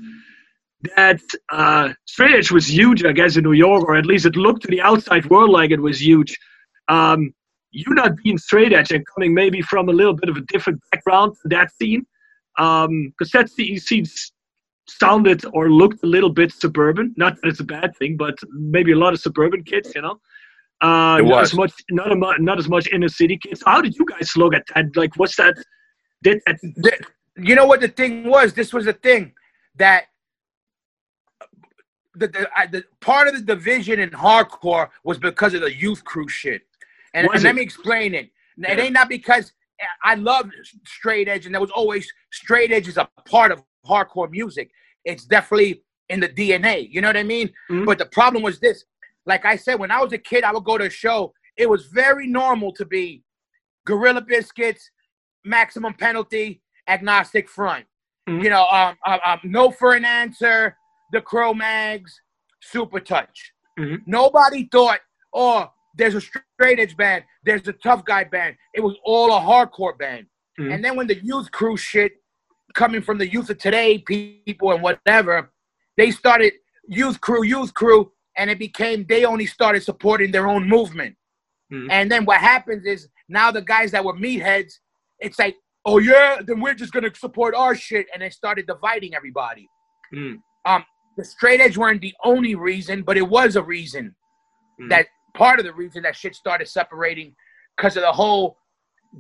that 0.97 1.21
uh, 1.51 1.93
straight 2.05 2.35
edge 2.35 2.51
was 2.51 2.73
huge, 2.73 3.05
I 3.05 3.13
guess, 3.13 3.37
in 3.37 3.45
New 3.45 3.53
York, 3.53 3.85
or 3.85 3.97
at 3.97 4.07
least 4.07 4.27
it 4.27 4.37
looked 4.37 4.63
to 4.63 4.69
the 4.69 4.81
outside 4.81 5.29
world 5.31 5.51
like 5.51 5.71
it 5.71 5.81
was 5.81 6.01
huge. 6.01 6.37
Um, 6.89 7.33
you 7.71 7.85
not 7.89 8.17
being 8.23 8.39
straight 8.39 8.73
edge 8.73 8.93
and 8.93 9.05
coming 9.07 9.35
maybe 9.35 9.61
from 9.61 9.89
a 9.89 9.93
little 9.93 10.15
bit 10.15 10.29
of 10.29 10.37
a 10.37 10.43
different 10.43 10.81
background 10.91 11.35
to 11.43 11.49
that 11.49 11.71
scene, 11.73 12.07
because 12.57 13.31
that 13.33 13.51
scene 13.51 14.07
sounded 14.89 15.45
or 15.53 15.71
looked 15.71 16.03
a 16.03 16.07
little 16.07 16.31
bit 16.31 16.53
suburban. 16.53 17.13
Not 17.17 17.37
that 17.43 17.49
it's 17.49 17.61
a 17.61 17.65
bad 17.65 17.97
thing, 17.97 18.17
but 18.17 18.37
maybe 18.53 18.93
a 18.93 18.97
lot 18.99 19.13
of 19.13 19.21
suburban 19.21 19.65
kids, 19.65 19.93
you 19.95 20.03
know. 20.03 20.19
Uh, 20.81 21.19
It 21.19 21.25
not 21.25 21.43
as 21.43 21.55
much, 21.55 21.73
not, 21.91 22.17
mu- 22.17 22.39
not 22.39 22.59
as 22.59 22.69
much 22.69 22.87
inner 22.89 23.09
city 23.09 23.37
kids. 23.37 23.63
How 23.67 23.83
did 23.83 23.97
you 23.97 24.07
guys 24.07 24.37
look 24.37 24.55
at 24.55 24.63
that? 24.75 24.97
Like, 24.97 25.15
what's 25.17 25.37
that? 25.37 25.55
Did 26.23 26.41
that? 26.47 27.01
You 27.37 27.55
know 27.55 27.67
what 27.67 27.81
the 27.81 27.89
thing 27.89 28.25
was? 28.25 28.55
This 28.55 28.73
was 28.73 28.85
the 28.87 28.93
thing 28.93 29.33
that 29.77 30.05
the, 32.19 32.29
the, 32.29 32.51
I, 32.57 32.67
the 32.67 32.85
part 33.01 33.29
of 33.29 33.35
the 33.35 33.43
division 33.43 34.01
in 34.01 34.11
hardcore 34.11 34.89
was 35.05 35.19
because 35.19 35.55
of 35.55 35.61
the 35.61 35.75
youth 35.75 36.05
crew 36.05 36.29
shit. 36.29 36.63
And, 37.15 37.29
and 37.33 37.43
let 37.43 37.55
me 37.55 37.63
explain 37.63 38.15
it. 38.15 38.31
It 38.59 38.79
ain't 38.79 38.93
not 38.93 39.09
because 39.09 39.53
I 40.03 40.15
love 40.17 40.51
straight 40.85 41.29
edge, 41.29 41.47
and 41.47 41.55
there 41.55 41.61
was 41.61 41.71
always 41.71 42.11
straight 42.33 42.73
edge 42.73 42.89
is 42.89 42.97
a 42.97 43.09
part 43.25 43.53
of 43.53 43.63
hardcore 43.87 44.31
music. 44.31 44.71
It's 45.05 45.25
definitely 45.25 45.83
in 46.09 46.21
the 46.21 46.29
DNA. 46.29 46.89
You 46.91 47.01
know 47.01 47.09
what 47.09 47.17
I 47.17 47.23
mean? 47.23 47.53
Mhm. 47.71 47.87
But 47.87 47.99
the 47.99 48.07
problem 48.07 48.43
was 48.43 48.59
this. 48.59 48.85
Like 49.27 49.45
I 49.45 49.57
said, 49.57 49.79
when 49.79 49.91
I 49.91 50.01
was 50.03 50.13
a 50.13 50.19
kid, 50.19 50.43
I 50.43 50.53
would 50.53 50.65
go 50.65 50.79
to 50.79 50.85
a 50.87 50.91
show. 50.91 51.33
It 51.57 51.69
was 51.69 51.87
very 51.87 52.27
normal 52.27 52.73
to 52.73 52.85
be 52.85 53.23
Gorilla 53.85 54.21
Biscuits, 54.23 54.91
Maximum 55.45 55.95
Penalty, 55.95 56.63
Agnostic 56.89 57.49
Front. 57.49 57.87
Mhm. 58.29 58.43
You 58.43 58.51
know, 58.51 58.67
um, 58.69 58.97
um, 59.07 59.21
um, 59.25 59.41
No 59.45 59.71
for 59.71 59.95
an 59.95 60.05
Answer, 60.05 60.77
The 61.13 61.21
Cro-Mags, 61.21 62.21
Super 62.63 63.01
Touch. 63.01 63.53
Mhm. 63.79 64.03
Nobody 64.07 64.69
thought, 64.71 65.01
oh, 65.33 65.73
there's 65.95 66.15
a 66.15 66.21
straight 66.21 66.79
edge 66.79 66.97
band, 66.97 67.25
there's 67.45 67.67
a 67.69 67.73
tough 67.73 68.05
guy 68.05 68.25
band. 68.25 68.57
It 68.75 68.81
was 68.81 68.97
all 69.05 69.33
a 69.37 69.41
hardcore 69.41 69.97
band. 69.99 70.27
Mhm. 70.59 70.75
And 70.75 70.85
then 70.85 70.97
when 70.97 71.07
the 71.07 71.19
youth 71.23 71.51
crew 71.51 71.77
shit 71.77 72.13
coming 72.75 73.03
from 73.03 73.19
the 73.19 73.29
youth 73.29 73.51
of 73.51 73.59
today, 73.59 73.99
people 73.99 74.73
and 74.73 74.83
whatever, 74.83 75.53
they 75.97 76.11
started 76.11 76.53
youth 76.89 77.21
crew, 77.21 77.45
youth 77.45 77.75
crew, 77.75 78.13
and 78.37 78.51
it 78.51 78.59
became 78.59 79.05
they 79.09 79.25
only 79.25 79.47
started 79.47 79.83
supporting 79.83 80.31
their 80.31 80.49
own 80.49 80.69
movement. 80.69 81.17
Mhm. 81.73 81.89
And 81.91 82.11
then 82.11 82.25
what 82.25 82.39
happens 82.41 82.85
is 82.87 83.09
now 83.29 83.51
the 83.51 83.63
guys 83.63 83.91
that 83.93 84.05
were 84.05 84.15
meatheads, 84.15 84.75
it's 85.19 85.39
like, 85.39 85.57
oh 85.85 85.99
yeah, 85.99 86.41
then 86.45 86.61
we're 86.61 86.75
just 86.75 86.93
gonna 86.93 87.15
support 87.15 87.55
our 87.55 87.75
shit, 87.75 88.07
and 88.13 88.23
they 88.23 88.31
started 88.31 88.67
dividing 88.67 89.15
everybody. 89.15 89.69
Mm. 90.15 90.41
Um, 90.65 90.85
the 91.19 91.25
straight 91.25 91.61
edge 91.61 91.77
weren't 91.77 92.01
the 92.01 92.15
only 92.25 92.55
reason, 92.55 93.03
but 93.03 93.17
it 93.19 93.29
was 93.29 93.57
a 93.57 93.63
reason 93.63 94.15
Mm. 94.81 94.89
that 94.91 95.07
part 95.35 95.59
of 95.59 95.65
the 95.67 95.73
reason 95.75 96.05
that 96.05 96.15
shit 96.15 96.37
started 96.37 96.69
separating 96.69 97.35
because 97.77 97.97
of 97.97 98.03
the 98.03 98.13
whole 98.13 98.57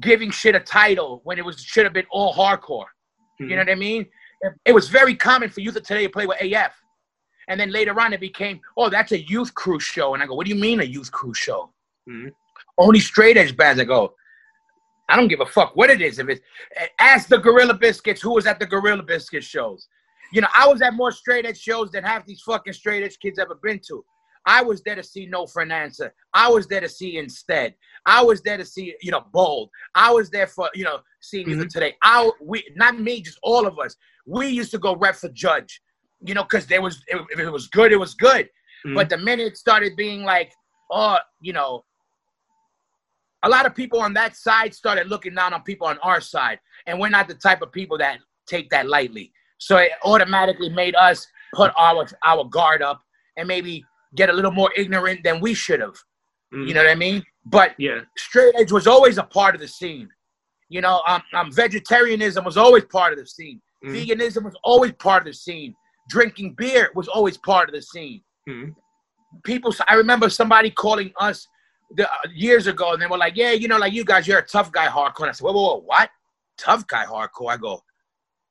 giving 0.01 0.31
shit 0.31 0.55
a 0.55 0.61
title 0.61 1.21
when 1.25 1.37
it 1.39 1.45
was 1.45 1.61
should 1.61 1.85
have 1.85 1.93
been 1.93 2.07
all 2.11 2.33
hardcore. 2.33 2.87
Mhm. 3.41 3.51
You 3.51 3.57
know 3.57 3.63
what 3.63 3.71
I 3.71 3.75
mean? 3.75 4.07
It, 4.65 4.73
was 4.73 4.89
very 4.89 5.17
common 5.17 5.51
for 5.51 5.61
youth 5.61 5.75
of 5.75 5.83
today 5.83 6.05
to 6.05 6.09
play 6.09 6.27
with 6.27 6.41
AF. 6.41 6.73
And 7.49 7.59
then 7.59 7.71
later 7.73 7.99
on, 8.01 8.13
it 8.13 8.21
became, 8.21 8.61
oh, 8.77 8.89
that's 8.89 9.11
a 9.11 9.19
youth 9.19 9.53
crew 9.55 9.81
show. 9.81 10.15
And 10.15 10.23
I 10.23 10.27
go, 10.27 10.35
what 10.35 10.47
do 10.47 10.55
you 10.55 10.61
mean 10.61 10.79
a 10.81 10.85
youth 10.85 11.11
crew 11.11 11.35
show? 11.35 11.73
Mhm. 12.09 12.33
Only 12.77 13.01
straight 13.01 13.37
edge 13.37 13.57
bands. 13.57 13.81
I 13.81 13.85
go, 13.85 14.15
I 15.09 15.17
don't 15.17 15.27
give 15.29 15.41
a 15.41 15.47
fuck 15.47 15.75
what 15.75 15.91
it 15.91 16.01
is. 16.01 16.21
If 16.21 16.29
it's 16.29 16.41
ask 17.01 17.29
the 17.29 17.39
Gorilla 17.39 17.75
Biscuits 17.75 18.21
who 18.23 18.35
was 18.35 18.47
at 18.47 18.61
the 18.61 18.67
Gorilla 18.67 19.03
Biscuits 19.03 19.47
shows. 19.47 19.89
You 20.33 20.43
know, 20.43 20.49
I 20.55 20.69
was 20.69 20.83
at 20.83 20.95
more 20.95 21.13
straight 21.13 21.47
edge 21.47 21.59
shows 21.59 21.91
than 21.91 22.05
half 22.05 22.27
these 22.27 22.43
fucking 22.43 22.73
straight 22.73 23.03
edge 23.03 23.19
kids 23.19 23.39
ever 23.39 23.55
been 23.63 23.81
to. 23.89 24.05
I 24.47 24.63
was 24.63 24.83
there 24.83 24.95
to 24.95 25.03
see 25.03 25.27
No 25.27 25.47
for 25.47 25.63
an 25.63 25.71
Answer. 25.71 26.15
I 26.33 26.49
was 26.49 26.67
there 26.67 26.81
to 26.81 26.89
see 26.89 27.19
Instead. 27.19 27.75
I 28.07 28.23
was 28.23 28.41
there 28.41 28.57
to 28.57 28.65
see, 28.65 28.95
you 29.03 29.11
know, 29.11 29.25
Bold. 29.33 29.69
I 29.95 30.11
was 30.11 30.31
there 30.31 30.47
for, 30.47 30.71
you 30.75 30.85
know, 30.85 31.01
seeing 31.21 31.49
Youth 31.49 31.67
of 31.67 31.69
today. 31.69 31.97
I 32.03 32.31
we 32.41 32.65
not 32.75 32.99
me, 32.99 33.21
just 33.21 33.39
all 33.43 33.67
of 33.67 33.79
us. 33.79 33.95
We 34.27 34.49
used 34.49 34.71
to 34.73 34.79
go 34.79 34.97
rep 34.97 35.17
for 35.17 35.29
Judge, 35.31 35.83
you 36.25 36.35
know, 36.35 36.45
because 36.45 36.67
there 36.67 36.81
was 36.81 37.03
if 37.09 37.21
if 37.31 37.39
it 37.39 37.51
was 37.51 37.69
good, 37.69 37.93
it 37.93 37.97
was 37.97 38.15
good. 38.15 38.49
Mhm. 38.87 38.95
But 38.95 39.11
the 39.11 39.19
minute 39.19 39.47
it 39.49 39.59
started 39.59 39.97
being 39.97 40.23
like, 40.23 40.53
oh, 40.91 41.19
you 41.41 41.53
know, 41.53 41.85
a 43.43 43.49
lot 43.49 43.67
of 43.67 43.75
people 43.75 44.01
on 44.01 44.15
that 44.15 44.37
side 44.37 44.75
started 44.75 45.09
looking 45.09 45.35
down 45.35 45.53
on 45.53 45.63
people 45.63 45.87
on 45.87 45.99
our 45.99 46.21
side, 46.21 46.59
and 46.87 46.99
we're 46.99 47.09
not 47.09 47.29
the 47.29 47.35
type 47.35 47.63
of 47.63 47.71
people 47.73 47.99
that 47.99 48.19
take 48.47 48.71
that 48.71 48.89
lightly. 48.89 49.33
So 49.59 49.77
it 49.77 49.93
automatically 50.05 50.69
made 50.71 50.95
us 50.95 51.27
put 51.55 51.73
our 51.77 52.07
our 52.25 52.45
guard 52.45 52.83
up 52.83 53.03
and 53.37 53.47
maybe 53.47 53.85
get 54.15 54.31
a 54.31 54.33
little 54.33 54.51
more 54.51 54.71
ignorant 54.77 55.23
than 55.25 55.41
we 55.41 55.55
should 55.55 55.81
have. 55.81 55.97
Mhm. 56.55 56.69
You 56.69 56.75
know 56.75 56.83
what 56.83 56.91
I 56.91 56.95
mean? 56.95 57.25
But 57.45 57.75
yeah. 57.79 58.01
straight 58.17 58.55
edge 58.57 58.73
was 58.73 58.87
always 58.87 59.19
a 59.19 59.23
part 59.23 59.55
of 59.55 59.61
the 59.61 59.69
scene. 59.69 60.09
You 60.69 60.81
know, 60.81 61.03
um, 61.07 61.23
um, 61.35 61.53
vegetarianism 61.53 62.45
was 62.45 62.57
always 62.57 62.85
part 62.85 63.13
of 63.13 63.19
the 63.19 63.27
scene. 63.27 63.61
Mhm. 63.85 63.93
Veganism 63.95 64.45
was 64.45 64.55
always 64.63 64.93
part 64.93 65.23
of 65.23 65.27
the 65.27 65.35
scene. 65.35 65.75
Drinking 66.09 66.55
beer 66.55 66.91
was 66.95 67.09
always 67.09 67.37
part 67.39 67.69
of 67.69 67.75
the 67.75 67.83
scene. 67.83 68.23
Mhm. 68.49 68.75
People, 69.45 69.75
I 69.87 69.95
remember 69.95 70.29
somebody 70.31 70.71
calling 70.71 71.13
us 71.19 71.47
the, 71.97 72.11
uh, 72.11 72.17
years 72.35 72.67
ago, 72.67 72.93
and 72.93 73.01
they 73.01 73.07
were 73.07 73.19
like, 73.19 73.37
"Yeah, 73.37 73.53
you 73.53 73.69
know, 73.69 73.79
like 73.79 73.93
you 73.93 74.05
guys, 74.05 74.27
you're 74.27 74.39
a 74.39 74.47
tough 74.47 74.71
guy 74.73 74.87
hardcore." 74.87 75.21
And 75.21 75.29
I 75.31 75.33
said, 75.33 75.45
"Whoa, 75.45 75.53
whoa, 75.53 75.63
whoa, 75.63 75.77
what? 75.85 76.11
Tough 76.59 76.87
guy 76.87 77.05
hardcore?" 77.05 77.53
I 77.53 77.57
go, 77.57 77.83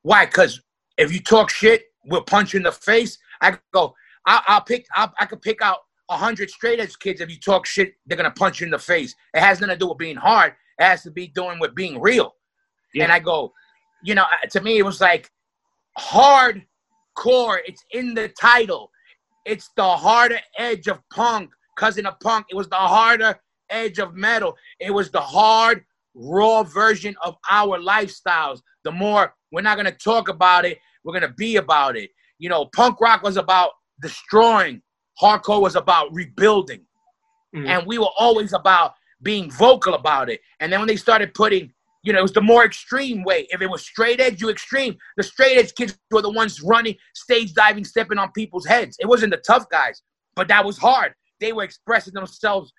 "Why? 0.02 0.26
Because 0.26 0.62
if 0.98 1.14
you 1.14 1.20
talk 1.20 1.50
shit, 1.50 1.86
we'll 2.06 2.24
punch 2.24 2.54
you 2.54 2.58
in 2.58 2.64
the 2.64 2.72
face." 2.72 3.18
I 3.42 3.58
go, 3.74 3.94
"I'll, 4.26 4.42
I'll 4.48 4.62
pick, 4.62 4.86
I'll, 4.96 5.14
I 5.20 5.26
could 5.26 5.42
pick 5.42 5.62
out 5.62 5.80
a 6.10 6.18
hundred 6.18 6.50
straight 6.50 6.80
edge 6.80 6.98
kids. 7.00 7.22
If 7.22 7.30
you 7.30 7.40
talk 7.40 7.66
shit, 7.66 7.94
they're 8.06 8.18
gonna 8.18 8.32
punch 8.32 8.60
you 8.60 8.66
in 8.66 8.72
the 8.72 8.80
face. 8.80 9.16
It 9.34 9.42
has 9.42 9.60
nothing 9.60 9.76
to 9.76 9.80
do 9.80 9.90
with 9.90 9.98
being 9.98 10.16
hard. 10.16 10.54
It 10.80 10.84
has 10.84 11.04
to 11.04 11.12
be 11.12 11.28
doing 11.28 11.60
with 11.60 11.76
being 11.76 12.00
real." 12.02 12.36
Yeah. 12.94 13.04
And 13.04 13.12
I 13.12 13.20
go, 13.20 13.54
you 14.04 14.16
know, 14.16 14.26
to 14.52 14.62
me, 14.62 14.78
it 14.78 14.86
was 14.86 15.02
like 15.02 15.32
hardcore. 16.00 16.62
It's 17.66 17.84
in 17.92 18.14
the 18.14 18.30
title. 18.30 18.92
It's 19.46 19.70
the 19.76 19.88
harder 19.88 20.40
edge 20.58 20.88
of 20.88 21.00
punk, 21.14 21.52
cousin 21.78 22.06
of 22.06 22.20
punk. 22.20 22.48
It 22.50 22.56
was 22.56 22.70
the 22.70 22.76
harder 22.76 23.40
edge 23.70 24.00
of 24.00 24.16
metal. 24.16 24.56
It 24.80 24.92
was 24.92 25.10
the 25.10 25.22
hard, 25.22 25.84
raw 26.16 26.64
version 26.64 27.16
of 27.24 27.36
our 27.50 27.80
lifestyles. 27.80 28.62
The 28.84 28.92
more 28.92 29.34
we're 29.52 29.62
not 29.62 29.78
gonna 29.78 29.92
talk 29.92 30.30
about 30.30 30.66
it, 30.66 30.80
we're 31.04 31.14
gonna 31.14 31.34
be 31.34 31.58
about 31.58 31.96
it. 31.98 32.12
You 32.40 32.50
know, 32.50 32.66
punk 32.76 33.00
rock 33.02 33.24
was 33.24 33.38
about 33.38 33.72
destroying. 34.02 34.82
Hardcore 35.22 35.62
was 35.62 35.76
about 35.76 36.14
rebuilding 36.14 36.86
Mhm. 37.56 37.68
and 37.68 37.88
we 37.88 37.98
were 37.98 38.12
always 38.18 38.54
about 38.54 38.94
being 39.24 39.50
vocal 39.52 39.96
about 39.96 40.30
it. 40.30 40.42
And 40.60 40.72
then 40.72 40.80
when 40.80 40.88
they 40.88 40.96
started 40.98 41.34
putting, 41.34 41.74
you 42.04 42.14
know, 42.14 42.20
it 42.20 42.22
was 42.22 42.34
the 42.34 42.42
more 42.42 42.64
extreme 42.66 43.24
way. 43.24 43.48
If 43.50 43.62
it 43.62 43.68
was 43.70 43.84
straight 43.84 44.20
edge, 44.22 44.42
you 44.42 44.50
extreme. 44.50 44.98
The 45.16 45.24
straight 45.24 45.58
edge 45.58 45.74
kids 45.74 45.98
were 46.12 46.22
the 46.22 46.30
ones 46.30 46.62
running, 46.62 46.96
stage 47.16 47.54
diving, 47.54 47.84
stepping 47.86 48.20
on 48.20 48.32
people's 48.34 48.66
heads. 48.68 48.96
It 49.00 49.08
wasn't 49.08 49.32
the 49.32 49.38
tough 49.38 49.68
guys, 49.70 50.04
but 50.36 50.48
that 50.50 50.64
was 50.64 50.78
hard. 50.78 51.16
They 51.40 51.52
were 51.54 51.64
expressing 51.64 52.14
themselves 52.14 52.72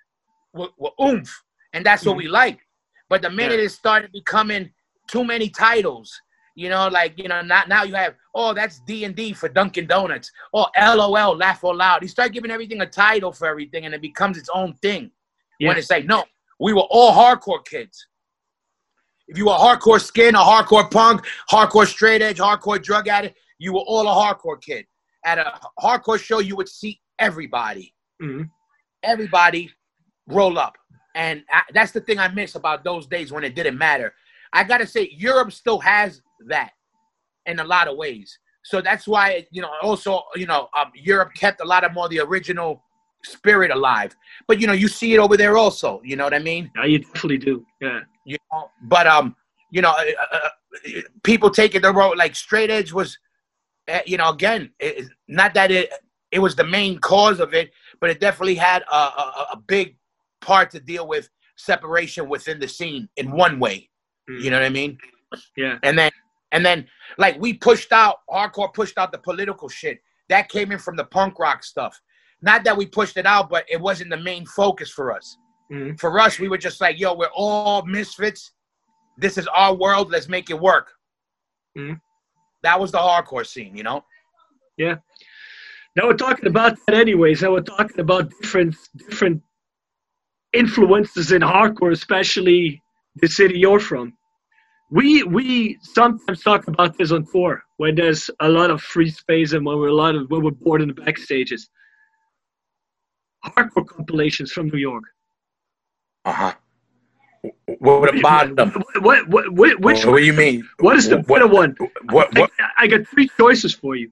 with, 0.53 0.71
with 0.79 0.93
oomph, 1.01 1.43
and 1.73 1.85
that's 1.85 2.05
what 2.07 2.15
Mhm. 2.15 2.19
we 2.19 2.29
like. 2.29 2.61
But 3.09 3.23
the 3.23 3.31
minute 3.31 3.59
Yeah. 3.59 3.67
it 3.67 3.71
started 3.71 4.13
becoming 4.13 4.73
too 5.11 5.25
many 5.25 5.49
titles, 5.51 6.21
you 6.59 6.69
know, 6.69 6.89
like 6.89 7.17
you 7.17 7.29
know, 7.29 7.41
not 7.41 7.69
now 7.69 7.85
you 7.85 7.95
have 7.95 8.17
oh 8.35 8.53
that's 8.53 8.81
D 8.81 9.05
and 9.05 9.15
D 9.15 9.33
for 9.33 9.49
Dunkin' 9.49 9.87
Donuts, 9.87 10.33
or 10.53 10.67
LOL, 10.77 11.37
laugh 11.37 11.63
or 11.63 11.73
loud. 11.73 12.03
You 12.03 12.09
start 12.09 12.33
giving 12.33 12.51
everything 12.51 12.81
a 12.81 12.87
title 12.87 13.31
for 13.31 13.47
everything, 13.47 13.85
and 13.85 13.95
it 13.95 14.03
becomes 14.03 14.37
its 14.37 14.49
own 14.53 14.75
thing. 14.83 15.13
Yeah. 15.61 15.69
When 15.69 15.79
it's 15.79 15.89
like, 15.89 16.07
no, 16.07 16.25
we 16.59 16.73
were 16.73 16.87
all 16.91 17.13
hardcore 17.13 17.65
kids. 17.65 18.05
If 19.29 19.39
you 19.39 19.47
were 19.47 19.53
hardcore 19.53 20.01
skin, 20.01 20.35
a 20.35 20.39
hardcore 20.39 20.91
punk, 20.91 21.25
hardcore 21.49 21.87
straight 21.87 22.23
edge, 22.23 22.39
hardcore 22.39 22.83
drug 22.83 23.07
addict, 23.07 23.39
you 23.59 23.73
were 23.73 23.85
all 23.87 24.09
a 24.09 24.13
hardcore 24.13 24.61
kid. 24.61 24.85
At 25.25 25.39
a 25.39 25.61
hardcore 25.81 26.19
show, 26.19 26.41
you 26.41 26.57
would 26.57 26.69
see 26.69 27.01
everybody, 27.21 27.95
Mhm. 28.21 28.51
everybody 29.05 29.71
roll 30.27 30.59
up. 30.59 30.77
And 31.15 31.45
I, 31.53 31.63
that's 31.73 31.93
the 31.93 32.01
thing 32.01 32.19
I 32.19 32.29
miss 32.29 32.57
about 32.57 32.83
those 32.83 33.07
days 33.07 33.31
when 33.31 33.45
it 33.45 33.55
didn't 33.55 33.79
matter. 33.79 34.13
I 34.53 34.65
gotta 34.65 34.87
say, 34.87 35.11
Europe 35.13 35.53
still 35.53 35.79
has 35.81 36.23
that 36.47 36.71
in 37.47 37.61
a 37.61 37.65
lot 37.65 37.89
of 37.89 37.97
ways. 37.97 38.39
So 38.65 38.81
that's 38.81 39.07
why, 39.09 39.47
you 39.51 39.63
know, 39.63 39.71
also, 39.83 40.23
you 40.37 40.47
know, 40.47 40.69
um, 40.79 40.93
Europe 40.95 41.33
kept 41.35 41.61
a 41.61 41.65
lot 41.65 41.85
of 41.85 41.93
more 41.95 42.09
the 42.09 42.21
original 42.21 42.83
spirit 43.25 43.71
alive. 43.71 44.15
But 44.47 44.61
you 44.61 44.67
know, 44.67 44.73
you 44.73 44.89
see 44.89 45.15
it 45.15 45.19
over 45.19 45.37
there 45.37 45.57
also. 45.57 46.01
You 46.05 46.17
know 46.17 46.25
what 46.25 46.35
I 46.35 46.39
mean? 46.39 46.71
Yeah, 46.77 46.85
you 46.85 46.99
definitely 46.99 47.39
do. 47.39 47.65
Yeah. 47.81 48.01
You 48.25 48.37
know, 48.53 48.71
but 48.83 49.07
um, 49.07 49.35
you 49.71 49.81
know, 49.83 49.91
uh, 49.91 50.05
uh, 50.33 50.39
uh, 50.45 51.01
people 51.23 51.51
taking 51.51 51.81
the 51.83 51.93
road 51.93 52.17
like 52.19 52.37
straight 52.37 52.71
edge 52.71 52.93
was, 52.93 53.19
uh, 53.89 54.01
you 54.07 54.17
know, 54.19 54.29
again, 54.31 54.71
it, 54.79 54.99
it- 54.99 55.09
not 55.29 55.55
that 55.55 55.71
it 55.71 55.91
it 56.31 56.41
was 56.41 56.55
the 56.55 56.65
main 56.65 56.99
cause 56.99 57.41
of 57.41 57.55
it, 57.55 57.71
but 58.01 58.11
it 58.11 58.21
definitely 58.21 58.55
had 58.55 58.83
a, 58.93 58.95
a, 58.95 59.47
a 59.53 59.57
big 59.67 59.97
part 60.43 60.71
to 60.73 60.79
deal 60.81 61.09
with 61.09 61.31
separation 61.57 62.29
within 62.29 62.61
the 62.61 62.69
scene 62.69 63.09
in 63.17 63.31
one 63.31 63.59
way. 63.59 63.89
Mm. 64.29 64.43
You 64.43 64.51
know 64.51 64.59
what 64.59 64.67
I 64.67 64.69
mean? 64.69 64.99
Yeah. 65.57 65.79
And 65.83 65.99
then 65.99 66.11
and 66.53 66.65
then 66.65 66.87
like 67.19 67.39
we 67.41 67.55
pushed 67.55 67.93
out 67.93 68.19
hardcore 68.31 68.73
pushed 68.73 68.99
out 68.99 69.13
the 69.13 69.19
political 69.19 69.69
shit. 69.69 70.01
That 70.29 70.49
came 70.49 70.73
in 70.73 70.79
from 70.79 70.97
the 70.97 71.05
punk 71.05 71.39
rock 71.39 71.65
stuff. 71.65 72.01
Not 72.43 72.65
that 72.65 72.77
we 72.77 72.87
pushed 72.87 73.17
it 73.17 73.27
out, 73.27 73.49
but 73.49 73.65
it 73.69 73.81
wasn't 73.81 74.11
the 74.11 74.17
main 74.17 74.47
focus 74.47 74.91
for 74.91 75.13
us. 75.13 75.37
Mhm. 75.71 75.99
For 75.99 76.19
us, 76.21 76.39
we 76.39 76.49
were 76.49 76.59
just 76.59 76.81
like, 76.81 76.99
yo, 76.99 77.15
we're 77.15 77.31
all 77.35 77.85
misfits. 77.85 78.53
This 79.17 79.37
is 79.39 79.47
our 79.49 79.75
world. 79.75 80.11
Let's 80.11 80.29
make 80.29 80.51
it 80.51 80.59
work. 80.59 80.93
Mhm. 81.77 82.01
That 82.63 82.79
was 82.79 82.93
the 82.93 82.99
hardcore 82.99 83.47
scene, 83.47 83.77
you 83.77 83.83
know? 83.83 84.05
Yeah. 84.77 84.97
Now 85.97 86.07
we're 86.07 86.17
talking 86.17 86.47
about 86.47 86.79
that 86.87 86.95
anyways. 86.95 87.43
Now 87.43 87.53
we're 87.53 87.61
talking 87.63 88.01
about 88.01 88.31
different 88.41 88.77
different 88.97 89.43
influences 90.53 91.33
in 91.33 91.43
hardcore, 91.43 91.93
especially 91.93 92.83
the 93.17 93.29
city 93.29 93.59
you're 93.59 93.81
from. 93.81 94.17
We 94.91 95.23
we 95.23 95.79
sometimes 95.83 96.43
talk 96.43 96.67
about 96.67 96.97
this 96.97 97.13
on 97.13 97.27
tour 97.31 97.63
when 97.77 97.95
there's 97.95 98.31
a 98.41 98.49
lot 98.49 98.71
of 98.71 98.81
free 98.81 99.11
space 99.11 99.53
and 99.53 99.65
when 99.65 99.79
we're 99.79 99.89
a 99.89 99.95
lot 99.95 100.15
of 100.15 100.31
when 100.31 100.43
we're 100.43 100.51
bored 100.51 100.81
in 100.83 100.89
the 100.89 100.95
backstages. 100.95 101.63
Hardcore 103.45 103.87
compilations 103.87 104.51
from 104.51 104.69
New 104.69 104.79
York. 104.79 105.05
Uh-huh. 106.25 106.53
What 107.79 108.19
about 108.19 108.57
them? 108.57 108.83
What 109.01 109.29
what 109.29 109.53
what 109.53 109.81
which 109.81 110.05
What 110.05 110.17
do 110.17 110.25
you 110.25 110.33
mean? 110.33 110.69
what 110.81 110.97
is 110.97 111.09
the 111.09 111.19
better 111.19 111.47
one? 111.47 111.77
What, 112.11 112.37
what? 112.37 112.51
I, 112.59 112.85
I 112.85 112.87
got 112.87 113.07
three 113.07 113.29
choices 113.39 113.75
for 113.75 113.95
you. 113.95 114.11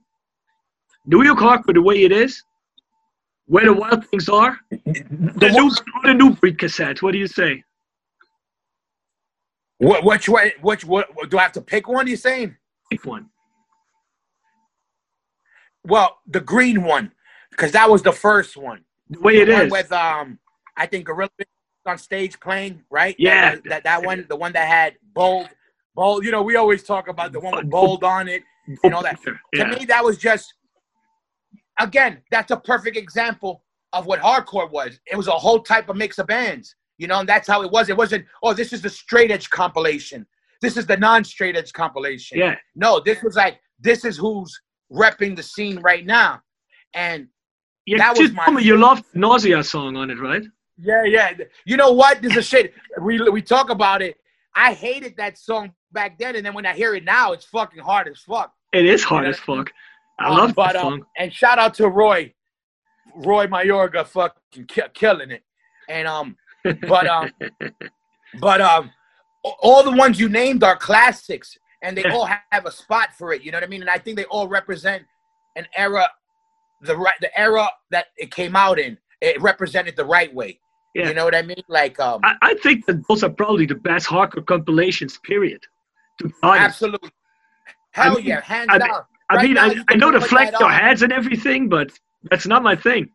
New 1.07 1.23
York 1.25 1.39
Hardcore 1.39 1.75
the 1.75 1.83
way 1.83 2.05
it 2.05 2.13
is, 2.13 2.43
where 3.47 3.65
the 3.65 3.73
wild 3.73 4.07
things 4.09 4.29
are, 4.29 4.59
the 4.71 5.51
new 5.51 5.71
the 6.05 6.15
new 6.15 6.31
breed 6.35 6.59
cassette. 6.59 7.03
What 7.03 7.13
do 7.13 7.19
you 7.19 7.27
say? 7.27 7.63
What 9.79 10.05
which 10.05 10.29
way 10.29 10.55
which 10.63 10.85
what 10.85 11.09
do 11.29 11.39
I 11.39 11.43
have 11.43 11.53
to 11.53 11.61
pick 11.61 11.89
one 11.89 12.07
you 12.07 12.17
saying? 12.17 12.57
Pick 12.91 13.05
one. 13.05 13.29
Well, 15.85 16.19
the 16.27 16.41
green 16.41 16.83
one, 16.83 17.13
because 17.51 17.73
that 17.73 17.89
was 17.89 18.03
the 18.03 18.13
first 18.13 18.57
one. 18.57 18.85
The 19.11 19.21
way 19.21 19.39
it 19.39 19.47
the 19.47 19.65
is. 19.65 19.73
with 19.73 19.93
um 19.93 20.39
I 20.77 20.87
think 20.87 21.07
Gorilla 21.07 21.31
on 21.87 21.99
stage 21.99 22.41
playing, 22.41 22.83
right? 22.91 23.15
Yeah. 23.19 23.55
That, 23.55 23.65
that 23.65 23.85
that 23.85 24.05
one, 24.05 24.27
the 24.29 24.37
one 24.37 24.53
that 24.53 24.67
had 24.67 24.95
bold 25.15 25.49
bold, 25.95 26.25
you 26.25 26.31
know, 26.31 26.43
we 26.43 26.57
always 26.57 26.83
talk 26.83 27.09
about 27.09 27.33
the 27.33 27.41
one 27.41 27.55
with 27.55 27.71
bold 27.71 28.03
on 28.03 28.29
it 28.29 28.43
and 28.83 28.95
all 28.95 29.03
that. 29.03 29.19
Yeah. 29.53 29.65
To 29.65 29.79
me, 29.79 29.85
that 29.85 30.03
was 30.03 30.19
just 30.19 30.55
again, 31.79 32.23
that's 32.31 32.51
a 32.51 32.57
perfect 32.57 32.97
example 32.97 33.63
of 33.93 34.07
what 34.07 34.21
hardcore 34.21 34.71
was. 34.71 34.99
It 35.07 35.17
was 35.17 35.29
a 35.29 35.33
whole 35.33 35.61
type 35.61 35.89
of 35.89 35.97
mix 35.97 36.19
of 36.19 36.27
bands, 36.27 36.75
you 36.99 37.07
know, 37.07 37.21
and 37.21 37.29
that's 37.29 37.47
how 37.49 37.63
it 37.63 37.71
was. 37.71 37.89
It 37.89 37.97
wasn't, 37.97 38.25
oh, 38.43 38.53
this 38.55 38.73
is 38.73 38.81
the 38.83 38.91
straight 38.91 39.31
edge 39.31 39.49
compilation. 39.51 40.27
This 40.63 40.77
is 40.77 40.87
the 40.87 40.97
non-straight 40.97 41.57
edge 41.57 41.73
compilation. 41.73 42.39
Yeah. 42.39 42.55
No, 42.75 43.01
this 43.01 43.23
was 43.23 43.37
like 43.37 43.61
this 43.79 44.05
is 44.05 44.17
who's 44.17 44.59
repping 44.91 45.37
the 45.37 45.43
scene 45.43 45.79
right 45.81 46.05
now. 46.07 46.41
And 46.95 47.29
Yeah, 47.85 47.99
That 47.99 48.17
was 48.19 48.33
my- 48.33 48.59
you 48.61 48.77
loved 48.77 49.05
the 49.13 49.19
Nausea 49.21 49.63
song 49.63 49.97
on 49.97 50.11
it, 50.11 50.19
right? 50.19 50.43
yeah, 50.79 51.05
yeah. 51.05 51.33
You 51.65 51.77
know 51.77 51.93
what? 51.93 52.21
This 52.23 52.37
is 52.37 52.47
shit. 52.47 52.75
We 53.01 53.21
we 53.31 53.43
talk 53.43 53.71
about 53.71 54.01
it. 54.03 54.17
I 54.55 54.73
hated 54.73 55.15
that 55.19 55.37
song 55.39 55.73
back 55.93 56.19
then, 56.19 56.35
and 56.37 56.45
then 56.45 56.55
when 56.55 56.65
I 56.67 56.73
hear 56.75 56.95
it 56.95 57.05
now, 57.05 57.33
it's 57.33 57.45
fucking 57.45 57.83
hard 57.83 58.09
as 58.09 58.21
fuck. 58.21 58.53
It 58.73 58.87
is 58.87 59.05
hard 59.05 59.25
Yeah. 59.25 59.31
as 59.31 59.39
fuck. 59.39 59.71
I 60.19 60.29
Um, 60.31 60.37
love 60.39 60.55
but, 60.55 60.73
that 60.73 60.77
um, 60.77 60.83
song. 61.01 61.07
and 61.19 61.33
shout 61.33 61.59
out 61.59 61.75
to 61.75 61.89
Roy, 61.89 62.33
Roy 63.15 63.47
Mayorga, 63.47 64.07
fucking 64.07 64.67
ki- 64.67 64.83
killing 64.95 65.31
it. 65.31 65.43
And 65.89 66.09
um, 66.09 66.37
but 66.89 67.07
um, 67.07 67.31
but 68.41 68.61
um, 68.61 68.91
all 69.61 69.83
the 69.83 69.93
ones 69.93 70.19
you 70.19 70.29
named 70.29 70.63
are 70.65 70.77
classics, 70.77 71.57
and 71.83 71.97
they 71.97 72.05
all 72.05 72.27
have 72.51 72.67
a 72.67 72.71
spot 72.71 73.11
for 73.17 73.33
it. 73.33 73.43
You 73.43 73.53
know 73.53 73.57
what 73.57 73.65
I 73.65 73.69
mean? 73.69 73.81
And 73.83 73.91
I 73.91 73.99
think 73.99 74.17
they 74.17 74.25
all 74.25 74.49
represent 74.49 75.05
an 75.57 75.67
era, 75.77 76.09
the 76.83 76.97
right, 76.97 77.15
the 77.21 77.37
era 77.39 77.69
that 77.91 78.07
it 78.17 78.31
came 78.31 78.57
out 78.57 78.79
in. 78.79 78.99
It 79.21 79.41
represented 79.41 79.97
the 79.97 80.05
right 80.05 80.33
way. 80.35 80.61
Yeah. 80.95 81.09
You 81.09 81.15
know 81.15 81.25
what 81.25 81.35
I 81.35 81.43
mean? 81.43 81.63
Like 81.69 81.99
um, 82.01 82.21
I, 82.25 82.35
I 82.43 82.55
think 82.55 82.87
that 82.87 83.07
those 83.09 83.23
are 83.23 83.31
probably 83.31 83.67
the 83.67 83.75
best 83.75 84.07
hardcore 84.07 84.45
compilations, 84.47 85.19
period. 85.19 85.61
To 86.21 86.33
absolutely. 86.43 87.11
Hell 87.93 88.17
mean- 88.17 88.25
yeah, 88.27 88.41
hands 88.41 88.69
I 88.71 88.79
mean- 88.79 88.89
down. 88.89 89.03
I 89.29 89.35
Right 89.35 89.49
mean, 89.49 89.59
I, 89.59 89.75
I 89.89 89.97
know 89.97 90.13
the 90.13 90.21
flex 90.21 90.57
your 90.61 90.71
heads 90.71 91.03
and 91.03 91.13
everything, 91.13 91.69
but 91.69 91.91
that's 92.31 92.47
not 92.47 92.63
my 92.63 92.77
thing. 92.77 93.11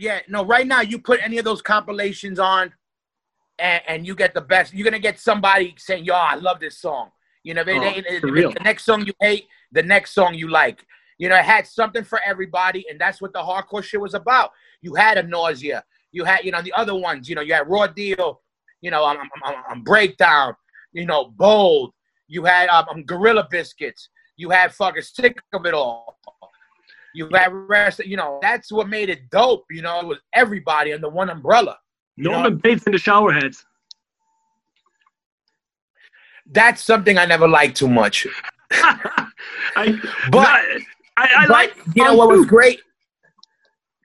Yeah, 0.00 0.20
no, 0.28 0.44
right 0.46 0.66
now 0.66 0.80
you 0.80 0.98
put 0.98 1.20
any 1.22 1.36
of 1.36 1.44
those 1.44 1.60
compilations 1.60 2.38
on 2.38 2.72
and, 3.58 3.82
and 3.86 4.06
you 4.06 4.14
get 4.14 4.32
the 4.32 4.40
best. 4.40 4.72
You're 4.72 4.84
gonna 4.86 4.98
get 4.98 5.20
somebody 5.20 5.74
saying, 5.76 6.04
Yo, 6.06 6.14
I 6.14 6.36
love 6.36 6.58
this 6.58 6.78
song. 6.78 7.10
You 7.44 7.52
know, 7.54 7.60
if, 7.60 7.68
Oh, 7.68 7.82
ain't- 7.82 8.06
if 8.06 8.20
for 8.22 8.32
real. 8.32 8.50
the 8.50 8.60
next 8.60 8.84
song 8.84 9.04
you 9.04 9.12
hate, 9.20 9.46
the 9.72 9.82
next 9.82 10.12
song 10.12 10.34
you 10.34 10.48
like. 10.48 10.84
You 11.18 11.28
know, 11.28 11.36
it 11.36 11.44
had 11.44 11.66
something 11.66 12.02
for 12.02 12.18
everybody, 12.24 12.86
and 12.88 12.98
that's 12.98 13.20
what 13.20 13.34
the 13.34 13.40
hardcore 13.40 13.82
shit 13.84 14.00
was 14.00 14.14
about. 14.14 14.52
You 14.80 14.94
had 14.94 15.18
a 15.18 15.22
nausea. 15.22 15.84
You 16.12 16.24
had, 16.24 16.44
you 16.44 16.50
know, 16.50 16.62
the 16.62 16.72
other 16.72 16.94
ones, 16.94 17.28
you 17.28 17.34
know, 17.34 17.42
you 17.42 17.52
had 17.52 17.68
Raw 17.68 17.86
Deal, 17.86 18.40
you 18.80 18.90
know, 18.90 19.04
I'm, 19.04 19.18
I'm, 19.18 19.28
I'm, 19.44 19.54
I'm 19.68 19.82
Breakdown, 19.82 20.56
you 20.92 21.04
know, 21.04 21.26
Bold. 21.26 21.92
You 22.26 22.44
had 22.44 22.70
um, 22.70 22.86
um, 22.88 23.02
Gorilla 23.04 23.46
Biscuits. 23.50 24.08
You 24.38 24.48
had 24.48 24.72
fucking 24.74 25.02
Sick 25.02 25.38
of 25.52 25.66
It 25.66 25.74
All. 25.74 26.18
You 27.14 27.28
had 27.32 27.52
rest, 27.52 27.98
you 28.04 28.16
know, 28.16 28.38
that's 28.40 28.70
what 28.70 28.88
made 28.88 29.08
it 29.08 29.30
dope. 29.30 29.64
You 29.70 29.82
know, 29.82 30.00
it 30.00 30.06
was 30.06 30.18
everybody 30.34 30.92
under 30.92 31.08
one 31.08 31.30
umbrella. 31.30 31.78
Norman 32.16 32.52
know? 32.52 32.58
Bates 32.58 32.84
and 32.86 32.94
the 32.94 32.98
shower 32.98 33.32
heads. 33.32 33.64
That's 36.46 36.82
something 36.84 37.18
I 37.18 37.24
never 37.26 37.46
liked 37.48 37.76
too 37.76 37.88
much. 37.88 38.26
I, 38.72 39.98
But- 40.30 40.64
I, 41.16 41.28
I 41.36 41.46
but 41.46 41.50
like 41.50 41.76
you 41.94 42.04
know 42.04 42.14
what 42.14 42.28
was 42.28 42.46
great? 42.46 42.80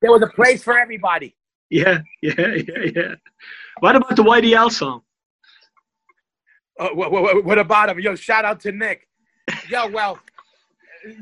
There 0.02 0.12
was 0.12 0.22
a 0.22 0.28
place 0.28 0.64
for 0.64 0.78
everybody. 0.78 1.34
Yeah, 1.70 2.00
yeah, 2.22 2.34
yeah, 2.38 2.92
yeah. 2.96 3.16
What 3.80 3.96
about 3.96 4.16
the 4.16 4.24
YDL 4.24 4.72
song? 4.72 5.02
Uh, 6.78 6.90
what, 6.90 7.12
what, 7.12 7.46
what 7.46 7.58
about 7.58 7.90
him? 7.90 8.00
Yo, 8.00 8.16
shout 8.16 8.44
out 8.44 8.60
to 8.62 8.72
Nick. 8.72 9.08
Yo, 9.70 9.88
well, 9.88 10.20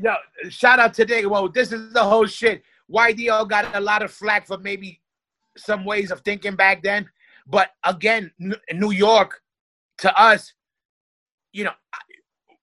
yo, 0.02 0.16
shout 0.50 0.80
out 0.80 0.94
to 0.96 1.06
Nick. 1.06 1.30
Well, 1.30 1.50
this 1.50 1.72
is 1.72 1.94
the 1.94 2.04
whole 2.04 2.26
shit. 2.26 2.64
YDL 2.92 3.50
got 3.50 3.76
a 3.76 3.80
lot 3.80 4.02
of 4.02 4.12
flack 4.12 4.48
for 4.48 4.58
maybe 4.58 5.02
some 5.58 5.86
ways 5.86 6.12
of 6.12 6.22
thinking 6.22 6.56
back 6.56 6.84
then. 6.84 7.10
But 7.48 7.72
again, 7.84 8.32
New 8.72 8.92
York, 8.92 9.42
to 10.00 10.20
us, 10.20 10.54
you 11.52 11.66
know, 11.66 11.74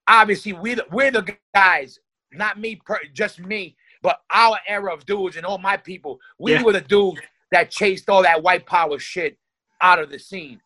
obviously 0.09 0.53
we 0.53 0.77
we're 0.91 1.11
the 1.11 1.37
guys, 1.55 1.99
not 2.33 2.59
me, 2.59 2.81
just 3.13 3.39
me, 3.41 3.77
but 4.03 4.21
our 4.33 4.59
era 4.67 4.93
of 4.93 5.05
dudes 5.07 5.37
and 5.37 5.45
all 5.47 5.59
my 5.59 5.77
people. 5.77 6.19
We 6.39 6.53
Yeah. 6.53 6.63
were 6.63 6.73
the 6.73 6.81
dudes 6.81 7.21
that 7.53 7.71
chased 7.71 8.09
all 8.09 8.23
that 8.23 8.43
white 8.43 8.67
power 8.67 8.99
shit 8.99 9.39
out 9.81 9.99
of 9.99 10.11
the 10.11 10.19
scene. 10.19 10.61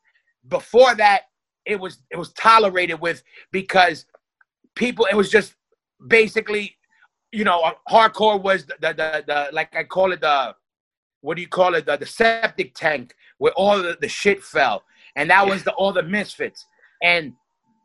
Before 0.48 0.94
that, 0.94 1.22
it 1.64 1.80
was 1.80 2.02
it 2.10 2.16
was 2.16 2.32
tolerated 2.34 3.00
with 3.00 3.22
because 3.50 4.06
people. 4.74 5.06
It 5.10 5.16
was 5.16 5.30
just 5.30 5.54
basically, 6.06 6.76
you 7.32 7.44
know, 7.44 7.60
uh, 7.60 7.72
hardcore 7.88 8.40
was 8.40 8.66
the 8.66 8.76
the, 8.80 8.92
the, 8.94 9.24
the 9.26 9.48
like 9.52 9.74
I 9.74 9.84
call 9.84 10.12
it 10.12 10.20
the 10.20 10.54
what 11.20 11.36
do 11.36 11.42
you 11.42 11.48
call 11.48 11.74
it 11.74 11.86
the, 11.86 11.96
the 11.96 12.06
septic 12.06 12.74
tank 12.74 13.14
where 13.38 13.52
all 13.52 13.82
the, 13.82 13.96
the 14.00 14.08
shit 14.08 14.42
fell, 14.42 14.84
and 15.16 15.30
that 15.30 15.46
was 15.46 15.64
the 15.64 15.72
all 15.72 15.92
the 15.92 16.02
misfits 16.02 16.66
and 17.02 17.32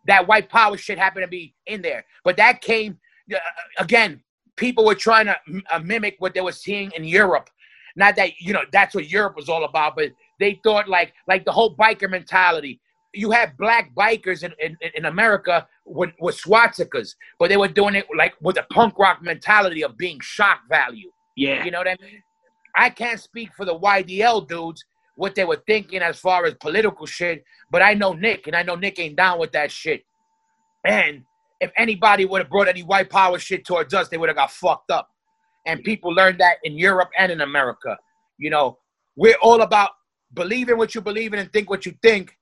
that 0.07 0.28
white 0.28 0.49
power 0.49 0.78
shit 0.78 0.97
happened 0.97 1.24
to 1.24 1.28
be 1.28 1.53
in 1.67 1.82
there. 1.82 2.05
But 2.24 2.38
that 2.38 2.61
came 2.61 2.97
uh, 3.34 3.38
again. 3.78 4.22
People 4.55 4.86
were 4.86 4.95
trying 4.95 5.28
to 5.28 5.38
uh, 5.72 5.80
mimic 5.80 6.15
what 6.20 6.34
they 6.34 6.41
were 6.41 6.51
seeing 6.51 6.91
in 6.95 7.03
Europe. 7.05 7.49
Not 7.95 8.15
that 8.17 8.32
you 8.39 8.53
know 8.53 8.63
that's 8.72 8.95
what 8.95 9.09
Europe 9.09 9.36
was 9.36 9.49
all 9.49 9.63
about, 9.63 9.95
but 9.95 10.11
they 10.39 10.59
thought 10.63 10.89
like 10.89 11.13
like 11.28 11.45
the 11.45 11.51
whole 11.51 11.76
biker 11.76 12.09
mentality. 12.09 12.80
You 13.13 13.32
had 13.32 13.57
black 13.57 13.93
bikers 13.95 14.43
in, 14.43 14.54
in, 14.59 14.78
in 14.93 15.05
America 15.05 15.67
with, 15.89 16.11
with 16.20 16.39
swastikas, 16.39 17.16
but 17.39 17.49
they 17.49 17.57
were 17.57 17.67
doing 17.67 17.95
it 17.95 18.05
like 18.16 18.36
with 18.41 18.57
a 18.57 18.63
punk 18.71 18.97
rock 18.97 19.21
mentality 19.21 19.83
of 19.83 19.97
being 19.97 20.20
shock 20.21 20.61
value. 20.70 21.11
Yeah, 21.36 21.63
You 21.63 21.71
know 21.71 21.79
what 21.79 21.87
I 21.87 21.97
mean? 22.01 22.21
I 22.75 22.89
can't 22.89 23.20
speak 23.20 23.53
for 23.55 23.66
the 23.66 23.78
YDL 23.78 24.47
dudes 24.47 24.83
what 25.16 25.36
they 25.36 25.43
were 25.43 25.61
thinking 25.67 26.01
as 26.01 26.17
far 26.17 26.45
as 26.45 26.53
political 26.55 27.05
shit, 27.05 27.43
but 27.71 27.82
I 27.82 27.93
know 27.93 28.13
Nick, 28.13 28.47
and 28.47 28.55
I 28.55 28.63
know 28.63 28.75
Nick 28.75 28.99
ain't 28.99 29.17
down 29.17 29.37
with 29.37 29.51
that 29.51 29.70
shit. 29.70 30.03
And 30.86 31.24
if 31.59 31.71
anybody 31.78 32.24
would 32.24 32.41
have 32.41 32.49
brought 32.49 32.70
any 32.70 32.83
white 32.83 33.09
power 33.09 33.37
shit 33.37 33.66
towards 33.66 33.93
us, 33.93 34.07
they 34.07 34.17
would 34.17 34.29
have 34.29 34.37
got 34.37 34.51
fucked 34.51 34.91
up. 34.91 35.09
And 35.66 35.83
people 35.83 36.13
learned 36.13 36.39
that 36.39 36.57
in 36.63 36.78
Europe 36.78 37.09
and 37.17 37.33
in 37.33 37.41
America. 37.41 37.97
You 38.37 38.49
know, 38.49 38.78
we're 39.17 39.36
all 39.41 39.61
about 39.61 39.89
believing 40.33 40.78
what 40.78 40.95
you 40.95 41.01
believe 41.01 41.33
in 41.33 41.39
and 41.39 41.51
think 41.51 41.70
what 41.70 41.86
you 41.86 41.93
think. 42.01 42.37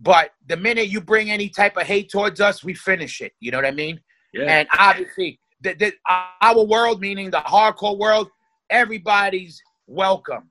But 0.00 0.30
the 0.46 0.56
minute 0.56 0.88
you 0.88 1.00
bring 1.00 1.30
any 1.30 1.48
type 1.48 1.76
of 1.76 1.82
hate 1.82 2.08
towards 2.08 2.40
us, 2.40 2.62
we 2.62 2.74
finish 2.74 3.20
it. 3.20 3.32
You 3.40 3.50
know 3.50 3.58
what 3.58 3.66
I 3.66 3.72
mean? 3.72 4.00
yeah. 4.32 4.44
And 4.44 4.68
obviously, 4.78 5.40
the, 5.60 5.74
the, 5.74 5.92
our 6.40 6.64
world, 6.64 7.00
meaning 7.00 7.30
the 7.30 7.38
hardcore 7.38 7.98
world, 7.98 8.28
everybody's 8.70 9.60
welcome. 9.86 10.50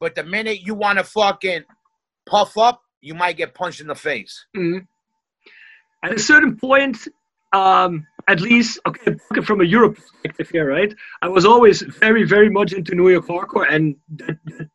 But 0.00 0.14
the 0.14 0.22
minute 0.22 0.60
you 0.60 0.74
want 0.74 0.98
to 0.98 1.04
fucking 1.04 1.62
puff 2.26 2.56
up, 2.56 2.82
you 3.00 3.14
might 3.14 3.36
get 3.36 3.54
punched 3.54 3.80
in 3.80 3.86
the 3.86 3.94
face. 3.94 4.46
Mhm. 4.56 4.86
At 6.02 6.12
a 6.12 6.18
certain 6.18 6.56
point, 6.56 7.08
um, 7.52 8.06
at 8.28 8.40
least, 8.40 8.78
okay, 8.86 9.16
from 9.42 9.60
a 9.60 9.64
Europe 9.64 9.96
perspective 9.96 10.50
here, 10.50 10.68
right? 10.68 10.94
I 11.22 11.28
was 11.28 11.44
always 11.44 11.82
very, 11.82 12.24
very 12.24 12.50
much 12.50 12.72
into 12.72 12.94
New 12.94 13.08
York 13.08 13.26
hardcore, 13.26 13.66
and 13.70 13.96
that, 14.16 14.36
that 14.46 14.68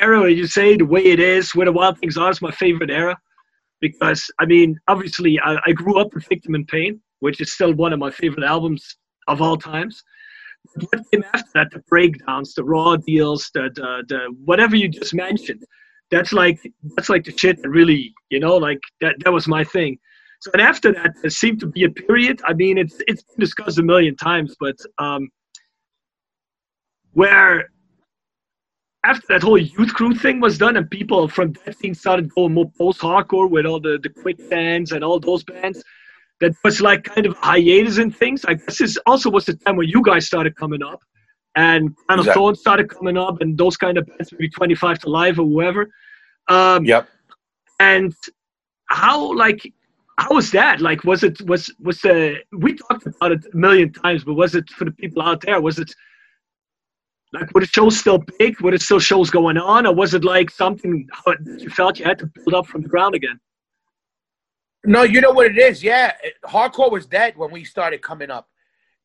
era, 0.00 0.30
you 0.30 0.46
say, 0.46 0.76
the 0.76 0.84
way 0.84 1.04
it 1.04 1.20
is, 1.20 1.54
where 1.54 1.66
the 1.66 1.72
Wild 1.72 1.98
Things 1.98 2.16
Are, 2.16 2.30
is 2.30 2.42
my 2.42 2.50
favorite 2.50 2.90
era. 2.90 3.16
Because, 3.84 4.30
I 4.38 4.46
mean, 4.46 4.80
obviously, 4.88 5.38
I, 5.40 5.58
I 5.66 5.72
grew 5.72 6.00
up 6.00 6.14
with 6.14 6.26
Victim 6.26 6.54
in 6.54 6.64
Pain, 6.64 7.02
which 7.20 7.38
is 7.42 7.52
still 7.52 7.74
one 7.74 7.92
of 7.92 7.98
my 7.98 8.10
favorite 8.10 8.46
albums 8.46 8.96
of 9.28 9.42
all 9.42 9.58
times. 9.58 10.02
What 10.76 11.02
came 11.10 11.22
after 11.34 11.50
that, 11.52 11.68
the 11.70 11.82
breakdowns, 11.90 12.54
the 12.54 12.64
raw 12.64 12.96
deals, 12.96 13.50
the, 13.52 13.64
the, 13.74 14.02
the 14.08 14.20
whatever 14.42 14.74
you 14.74 14.88
just 14.88 15.12
mentioned, 15.12 15.62
that's 16.10 16.32
like 16.32 16.58
that's 16.96 17.10
like 17.10 17.24
the 17.24 17.36
shit 17.36 17.60
that 17.60 17.68
really, 17.68 18.14
you 18.30 18.40
know, 18.40 18.56
like 18.56 18.80
that 19.02 19.16
that 19.22 19.32
was 19.34 19.46
my 19.46 19.64
thing. 19.64 19.98
So 20.40 20.50
and 20.54 20.62
after 20.62 20.90
that, 20.94 21.12
there 21.20 21.30
seemed 21.42 21.60
to 21.60 21.66
be 21.66 21.84
a 21.84 21.90
period. 21.90 22.40
I 22.46 22.54
mean, 22.54 22.78
it's 22.78 22.96
it's 23.06 23.22
been 23.22 23.40
discussed 23.40 23.78
a 23.78 23.82
million 23.82 24.16
times, 24.16 24.56
but 24.58 24.76
um, 24.98 25.28
where 27.12 27.68
after 29.04 29.26
that 29.28 29.42
whole 29.42 29.58
youth 29.58 29.92
crew 29.94 30.14
thing 30.14 30.40
was 30.40 30.58
done, 30.58 30.76
and 30.76 30.90
people 30.90 31.28
from 31.28 31.52
that 31.64 31.76
scene 31.78 31.94
started 31.94 32.28
going 32.34 32.54
more 32.54 32.70
post-hardcore 32.78 33.48
with 33.50 33.66
all 33.66 33.80
the 33.80 33.98
the 34.02 34.10
quick 34.22 34.38
bands 34.50 34.92
and 34.92 35.04
all 35.04 35.20
those 35.20 35.44
bands, 35.44 35.82
that 36.40 36.52
was 36.64 36.80
like 36.80 37.04
kind 37.04 37.26
of 37.26 37.36
hiatus 37.42 37.98
and 37.98 38.16
things. 38.16 38.44
I 38.44 38.54
guess 38.54 38.78
this 38.78 38.98
also 39.06 39.30
was 39.30 39.44
the 39.46 39.54
time 39.54 39.76
when 39.76 39.88
you 39.88 40.02
guys 40.02 40.26
started 40.26 40.56
coming 40.56 40.82
up, 40.82 41.00
and 41.56 41.94
kind 42.08 42.20
of 42.20 42.26
Exactly. 42.26 42.40
Thorn 42.40 42.54
started 42.56 42.88
coming 42.90 43.16
up, 43.16 43.40
and 43.40 43.56
those 43.56 43.76
kind 43.76 43.98
of 43.98 44.06
bands, 44.06 44.32
maybe 44.32 44.48
25 44.50 44.98
ta 45.00 45.10
Life 45.10 45.38
or 45.38 45.46
whoever. 45.46 45.88
Um, 46.48 46.84
Yep. 46.84 47.08
and 47.80 48.14
how 48.86 49.34
like 49.34 49.60
how 50.18 50.34
was 50.34 50.50
that 50.52 50.80
like 50.80 51.04
was 51.04 51.22
it 51.24 51.40
was 51.42 51.72
was 51.80 52.00
the 52.02 52.36
we 52.52 52.74
talked 52.74 53.06
about 53.06 53.32
it 53.32 53.44
a 53.52 53.56
million 53.56 53.92
times 53.92 54.24
but 54.24 54.34
was 54.34 54.54
it 54.54 54.68
for 54.70 54.84
the 54.84 54.90
people 54.92 55.22
out 55.22 55.40
there 55.40 55.60
was 55.60 55.78
it 55.78 55.90
like 57.34 57.52
were 57.54 57.60
the 57.60 57.66
shows 57.66 57.98
still 57.98 58.18
big 58.38 58.60
were 58.60 58.70
there 58.70 58.78
still 58.78 58.98
shows 58.98 59.30
going 59.30 59.58
on 59.58 59.86
or 59.86 59.94
was 59.94 60.14
it 60.14 60.24
like 60.24 60.50
something 60.50 61.06
you 61.58 61.70
felt 61.70 61.98
you 61.98 62.04
had 62.04 62.18
to 62.18 62.26
build 62.26 62.54
up 62.54 62.66
from 62.66 62.82
the 62.82 62.88
ground 62.88 63.14
again 63.14 63.38
No, 64.86 65.02
you 65.02 65.20
know 65.20 65.30
what 65.30 65.46
it 65.46 65.58
is. 65.58 65.82
Yeah, 65.82 66.12
hardcore 66.44 66.90
was 66.90 67.06
dead 67.06 67.36
when 67.36 67.50
we 67.50 67.64
started 67.64 68.02
coming 68.02 68.30
up. 68.30 68.48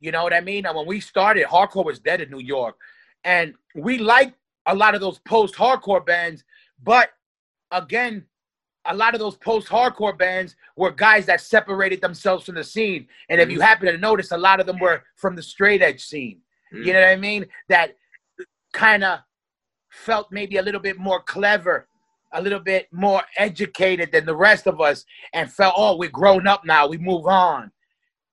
You 0.02 0.12
know 0.12 0.24
what 0.24 0.34
I 0.34 0.42
mean? 0.42 0.66
And 0.66 0.76
when 0.76 0.86
we 0.86 1.00
started, 1.00 1.46
hardcore 1.46 1.86
was 1.86 2.00
dead 2.00 2.22
in 2.22 2.30
New 2.30 2.40
York, 2.40 2.76
and 3.24 3.54
we 3.76 3.98
liked 3.98 4.36
a 4.66 4.76
lot 4.76 4.94
of 4.94 5.02
those 5.02 5.20
post-hardcore 5.20 6.06
bands. 6.06 6.44
But 6.84 7.10
again, 7.72 8.26
a 8.86 8.96
lot 8.96 9.14
of 9.14 9.20
those 9.20 9.38
post-hardcore 9.38 10.18
bands 10.18 10.56
were 10.76 10.92
guys 10.92 11.26
that 11.28 11.42
separated 11.42 12.02
themselves 12.02 12.46
from 12.46 12.56
the 12.56 12.64
scene. 12.64 13.08
And 13.30 13.40
if 13.40 13.48
mm-hmm. 13.48 13.56
you 13.56 13.62
happen 13.62 13.88
to 13.88 13.98
notice, 13.98 14.32
a 14.32 14.38
lot 14.38 14.60
of 14.60 14.66
them 14.66 14.80
were 14.80 15.04
from 15.16 15.36
the 15.36 15.44
straight 15.44 15.82
edge 15.82 16.04
scene. 16.04 16.42
You 16.72 16.80
mm-hmm. 16.80 16.92
know 16.92 17.00
what 17.00 17.08
I 17.08 17.16
mean? 17.16 17.46
That 17.68 17.96
kind 18.80 19.04
of 19.04 19.20
felt 19.90 20.32
maybe 20.32 20.56
a 20.58 20.62
little 20.62 20.80
bit 20.80 20.98
more 20.98 21.22
clever, 21.22 21.88
a 22.32 22.42
little 22.42 22.62
bit 22.62 22.88
more 22.92 23.22
educated 23.38 24.10
than 24.12 24.26
the 24.26 24.36
rest 24.36 24.68
of 24.68 24.80
us, 24.80 25.04
and 25.34 25.52
felt, 25.52 25.74
oh, 25.76 25.98
we're 25.98 26.10
grown 26.10 26.48
up 26.48 26.64
now, 26.64 26.88
we 26.88 26.98
move 26.98 27.26
on. 27.28 27.72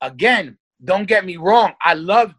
Again, 0.00 0.56
don't 0.84 1.08
get 1.08 1.24
me 1.24 1.36
wrong, 1.36 1.72
I 1.82 1.94
love 1.94 2.32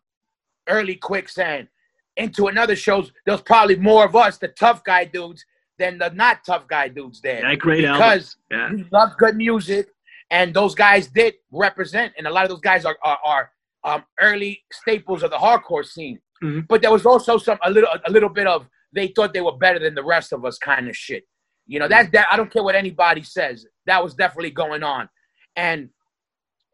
early 0.69 0.95
quicksand. 0.95 1.67
Into 2.15 2.47
another 2.47 2.75
shows, 2.75 3.11
there's 3.25 3.41
probably 3.41 3.75
more 3.75 4.05
of 4.05 4.15
us, 4.15 4.37
the 4.37 4.47
tough 4.47 4.83
guy 4.83 5.03
dudes, 5.03 5.45
than 5.77 5.97
the 5.97 6.09
not 6.11 6.43
tough 6.45 6.67
guy 6.67 6.87
dudes 6.87 7.21
there. 7.21 7.41
yeah 7.41 7.55
great 7.55 7.85
album 7.85 7.99
because 7.99 8.35
yeah 8.49 8.71
we 8.71 8.85
love 8.91 9.11
good 9.17 9.35
music, 9.35 9.89
and 10.31 10.53
those 10.53 10.73
guys 10.73 11.07
did 11.07 11.35
represent, 11.51 12.13
and 12.17 12.25
a 12.25 12.31
lot 12.31 12.43
of 12.45 12.49
those 12.49 12.61
guys 12.61 12.85
are 12.85 12.97
are, 13.03 13.19
are 13.23 13.51
um, 13.83 14.03
early 14.19 14.63
staples 14.71 15.21
of 15.23 15.29
the 15.29 15.37
hardcore 15.37 15.85
scene. 15.85 16.19
Mhm. 16.43 16.67
But 16.67 16.81
there 16.81 16.91
was 16.91 17.05
also 17.05 17.37
some 17.37 17.57
a 17.63 17.69
little 17.69 17.89
a 18.05 18.11
little 18.11 18.29
bit 18.29 18.47
of 18.47 18.67
they 18.93 19.07
thought 19.07 19.33
they 19.33 19.41
were 19.41 19.57
better 19.57 19.79
than 19.79 19.95
the 19.95 20.03
rest 20.03 20.31
of 20.33 20.45
us 20.45 20.57
kind 20.57 20.87
of 20.87 20.95
shit. 20.95 21.23
You 21.65 21.79
know 21.79 21.87
that 21.87 22.11
that 22.11 22.27
I 22.31 22.37
don't 22.37 22.51
care 22.51 22.63
what 22.63 22.75
anybody 22.75 23.23
says. 23.23 23.65
That 23.85 24.03
was 24.03 24.13
definitely 24.13 24.51
going 24.51 24.83
on, 24.83 25.09
and 25.55 25.89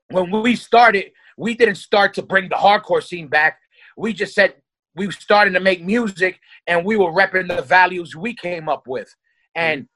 when 0.10 0.30
we 0.32 0.56
started, 0.56 1.12
we 1.38 1.56
didn't 1.56 1.76
start 1.76 2.14
to 2.16 2.22
bring 2.22 2.50
the 2.50 2.56
hardcore 2.56 3.02
scene 3.02 3.28
back. 3.28 3.60
We 3.98 4.14
just 4.14 4.36
said 4.36 4.56
we 4.96 5.10
started 5.12 5.52
to 5.52 5.60
make 5.60 5.84
music, 5.84 6.40
and 6.68 6.86
we 6.86 6.98
were 6.98 7.12
repping 7.12 7.48
the 7.48 7.62
values 7.64 8.16
we 8.16 8.36
came 8.36 8.70
up 8.70 8.86
with, 8.88 9.14
and 9.56 9.88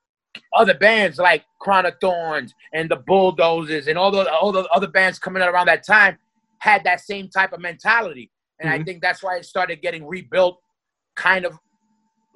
other 0.54 0.74
bands 0.74 1.18
like 1.18 1.44
Crown 1.60 1.86
of 1.86 1.96
Thorns 2.00 2.54
and 2.74 2.90
the 2.90 2.96
Bulldozers 2.96 3.88
and 3.88 3.98
all 3.98 4.12
the 4.12 4.32
all 4.32 4.52
the 4.52 4.68
other 4.70 4.88
bands 4.88 5.20
coming 5.20 5.42
out 5.42 5.50
around 5.50 5.68
that 5.68 5.86
time 5.86 6.18
had 6.60 6.84
that 6.84 7.02
same 7.02 7.30
type 7.30 7.54
of 7.54 7.60
mentality. 7.60 8.32
And 8.60 8.70
I 8.70 8.80
Mhm. 8.80 8.86
think 8.86 9.02
that's 9.02 9.22
why 9.22 9.38
it 9.38 9.46
started 9.46 9.82
getting 9.82 10.06
rebuilt 10.06 10.62
kind 11.16 11.46
of 11.46 11.58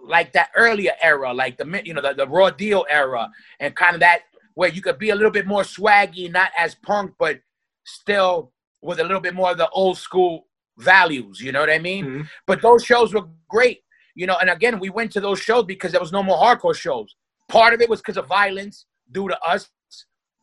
like 0.03 0.33
that 0.33 0.49
earlier 0.55 0.93
era, 1.01 1.33
like 1.33 1.57
the 1.57 1.81
you 1.85 1.93
know 1.93 2.01
the, 2.01 2.13
the 2.13 2.27
raw 2.27 2.49
deal 2.49 2.85
era 2.89 3.29
and 3.59 3.75
kind 3.75 3.93
of 3.93 3.99
that 3.99 4.21
where 4.55 4.69
you 4.69 4.81
could 4.81 4.97
be 4.97 5.11
a 5.11 5.15
little 5.15 5.31
bit 5.31 5.47
more 5.47 5.61
swaggy, 5.63 6.31
not 6.31 6.51
as 6.57 6.75
punk, 6.75 7.13
but 7.17 7.39
still 7.85 8.51
with 8.81 8.99
a 8.99 9.03
little 9.03 9.21
bit 9.21 9.33
more 9.33 9.51
of 9.51 9.57
the 9.57 9.69
old 9.69 9.97
school 9.97 10.47
values, 10.77 11.39
you 11.39 11.51
know 11.51 11.59
what 11.59 11.69
I 11.69 11.79
mean? 11.79 12.05
Mhm. 12.05 12.29
But 12.47 12.61
those 12.61 12.83
shows 12.83 13.13
were 13.13 13.27
great, 13.47 13.83
you 14.15 14.25
know. 14.25 14.37
And 14.37 14.49
again, 14.49 14.79
we 14.79 14.89
went 14.89 15.11
to 15.13 15.21
those 15.21 15.39
shows 15.39 15.65
because 15.65 15.91
there 15.91 16.01
was 16.01 16.11
no 16.11 16.23
more 16.23 16.37
hardcore 16.37 16.75
shows. 16.75 17.15
Part 17.47 17.73
of 17.73 17.81
it 17.81 17.89
was 17.89 18.01
because 18.01 18.17
of 18.17 18.27
violence 18.27 18.85
due 19.11 19.27
to 19.27 19.39
us. 19.43 19.69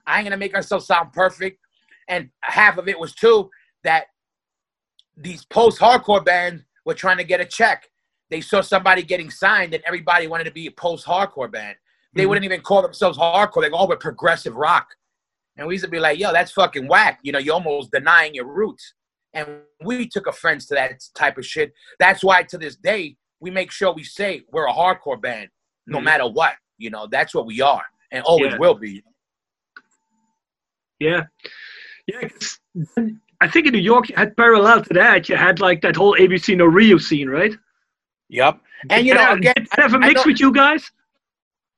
I 0.07 0.19
ain't 0.19 0.27
gonna 0.27 0.37
make 0.37 0.55
ourselves 0.55 0.87
sound 0.87 1.13
perfect, 1.13 1.59
and 2.09 2.31
half 2.41 2.79
of 2.79 2.89
it 2.89 2.99
was 2.99 3.15
too 3.15 3.51
that 3.85 4.07
these 5.20 5.45
post-hardcore 5.45 6.24
bands 6.24 6.62
were 6.85 6.95
trying 6.95 7.19
to 7.19 7.24
get 7.24 7.40
a 7.40 7.45
check. 7.45 7.90
They 8.31 8.40
saw 8.40 8.61
somebody 8.61 9.03
getting 9.03 9.31
signed, 9.31 9.74
and 9.74 9.82
everybody 9.85 10.27
wanted 10.27 10.45
to 10.45 10.51
be 10.51 10.66
a 10.66 10.70
post-hardcore 10.70 11.51
band. 11.51 11.77
They 12.15 12.24
Mhm. 12.24 12.28
wouldn't 12.28 12.45
even 12.45 12.61
call 12.61 12.82
themselves 12.82 13.19
hardcore. 13.19 13.62
They 13.62 13.70
go, 13.70 13.77
"Oh, 13.78 13.86
we're 13.89 13.97
progressive 13.97 14.55
rock," 14.55 14.95
and 15.57 15.66
we 15.66 15.74
used 15.74 15.85
to 15.85 15.90
be 15.90 15.99
like, 15.99 16.19
"Yo, 16.19 16.32
that's 16.32 16.53
fucking 16.53 16.86
whack." 16.89 17.20
You 17.23 17.32
know, 17.32 17.39
you're 17.39 17.55
almost 17.55 17.90
denying 17.90 18.35
your 18.35 18.47
roots. 18.47 18.95
And 19.35 19.62
we 19.85 20.09
took 20.09 20.27
offense 20.27 20.66
to 20.66 20.74
that 20.74 21.03
type 21.15 21.36
of 21.36 21.45
shit. 21.45 21.73
That's 21.99 22.24
why 22.24 22.43
to 22.45 22.57
this 22.59 22.77
day 22.77 23.16
we 23.40 23.51
make 23.51 23.70
sure 23.70 23.93
we 23.93 24.03
say 24.03 24.45
we're 24.51 24.66
a 24.66 24.73
hardcore 24.73 25.20
band, 25.20 25.51
no 25.86 25.99
Mhm. 25.99 26.05
matter 26.05 26.27
what. 26.27 26.57
You 26.78 26.90
know, 26.90 27.07
that's 27.07 27.35
what 27.35 27.45
we 27.45 27.61
are, 27.61 27.85
and 28.11 28.24
always 28.24 28.53
Yeah. 28.53 28.59
will 28.59 28.74
be. 28.74 29.05
Yeah, 30.99 31.27
yeah. 32.07 32.28
'Cause 33.40 33.47
then 33.47 33.48
I 33.48 33.52
think 33.52 33.66
in 33.66 33.73
New 33.73 33.78
York 33.81 34.09
you 34.09 34.15
had 34.16 34.36
parallel 34.36 34.82
to 34.82 34.94
that. 34.94 35.28
You 35.28 35.36
had 35.36 35.60
like 35.60 35.81
that 35.82 35.97
whole 35.97 36.15
ABC 36.19 36.56
No 36.56 36.66
Rio 36.66 36.98
scene, 36.98 37.28
right? 37.28 37.52
Yep. 38.28 38.60
And 38.90 39.06
you 39.06 39.15
know, 39.15 39.32
again, 39.32 39.55
did 39.56 39.69
that 39.70 39.78
ever 39.81 39.97
I 39.97 40.09
mix 40.09 40.15
know- 40.16 40.23
with 40.27 40.40
you 40.40 40.52
guys? 40.52 40.90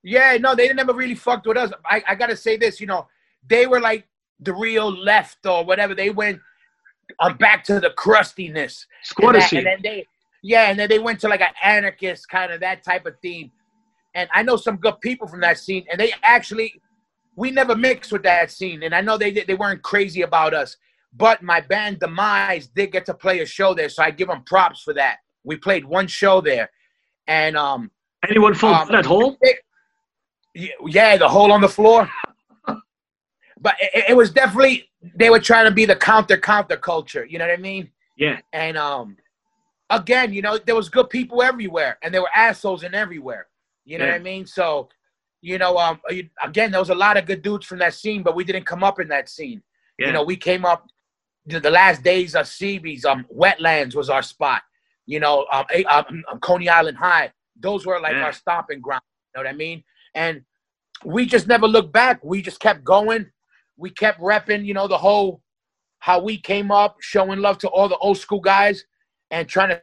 Yeah, 0.02 0.38
no, 0.40 0.54
they 0.54 0.72
never 0.72 0.94
really 0.94 1.14
fucked 1.14 1.46
with 1.46 1.58
us. 1.58 1.70
I, 1.84 2.02
I 2.08 2.14
gotta 2.14 2.36
say 2.36 2.56
this, 2.56 2.80
you 2.80 2.86
know, 2.86 3.06
they 3.48 3.66
were 3.66 3.80
like 3.80 4.06
the 4.40 4.54
real 4.54 4.90
left 4.90 5.44
or 5.44 5.62
whatever. 5.64 5.94
They 5.94 6.08
went 6.10 6.40
um, 7.18 7.36
back 7.36 7.64
to 7.64 7.80
the 7.80 7.90
crustiness. 7.90 8.86
and, 8.88 9.06
Squatter 9.06 9.38
that- 9.40 9.50
scene. 9.50 9.58
and 9.58 9.66
then 9.66 9.78
they, 9.82 10.06
yeah, 10.42 10.70
and 10.70 10.78
then 10.78 10.88
they 10.88 10.98
went 10.98 11.20
to 11.20 11.28
like 11.28 11.42
an 11.42 11.52
anarchist 11.62 12.28
kind 12.30 12.50
of 12.50 12.60
that 12.60 12.82
type 12.82 13.04
of 13.04 13.14
theme. 13.20 13.50
And 14.14 14.28
I 14.32 14.42
know 14.42 14.56
some 14.56 14.76
good 14.76 14.98
people 15.02 15.28
from 15.28 15.40
that 15.40 15.58
scene, 15.58 15.84
and 15.90 16.00
they 16.00 16.12
actually, 16.22 16.80
we 17.36 17.50
never 17.50 17.76
mixed 17.76 18.10
with 18.10 18.22
that 18.22 18.50
scene. 18.50 18.82
And 18.82 18.94
I 18.94 19.02
know 19.02 19.18
they 19.18 19.30
they 19.32 19.54
weren't 19.54 19.82
crazy 19.82 20.22
about 20.22 20.54
us, 20.54 20.78
but 21.12 21.42
my 21.42 21.60
band 21.60 22.00
Demise 22.00 22.68
did 22.68 22.92
get 22.92 23.04
to 23.06 23.14
play 23.14 23.40
a 23.40 23.46
show 23.46 23.74
there, 23.74 23.88
so 23.88 24.02
I 24.02 24.10
give 24.10 24.28
them 24.28 24.42
props 24.44 24.82
for 24.82 24.94
that. 24.94 25.18
We 25.44 25.56
played 25.56 25.84
one 25.84 26.06
show 26.06 26.40
there, 26.40 26.70
and 27.26 27.56
um, 27.56 27.90
Anyone 28.28 28.54
fall 28.54 28.74
um, 28.74 28.88
that 28.92 29.06
hole? 29.06 29.36
yeah, 30.54 30.68
yeah, 30.86 31.16
the 31.16 31.28
hole 31.28 31.52
on 31.52 31.60
the 31.60 31.68
floor. 31.68 32.08
But 33.62 33.74
it, 33.80 34.04
it 34.10 34.16
was 34.16 34.30
definitely 34.30 34.88
they 35.16 35.28
were 35.28 35.38
trying 35.38 35.66
to 35.66 35.70
be 35.70 35.84
the 35.84 35.96
counter 35.96 36.38
counter 36.38 36.78
culture. 36.78 37.26
You 37.26 37.38
know 37.38 37.46
what 37.46 37.52
I 37.52 37.60
mean? 37.60 37.90
Yeah. 38.16 38.40
And 38.54 38.78
um, 38.78 39.16
again, 39.90 40.32
you 40.32 40.40
know, 40.40 40.56
there 40.58 40.74
was 40.74 40.88
good 40.88 41.10
people 41.10 41.42
everywhere, 41.42 41.98
and 42.02 42.12
there 42.14 42.22
were 42.22 42.30
assholes 42.34 42.84
in 42.84 42.94
everywhere. 42.94 43.48
You 43.84 43.98
know 43.98 44.06
Yeah. 44.06 44.12
what 44.12 44.20
I 44.20 44.24
mean? 44.24 44.46
So, 44.46 44.88
you 45.42 45.58
know, 45.58 45.76
um, 45.76 46.00
again, 46.42 46.70
there 46.70 46.80
was 46.80 46.88
a 46.90 46.94
lot 46.94 47.18
of 47.18 47.26
good 47.26 47.42
dudes 47.42 47.66
from 47.66 47.78
that 47.80 47.92
scene, 47.92 48.22
but 48.22 48.34
we 48.34 48.44
didn't 48.44 48.64
come 48.64 48.82
up 48.82 48.98
in 48.98 49.08
that 49.08 49.28
scene. 49.28 49.62
Yeah. 49.98 50.06
You 50.06 50.12
know, 50.14 50.22
we 50.22 50.36
came 50.36 50.64
up 50.64 50.86
the, 51.46 51.70
last 51.70 52.02
days 52.02 52.34
of 52.34 52.46
CB's, 52.46 53.04
um, 53.04 53.26
Wetlands 53.34 53.94
was 53.94 54.10
our 54.10 54.22
spot. 54.22 54.62
You 55.06 55.20
know, 55.20 55.46
um, 55.52 55.64
um, 55.88 56.24
um, 56.30 56.40
Coney 56.40 56.68
Island 56.68 56.96
High, 56.96 57.32
those 57.58 57.84
were 57.84 58.00
like 58.00 58.14
our 58.14 58.32
stomping 58.32 58.80
ground. 58.80 59.02
You 59.34 59.42
know 59.42 59.48
what 59.48 59.54
I 59.54 59.56
mean? 59.56 59.82
And 60.14 60.42
we 61.04 61.26
just 61.26 61.48
never 61.48 61.66
looked 61.66 61.92
back. 61.92 62.22
We 62.22 62.42
just 62.42 62.60
kept 62.60 62.84
going. 62.84 63.26
We 63.76 63.90
kept 63.90 64.20
repping, 64.20 64.64
you 64.64 64.74
know, 64.74 64.86
the 64.86 64.98
whole 64.98 65.42
how 65.98 66.20
we 66.20 66.38
came 66.38 66.70
up, 66.70 66.96
showing 67.00 67.40
love 67.40 67.58
to 67.58 67.68
all 67.68 67.88
the 67.88 67.96
old 67.98 68.18
school 68.18 68.40
guys, 68.40 68.84
and 69.30 69.48
trying 69.48 69.68
to 69.68 69.80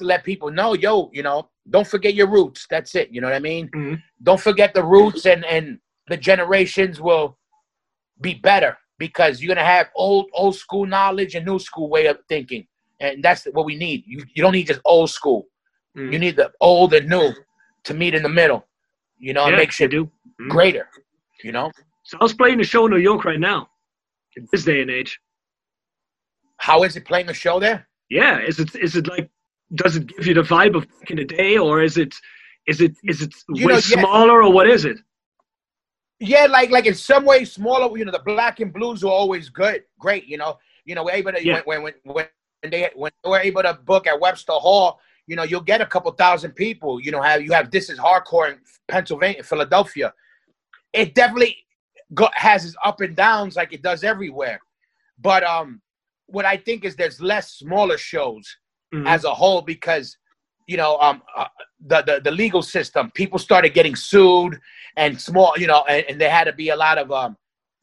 let 0.00 0.22
people 0.22 0.50
know, 0.50 0.74
yo, 0.74 1.10
you 1.12 1.22
know, 1.22 1.50
don't 1.70 1.86
forget 1.86 2.14
your 2.14 2.28
roots. 2.28 2.66
That's 2.70 2.94
it. 2.94 3.10
You 3.10 3.20
know 3.20 3.26
what 3.28 3.36
I 3.36 3.40
mean? 3.40 3.68
Mhm. 3.74 4.02
Don't 4.22 4.40
forget 4.40 4.72
the 4.74 4.84
roots, 4.84 5.26
and 5.26 5.44
and 5.44 5.78
the 6.08 6.16
generations 6.16 7.00
will 7.00 7.38
be 8.20 8.34
better 8.34 8.76
because 8.98 9.40
you're 9.40 9.54
gonna 9.54 9.66
have 9.66 9.88
old 9.94 10.26
old 10.34 10.56
school 10.56 10.86
knowledge 10.86 11.34
and 11.34 11.46
new 11.46 11.58
school 11.58 11.88
way 11.88 12.06
of 12.06 12.18
thinking, 12.28 12.66
and 13.00 13.22
that's 13.22 13.44
what 13.52 13.64
we 13.66 13.76
need. 13.76 14.04
You 14.06 14.24
you 14.34 14.42
don't 14.42 14.52
need 14.52 14.66
just 14.66 14.80
old 14.84 15.10
school. 15.10 15.46
Mhm. 15.96 16.12
You 16.12 16.18
need 16.18 16.36
the 16.36 16.50
old 16.60 16.92
and 16.94 17.08
new 17.08 17.32
to 17.84 17.94
meet 17.94 18.14
in 18.14 18.22
the 18.22 18.28
middle. 18.28 18.66
You 19.18 19.32
know, 19.34 19.44
and 19.44 19.52
yeah, 19.52 19.58
make 19.58 19.78
you 19.80 19.88
do. 19.88 20.10
Mhm. 20.40 20.48
greater. 20.50 20.88
You 21.42 21.52
know, 21.52 21.70
So 22.02 22.18
I 22.20 22.24
was 22.24 22.34
playing 22.34 22.60
a 22.60 22.64
show 22.64 22.86
in 22.86 22.90
New 22.92 22.98
York 23.10 23.24
right 23.24 23.40
now, 23.40 23.68
in 24.36 24.46
this 24.52 24.64
day 24.64 24.80
and 24.82 24.90
age. 24.90 25.20
how 26.56 26.82
is 26.82 26.96
it 26.96 27.04
playing 27.04 27.28
a 27.30 27.34
show 27.34 27.58
there? 27.60 27.88
Yeah, 28.10 28.40
is 28.40 28.58
it 28.58 28.74
is 28.74 28.96
it 28.96 29.06
like 29.06 29.30
does 29.74 29.96
it 29.96 30.06
give 30.06 30.26
you 30.26 30.34
the 30.34 30.42
vibe 30.42 30.74
of 30.76 30.82
back 30.88 31.10
in 31.10 31.16
the 31.18 31.24
day, 31.24 31.58
or 31.58 31.82
is 31.82 31.96
it 31.98 32.14
is 32.66 32.80
it 32.80 32.92
is 33.04 33.22
it 33.22 33.32
You 33.54 33.66
way 33.66 33.72
know, 33.74 33.80
yeah. 33.88 34.00
smaller, 34.00 34.42
or 34.42 34.50
what 34.52 34.68
is 34.68 34.84
it? 34.84 34.98
Yeah, 36.20 36.46
like 36.46 36.70
like 36.70 36.86
in 36.86 36.94
some 36.94 37.24
ways 37.24 37.52
smaller. 37.52 37.96
You 37.96 38.04
know, 38.04 38.12
the 38.12 38.18
black 38.18 38.60
and 38.60 38.72
blues 38.72 39.04
were 39.04 39.10
always 39.10 39.48
good, 39.48 39.84
great. 39.98 40.26
You 40.26 40.36
know, 40.38 40.58
you 40.84 40.94
know, 40.94 41.04
we're 41.04 41.12
able 41.12 41.32
to 41.32 41.44
Yeah. 41.44 41.60
when, 41.64 41.82
when 41.82 41.94
when 42.04 42.26
when 42.62 42.70
they 42.70 42.90
when 42.94 43.12
they 43.22 43.30
were 43.30 43.38
able 43.40 43.62
to 43.62 43.74
book 43.74 44.06
at 44.06 44.18
Webster 44.20 44.52
Hall. 44.52 45.00
You 45.26 45.36
know, 45.36 45.42
you'll 45.42 45.60
get 45.60 45.80
a 45.82 45.86
couple 45.86 46.10
thousand 46.12 46.52
people. 46.52 46.98
You 47.00 47.10
know, 47.12 47.20
have 47.22 47.42
you 47.42 47.52
have 47.52 47.70
this 47.70 47.90
is 47.90 47.98
hardcore 47.98 48.52
in 48.52 48.58
Pennsylvania, 48.88 49.42
Philadelphia. 49.42 50.12
It 50.94 51.14
definitely 51.14 51.56
go, 52.14 52.28
has 52.34 52.64
its 52.64 52.74
up 52.84 53.00
and 53.02 53.14
downs 53.14 53.54
like 53.54 53.72
it 53.72 53.82
does 53.82 54.02
everywhere. 54.04 54.60
but 55.20 55.42
um, 55.44 55.80
what 56.26 56.44
I 56.44 56.56
think 56.56 56.84
is 56.84 56.94
there's 56.94 57.20
less 57.20 57.52
smaller 57.54 57.98
shows 57.98 58.46
Mhm. 58.94 59.06
as 59.06 59.24
a 59.24 59.34
whole 59.34 59.60
because 59.62 60.16
you 60.68 60.76
know 60.76 60.96
um 61.00 61.20
uh, 61.36 61.46
the, 61.86 62.02
the 62.02 62.20
the 62.22 62.30
legal 62.30 62.62
system. 62.62 63.10
People 63.10 63.40
started 63.40 63.74
getting 63.74 63.96
sued 63.96 64.60
and 64.96 65.20
small 65.20 65.52
you 65.56 65.66
know 65.66 65.84
and, 65.88 66.04
and 66.08 66.20
there 66.20 66.30
had 66.30 66.44
to 66.44 66.52
be 66.52 66.68
a 66.68 66.76
lot 66.76 66.98
of 66.98 67.10
um 67.10 67.36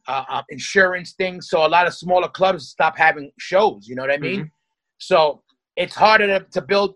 uh, 0.07 0.23
uh, 0.29 0.43
insurance 0.49 1.13
things. 1.13 1.49
So 1.49 1.65
a 1.65 1.67
lot 1.67 1.87
of 1.87 1.93
smaller 1.93 2.29
clubs 2.29 2.69
stopped 2.69 2.97
having 2.97 3.31
shows 3.37 3.87
you 3.87 3.95
know 3.95 4.03
what 4.03 4.11
i 4.11 4.17
mean? 4.17 4.51
So 4.99 5.41
it's 5.75 5.95
harder 5.95 6.27
to, 6.27 6.45
to 6.51 6.61
build 6.61 6.93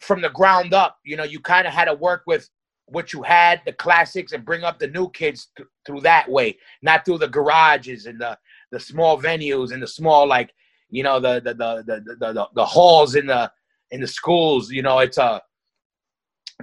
from 0.00 0.20
the 0.22 0.30
ground 0.30 0.74
up. 0.74 0.98
You 1.04 1.16
know 1.16 1.24
you 1.24 1.38
kind 1.38 1.66
of 1.66 1.72
had 1.72 1.84
to 1.84 1.94
work 1.94 2.22
with 2.26 2.48
what 2.90 3.12
you 3.12 3.22
had 3.22 3.60
the 3.66 3.72
classics 3.74 4.32
and 4.32 4.44
bring 4.44 4.64
up 4.64 4.78
the 4.78 4.86
new 4.88 5.10
kids 5.10 5.48
th- 5.56 5.68
through 5.84 6.00
that 6.00 6.28
way 6.28 6.56
not 6.82 7.04
through 7.04 7.18
the 7.18 7.28
garages 7.28 8.06
and 8.06 8.18
the 8.18 8.36
the 8.72 8.80
small 8.80 9.20
venues 9.20 9.72
and 9.72 9.82
the 9.82 9.86
small 9.86 10.26
like 10.26 10.50
you 10.90 11.02
know 11.02 11.20
the 11.20 11.40
the 11.40 11.52
the 11.54 11.84
the 11.86 12.16
the, 12.18 12.32
the, 12.32 12.48
the 12.54 12.64
halls 12.64 13.14
in 13.14 13.26
the 13.26 13.50
in 13.90 14.00
the 14.00 14.06
schools 14.06 14.70
you 14.70 14.82
know 14.82 14.98
it's 14.98 15.18
a 15.18 15.40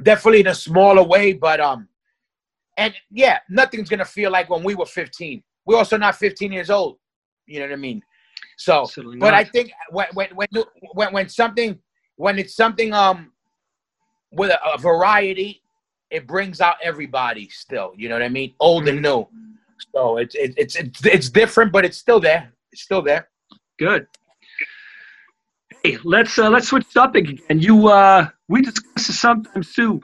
definitely 0.04 0.42
in 0.42 0.48
a 0.48 0.56
smaller 0.56 1.04
way 1.04 1.34
but 1.34 1.60
um 1.60 1.88
and 2.78 2.94
yeah 3.12 3.40
nothing's 3.50 3.90
gonna 3.90 4.06
feel 4.06 4.32
like 4.32 4.50
when 4.50 4.64
we 4.64 4.76
were 4.76 4.86
15 4.86 5.42
we're 5.66 5.78
also 5.78 5.98
not 5.98 6.16
15 6.16 6.52
years 6.52 6.70
old 6.70 6.98
you 7.48 7.60
know 7.60 7.66
what 7.66 7.74
i 7.74 7.78
mean? 7.78 8.02
So 8.58 8.88
but 8.96 9.16
not. 9.18 9.34
i 9.34 9.44
think 9.44 9.72
when 9.90 10.08
when 10.14 10.30
when 10.34 10.48
when, 10.94 11.14
when 11.14 11.30
something 11.30 11.78
when 12.16 12.40
it's 12.40 12.56
something 12.56 12.94
um 12.94 13.32
with 14.32 14.50
a, 14.50 14.74
a 14.74 14.78
variety 14.78 15.62
it 16.10 16.26
brings 16.26 16.62
out 16.62 16.76
everybody 16.82 17.50
still 17.50 17.94
you 17.96 18.10
know 18.10 18.16
what 18.16 18.24
i 18.24 18.30
mean? 18.30 18.54
Old 18.60 18.88
and 18.88 19.02
new. 19.02 19.28
So 19.94 20.18
it's 20.18 20.36
it, 20.36 20.54
it's 20.58 20.76
it's 20.76 21.06
it's 21.06 21.30
different 21.30 21.72
but 21.72 21.86
it's 21.86 21.98
still 21.98 22.20
there. 22.20 22.52
It's 22.72 22.82
still 22.82 23.02
there. 23.02 23.30
Good. 23.78 24.08
Hey, 25.86 26.00
let's 26.04 26.40
uh, 26.40 26.50
let's 26.50 26.70
switch 26.70 26.92
topic 26.92 27.30
again. 27.30 27.60
You 27.60 27.90
uh, 27.90 28.28
we 28.48 28.64
discuss 28.64 29.06
this 29.06 29.20
sometimes 29.20 29.72
too. 29.72 30.02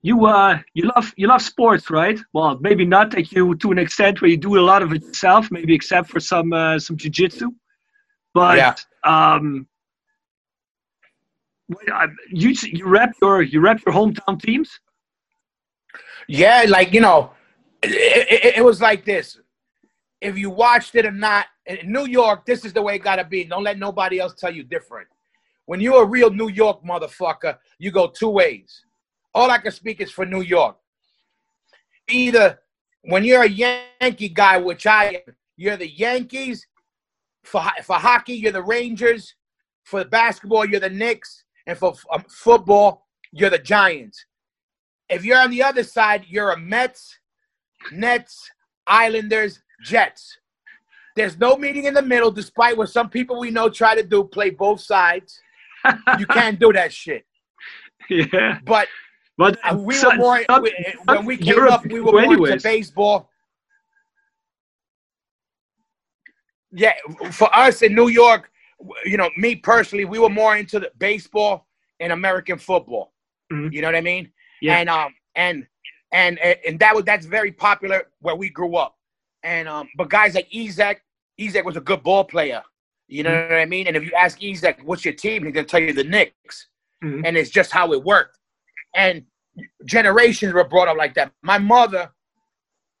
You 0.00 0.24
uh, 0.24 0.60
you 0.72 0.90
love 0.96 1.12
you 1.18 1.26
love 1.26 1.42
sports, 1.42 1.90
right? 1.90 2.18
Well, 2.32 2.58
maybe 2.62 2.86
not 2.86 3.12
like 3.12 3.30
you 3.30 3.54
to 3.56 3.70
an 3.70 3.78
extent 3.78 4.22
where 4.22 4.30
you 4.30 4.38
do 4.38 4.58
a 4.58 4.64
lot 4.64 4.82
of 4.82 4.94
it 4.94 5.02
yourself, 5.02 5.50
maybe 5.50 5.74
except 5.74 6.08
for 6.08 6.20
some 6.20 6.54
uh, 6.54 6.78
some 6.78 6.96
jujitsu. 6.96 7.48
But 8.32 8.56
Yeah. 8.56 8.74
um, 9.04 9.66
you 12.30 12.54
you 12.62 12.86
rep 12.88 13.12
your 13.20 13.42
you 13.42 13.60
rep 13.60 13.80
your 13.84 13.94
hometown 13.94 14.40
teams. 14.40 14.80
Yeah, 16.28 16.64
like 16.66 16.94
you 16.94 17.02
know, 17.02 17.32
it, 17.82 17.92
it, 17.92 18.56
it 18.56 18.64
was 18.64 18.80
like 18.80 19.04
this. 19.04 19.38
If 20.24 20.38
you 20.38 20.48
watched 20.48 20.94
it 20.94 21.04
or 21.04 21.12
not, 21.12 21.44
in 21.66 21.92
New 21.92 22.06
York, 22.06 22.46
this 22.46 22.64
is 22.64 22.72
the 22.72 22.80
way 22.80 22.94
it 22.94 23.00
gotta 23.00 23.24
be. 23.24 23.44
Don't 23.44 23.62
let 23.62 23.78
nobody 23.78 24.18
else 24.18 24.32
tell 24.32 24.50
you 24.50 24.62
different. 24.62 25.06
When 25.66 25.80
you're 25.80 26.02
a 26.02 26.06
real 26.06 26.30
New 26.30 26.48
York 26.48 26.82
motherfucker, 26.82 27.58
you 27.78 27.90
go 27.90 28.06
two 28.08 28.30
ways. 28.30 28.84
All 29.34 29.50
I 29.50 29.58
can 29.58 29.70
speak 29.70 30.00
is 30.00 30.10
for 30.10 30.24
New 30.24 30.40
York. 30.40 30.78
Either 32.08 32.58
when 33.02 33.22
you're 33.22 33.42
a 33.42 33.48
Yankee 33.48 34.30
guy, 34.30 34.56
which 34.56 34.86
I 34.86 35.22
am, 35.26 35.34
you're 35.58 35.76
the 35.76 35.90
Yankees. 35.90 36.66
For 37.42 37.62
for 37.82 37.96
hockey, 37.96 38.34
you're 38.34 38.52
the 38.52 38.62
Rangers. 38.62 39.34
For 39.82 40.06
basketball, 40.06 40.64
you're 40.64 40.80
the 40.80 40.88
Knicks, 40.88 41.44
and 41.66 41.76
for 41.76 41.92
um, 42.10 42.24
football, 42.30 43.06
you're 43.30 43.50
the 43.50 43.58
Giants. 43.58 44.24
If 45.10 45.22
you're 45.22 45.38
on 45.38 45.50
the 45.50 45.62
other 45.62 45.82
side, 45.82 46.24
you're 46.26 46.52
a 46.52 46.58
Mets, 46.58 47.18
Nets, 47.92 48.50
Islanders, 48.86 49.60
Jets. 49.82 50.38
There's 51.16 51.38
no 51.38 51.56
meeting 51.56 51.84
in 51.84 51.94
the 51.94 52.02
middle, 52.02 52.30
despite 52.30 52.76
what 52.76 52.88
some 52.90 53.08
people 53.08 53.38
we 53.38 53.50
know 53.50 53.68
try 53.68 53.94
to 53.94 54.02
do, 54.02 54.24
play 54.24 54.50
both 54.50 54.80
sides. 54.80 55.40
You 56.18 56.26
can't 56.26 56.58
do 56.58 56.72
that 56.72 56.92
shit. 56.92 57.24
yeah, 58.10 58.58
But 58.64 58.88
but 59.38 59.58
uh, 59.64 59.76
we 59.76 59.94
some- 59.94 60.12
were 60.12 60.16
more 60.24 60.44
some- 60.50 60.62
we- 60.62 60.74
some 61.06 61.16
when 61.16 61.24
we 61.26 61.36
came 61.36 61.46
Europe 61.56 61.72
up, 61.72 61.86
we 61.86 62.00
were 62.00 62.12
do 62.20 62.26
more 62.36 62.48
into 62.48 62.62
baseball. 62.62 63.30
Yeah, 66.72 66.94
for 67.30 67.54
us 67.54 67.82
in 67.82 67.94
New 67.94 68.08
York, 68.08 68.50
you 69.04 69.16
know, 69.16 69.30
me 69.36 69.54
personally, 69.54 70.04
we 70.04 70.18
were 70.18 70.28
more 70.28 70.56
into 70.56 70.80
the 70.80 70.90
baseball 70.98 71.66
and 72.00 72.12
American 72.12 72.58
football. 72.58 73.12
Mhm. 73.52 73.72
You 73.72 73.80
know 73.82 73.88
what 73.88 73.94
I 73.96 74.00
mean? 74.00 74.32
Yeah. 74.60 74.78
And 74.78 74.88
um 74.90 75.14
and 75.36 75.66
and 76.12 76.38
and 76.40 76.78
that 76.80 76.94
was 76.94 77.04
that's 77.04 77.26
very 77.26 77.52
popular 77.52 78.08
where 78.20 78.34
we 78.34 78.48
grew 78.48 78.76
up. 78.76 78.96
And 79.44 79.68
um, 79.68 79.88
but 79.96 80.08
guys 80.08 80.34
like 80.34 80.50
Ezek, 80.50 80.96
Ezek 81.38 81.64
was 81.64 81.76
a 81.76 81.80
good 81.80 82.02
ball 82.02 82.24
player. 82.24 82.62
You 83.06 83.22
know 83.22 83.30
Mm-hmm. 83.30 83.52
what 83.52 83.60
I 83.60 83.66
mean? 83.66 83.86
And 83.86 83.96
if 83.96 84.02
you 84.02 84.12
ask 84.18 84.40
Ezek, 84.40 84.82
what's 84.82 85.04
your 85.04 85.14
team? 85.14 85.44
He's 85.44 85.52
gonna 85.52 85.66
tell 85.66 85.80
you 85.82 85.92
the 85.92 86.02
Knicks. 86.04 86.68
Mhm. 87.04 87.22
And 87.24 87.36
it's 87.36 87.50
just 87.50 87.70
how 87.70 87.92
it 87.92 88.02
worked. 88.02 88.38
And 88.96 89.24
generations 89.84 90.52
were 90.54 90.64
brought 90.64 90.88
up 90.88 90.96
like 90.96 91.14
that. 91.14 91.30
My 91.42 91.58
mother 91.58 92.10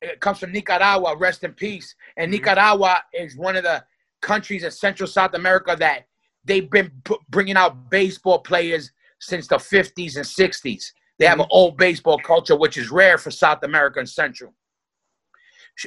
uh, 0.04 0.08
comes 0.20 0.38
from 0.38 0.52
Nicaragua, 0.52 1.16
rest 1.16 1.42
in 1.44 1.52
peace. 1.54 1.94
And 2.18 2.28
Mhm. 2.30 2.36
Nicaragua 2.36 3.02
is 3.14 3.36
one 3.36 3.56
of 3.56 3.64
the 3.64 3.82
countries 4.20 4.62
in 4.64 4.70
Central 4.70 5.06
South 5.06 5.34
America 5.34 5.74
that 5.78 6.06
they've 6.44 6.68
been 6.70 6.90
p- 7.04 7.16
bringing 7.30 7.56
out 7.56 7.88
baseball 7.90 8.40
players 8.40 8.92
since 9.20 9.46
the 9.48 9.56
50s 9.58 10.16
and 10.16 10.26
60s. 10.26 10.92
They 11.18 11.26
have 11.26 11.40
an 11.40 11.46
old 11.50 11.78
baseball 11.78 12.18
culture, 12.18 12.56
which 12.56 12.76
is 12.76 12.90
rare 12.90 13.16
for 13.16 13.30
South 13.30 13.62
America 13.62 13.98
and 14.00 14.08
Central. 14.08 14.52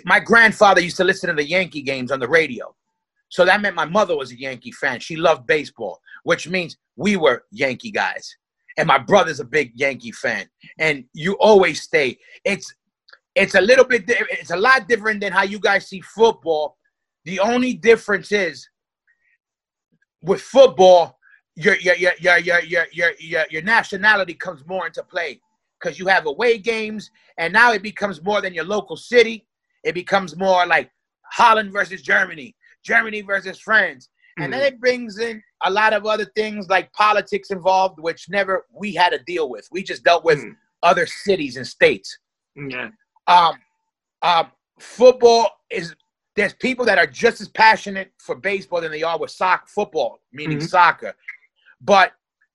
My 0.05 0.19
grandfather 0.19 0.81
used 0.81 0.97
to 0.97 1.03
listen 1.03 1.29
to 1.29 1.35
the 1.35 1.47
Yankee 1.47 1.81
games 1.81 2.11
on 2.11 2.19
the 2.19 2.27
radio. 2.27 2.75
So 3.29 3.45
that 3.45 3.61
meant 3.61 3.75
my 3.75 3.85
mother 3.85 4.15
was 4.15 4.31
a 4.31 4.39
Yankee 4.39 4.71
fan. 4.71 4.99
She 4.99 5.15
loved 5.15 5.47
baseball, 5.47 5.99
which 6.23 6.47
means 6.47 6.77
we 6.95 7.17
were 7.17 7.43
Yankee 7.51 7.91
guys. 7.91 8.35
And 8.77 8.87
my 8.87 8.97
brother's 8.97 9.39
a 9.39 9.45
big 9.45 9.71
Yankee 9.75 10.11
fan. 10.11 10.47
And 10.77 11.05
you 11.13 11.33
always 11.39 11.81
stay. 11.81 12.17
It's 12.45 12.73
it's 13.35 13.55
a 13.55 13.61
little 13.61 13.85
bit 13.85 14.03
it's 14.07 14.51
a 14.51 14.57
lot 14.57 14.87
different 14.87 15.21
than 15.21 15.31
how 15.31 15.43
you 15.43 15.59
guys 15.59 15.87
see 15.87 16.01
football. 16.01 16.77
The 17.25 17.39
only 17.39 17.73
difference 17.73 18.31
is 18.31 18.67
with 20.21 20.41
football, 20.41 21.17
your 21.55 21.75
your 21.77 21.95
your 21.95 22.13
your 22.19 22.37
your 22.37 22.61
your 22.61 22.85
your, 22.91 23.11
your, 23.19 23.45
your 23.49 23.61
nationality 23.63 24.33
comes 24.33 24.65
more 24.67 24.85
into 24.87 25.03
play 25.03 25.41
because 25.79 25.99
you 25.99 26.07
have 26.07 26.25
away 26.25 26.57
games, 26.57 27.11
and 27.37 27.51
now 27.53 27.71
it 27.73 27.81
becomes 27.81 28.23
more 28.23 28.41
than 28.41 28.53
your 28.53 28.65
local 28.65 28.95
city. 28.95 29.46
It 29.87 29.93
becomes 29.95 30.35
more 30.35 30.65
like 30.65 30.91
Holland 31.31 31.71
versus 31.71 32.01
Germany, 32.01 32.53
Germany 32.83 33.21
versus 33.21 33.57
France, 33.57 34.09
and 34.37 34.51
then 34.51 34.61
it 34.61 34.79
brings 34.81 35.17
in 35.17 35.41
a 35.63 35.71
lot 35.71 35.93
of 35.93 36.05
other 36.05 36.25
things 36.35 36.67
like 36.67 36.91
politics 36.91 37.51
involved, 37.51 37.97
which 37.99 38.27
never 38.29 38.65
we 38.71 38.93
had 38.93 39.11
to 39.11 39.19
deal 39.19 39.49
with. 39.49 39.65
We 39.71 39.81
just 39.83 40.03
dealt 40.03 40.25
with 40.25 40.39
Mhm. 40.39 40.57
other 40.83 41.05
cities 41.05 41.55
and 41.55 41.65
states 41.65 42.19
Yeah. 42.55 42.89
um, 43.27 43.55
um, 44.21 44.51
football 44.79 45.51
is 45.69 45.95
there's 46.35 46.53
people 46.53 46.85
that 46.85 46.97
are 46.97 47.07
just 47.07 47.41
as 47.41 47.47
passionate 47.47 48.11
for 48.19 48.35
baseball 48.35 48.81
than 48.81 48.91
they 48.91 49.03
are 49.03 49.17
with 49.17 49.31
soccer 49.31 49.67
football, 49.67 50.19
meaning 50.33 50.59
Mhm. 50.59 50.69
soccer. 50.69 51.15
But 51.81 52.13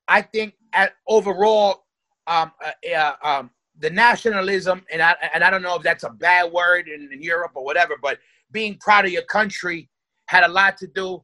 I 0.08 0.22
think 0.22 0.54
at 0.72 0.94
overall, 1.06 1.86
um, 2.26 2.52
uh, 2.64 2.88
uh, 2.94 3.16
um, 3.22 3.50
the 3.82 3.90
nationalism, 3.90 4.78
and 4.92 5.00
I 5.02 5.14
and 5.34 5.40
I 5.44 5.50
don't 5.50 5.62
know 5.66 5.76
if 5.76 5.82
that's 5.82 6.04
a 6.04 6.10
bad 6.10 6.44
word 6.52 6.88
in, 6.88 7.00
in 7.12 7.20
Europe 7.22 7.52
or 7.54 7.64
whatever, 7.64 7.94
but 8.00 8.18
being 8.52 8.78
proud 8.80 9.04
of 9.04 9.12
your 9.12 9.22
country 9.38 9.90
had 10.26 10.44
a 10.44 10.48
lot 10.48 10.76
to 10.78 10.86
do 10.86 11.22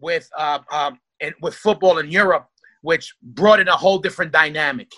with 0.00 0.28
um, 0.36 0.60
um, 0.72 0.92
and 1.20 1.34
with 1.42 1.54
football 1.54 1.98
in 1.98 2.10
Europe, 2.10 2.46
which 2.82 3.14
brought 3.22 3.60
in 3.60 3.68
a 3.68 3.76
whole 3.76 3.98
different 3.98 4.32
dynamic. 4.32 4.90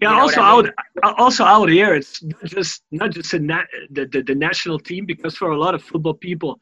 Yeah, 0.00 0.10
You 0.10 0.16
know 0.16 0.22
also 0.22 0.40
I 0.40 0.50
out 0.50 1.18
also 1.24 1.44
out 1.44 1.68
here, 1.68 1.94
it's 1.94 2.22
not 2.22 2.44
just 2.56 2.82
not 3.00 3.10
just 3.12 3.30
the, 3.32 3.40
na- 3.40 3.70
the, 3.90 4.06
the 4.06 4.22
the 4.22 4.34
national 4.34 4.78
team 4.78 5.02
because 5.06 5.36
for 5.36 5.50
a 5.50 5.58
lot 5.58 5.74
of 5.74 5.82
football 5.90 6.14
people, 6.14 6.58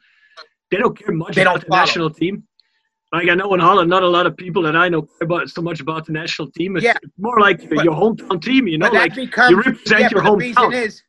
they 0.71 0.77
don't 0.77 0.97
care 0.97 1.13
much 1.23 1.35
They 1.35 1.41
about 1.43 1.53
don't 1.53 1.61
the 1.61 1.67
follow. 1.67 1.81
national 1.85 2.09
team. 2.21 2.43
Like 3.13 3.29
I 3.29 3.35
know 3.35 3.53
in 3.53 3.59
Holland, 3.59 3.89
not 3.91 4.01
a 4.01 4.07
lot 4.07 4.25
of 4.25 4.35
people 4.35 4.63
that 4.63 4.75
I 4.75 4.89
know 4.89 5.03
care 5.03 5.17
about 5.21 5.47
so 5.47 5.61
much 5.61 5.79
about 5.79 6.07
the 6.07 6.11
national 6.13 6.49
team. 6.51 6.75
It's, 6.77 6.83
Yeah. 6.83 6.95
it's 7.03 7.13
more 7.19 7.39
like 7.39 7.61
your, 7.61 7.75
But- 7.75 7.85
your 7.85 7.93
hometown 7.93 8.41
team. 8.41 8.67
You 8.67 8.79
know, 8.79 8.89
like 8.89 9.13
becomes 9.13 9.51
you 9.51 9.57
represent 9.57 10.01
yeah, 10.01 10.09
your 10.11 10.23
but 10.23 10.31
the 10.31 10.37
reason 10.37 10.63
hometown. 10.63 10.85
is 10.85 11.03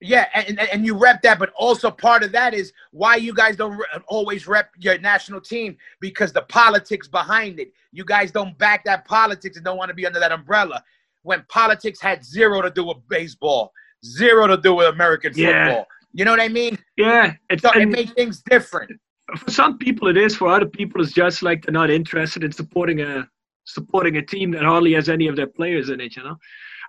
yeah 0.00 0.26
and, 0.34 0.58
and 0.60 0.84
you 0.84 0.94
rep 0.94 1.22
that 1.22 1.38
but 1.38 1.50
also 1.56 1.90
part 1.90 2.22
of 2.22 2.30
that 2.32 2.52
is 2.52 2.72
why 2.90 3.16
you 3.16 3.32
guys 3.32 3.56
don't 3.56 3.80
always 4.06 4.46
rep 4.46 4.68
your 4.78 4.98
national 4.98 5.40
team 5.40 5.76
because 6.00 6.30
the 6.32 6.42
politics 6.42 7.08
behind 7.08 7.58
it 7.58 7.72
you 7.92 8.04
guys 8.04 8.30
don't 8.30 8.58
back 8.58 8.84
that 8.84 9.06
politics 9.06 9.56
and 9.56 9.64
don't 9.64 9.78
want 9.78 9.88
to 9.88 9.94
be 9.94 10.04
under 10.04 10.20
that 10.20 10.32
umbrella 10.32 10.82
when 11.22 11.42
politics 11.48 12.00
had 12.02 12.22
zero 12.22 12.60
to 12.60 12.70
do 12.70 12.84
with 12.84 12.98
baseball 13.08 13.72
zero 14.04 14.46
to 14.46 14.58
do 14.58 14.74
with 14.74 14.88
american 14.88 15.32
Yeah. 15.34 15.68
football 15.68 15.86
you 16.12 16.24
know 16.26 16.32
what 16.32 16.40
i 16.40 16.48
mean 16.48 16.76
yeah, 16.98 17.32
it's 17.48 17.62
so 17.62 17.70
it 17.72 17.86
made 17.88 18.14
things 18.14 18.42
different 18.50 19.00
for 19.36 19.50
some 19.50 19.78
people 19.78 20.08
it 20.08 20.16
is. 20.16 20.36
For 20.36 20.48
other 20.48 20.66
people, 20.66 21.02
it's 21.02 21.12
just 21.12 21.42
like 21.42 21.64
they're 21.64 21.72
not 21.72 21.90
interested 21.90 22.44
in 22.44 22.52
supporting 22.52 23.00
a 23.00 23.28
supporting 23.66 24.16
a 24.18 24.22
team 24.22 24.50
that 24.50 24.62
hardly 24.62 24.92
has 24.92 25.08
any 25.08 25.26
of 25.26 25.36
their 25.36 25.46
players 25.46 25.88
in 25.88 26.00
it. 26.00 26.16
You 26.16 26.24
know, 26.24 26.36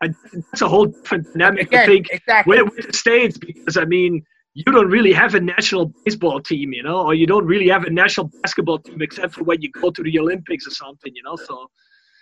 and 0.02 0.16
that's 0.34 0.62
a 0.62 0.68
whole 0.68 0.86
different 0.86 1.28
dynamic. 1.34 1.74
I 1.74 1.86
think 1.86 2.10
exactly 2.12 2.62
with, 2.62 2.76
with 2.76 2.88
the 2.88 2.94
states 2.94 3.38
because 3.38 3.78
I 3.78 3.86
mean 3.86 4.24
you 4.56 4.64
don't 4.64 4.90
really 4.90 5.12
have 5.12 5.36
a 5.36 5.40
national 5.40 5.94
baseball 6.06 6.40
team, 6.40 6.72
you 6.72 6.82
know, 6.82 7.02
or 7.02 7.14
you 7.14 7.28
don't 7.28 7.46
really 7.46 7.68
have 7.68 7.84
a 7.84 7.90
national 7.90 8.32
basketball 8.42 8.80
team 8.80 9.02
except 9.02 9.34
for 9.34 9.44
when 9.44 9.62
you 9.62 9.70
go 9.70 9.92
to 9.92 10.02
the 10.02 10.18
Olympics 10.18 10.66
or 10.66 10.72
something, 10.72 11.12
you 11.14 11.24
know. 11.24 11.36
So 11.36 11.70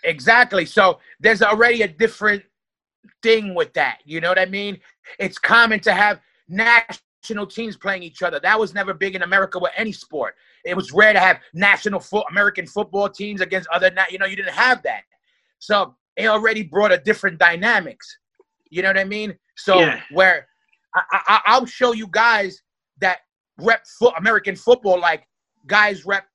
exactly. 0.02 0.66
So 0.66 0.98
there's 1.20 1.42
already 1.42 1.82
a 1.82 1.88
different 1.88 2.42
thing 3.22 3.54
with 3.54 3.72
that. 3.74 3.98
You 4.04 4.20
know 4.20 4.28
what 4.28 4.40
I 4.40 4.46
mean? 4.46 4.80
It's 5.20 5.38
common 5.38 5.78
to 5.80 5.92
have 5.92 6.20
national 6.48 6.98
teams 7.24 7.76
playing 7.76 8.02
each 8.02 8.22
other. 8.22 8.38
That 8.40 8.58
was 8.58 8.74
never 8.74 8.94
big 8.94 9.14
in 9.16 9.22
America 9.22 9.58
with 9.58 9.72
any 9.76 9.92
sport. 9.92 10.34
It 10.64 10.76
was 10.76 10.92
rare 10.92 11.12
to 11.12 11.20
have 11.20 11.40
national 11.52 12.00
fo- 12.00 12.24
American 12.30 12.66
football 12.66 13.08
teams 13.08 13.40
against 13.40 13.68
other. 13.68 13.90
Na- 13.90 14.04
you 14.10 14.18
know, 14.18 14.26
you 14.26 14.36
didn't 14.36 14.54
have 14.54 14.82
that. 14.82 15.02
So 15.58 15.96
it 16.16 16.26
already 16.28 16.62
brought 16.62 16.92
a 16.92 16.98
different 16.98 17.38
dynamics. 17.38 18.18
You 18.70 18.82
know 18.82 18.88
what 18.88 18.98
I 18.98 19.04
mean? 19.04 19.36
So 19.56 19.80
Yeah. 19.80 20.00
where 20.10 20.46
I, 20.94 21.02
I, 21.12 21.40
I'll 21.46 21.66
show 21.66 21.92
you 21.92 22.06
guys 22.10 22.62
that 23.00 23.18
rep 23.58 23.84
fo- 23.98 24.12
American 24.16 24.56
football 24.56 25.00
like 25.00 25.26
guys 25.66 26.04
rep 26.04 26.26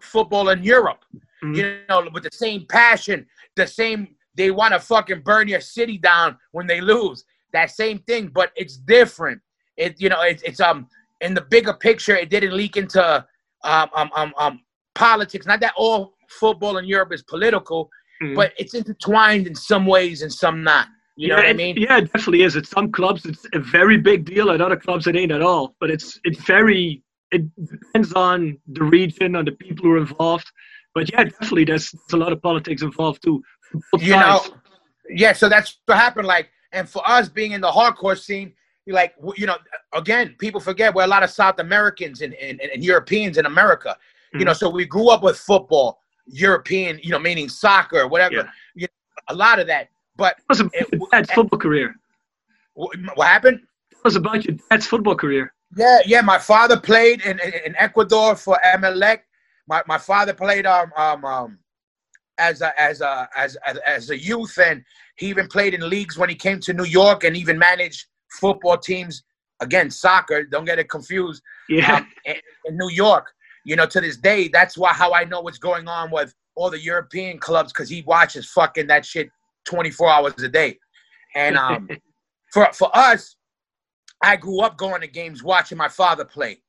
football 0.00 0.50
in 0.50 0.62
Europe. 0.62 1.04
Mhm. 1.42 1.56
You 1.56 1.78
know, 1.88 2.08
with 2.12 2.22
the 2.22 2.30
same 2.32 2.66
passion, 2.66 3.26
the 3.56 3.66
same. 3.66 4.14
They 4.36 4.50
want 4.50 4.72
to 4.74 4.80
fucking 4.80 5.22
burn 5.22 5.48
your 5.48 5.60
city 5.60 5.98
down 5.98 6.38
when 6.52 6.66
they 6.66 6.80
lose. 6.80 7.24
That 7.52 7.70
same 7.70 7.98
thing, 8.00 8.28
but 8.28 8.52
it's 8.56 8.76
different. 8.76 9.40
It 9.84 9.92
you 10.02 10.08
know, 10.12 10.22
it's 10.22 10.42
it's 10.42 10.60
um 10.68 10.78
in 11.20 11.32
the 11.34 11.40
bigger 11.54 11.74
picture. 11.88 12.16
It 12.24 12.28
didn't 12.34 12.54
leak 12.62 12.76
into 12.76 13.02
um 13.64 13.88
um 13.98 14.10
um, 14.20 14.30
um 14.38 14.54
politics. 14.94 15.46
Not 15.46 15.60
that 15.60 15.72
all 15.76 16.14
football 16.42 16.74
in 16.80 16.84
Europe 16.94 17.12
is 17.12 17.22
political, 17.34 17.80
Mhm. 18.22 18.36
but 18.40 18.48
it's 18.62 18.74
intertwined 18.74 19.46
in 19.50 19.54
some 19.70 19.84
ways 19.86 20.16
and 20.22 20.32
some 20.32 20.56
not. 20.62 20.86
You 21.16 21.28
know 21.28 21.34
yeah, 21.36 21.40
what 21.40 21.46
I 21.46 21.50
it- 21.50 21.56
mean? 21.56 21.74
Yeah, 21.86 21.98
it 21.98 22.06
definitely 22.12 22.42
is. 22.42 22.54
At 22.56 22.66
some 22.66 22.92
clubs, 22.98 23.24
it's 23.30 23.44
a 23.54 23.58
very 23.78 23.98
big 24.10 24.20
deal. 24.32 24.46
At 24.50 24.60
other 24.60 24.76
clubs, 24.86 25.06
it 25.06 25.16
ain't 25.16 25.32
at 25.32 25.42
all. 25.50 25.64
But 25.80 25.88
it's 25.90 26.08
it's 26.24 26.40
very. 26.54 27.02
It 27.36 27.42
depends 27.74 28.12
on 28.12 28.58
the 28.76 28.82
region, 28.98 29.36
on 29.36 29.44
the 29.44 29.52
people 29.52 29.82
who 29.84 29.92
are 29.92 29.98
involved. 30.08 30.48
But 30.96 31.04
yeah, 31.12 31.22
definitely, 31.24 31.64
there's, 31.64 31.86
there's 31.92 32.12
a 32.12 32.22
lot 32.24 32.32
of 32.32 32.42
politics 32.42 32.82
involved 32.82 33.22
too. 33.22 33.40
you 34.00 34.16
know 34.24 34.40
yeah 35.24 35.32
so 35.32 35.48
that's 35.48 35.78
what 35.86 35.96
happened 35.96 36.26
like 36.26 36.46
and 36.72 36.88
for 36.88 37.02
us 37.08 37.28
being 37.28 37.52
in 37.52 37.60
the 37.60 37.70
hardcore 37.78 38.18
scene 38.18 38.52
like 38.86 39.14
you 39.36 39.46
know 39.46 39.56
again 39.92 40.34
people 40.38 40.60
forget 40.60 40.94
we're 40.94 41.04
a 41.04 41.06
lot 41.06 41.22
of 41.22 41.30
south 41.30 41.58
americans 41.60 42.22
and, 42.22 42.34
and, 42.34 42.60
and 42.60 42.82
europeans 42.82 43.38
in 43.38 43.46
america 43.46 43.96
you 44.32 44.44
know 44.44 44.52
so 44.52 44.68
we 44.68 44.84
grew 44.84 45.10
up 45.10 45.22
with 45.22 45.36
football 45.38 46.00
european 46.26 46.98
you 47.02 47.10
know 47.10 47.18
meaning 47.18 47.48
soccer 47.48 48.06
whatever 48.08 48.34
Yeah. 48.34 48.48
you 48.74 48.82
know, 48.82 49.34
a 49.34 49.34
lot 49.34 49.58
of 49.58 49.66
that 49.66 49.88
but 50.16 50.36
Tell 50.38 50.44
us 50.50 50.60
about 50.60 50.92
your 50.92 51.08
dad's 51.12 51.30
football 51.30 51.58
career. 51.58 51.94
what 52.74 53.26
happened 53.26 53.60
Tell 53.92 54.10
us 54.10 54.16
about 54.16 54.44
your 54.44 54.56
dad's 54.70 54.86
football 54.86 55.14
career. 55.14 55.52
Yeah, 55.76 55.98
yeah. 56.06 56.20
My 56.22 56.38
father 56.38 56.80
played 56.80 57.20
in, 57.22 57.38
in, 57.40 57.52
in 57.66 57.76
Ecuador 57.76 58.34
for 58.34 58.58
Emelec. 58.64 59.18
My 59.68 59.82
my 59.86 59.98
father 59.98 60.32
played 60.32 60.64
um 60.66 60.90
um 60.96 61.24
um 61.24 61.58
as 62.38 62.62
a 62.62 62.78
as 62.80 63.02
a 63.02 63.28
as, 63.36 63.56
as 63.66 63.76
as 63.86 64.10
a 64.10 64.18
youth, 64.18 64.58
and 64.58 64.82
he 65.16 65.26
even 65.28 65.46
played 65.48 65.74
in 65.74 65.88
leagues 65.88 66.16
when 66.16 66.28
he 66.30 66.34
came 66.34 66.60
to 66.60 66.72
New 66.72 66.84
York, 66.84 67.24
and 67.24 67.36
even 67.36 67.58
managed 67.58 68.06
football 68.32 68.78
teams. 68.78 69.22
Again, 69.60 69.90
soccer. 69.90 70.44
Don't 70.44 70.64
get 70.64 70.78
it 70.78 70.88
confused. 70.88 71.42
Yeah, 71.68 71.96
Um, 71.96 72.08
in, 72.24 72.36
in 72.66 72.78
New 72.78 72.88
York, 72.90 73.30
you 73.64 73.76
know, 73.76 73.86
to 73.86 74.00
this 74.00 74.16
day, 74.16 74.48
that's 74.48 74.78
why 74.78 74.92
how 74.92 75.12
I 75.12 75.24
know 75.24 75.42
what's 75.42 75.58
going 75.58 75.86
on 75.86 76.10
with 76.10 76.34
all 76.54 76.70
the 76.70 76.80
European 76.80 77.38
clubs 77.38 77.72
because 77.72 77.88
he 77.88 78.02
watches 78.02 78.50
fucking 78.50 78.86
that 78.86 79.04
shit 79.04 79.28
twenty 79.64 79.90
four 79.90 80.10
hours 80.10 80.34
a 80.42 80.48
day, 80.48 80.78
and 81.34 81.56
um 81.64 81.88
for 82.52 82.70
for 82.72 82.90
us, 82.96 83.36
I 84.22 84.36
grew 84.36 84.60
up 84.60 84.76
going 84.76 85.00
to 85.00 85.06
games 85.06 85.42
watching 85.42 85.78
my 85.78 85.88
father 85.88 86.24
play, 86.24 86.62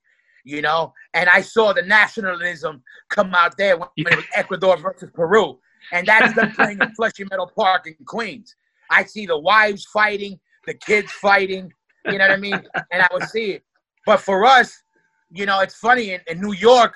you 0.44 0.62
know, 0.62 0.94
and 1.14 1.30
I 1.30 1.42
saw 1.42 1.74
the 1.74 1.82
nationalism 1.82 2.84
come 3.10 3.34
out 3.34 3.58
there 3.58 3.78
when, 3.78 3.90
when 4.04 4.14
it 4.14 4.18
was 4.18 4.26
Ecuador 4.36 4.78
versus 4.78 5.10
Peru, 5.14 5.60
and 5.92 6.08
that's 6.08 6.34
them 6.34 6.52
playing 6.52 6.80
in 6.82 6.92
Flushing 6.96 7.28
Meadow 7.30 7.50
Park 7.56 7.88
in 7.88 7.96
Queens. 8.06 8.56
I 8.90 9.06
see 9.06 9.26
the 9.26 9.40
wives 9.40 9.86
fighting, 9.86 10.40
the 10.66 10.74
kids 10.74 11.12
fighting, 11.12 11.72
you 12.06 12.18
know 12.18 12.28
what 12.28 12.32
I 12.32 12.38
mean, 12.38 12.62
and 12.92 13.02
I 13.02 13.08
would 13.12 13.24
see 13.30 13.52
it. 13.52 13.64
But 14.06 14.20
for 14.20 14.46
us, 14.46 14.84
you 15.32 15.46
know, 15.46 15.60
it's 15.62 15.76
funny 15.76 16.12
in, 16.12 16.22
in 16.28 16.42
New 16.42 16.54
York, 16.54 16.96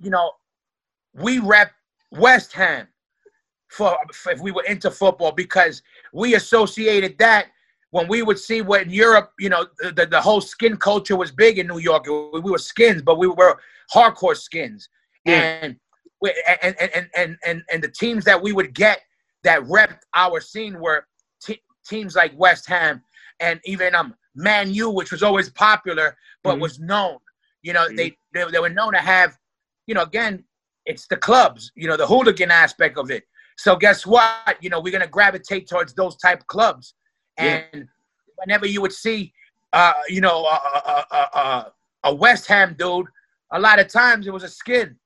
you 0.00 0.10
know, 0.10 0.30
we 1.14 1.38
rep 1.38 1.72
West 2.12 2.52
Ham 2.52 2.86
for, 3.68 3.96
for 4.12 4.32
if 4.32 4.40
we 4.40 4.50
were 4.50 4.64
into 4.64 4.90
football 4.90 5.32
because 5.32 5.82
we 6.12 6.34
associated 6.34 7.16
that 7.18 7.46
when 7.90 8.08
we 8.08 8.22
would 8.22 8.38
see 8.38 8.62
what 8.62 8.82
in 8.82 8.90
Europe, 8.90 9.32
you 9.38 9.48
know, 9.48 9.66
the, 9.78 10.06
the, 10.06 10.20
whole 10.20 10.40
skin 10.40 10.76
culture 10.76 11.16
was 11.16 11.30
big 11.30 11.58
in 11.58 11.66
New 11.66 11.78
York. 11.78 12.06
We 12.06 12.40
we 12.40 12.50
were 12.50 12.58
skins, 12.58 13.00
but 13.00 13.18
we 13.18 13.26
were 13.26 13.58
hardcore 13.94 14.36
skins. 14.36 14.88
Yeah. 15.24 15.58
And, 15.62 15.76
we, 16.20 16.32
and, 16.62 16.76
and, 16.80 17.08
and, 17.16 17.38
and, 17.44 17.62
and, 17.70 17.82
the 17.82 17.88
teams 17.88 18.24
that 18.24 18.40
we 18.40 18.52
would 18.52 18.74
get 18.74 19.00
that 19.44 19.62
repped 19.62 20.00
our 20.14 20.40
scene 20.40 20.80
were 20.80 21.06
teams 21.86 22.14
like 22.16 22.32
West 22.36 22.66
Ham 22.68 23.02
and 23.40 23.60
even 23.64 23.94
um 23.94 24.14
Man 24.34 24.72
U, 24.74 24.90
which 24.90 25.12
was 25.12 25.22
always 25.22 25.48
popular, 25.50 26.16
but 26.42 26.56
Mhm. 26.56 26.60
was 26.60 26.78
known. 26.78 27.18
You 27.62 27.72
know, 27.72 27.86
they, 27.88 28.16
they 28.34 28.44
they 28.50 28.58
were 28.60 28.68
known 28.68 28.92
to 28.92 28.98
have, 29.00 29.36
you 29.86 29.94
know, 29.94 30.02
again, 30.02 30.44
it's 30.84 31.06
the 31.08 31.16
clubs, 31.16 31.72
you 31.74 31.88
know, 31.88 31.96
the 31.96 32.06
hooligan 32.06 32.50
aspect 32.50 32.96
of 32.98 33.10
it. 33.10 33.24
So 33.56 33.74
guess 33.76 34.06
what? 34.06 34.56
You 34.60 34.68
know, 34.70 34.80
we're 34.80 34.92
gonna 34.92 35.06
gravitate 35.06 35.68
towards 35.68 35.94
those 35.94 36.16
type 36.18 36.40
of 36.40 36.46
clubs. 36.46 36.94
Yeah. 37.38 37.62
And 37.72 37.88
whenever 38.36 38.66
you 38.66 38.80
would 38.82 38.92
see, 38.92 39.32
uh, 39.72 39.94
you 40.08 40.20
know, 40.20 40.44
a, 40.44 40.48
a, 40.48 41.06
a, 41.10 41.38
a, 41.38 41.72
a 42.04 42.14
West 42.14 42.46
Ham 42.46 42.76
dude, 42.78 43.06
a 43.52 43.58
lot 43.58 43.78
of 43.78 43.88
times 43.88 44.26
it 44.26 44.32
was 44.32 44.44
a 44.44 44.48
skin, 44.48 44.96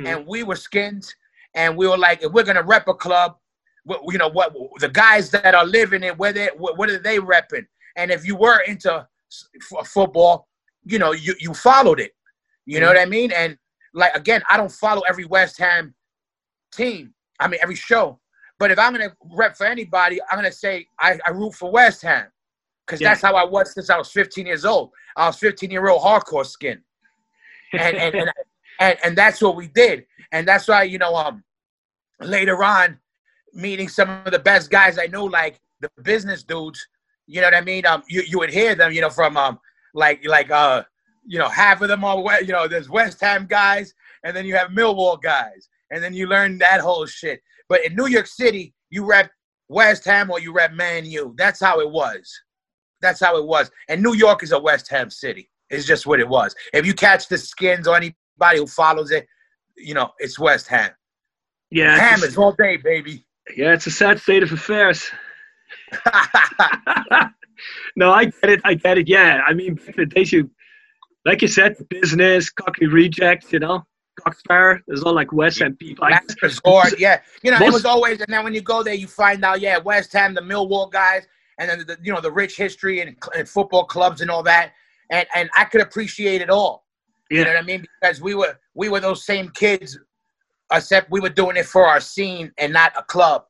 Mhm. 0.00 0.06
and 0.08 0.26
we 0.26 0.42
were 0.42 0.56
skins, 0.56 1.14
and 1.54 1.76
we 1.76 1.86
were 1.86 1.98
like, 1.98 2.22
if 2.22 2.32
we're 2.32 2.44
gonna 2.44 2.62
rep 2.62 2.88
a 2.88 2.94
club, 2.94 3.36
you 3.86 4.18
know, 4.18 4.28
what 4.28 4.54
the 4.78 4.88
guys 4.88 5.30
that 5.30 5.54
are 5.54 5.66
living 5.66 6.02
it, 6.02 6.16
where 6.16 6.32
they, 6.32 6.48
what, 6.56 6.88
are 6.88 6.98
they 6.98 7.18
repping? 7.18 7.66
And 7.96 8.10
if 8.10 8.24
you 8.24 8.36
were 8.36 8.60
into 8.60 9.06
f- 9.72 9.88
football, 9.88 10.48
you 10.84 10.98
know, 10.98 11.12
you 11.12 11.34
you 11.38 11.54
followed 11.54 12.00
it. 12.00 12.12
You 12.66 12.80
know 12.80 12.86
Mhm. 12.86 12.94
what 12.94 12.98
I 12.98 13.06
mean? 13.06 13.32
And 13.32 13.58
like 13.94 14.14
again, 14.16 14.42
I 14.48 14.56
don't 14.56 14.72
follow 14.72 15.02
every 15.02 15.24
West 15.24 15.58
Ham 15.58 15.94
team. 16.72 17.14
I 17.38 17.48
mean 17.48 17.60
every 17.62 17.74
show. 17.74 18.20
But 18.58 18.70
if 18.70 18.78
I'm 18.78 18.92
gonna 18.92 19.14
rep 19.32 19.56
for 19.56 19.66
anybody, 19.66 20.20
I'm 20.30 20.38
gonna 20.38 20.52
say 20.52 20.86
I, 20.98 21.18
I 21.26 21.30
root 21.30 21.54
for 21.54 21.70
West 21.70 22.02
Ham. 22.02 22.26
Because 22.86 23.00
Yeah. 23.00 23.10
that's 23.10 23.22
how 23.22 23.34
I 23.34 23.44
was 23.44 23.74
since 23.74 23.90
I 23.90 23.98
was 23.98 24.10
15 24.10 24.46
years 24.46 24.64
old. 24.64 24.90
I 25.16 25.26
was 25.26 25.36
15 25.38 25.70
year 25.70 25.88
old 25.88 26.02
hardcore 26.02 26.46
skin. 26.46 26.82
And 27.72 27.96
and, 27.96 28.14
and 28.14 28.30
and 28.80 28.98
and 29.04 29.18
that's 29.18 29.40
what 29.42 29.56
we 29.56 29.68
did. 29.68 30.06
And 30.32 30.46
that's 30.48 30.66
why, 30.68 30.84
you 30.84 30.98
know, 30.98 31.14
um 31.14 31.44
later 32.20 32.62
on, 32.64 32.98
meeting 33.52 33.88
some 33.88 34.08
of 34.24 34.32
the 34.32 34.38
best 34.38 34.70
guys 34.70 34.98
I 34.98 35.06
know, 35.06 35.24
like 35.24 35.60
the 35.80 35.90
business 36.02 36.42
dudes, 36.42 36.86
you 37.26 37.40
know 37.40 37.46
what 37.46 37.54
I 37.54 37.60
mean? 37.60 37.86
Um 37.86 38.02
you, 38.08 38.22
you 38.22 38.38
would 38.38 38.50
hear 38.50 38.74
them, 38.74 38.92
you 38.92 39.00
know, 39.00 39.10
from 39.10 39.36
um 39.36 39.58
like 39.94 40.26
like 40.26 40.50
uh 40.50 40.82
you 41.24 41.38
know, 41.38 41.48
half 41.48 41.80
of 41.80 41.88
them 41.88 42.04
are 42.04 42.42
you 42.42 42.52
know, 42.52 42.66
there's 42.68 42.90
West 42.90 43.20
Ham 43.20 43.46
guys, 43.48 43.94
and 44.24 44.36
then 44.36 44.44
you 44.44 44.54
have 44.56 44.70
Millwall 44.70 45.20
guys, 45.20 45.68
and 45.90 46.02
then 46.02 46.14
you 46.14 46.26
learn 46.26 46.58
that 46.58 46.80
whole 46.80 47.06
shit. 47.06 47.40
But 47.68 47.84
in 47.84 47.94
New 47.94 48.06
York 48.06 48.26
City, 48.26 48.74
you 48.90 49.04
rep 49.04 49.30
West 49.68 50.04
Ham 50.04 50.30
or 50.30 50.40
you 50.40 50.52
rep 50.52 50.72
Man 50.72 51.06
U. 51.06 51.34
That's 51.36 51.60
how 51.60 51.80
it 51.80 51.90
was. 51.90 52.30
That's 53.00 53.20
how 53.20 53.36
it 53.36 53.44
was. 53.44 53.70
And 53.88 54.02
New 54.02 54.14
York 54.14 54.42
is 54.42 54.52
a 54.52 54.58
West 54.58 54.88
Ham 54.88 55.10
city. 55.10 55.50
It's 55.70 55.86
just 55.86 56.06
what 56.06 56.20
it 56.20 56.28
was. 56.28 56.54
If 56.72 56.86
you 56.86 56.94
catch 56.94 57.28
the 57.28 57.38
skins 57.38 57.88
or 57.88 57.96
anybody 57.96 58.58
who 58.58 58.66
follows 58.66 59.10
it, 59.10 59.26
you 59.76 59.94
know, 59.94 60.10
it's 60.18 60.38
West 60.38 60.68
Ham. 60.68 60.90
yeah, 61.70 61.94
it's 61.94 62.00
Ham 62.00 62.22
is 62.22 62.36
all 62.36 62.52
day, 62.52 62.76
baby. 62.76 63.24
Yeah, 63.56 63.72
it's 63.72 63.86
a 63.86 63.90
sad 63.90 64.20
state 64.20 64.42
of 64.42 64.52
affairs. 64.52 65.10
no, 67.96 68.12
I 68.12 68.26
get 68.26 68.50
it. 68.50 68.60
I 68.64 68.74
get 68.74 68.98
it. 68.98 69.08
Yeah, 69.08 69.40
I 69.46 69.52
mean, 69.52 69.78
the 69.96 70.06
days, 70.06 70.32
you, 70.32 70.50
like 71.24 71.42
you 71.42 71.48
said, 71.48 71.76
business, 71.88 72.50
Cockney 72.50 72.86
rejects, 72.86 73.52
you 73.52 73.58
know, 73.58 73.84
Cock 74.20 74.38
Sparrer. 74.38 74.82
There's 74.86 75.02
all 75.02 75.14
like 75.14 75.32
West 75.32 75.60
End 75.60 75.78
people. 75.78 76.08
Resort, 76.40 76.94
yeah. 76.98 77.20
You 77.42 77.50
know, 77.50 77.58
it 77.60 77.72
was 77.72 77.84
always, 77.84 78.20
and 78.20 78.32
then 78.32 78.44
when 78.44 78.54
you 78.54 78.62
go 78.62 78.82
there, 78.82 78.94
you 78.94 79.06
find 79.06 79.44
out, 79.44 79.60
yeah, 79.60 79.78
West 79.78 80.12
Ham, 80.12 80.34
the 80.34 80.40
Millwall 80.40 80.90
guys, 80.90 81.26
and 81.58 81.68
then 81.68 81.84
the, 81.86 81.98
you 82.02 82.12
know 82.12 82.20
the 82.20 82.32
rich 82.32 82.56
history 82.56 83.00
and, 83.00 83.16
and 83.36 83.48
football 83.48 83.84
clubs 83.84 84.20
and 84.20 84.30
all 84.30 84.42
that, 84.44 84.72
and 85.10 85.26
and 85.34 85.50
I 85.56 85.64
could 85.64 85.80
appreciate 85.80 86.40
it 86.40 86.50
all. 86.50 86.86
You 87.30 87.38
know 87.38 87.50
yeah, 87.50 87.54
what 87.54 87.62
I 87.62 87.66
mean? 87.66 87.86
Because 88.00 88.20
we 88.20 88.34
were 88.34 88.58
we 88.74 88.88
were 88.88 89.00
those 89.00 89.24
same 89.24 89.48
kids, 89.50 89.98
except 90.72 91.10
we 91.10 91.20
were 91.20 91.28
doing 91.28 91.56
it 91.56 91.66
for 91.66 91.86
our 91.86 92.00
scene 92.00 92.52
and 92.58 92.72
not 92.72 92.92
a 92.96 93.02
club. 93.02 93.44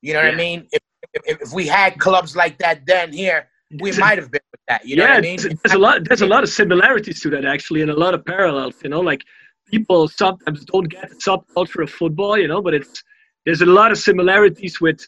You 0.00 0.14
know 0.14 0.22
what 0.24 0.34
I 0.34 0.36
mean? 0.36 0.66
If, 0.72 0.80
if 1.14 1.42
if 1.42 1.52
we 1.52 1.66
had 1.66 1.98
clubs 1.98 2.34
like 2.36 2.58
that 2.58 2.86
then 2.86 3.12
here, 3.12 3.48
we 3.80 3.92
might 3.98 4.18
have 4.18 4.30
been 4.30 4.40
with 4.50 4.60
that. 4.68 4.84
You 4.86 4.96
know 4.96 5.04
yeah, 5.04 5.10
what 5.10 5.18
I 5.18 5.20
mean? 5.20 5.36
there's, 5.40 5.54
there's 5.62 5.74
a 5.74 5.78
lot. 5.78 6.04
There's 6.04 6.22
a 6.22 6.26
lot 6.26 6.42
of 6.42 6.48
similarities 6.48 7.20
to 7.22 7.30
that 7.30 7.44
actually, 7.44 7.82
and 7.82 7.90
a 7.90 7.98
lot 7.98 8.14
of 8.14 8.24
parallels. 8.24 8.74
You 8.82 8.90
know, 8.90 9.00
like 9.00 9.22
people 9.70 10.08
sometimes 10.08 10.64
don't 10.64 10.88
get 10.88 11.08
the 11.10 11.16
subculture 11.16 11.82
of 11.82 11.90
football. 11.90 12.36
You 12.38 12.48
know, 12.48 12.60
but 12.62 12.74
it's 12.74 13.02
there's 13.46 13.62
a 13.62 13.66
lot 13.66 13.92
of 13.92 13.98
similarities 13.98 14.80
with 14.80 15.06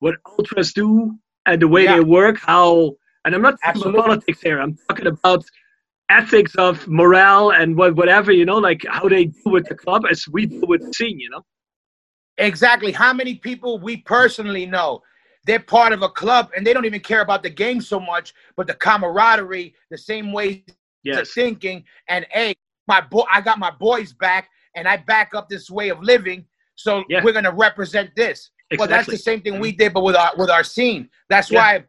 what 0.00 0.14
ultras 0.38 0.72
do 0.72 1.16
and 1.46 1.60
the 1.62 1.68
way 1.68 1.84
Yeah. 1.84 1.96
they 1.96 2.00
work. 2.04 2.38
How 2.38 2.96
and 3.24 3.34
I'm 3.34 3.42
not 3.42 3.58
talking 3.64 3.82
Absolutely. 3.82 3.98
about 3.98 4.06
politics 4.06 4.40
here. 4.40 4.60
I'm 4.60 4.78
talking 4.88 5.06
about 5.08 5.44
ethics 6.08 6.54
of 6.56 6.86
morale 6.86 7.50
and 7.50 7.76
what 7.76 7.96
whatever 7.96 8.32
you 8.32 8.44
know, 8.44 8.58
like 8.58 8.84
how 8.88 9.08
they 9.08 9.26
do 9.26 9.50
with 9.50 9.66
the 9.68 9.74
club 9.74 10.04
as 10.10 10.24
we 10.30 10.46
deal 10.46 10.66
with 10.66 10.82
the 10.82 10.92
scene. 10.92 11.18
You 11.18 11.30
know. 11.30 11.42
Exactly. 12.38 12.92
How 12.92 13.12
many 13.12 13.36
people 13.36 13.78
we 13.78 13.98
personally 13.98 14.66
know? 14.66 15.02
They're 15.46 15.60
part 15.60 15.92
of 15.92 16.02
a 16.02 16.08
club 16.08 16.50
and 16.56 16.66
they 16.66 16.72
don't 16.72 16.84
even 16.84 17.00
care 17.00 17.20
about 17.20 17.42
the 17.42 17.50
game 17.50 17.80
so 17.80 18.00
much, 18.00 18.34
but 18.56 18.66
the 18.66 18.74
camaraderie, 18.74 19.74
the 19.90 19.98
same 19.98 20.32
way 20.32 20.64
Yes. 21.04 21.18
to 21.18 21.40
thinking, 21.40 21.84
and 22.08 22.26
hey, 22.32 22.52
my 22.88 23.00
boy, 23.00 23.22
I 23.32 23.40
got 23.40 23.60
my 23.60 23.70
boys 23.70 24.12
back, 24.12 24.48
and 24.74 24.88
I 24.88 24.96
back 24.96 25.34
up 25.34 25.48
this 25.48 25.70
way 25.70 25.88
of 25.88 26.02
living. 26.02 26.44
So 26.74 27.04
Yeah. 27.08 27.22
we're 27.22 27.32
gonna 27.32 27.52
represent 27.52 28.10
this. 28.16 28.50
Well, 28.76 28.88
that's 28.88 29.06
the 29.06 29.16
same 29.16 29.40
thing 29.40 29.60
we 29.60 29.70
mm-hmm. 29.70 29.78
did, 29.78 29.94
but 29.94 30.02
with 30.02 30.16
our 30.16 30.32
with 30.36 30.50
our 30.50 30.64
scene. 30.64 31.08
That's 31.28 31.48
Yeah. 31.48 31.60
why, 31.60 31.84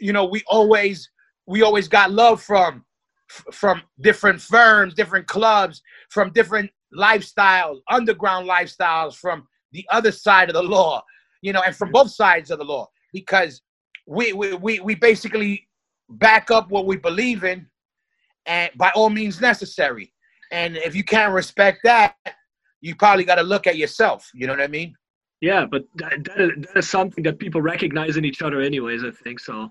you 0.00 0.14
know, 0.14 0.24
we 0.24 0.42
always 0.46 1.10
we 1.46 1.60
always 1.60 1.88
got 1.88 2.10
love 2.10 2.42
from 2.42 2.86
f- 3.34 3.54
from 3.54 3.82
different 4.00 4.40
firms, 4.40 4.94
different 4.94 5.26
clubs, 5.26 5.82
from 6.10 6.32
different 6.32 6.70
lifestyles, 6.96 7.80
underground 7.90 8.48
lifestyles, 8.48 9.14
from 9.16 9.46
the 9.72 9.86
other 9.90 10.12
side 10.12 10.48
of 10.48 10.54
the 10.54 10.62
law, 10.62 11.02
you 11.42 11.52
know, 11.52 11.62
and 11.66 11.74
from 11.74 11.90
both 11.90 12.10
sides 12.10 12.50
of 12.50 12.58
the 12.58 12.64
law, 12.64 12.86
because 13.12 13.62
we 14.06 14.32
we 14.32 14.54
we, 14.54 14.80
we 14.80 14.94
basically 14.94 15.68
back 16.08 16.50
up 16.50 16.70
what 16.70 16.86
we 16.86 16.96
believe 16.96 17.44
in, 17.44 17.66
and 18.46 18.70
by 18.76 18.90
all 18.94 19.10
means 19.10 19.40
necessary. 19.40 20.12
And 20.52 20.76
if 20.76 20.94
you 20.94 21.02
can't 21.02 21.32
respect 21.32 21.80
that, 21.84 22.14
you 22.80 22.94
probably 22.94 23.24
got 23.24 23.36
to 23.36 23.42
look 23.42 23.66
at 23.66 23.76
yourself. 23.76 24.30
You 24.34 24.46
know 24.46 24.52
what 24.52 24.62
I 24.62 24.68
mean? 24.68 24.94
Yeah, 25.40 25.66
but 25.68 25.84
that, 25.96 26.24
that, 26.24 26.40
is, 26.40 26.50
that 26.66 26.78
is 26.78 26.88
something 26.88 27.24
that 27.24 27.38
people 27.38 27.60
recognize 27.60 28.16
in 28.16 28.24
each 28.24 28.40
other, 28.40 28.60
anyways. 28.60 29.02
I 29.04 29.10
think 29.10 29.40
so. 29.40 29.70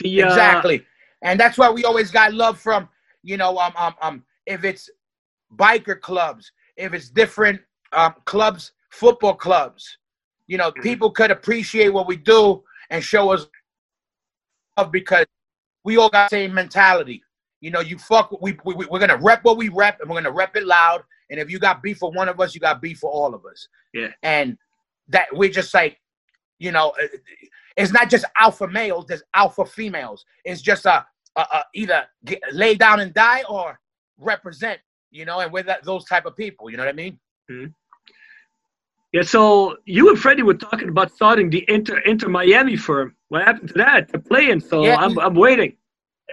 The, 0.00 0.22
uh, 0.22 0.26
exactly 0.26 0.84
and 1.22 1.38
that's 1.40 1.58
why 1.58 1.70
we 1.70 1.84
always 1.84 2.10
got 2.10 2.34
love 2.34 2.58
from 2.60 2.88
you 3.22 3.36
know 3.36 3.58
um 3.58 3.72
um, 3.76 3.94
um 4.02 4.24
if 4.46 4.64
it's 4.64 4.90
biker 5.56 6.00
clubs 6.00 6.52
if 6.76 6.92
it's 6.94 7.08
different 7.10 7.60
um 7.92 8.14
clubs 8.24 8.72
football 8.90 9.34
clubs 9.34 9.98
you 10.46 10.58
know 10.58 10.70
Mhm. 10.72 10.82
people 10.82 11.10
could 11.10 11.30
appreciate 11.30 11.90
what 11.90 12.06
we 12.06 12.16
do 12.16 12.62
and 12.90 13.02
show 13.02 13.30
us 13.30 13.46
love 14.78 14.92
because 14.92 15.26
we 15.84 15.96
all 15.96 16.10
got 16.10 16.30
the 16.30 16.36
same 16.36 16.54
mentality 16.54 17.22
you 17.60 17.70
know 17.70 17.80
you 17.80 17.98
fuck 17.98 18.30
we, 18.42 18.56
we 18.64 18.74
we- 18.74 18.86
we're 18.86 18.98
gonna 19.00 19.16
rep 19.18 19.44
what 19.44 19.56
we 19.56 19.68
rep 19.68 20.00
and 20.00 20.10
we're 20.10 20.16
gonna 20.16 20.30
rep 20.30 20.56
it 20.56 20.64
loud 20.66 21.02
and 21.30 21.40
if 21.40 21.50
you 21.50 21.58
got 21.58 21.82
beef 21.82 21.98
for 21.98 22.10
one 22.12 22.28
of 22.28 22.40
us 22.40 22.54
you 22.54 22.60
got 22.60 22.82
beef 22.82 22.98
for 22.98 23.10
all 23.10 23.34
of 23.34 23.44
us 23.46 23.68
Yeah. 23.94 24.08
and 24.22 24.58
that 25.08 25.28
we're 25.32 25.50
just 25.50 25.72
like 25.74 26.00
you 26.58 26.72
know 26.72 26.90
uh, 27.02 27.06
it's 27.76 27.92
not 27.92 28.10
just 28.10 28.24
alpha 28.38 28.66
males 28.68 29.06
there's 29.06 29.22
alpha 29.34 29.64
females 29.64 30.24
it's 30.44 30.62
just 30.62 30.86
a, 30.86 31.04
a, 31.36 31.40
a 31.40 31.64
either 31.74 32.04
get, 32.24 32.40
lay 32.52 32.74
down 32.74 33.00
and 33.00 33.12
die 33.14 33.42
or 33.48 33.78
represent 34.18 34.80
you 35.10 35.24
know 35.24 35.40
and 35.40 35.52
we're 35.52 35.62
that, 35.62 35.84
those 35.84 36.04
type 36.04 36.26
of 36.26 36.36
people 36.36 36.70
you 36.70 36.76
know 36.76 36.84
what 36.84 36.88
i 36.88 36.96
mean 36.96 37.18
Yeah, 39.12 39.22
so 39.22 39.76
you 39.84 40.10
and 40.10 40.18
Freddie 40.18 40.42
were 40.42 40.54
talking 40.54 40.88
about 40.88 41.10
starting 41.12 41.48
the 41.48 41.64
Inter 41.68 41.98
Inter 42.00 42.28
Miami 42.28 42.76
firm. 42.76 43.14
What 43.28 43.44
happened 43.44 43.68
to 43.68 43.74
that? 43.74 44.08
They're 44.08 44.20
playing, 44.20 44.60
so 44.60 44.84
Yeah. 44.84 44.96
I'm 44.96 45.18
I'm 45.18 45.34
waiting. 45.34 45.76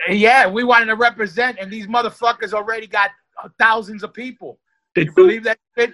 Yeah 0.10 0.48
we 0.48 0.64
wanted 0.64 0.88
to 0.88 0.96
represent 0.96 1.60
and 1.60 1.72
these 1.72 1.88
motherfuckers 1.88 2.52
already 2.52 2.88
got 2.88 3.12
uh, 3.42 3.48
thousands 3.60 4.04
of 4.04 4.12
people 4.14 4.60
They 4.96 5.04
you 5.04 5.14
believe 5.14 5.44
that 5.44 5.60
shit? 5.78 5.94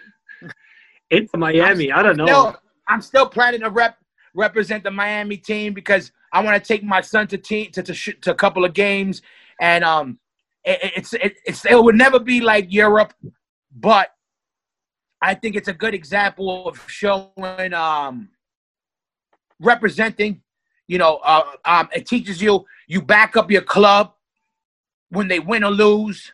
Inter 1.11 1.37
Miami. 1.37 1.91
I 1.91 2.01
don't 2.01 2.17
know. 2.17 2.25
still, 2.25 2.55
i'm 2.87 3.01
still 3.01 3.27
planning 3.27 3.61
to 3.61 3.69
rep 3.69 3.97
represent 4.33 4.83
the 4.83 4.91
miami 4.91 5.37
team 5.37 5.73
because 5.73 6.11
i 6.33 6.43
want 6.43 6.61
to 6.61 6.67
take 6.67 6.83
my 6.83 7.01
son 7.01 7.27
to 7.27 7.37
team 7.37 7.71
to, 7.71 7.81
to, 7.83 7.93
to 8.13 8.31
a 8.31 8.35
couple 8.35 8.63
of 8.65 8.73
games 8.73 9.21
and 9.61 9.83
um 9.83 10.19
it, 10.63 10.79
it- 10.83 10.93
it's 10.97 11.13
it, 11.13 11.33
it's 11.45 11.65
it 11.65 11.81
would 11.83 11.95
never 11.95 12.19
be 12.19 12.41
like 12.41 12.65
europe 12.71 13.13
but 13.75 14.09
i 15.21 15.33
think 15.33 15.55
it's 15.55 15.67
a 15.67 15.73
good 15.73 15.93
example 15.93 16.67
of 16.67 16.83
showing 16.89 17.73
um 17.73 18.29
representing 19.59 20.41
you 20.87 20.97
know 20.97 21.17
uh, 21.23 21.43
um 21.65 21.89
it 21.93 22.05
teaches 22.07 22.41
you 22.41 22.65
you 22.87 23.01
back 23.01 23.35
up 23.35 23.51
your 23.51 23.61
club 23.61 24.13
when 25.09 25.27
they 25.27 25.39
win 25.39 25.63
or 25.63 25.71
lose 25.71 26.31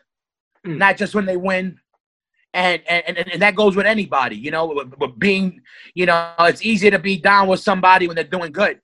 Mm. 0.66 0.78
not 0.78 0.96
just 0.96 1.14
when 1.14 1.26
they 1.26 1.36
win 1.36 1.78
and 2.56 2.82
and, 2.88 3.18
and, 3.18 3.28
and 3.34 3.42
that 3.42 3.54
goes 3.54 3.76
with 3.76 3.86
anybody 3.86 4.34
you 4.36 4.50
know 4.50 4.66
with, 4.66 4.92
with 4.98 5.18
being 5.18 5.60
you 5.94 6.06
know 6.06 6.32
it's 6.40 6.64
easier 6.64 6.90
to 6.90 6.98
be 6.98 7.16
down 7.18 7.46
with 7.48 7.60
somebody 7.60 8.06
when 8.08 8.14
they're 8.16 8.24
doing 8.38 8.50
good 8.50 8.80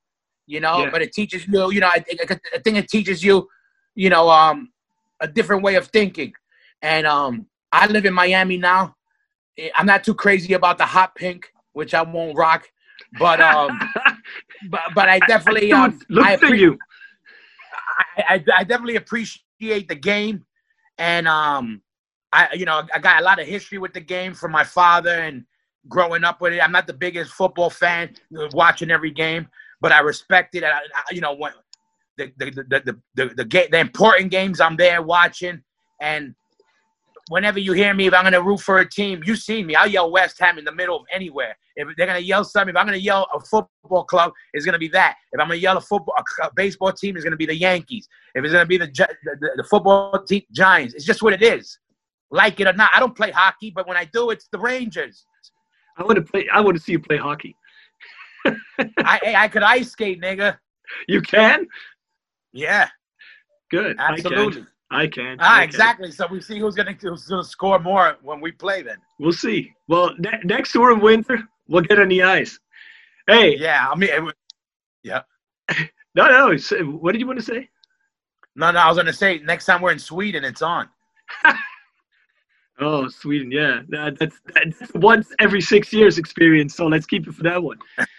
you 0.46 0.60
know 0.60 0.84
Yeah. 0.84 0.90
but 0.90 1.00
it 1.02 1.12
teaches 1.12 1.46
you 1.48 1.72
you 1.72 1.80
know 1.80 1.88
I 1.88 2.00
think, 2.00 2.20
I 2.30 2.58
think 2.58 2.76
it 2.76 2.88
teaches 2.88 3.24
you 3.24 3.48
you 3.94 4.10
know 4.10 4.28
um 4.28 4.70
a 5.20 5.26
different 5.26 5.62
way 5.62 5.74
of 5.76 5.86
thinking 5.88 6.32
and 6.82 7.06
um 7.06 7.46
i 7.72 7.86
live 7.86 8.04
in 8.04 8.14
miami 8.14 8.58
now 8.58 8.94
Eh, 9.58 9.68
i'm 9.76 9.86
not 9.86 10.02
too 10.02 10.14
crazy 10.14 10.52
about 10.54 10.76
the 10.78 10.86
hot 10.86 11.14
pink 11.14 11.40
which 11.72 11.92
i 11.94 12.02
won't 12.02 12.36
rock 12.36 12.62
but 13.18 13.38
um 13.40 13.78
but, 14.70 14.82
but 14.94 15.08
i 15.08 15.18
definitely 15.20 15.72
um 15.72 15.98
look 16.08 16.26
I 16.26 16.32
at 16.34 16.40
appre- 16.40 16.58
you. 16.58 16.78
I, 18.16 18.22
I, 18.34 18.44
I 18.58 18.64
definitely 18.64 18.96
appreciate 18.96 19.88
the 19.88 19.94
game, 19.94 20.44
and 20.98 21.26
um, 21.28 21.82
I 22.32 22.48
you 22.54 22.64
know 22.64 22.82
I 22.94 22.98
got 22.98 23.20
a 23.20 23.24
lot 23.24 23.40
of 23.40 23.46
history 23.46 23.78
with 23.78 23.92
the 23.92 24.00
game 24.00 24.34
from 24.34 24.52
my 24.52 24.64
father 24.64 25.20
and 25.20 25.44
growing 25.88 26.24
up 26.24 26.40
with 26.40 26.52
it. 26.52 26.60
I'm 26.60 26.72
not 26.72 26.86
the 26.86 26.92
biggest 26.92 27.32
football 27.32 27.70
fan, 27.70 28.14
watching 28.52 28.90
every 28.90 29.10
game, 29.10 29.48
but 29.80 29.92
I 29.92 30.00
respect 30.00 30.54
it. 30.54 30.64
I, 30.64 30.70
I, 30.70 31.02
you 31.10 31.20
know 31.20 31.34
when 31.34 31.52
the 32.16 32.32
the 32.36 32.50
the 32.50 32.62
the 32.80 32.98
the, 33.14 33.34
the, 33.34 33.44
ga- 33.44 33.68
the 33.70 33.78
important 33.78 34.30
games 34.30 34.60
I'm 34.60 34.76
there 34.76 35.02
watching, 35.02 35.62
and 36.00 36.34
whenever 37.28 37.58
you 37.58 37.72
hear 37.72 37.94
me, 37.94 38.06
if 38.06 38.14
I'm 38.14 38.24
gonna 38.24 38.42
root 38.42 38.60
for 38.60 38.78
a 38.78 38.88
team, 38.88 39.22
you 39.24 39.36
see 39.36 39.62
me. 39.62 39.74
I'll 39.74 39.88
yell 39.88 40.10
West 40.10 40.38
Ham 40.40 40.58
in 40.58 40.64
the 40.64 40.72
middle 40.72 40.96
of 40.96 41.02
anywhere. 41.12 41.56
If 41.76 41.88
they're 41.96 42.06
gonna 42.06 42.18
yell 42.18 42.44
something, 42.44 42.74
if 42.74 42.76
I'm 42.76 42.86
gonna 42.86 42.98
yell 42.98 43.26
a 43.34 43.40
football 43.40 44.04
club, 44.04 44.32
it's 44.52 44.64
gonna 44.64 44.78
be 44.78 44.88
that. 44.88 45.16
If 45.32 45.40
I'm 45.40 45.48
gonna 45.48 45.58
yell 45.58 45.76
a 45.76 45.80
football, 45.80 46.14
a, 46.42 46.50
baseball 46.54 46.92
team, 46.92 47.16
it's 47.16 47.24
gonna 47.24 47.36
be 47.36 47.46
the 47.46 47.56
Yankees. 47.56 48.08
If 48.34 48.44
it's 48.44 48.52
gonna 48.52 48.66
be 48.66 48.78
the 48.78 48.86
the, 48.86 49.36
the, 49.40 49.50
the 49.56 49.64
football 49.64 50.22
team, 50.24 50.42
Giants. 50.52 50.94
It's 50.94 51.04
just 51.04 51.22
what 51.22 51.32
it 51.32 51.42
is. 51.42 51.78
Like 52.32 52.58
it 52.60 52.66
or 52.66 52.72
not, 52.72 52.90
I 52.94 52.98
don't 52.98 53.14
play 53.14 53.30
hockey, 53.30 53.70
but 53.70 53.86
when 53.86 53.96
I 53.96 54.06
do, 54.06 54.30
it's 54.30 54.48
the 54.50 54.58
Rangers. 54.58 55.26
I 55.98 56.02
want 56.02 56.16
to 56.16 56.22
play. 56.22 56.48
I 56.52 56.60
want 56.60 56.76
to 56.76 56.82
see 56.82 56.92
you 56.92 56.98
play 56.98 57.18
hockey. 57.18 57.54
I 58.46 59.34
I 59.36 59.48
could 59.48 59.62
ice 59.62 59.90
skate, 59.92 60.20
nigga. 60.20 60.58
You 61.06 61.20
can. 61.20 61.66
Yeah, 62.52 62.88
Good. 63.70 63.96
absolutely. 63.98 64.64
I 64.90 65.06
can. 65.06 65.36
Ah, 65.40 65.56
I 65.56 65.60
can. 65.60 65.68
exactly. 65.68 66.10
So 66.10 66.26
we 66.26 66.40
see 66.40 66.58
who's 66.58 66.74
gonna 66.74 66.96
who's 67.00 67.26
gonna 67.26 67.44
score 67.44 67.78
more 67.78 68.16
when 68.22 68.40
we 68.40 68.50
play. 68.52 68.82
Then. 68.82 68.96
We'll 69.18 69.32
see. 69.32 69.72
Well, 69.88 70.14
ne- 70.18 70.40
next 70.44 70.72
tour 70.72 70.90
of 70.90 71.00
winter, 71.02 71.38
we'll 71.68 71.82
get 71.82 71.98
on 72.00 72.08
the 72.08 72.22
ice. 72.22 72.58
Hey, 73.26 73.56
Yeah, 73.56 73.88
I 73.88 73.94
mean, 73.94 74.10
it, 74.10 74.22
would- 74.22 74.34
no, 76.14 76.28
no. 76.28 76.56
What 76.98 77.12
did 77.12 77.20
you 77.20 77.26
want 77.26 77.38
to 77.38 77.44
say? 77.44 77.68
no, 78.56 78.70
no. 78.70 78.80
I 78.80 78.88
was 78.88 78.96
gonna 78.96 79.12
say 79.12 79.38
next 79.38 79.66
time 79.66 79.80
we're 79.82 79.92
in 79.92 79.98
Sweden, 79.98 80.44
it's 80.44 80.62
on. 80.62 80.88
Oh, 82.82 83.08
Sweden, 83.08 83.50
yeah. 83.50 83.82
That, 83.88 84.18
that's, 84.18 84.36
that's 84.54 84.92
once 84.94 85.28
every 85.38 85.60
six 85.60 85.92
years 85.92 86.18
experience, 86.18 86.74
so 86.74 86.86
let's 86.86 87.06
keep 87.06 87.26
it 87.28 87.34
for 87.34 87.42
that 87.44 87.62
one. 87.62 87.78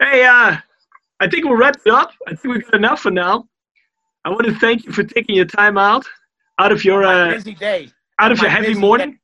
Hey, 0.00 0.24
uh, 0.24 0.56
I 1.20 1.28
think 1.30 1.44
we'll 1.44 1.56
wrap 1.56 1.76
it 1.86 1.92
up. 1.92 2.10
I 2.26 2.34
think 2.34 2.54
we've 2.54 2.64
got 2.64 2.74
enough 2.74 3.00
for 3.00 3.12
now. 3.12 3.48
I 4.24 4.30
want 4.30 4.44
to 4.46 4.54
thank 4.56 4.84
you 4.84 4.92
for 4.92 5.04
taking 5.04 5.36
your 5.36 5.44
time 5.44 5.78
out 5.78 6.04
out 6.58 6.72
of 6.72 6.84
your 6.84 7.04
uh, 7.04 7.30
busy 7.32 7.54
day. 7.54 7.90
out 8.18 8.32
of 8.32 8.38
my 8.38 8.44
your 8.44 8.50
heavy 8.50 8.74
morning. 8.74 9.18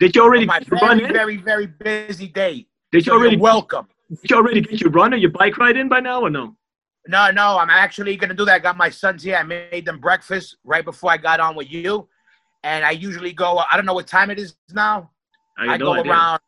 Did 0.00 0.14
you 0.14 0.22
already 0.22 0.44
my 0.44 0.60
your 0.70 0.78
run 0.80 0.98
very, 0.98 1.08
in? 1.08 1.12
very, 1.14 1.36
very 1.38 1.66
busy 1.66 2.28
day. 2.28 2.66
Did 2.92 3.06
you 3.06 3.12
So 3.12 3.16
already 3.18 3.36
you're 3.36 3.42
welcome. 3.42 3.86
did 4.10 4.30
you 4.30 4.36
already 4.36 4.60
get 4.60 4.80
your 4.80 4.90
run 4.90 5.14
or 5.14 5.16
your 5.16 5.30
bike 5.30 5.56
ride 5.56 5.76
in 5.78 5.88
by 5.88 6.00
now 6.00 6.20
or 6.20 6.30
no? 6.30 6.54
No, 7.08 7.30
no, 7.30 7.58
I'm 7.58 7.70
actually 7.70 8.16
gonna 8.16 8.34
do 8.34 8.44
that. 8.44 8.54
I 8.54 8.58
got 8.58 8.76
my 8.76 8.90
sons 8.90 9.22
here. 9.22 9.36
I 9.36 9.42
made 9.42 9.86
them 9.86 9.98
breakfast 10.00 10.56
right 10.64 10.84
before 10.84 11.10
I 11.12 11.16
got 11.16 11.40
on 11.40 11.56
with 11.56 11.70
you, 11.70 12.08
and 12.64 12.84
I 12.84 12.90
usually 12.92 13.32
go. 13.32 13.58
I 13.70 13.76
don't 13.76 13.86
know 13.86 13.94
what 13.94 14.08
time 14.08 14.30
it 14.30 14.38
is 14.38 14.56
now. 14.72 15.10
I, 15.56 15.74
I, 15.74 15.78
go 15.78 15.92
idea. 15.92 16.10
around. 16.10 16.40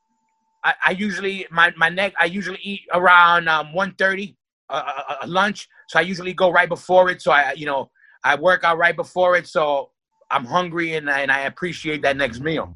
I, 0.65 0.75
I 0.87 0.91
usually 0.93 1.47
my 1.51 1.73
my 1.77 1.91
neck. 1.91 2.15
I 2.19 2.25
usually 2.25 2.59
eat 2.63 2.81
around 2.93 3.49
um 3.49 3.69
1.30 3.69 4.35
uh, 4.69 4.73
uh, 4.73 5.15
uh, 5.23 5.27
lunch. 5.29 5.69
So 5.89 6.01
I 6.01 6.03
usually 6.03 6.33
go 6.33 6.51
right 6.51 6.69
before 6.69 7.11
it. 7.11 7.23
So 7.23 7.31
I 7.31 7.53
you 7.53 7.67
know 7.67 7.91
I 8.25 8.35
work 8.35 8.65
out 8.65 8.79
right 8.79 8.97
before 8.97 9.37
it. 9.37 9.47
So 9.47 9.91
I'm 10.31 10.47
hungry 10.47 10.95
and 10.95 11.09
and 11.09 11.31
I 11.31 11.41
appreciate 11.43 12.03
that 12.03 12.17
next 12.17 12.41
meal. 12.41 12.73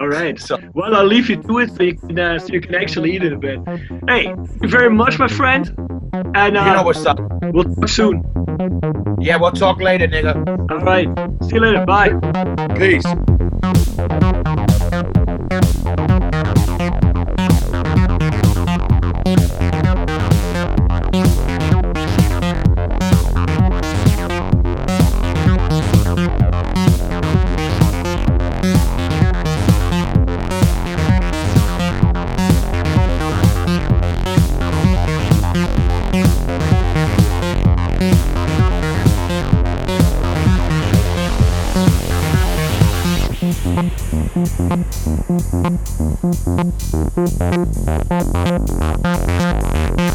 All 0.00 0.08
right. 0.08 0.38
So 0.38 0.58
Well, 0.74 0.94
I'll 0.94 1.06
leave 1.06 1.28
you 1.30 1.36
to 1.42 1.58
it 1.58 1.74
so 1.74 1.82
you 1.82 1.94
can 1.96 2.18
uh, 2.18 2.38
so 2.38 2.52
you 2.52 2.60
can 2.60 2.74
actually 2.74 3.14
eat 3.16 3.22
it 3.24 3.32
a 3.32 3.38
bit. 3.38 3.58
Hey, 4.08 4.24
thank 4.24 4.62
you 4.62 4.68
very 4.68 4.90
much, 4.90 5.18
my 5.18 5.28
friend. 5.28 5.72
And 6.34 6.56
uh, 6.56 6.64
you 6.64 6.72
know 6.72 6.82
what's 6.82 7.04
up. 7.06 7.18
we'll 7.52 7.64
talk 7.64 7.88
soon. 7.88 8.22
Yeah, 9.20 9.36
we'll 9.36 9.52
talk 9.52 9.80
later, 9.80 10.06
nigga. 10.08 10.34
All 10.70 10.80
right. 10.80 11.08
See 11.44 11.54
you 11.56 11.60
later. 11.60 11.84
Bye. 11.86 12.10
Peace. 12.76 13.04
Thank 44.68 44.96
you. 50.00 50.05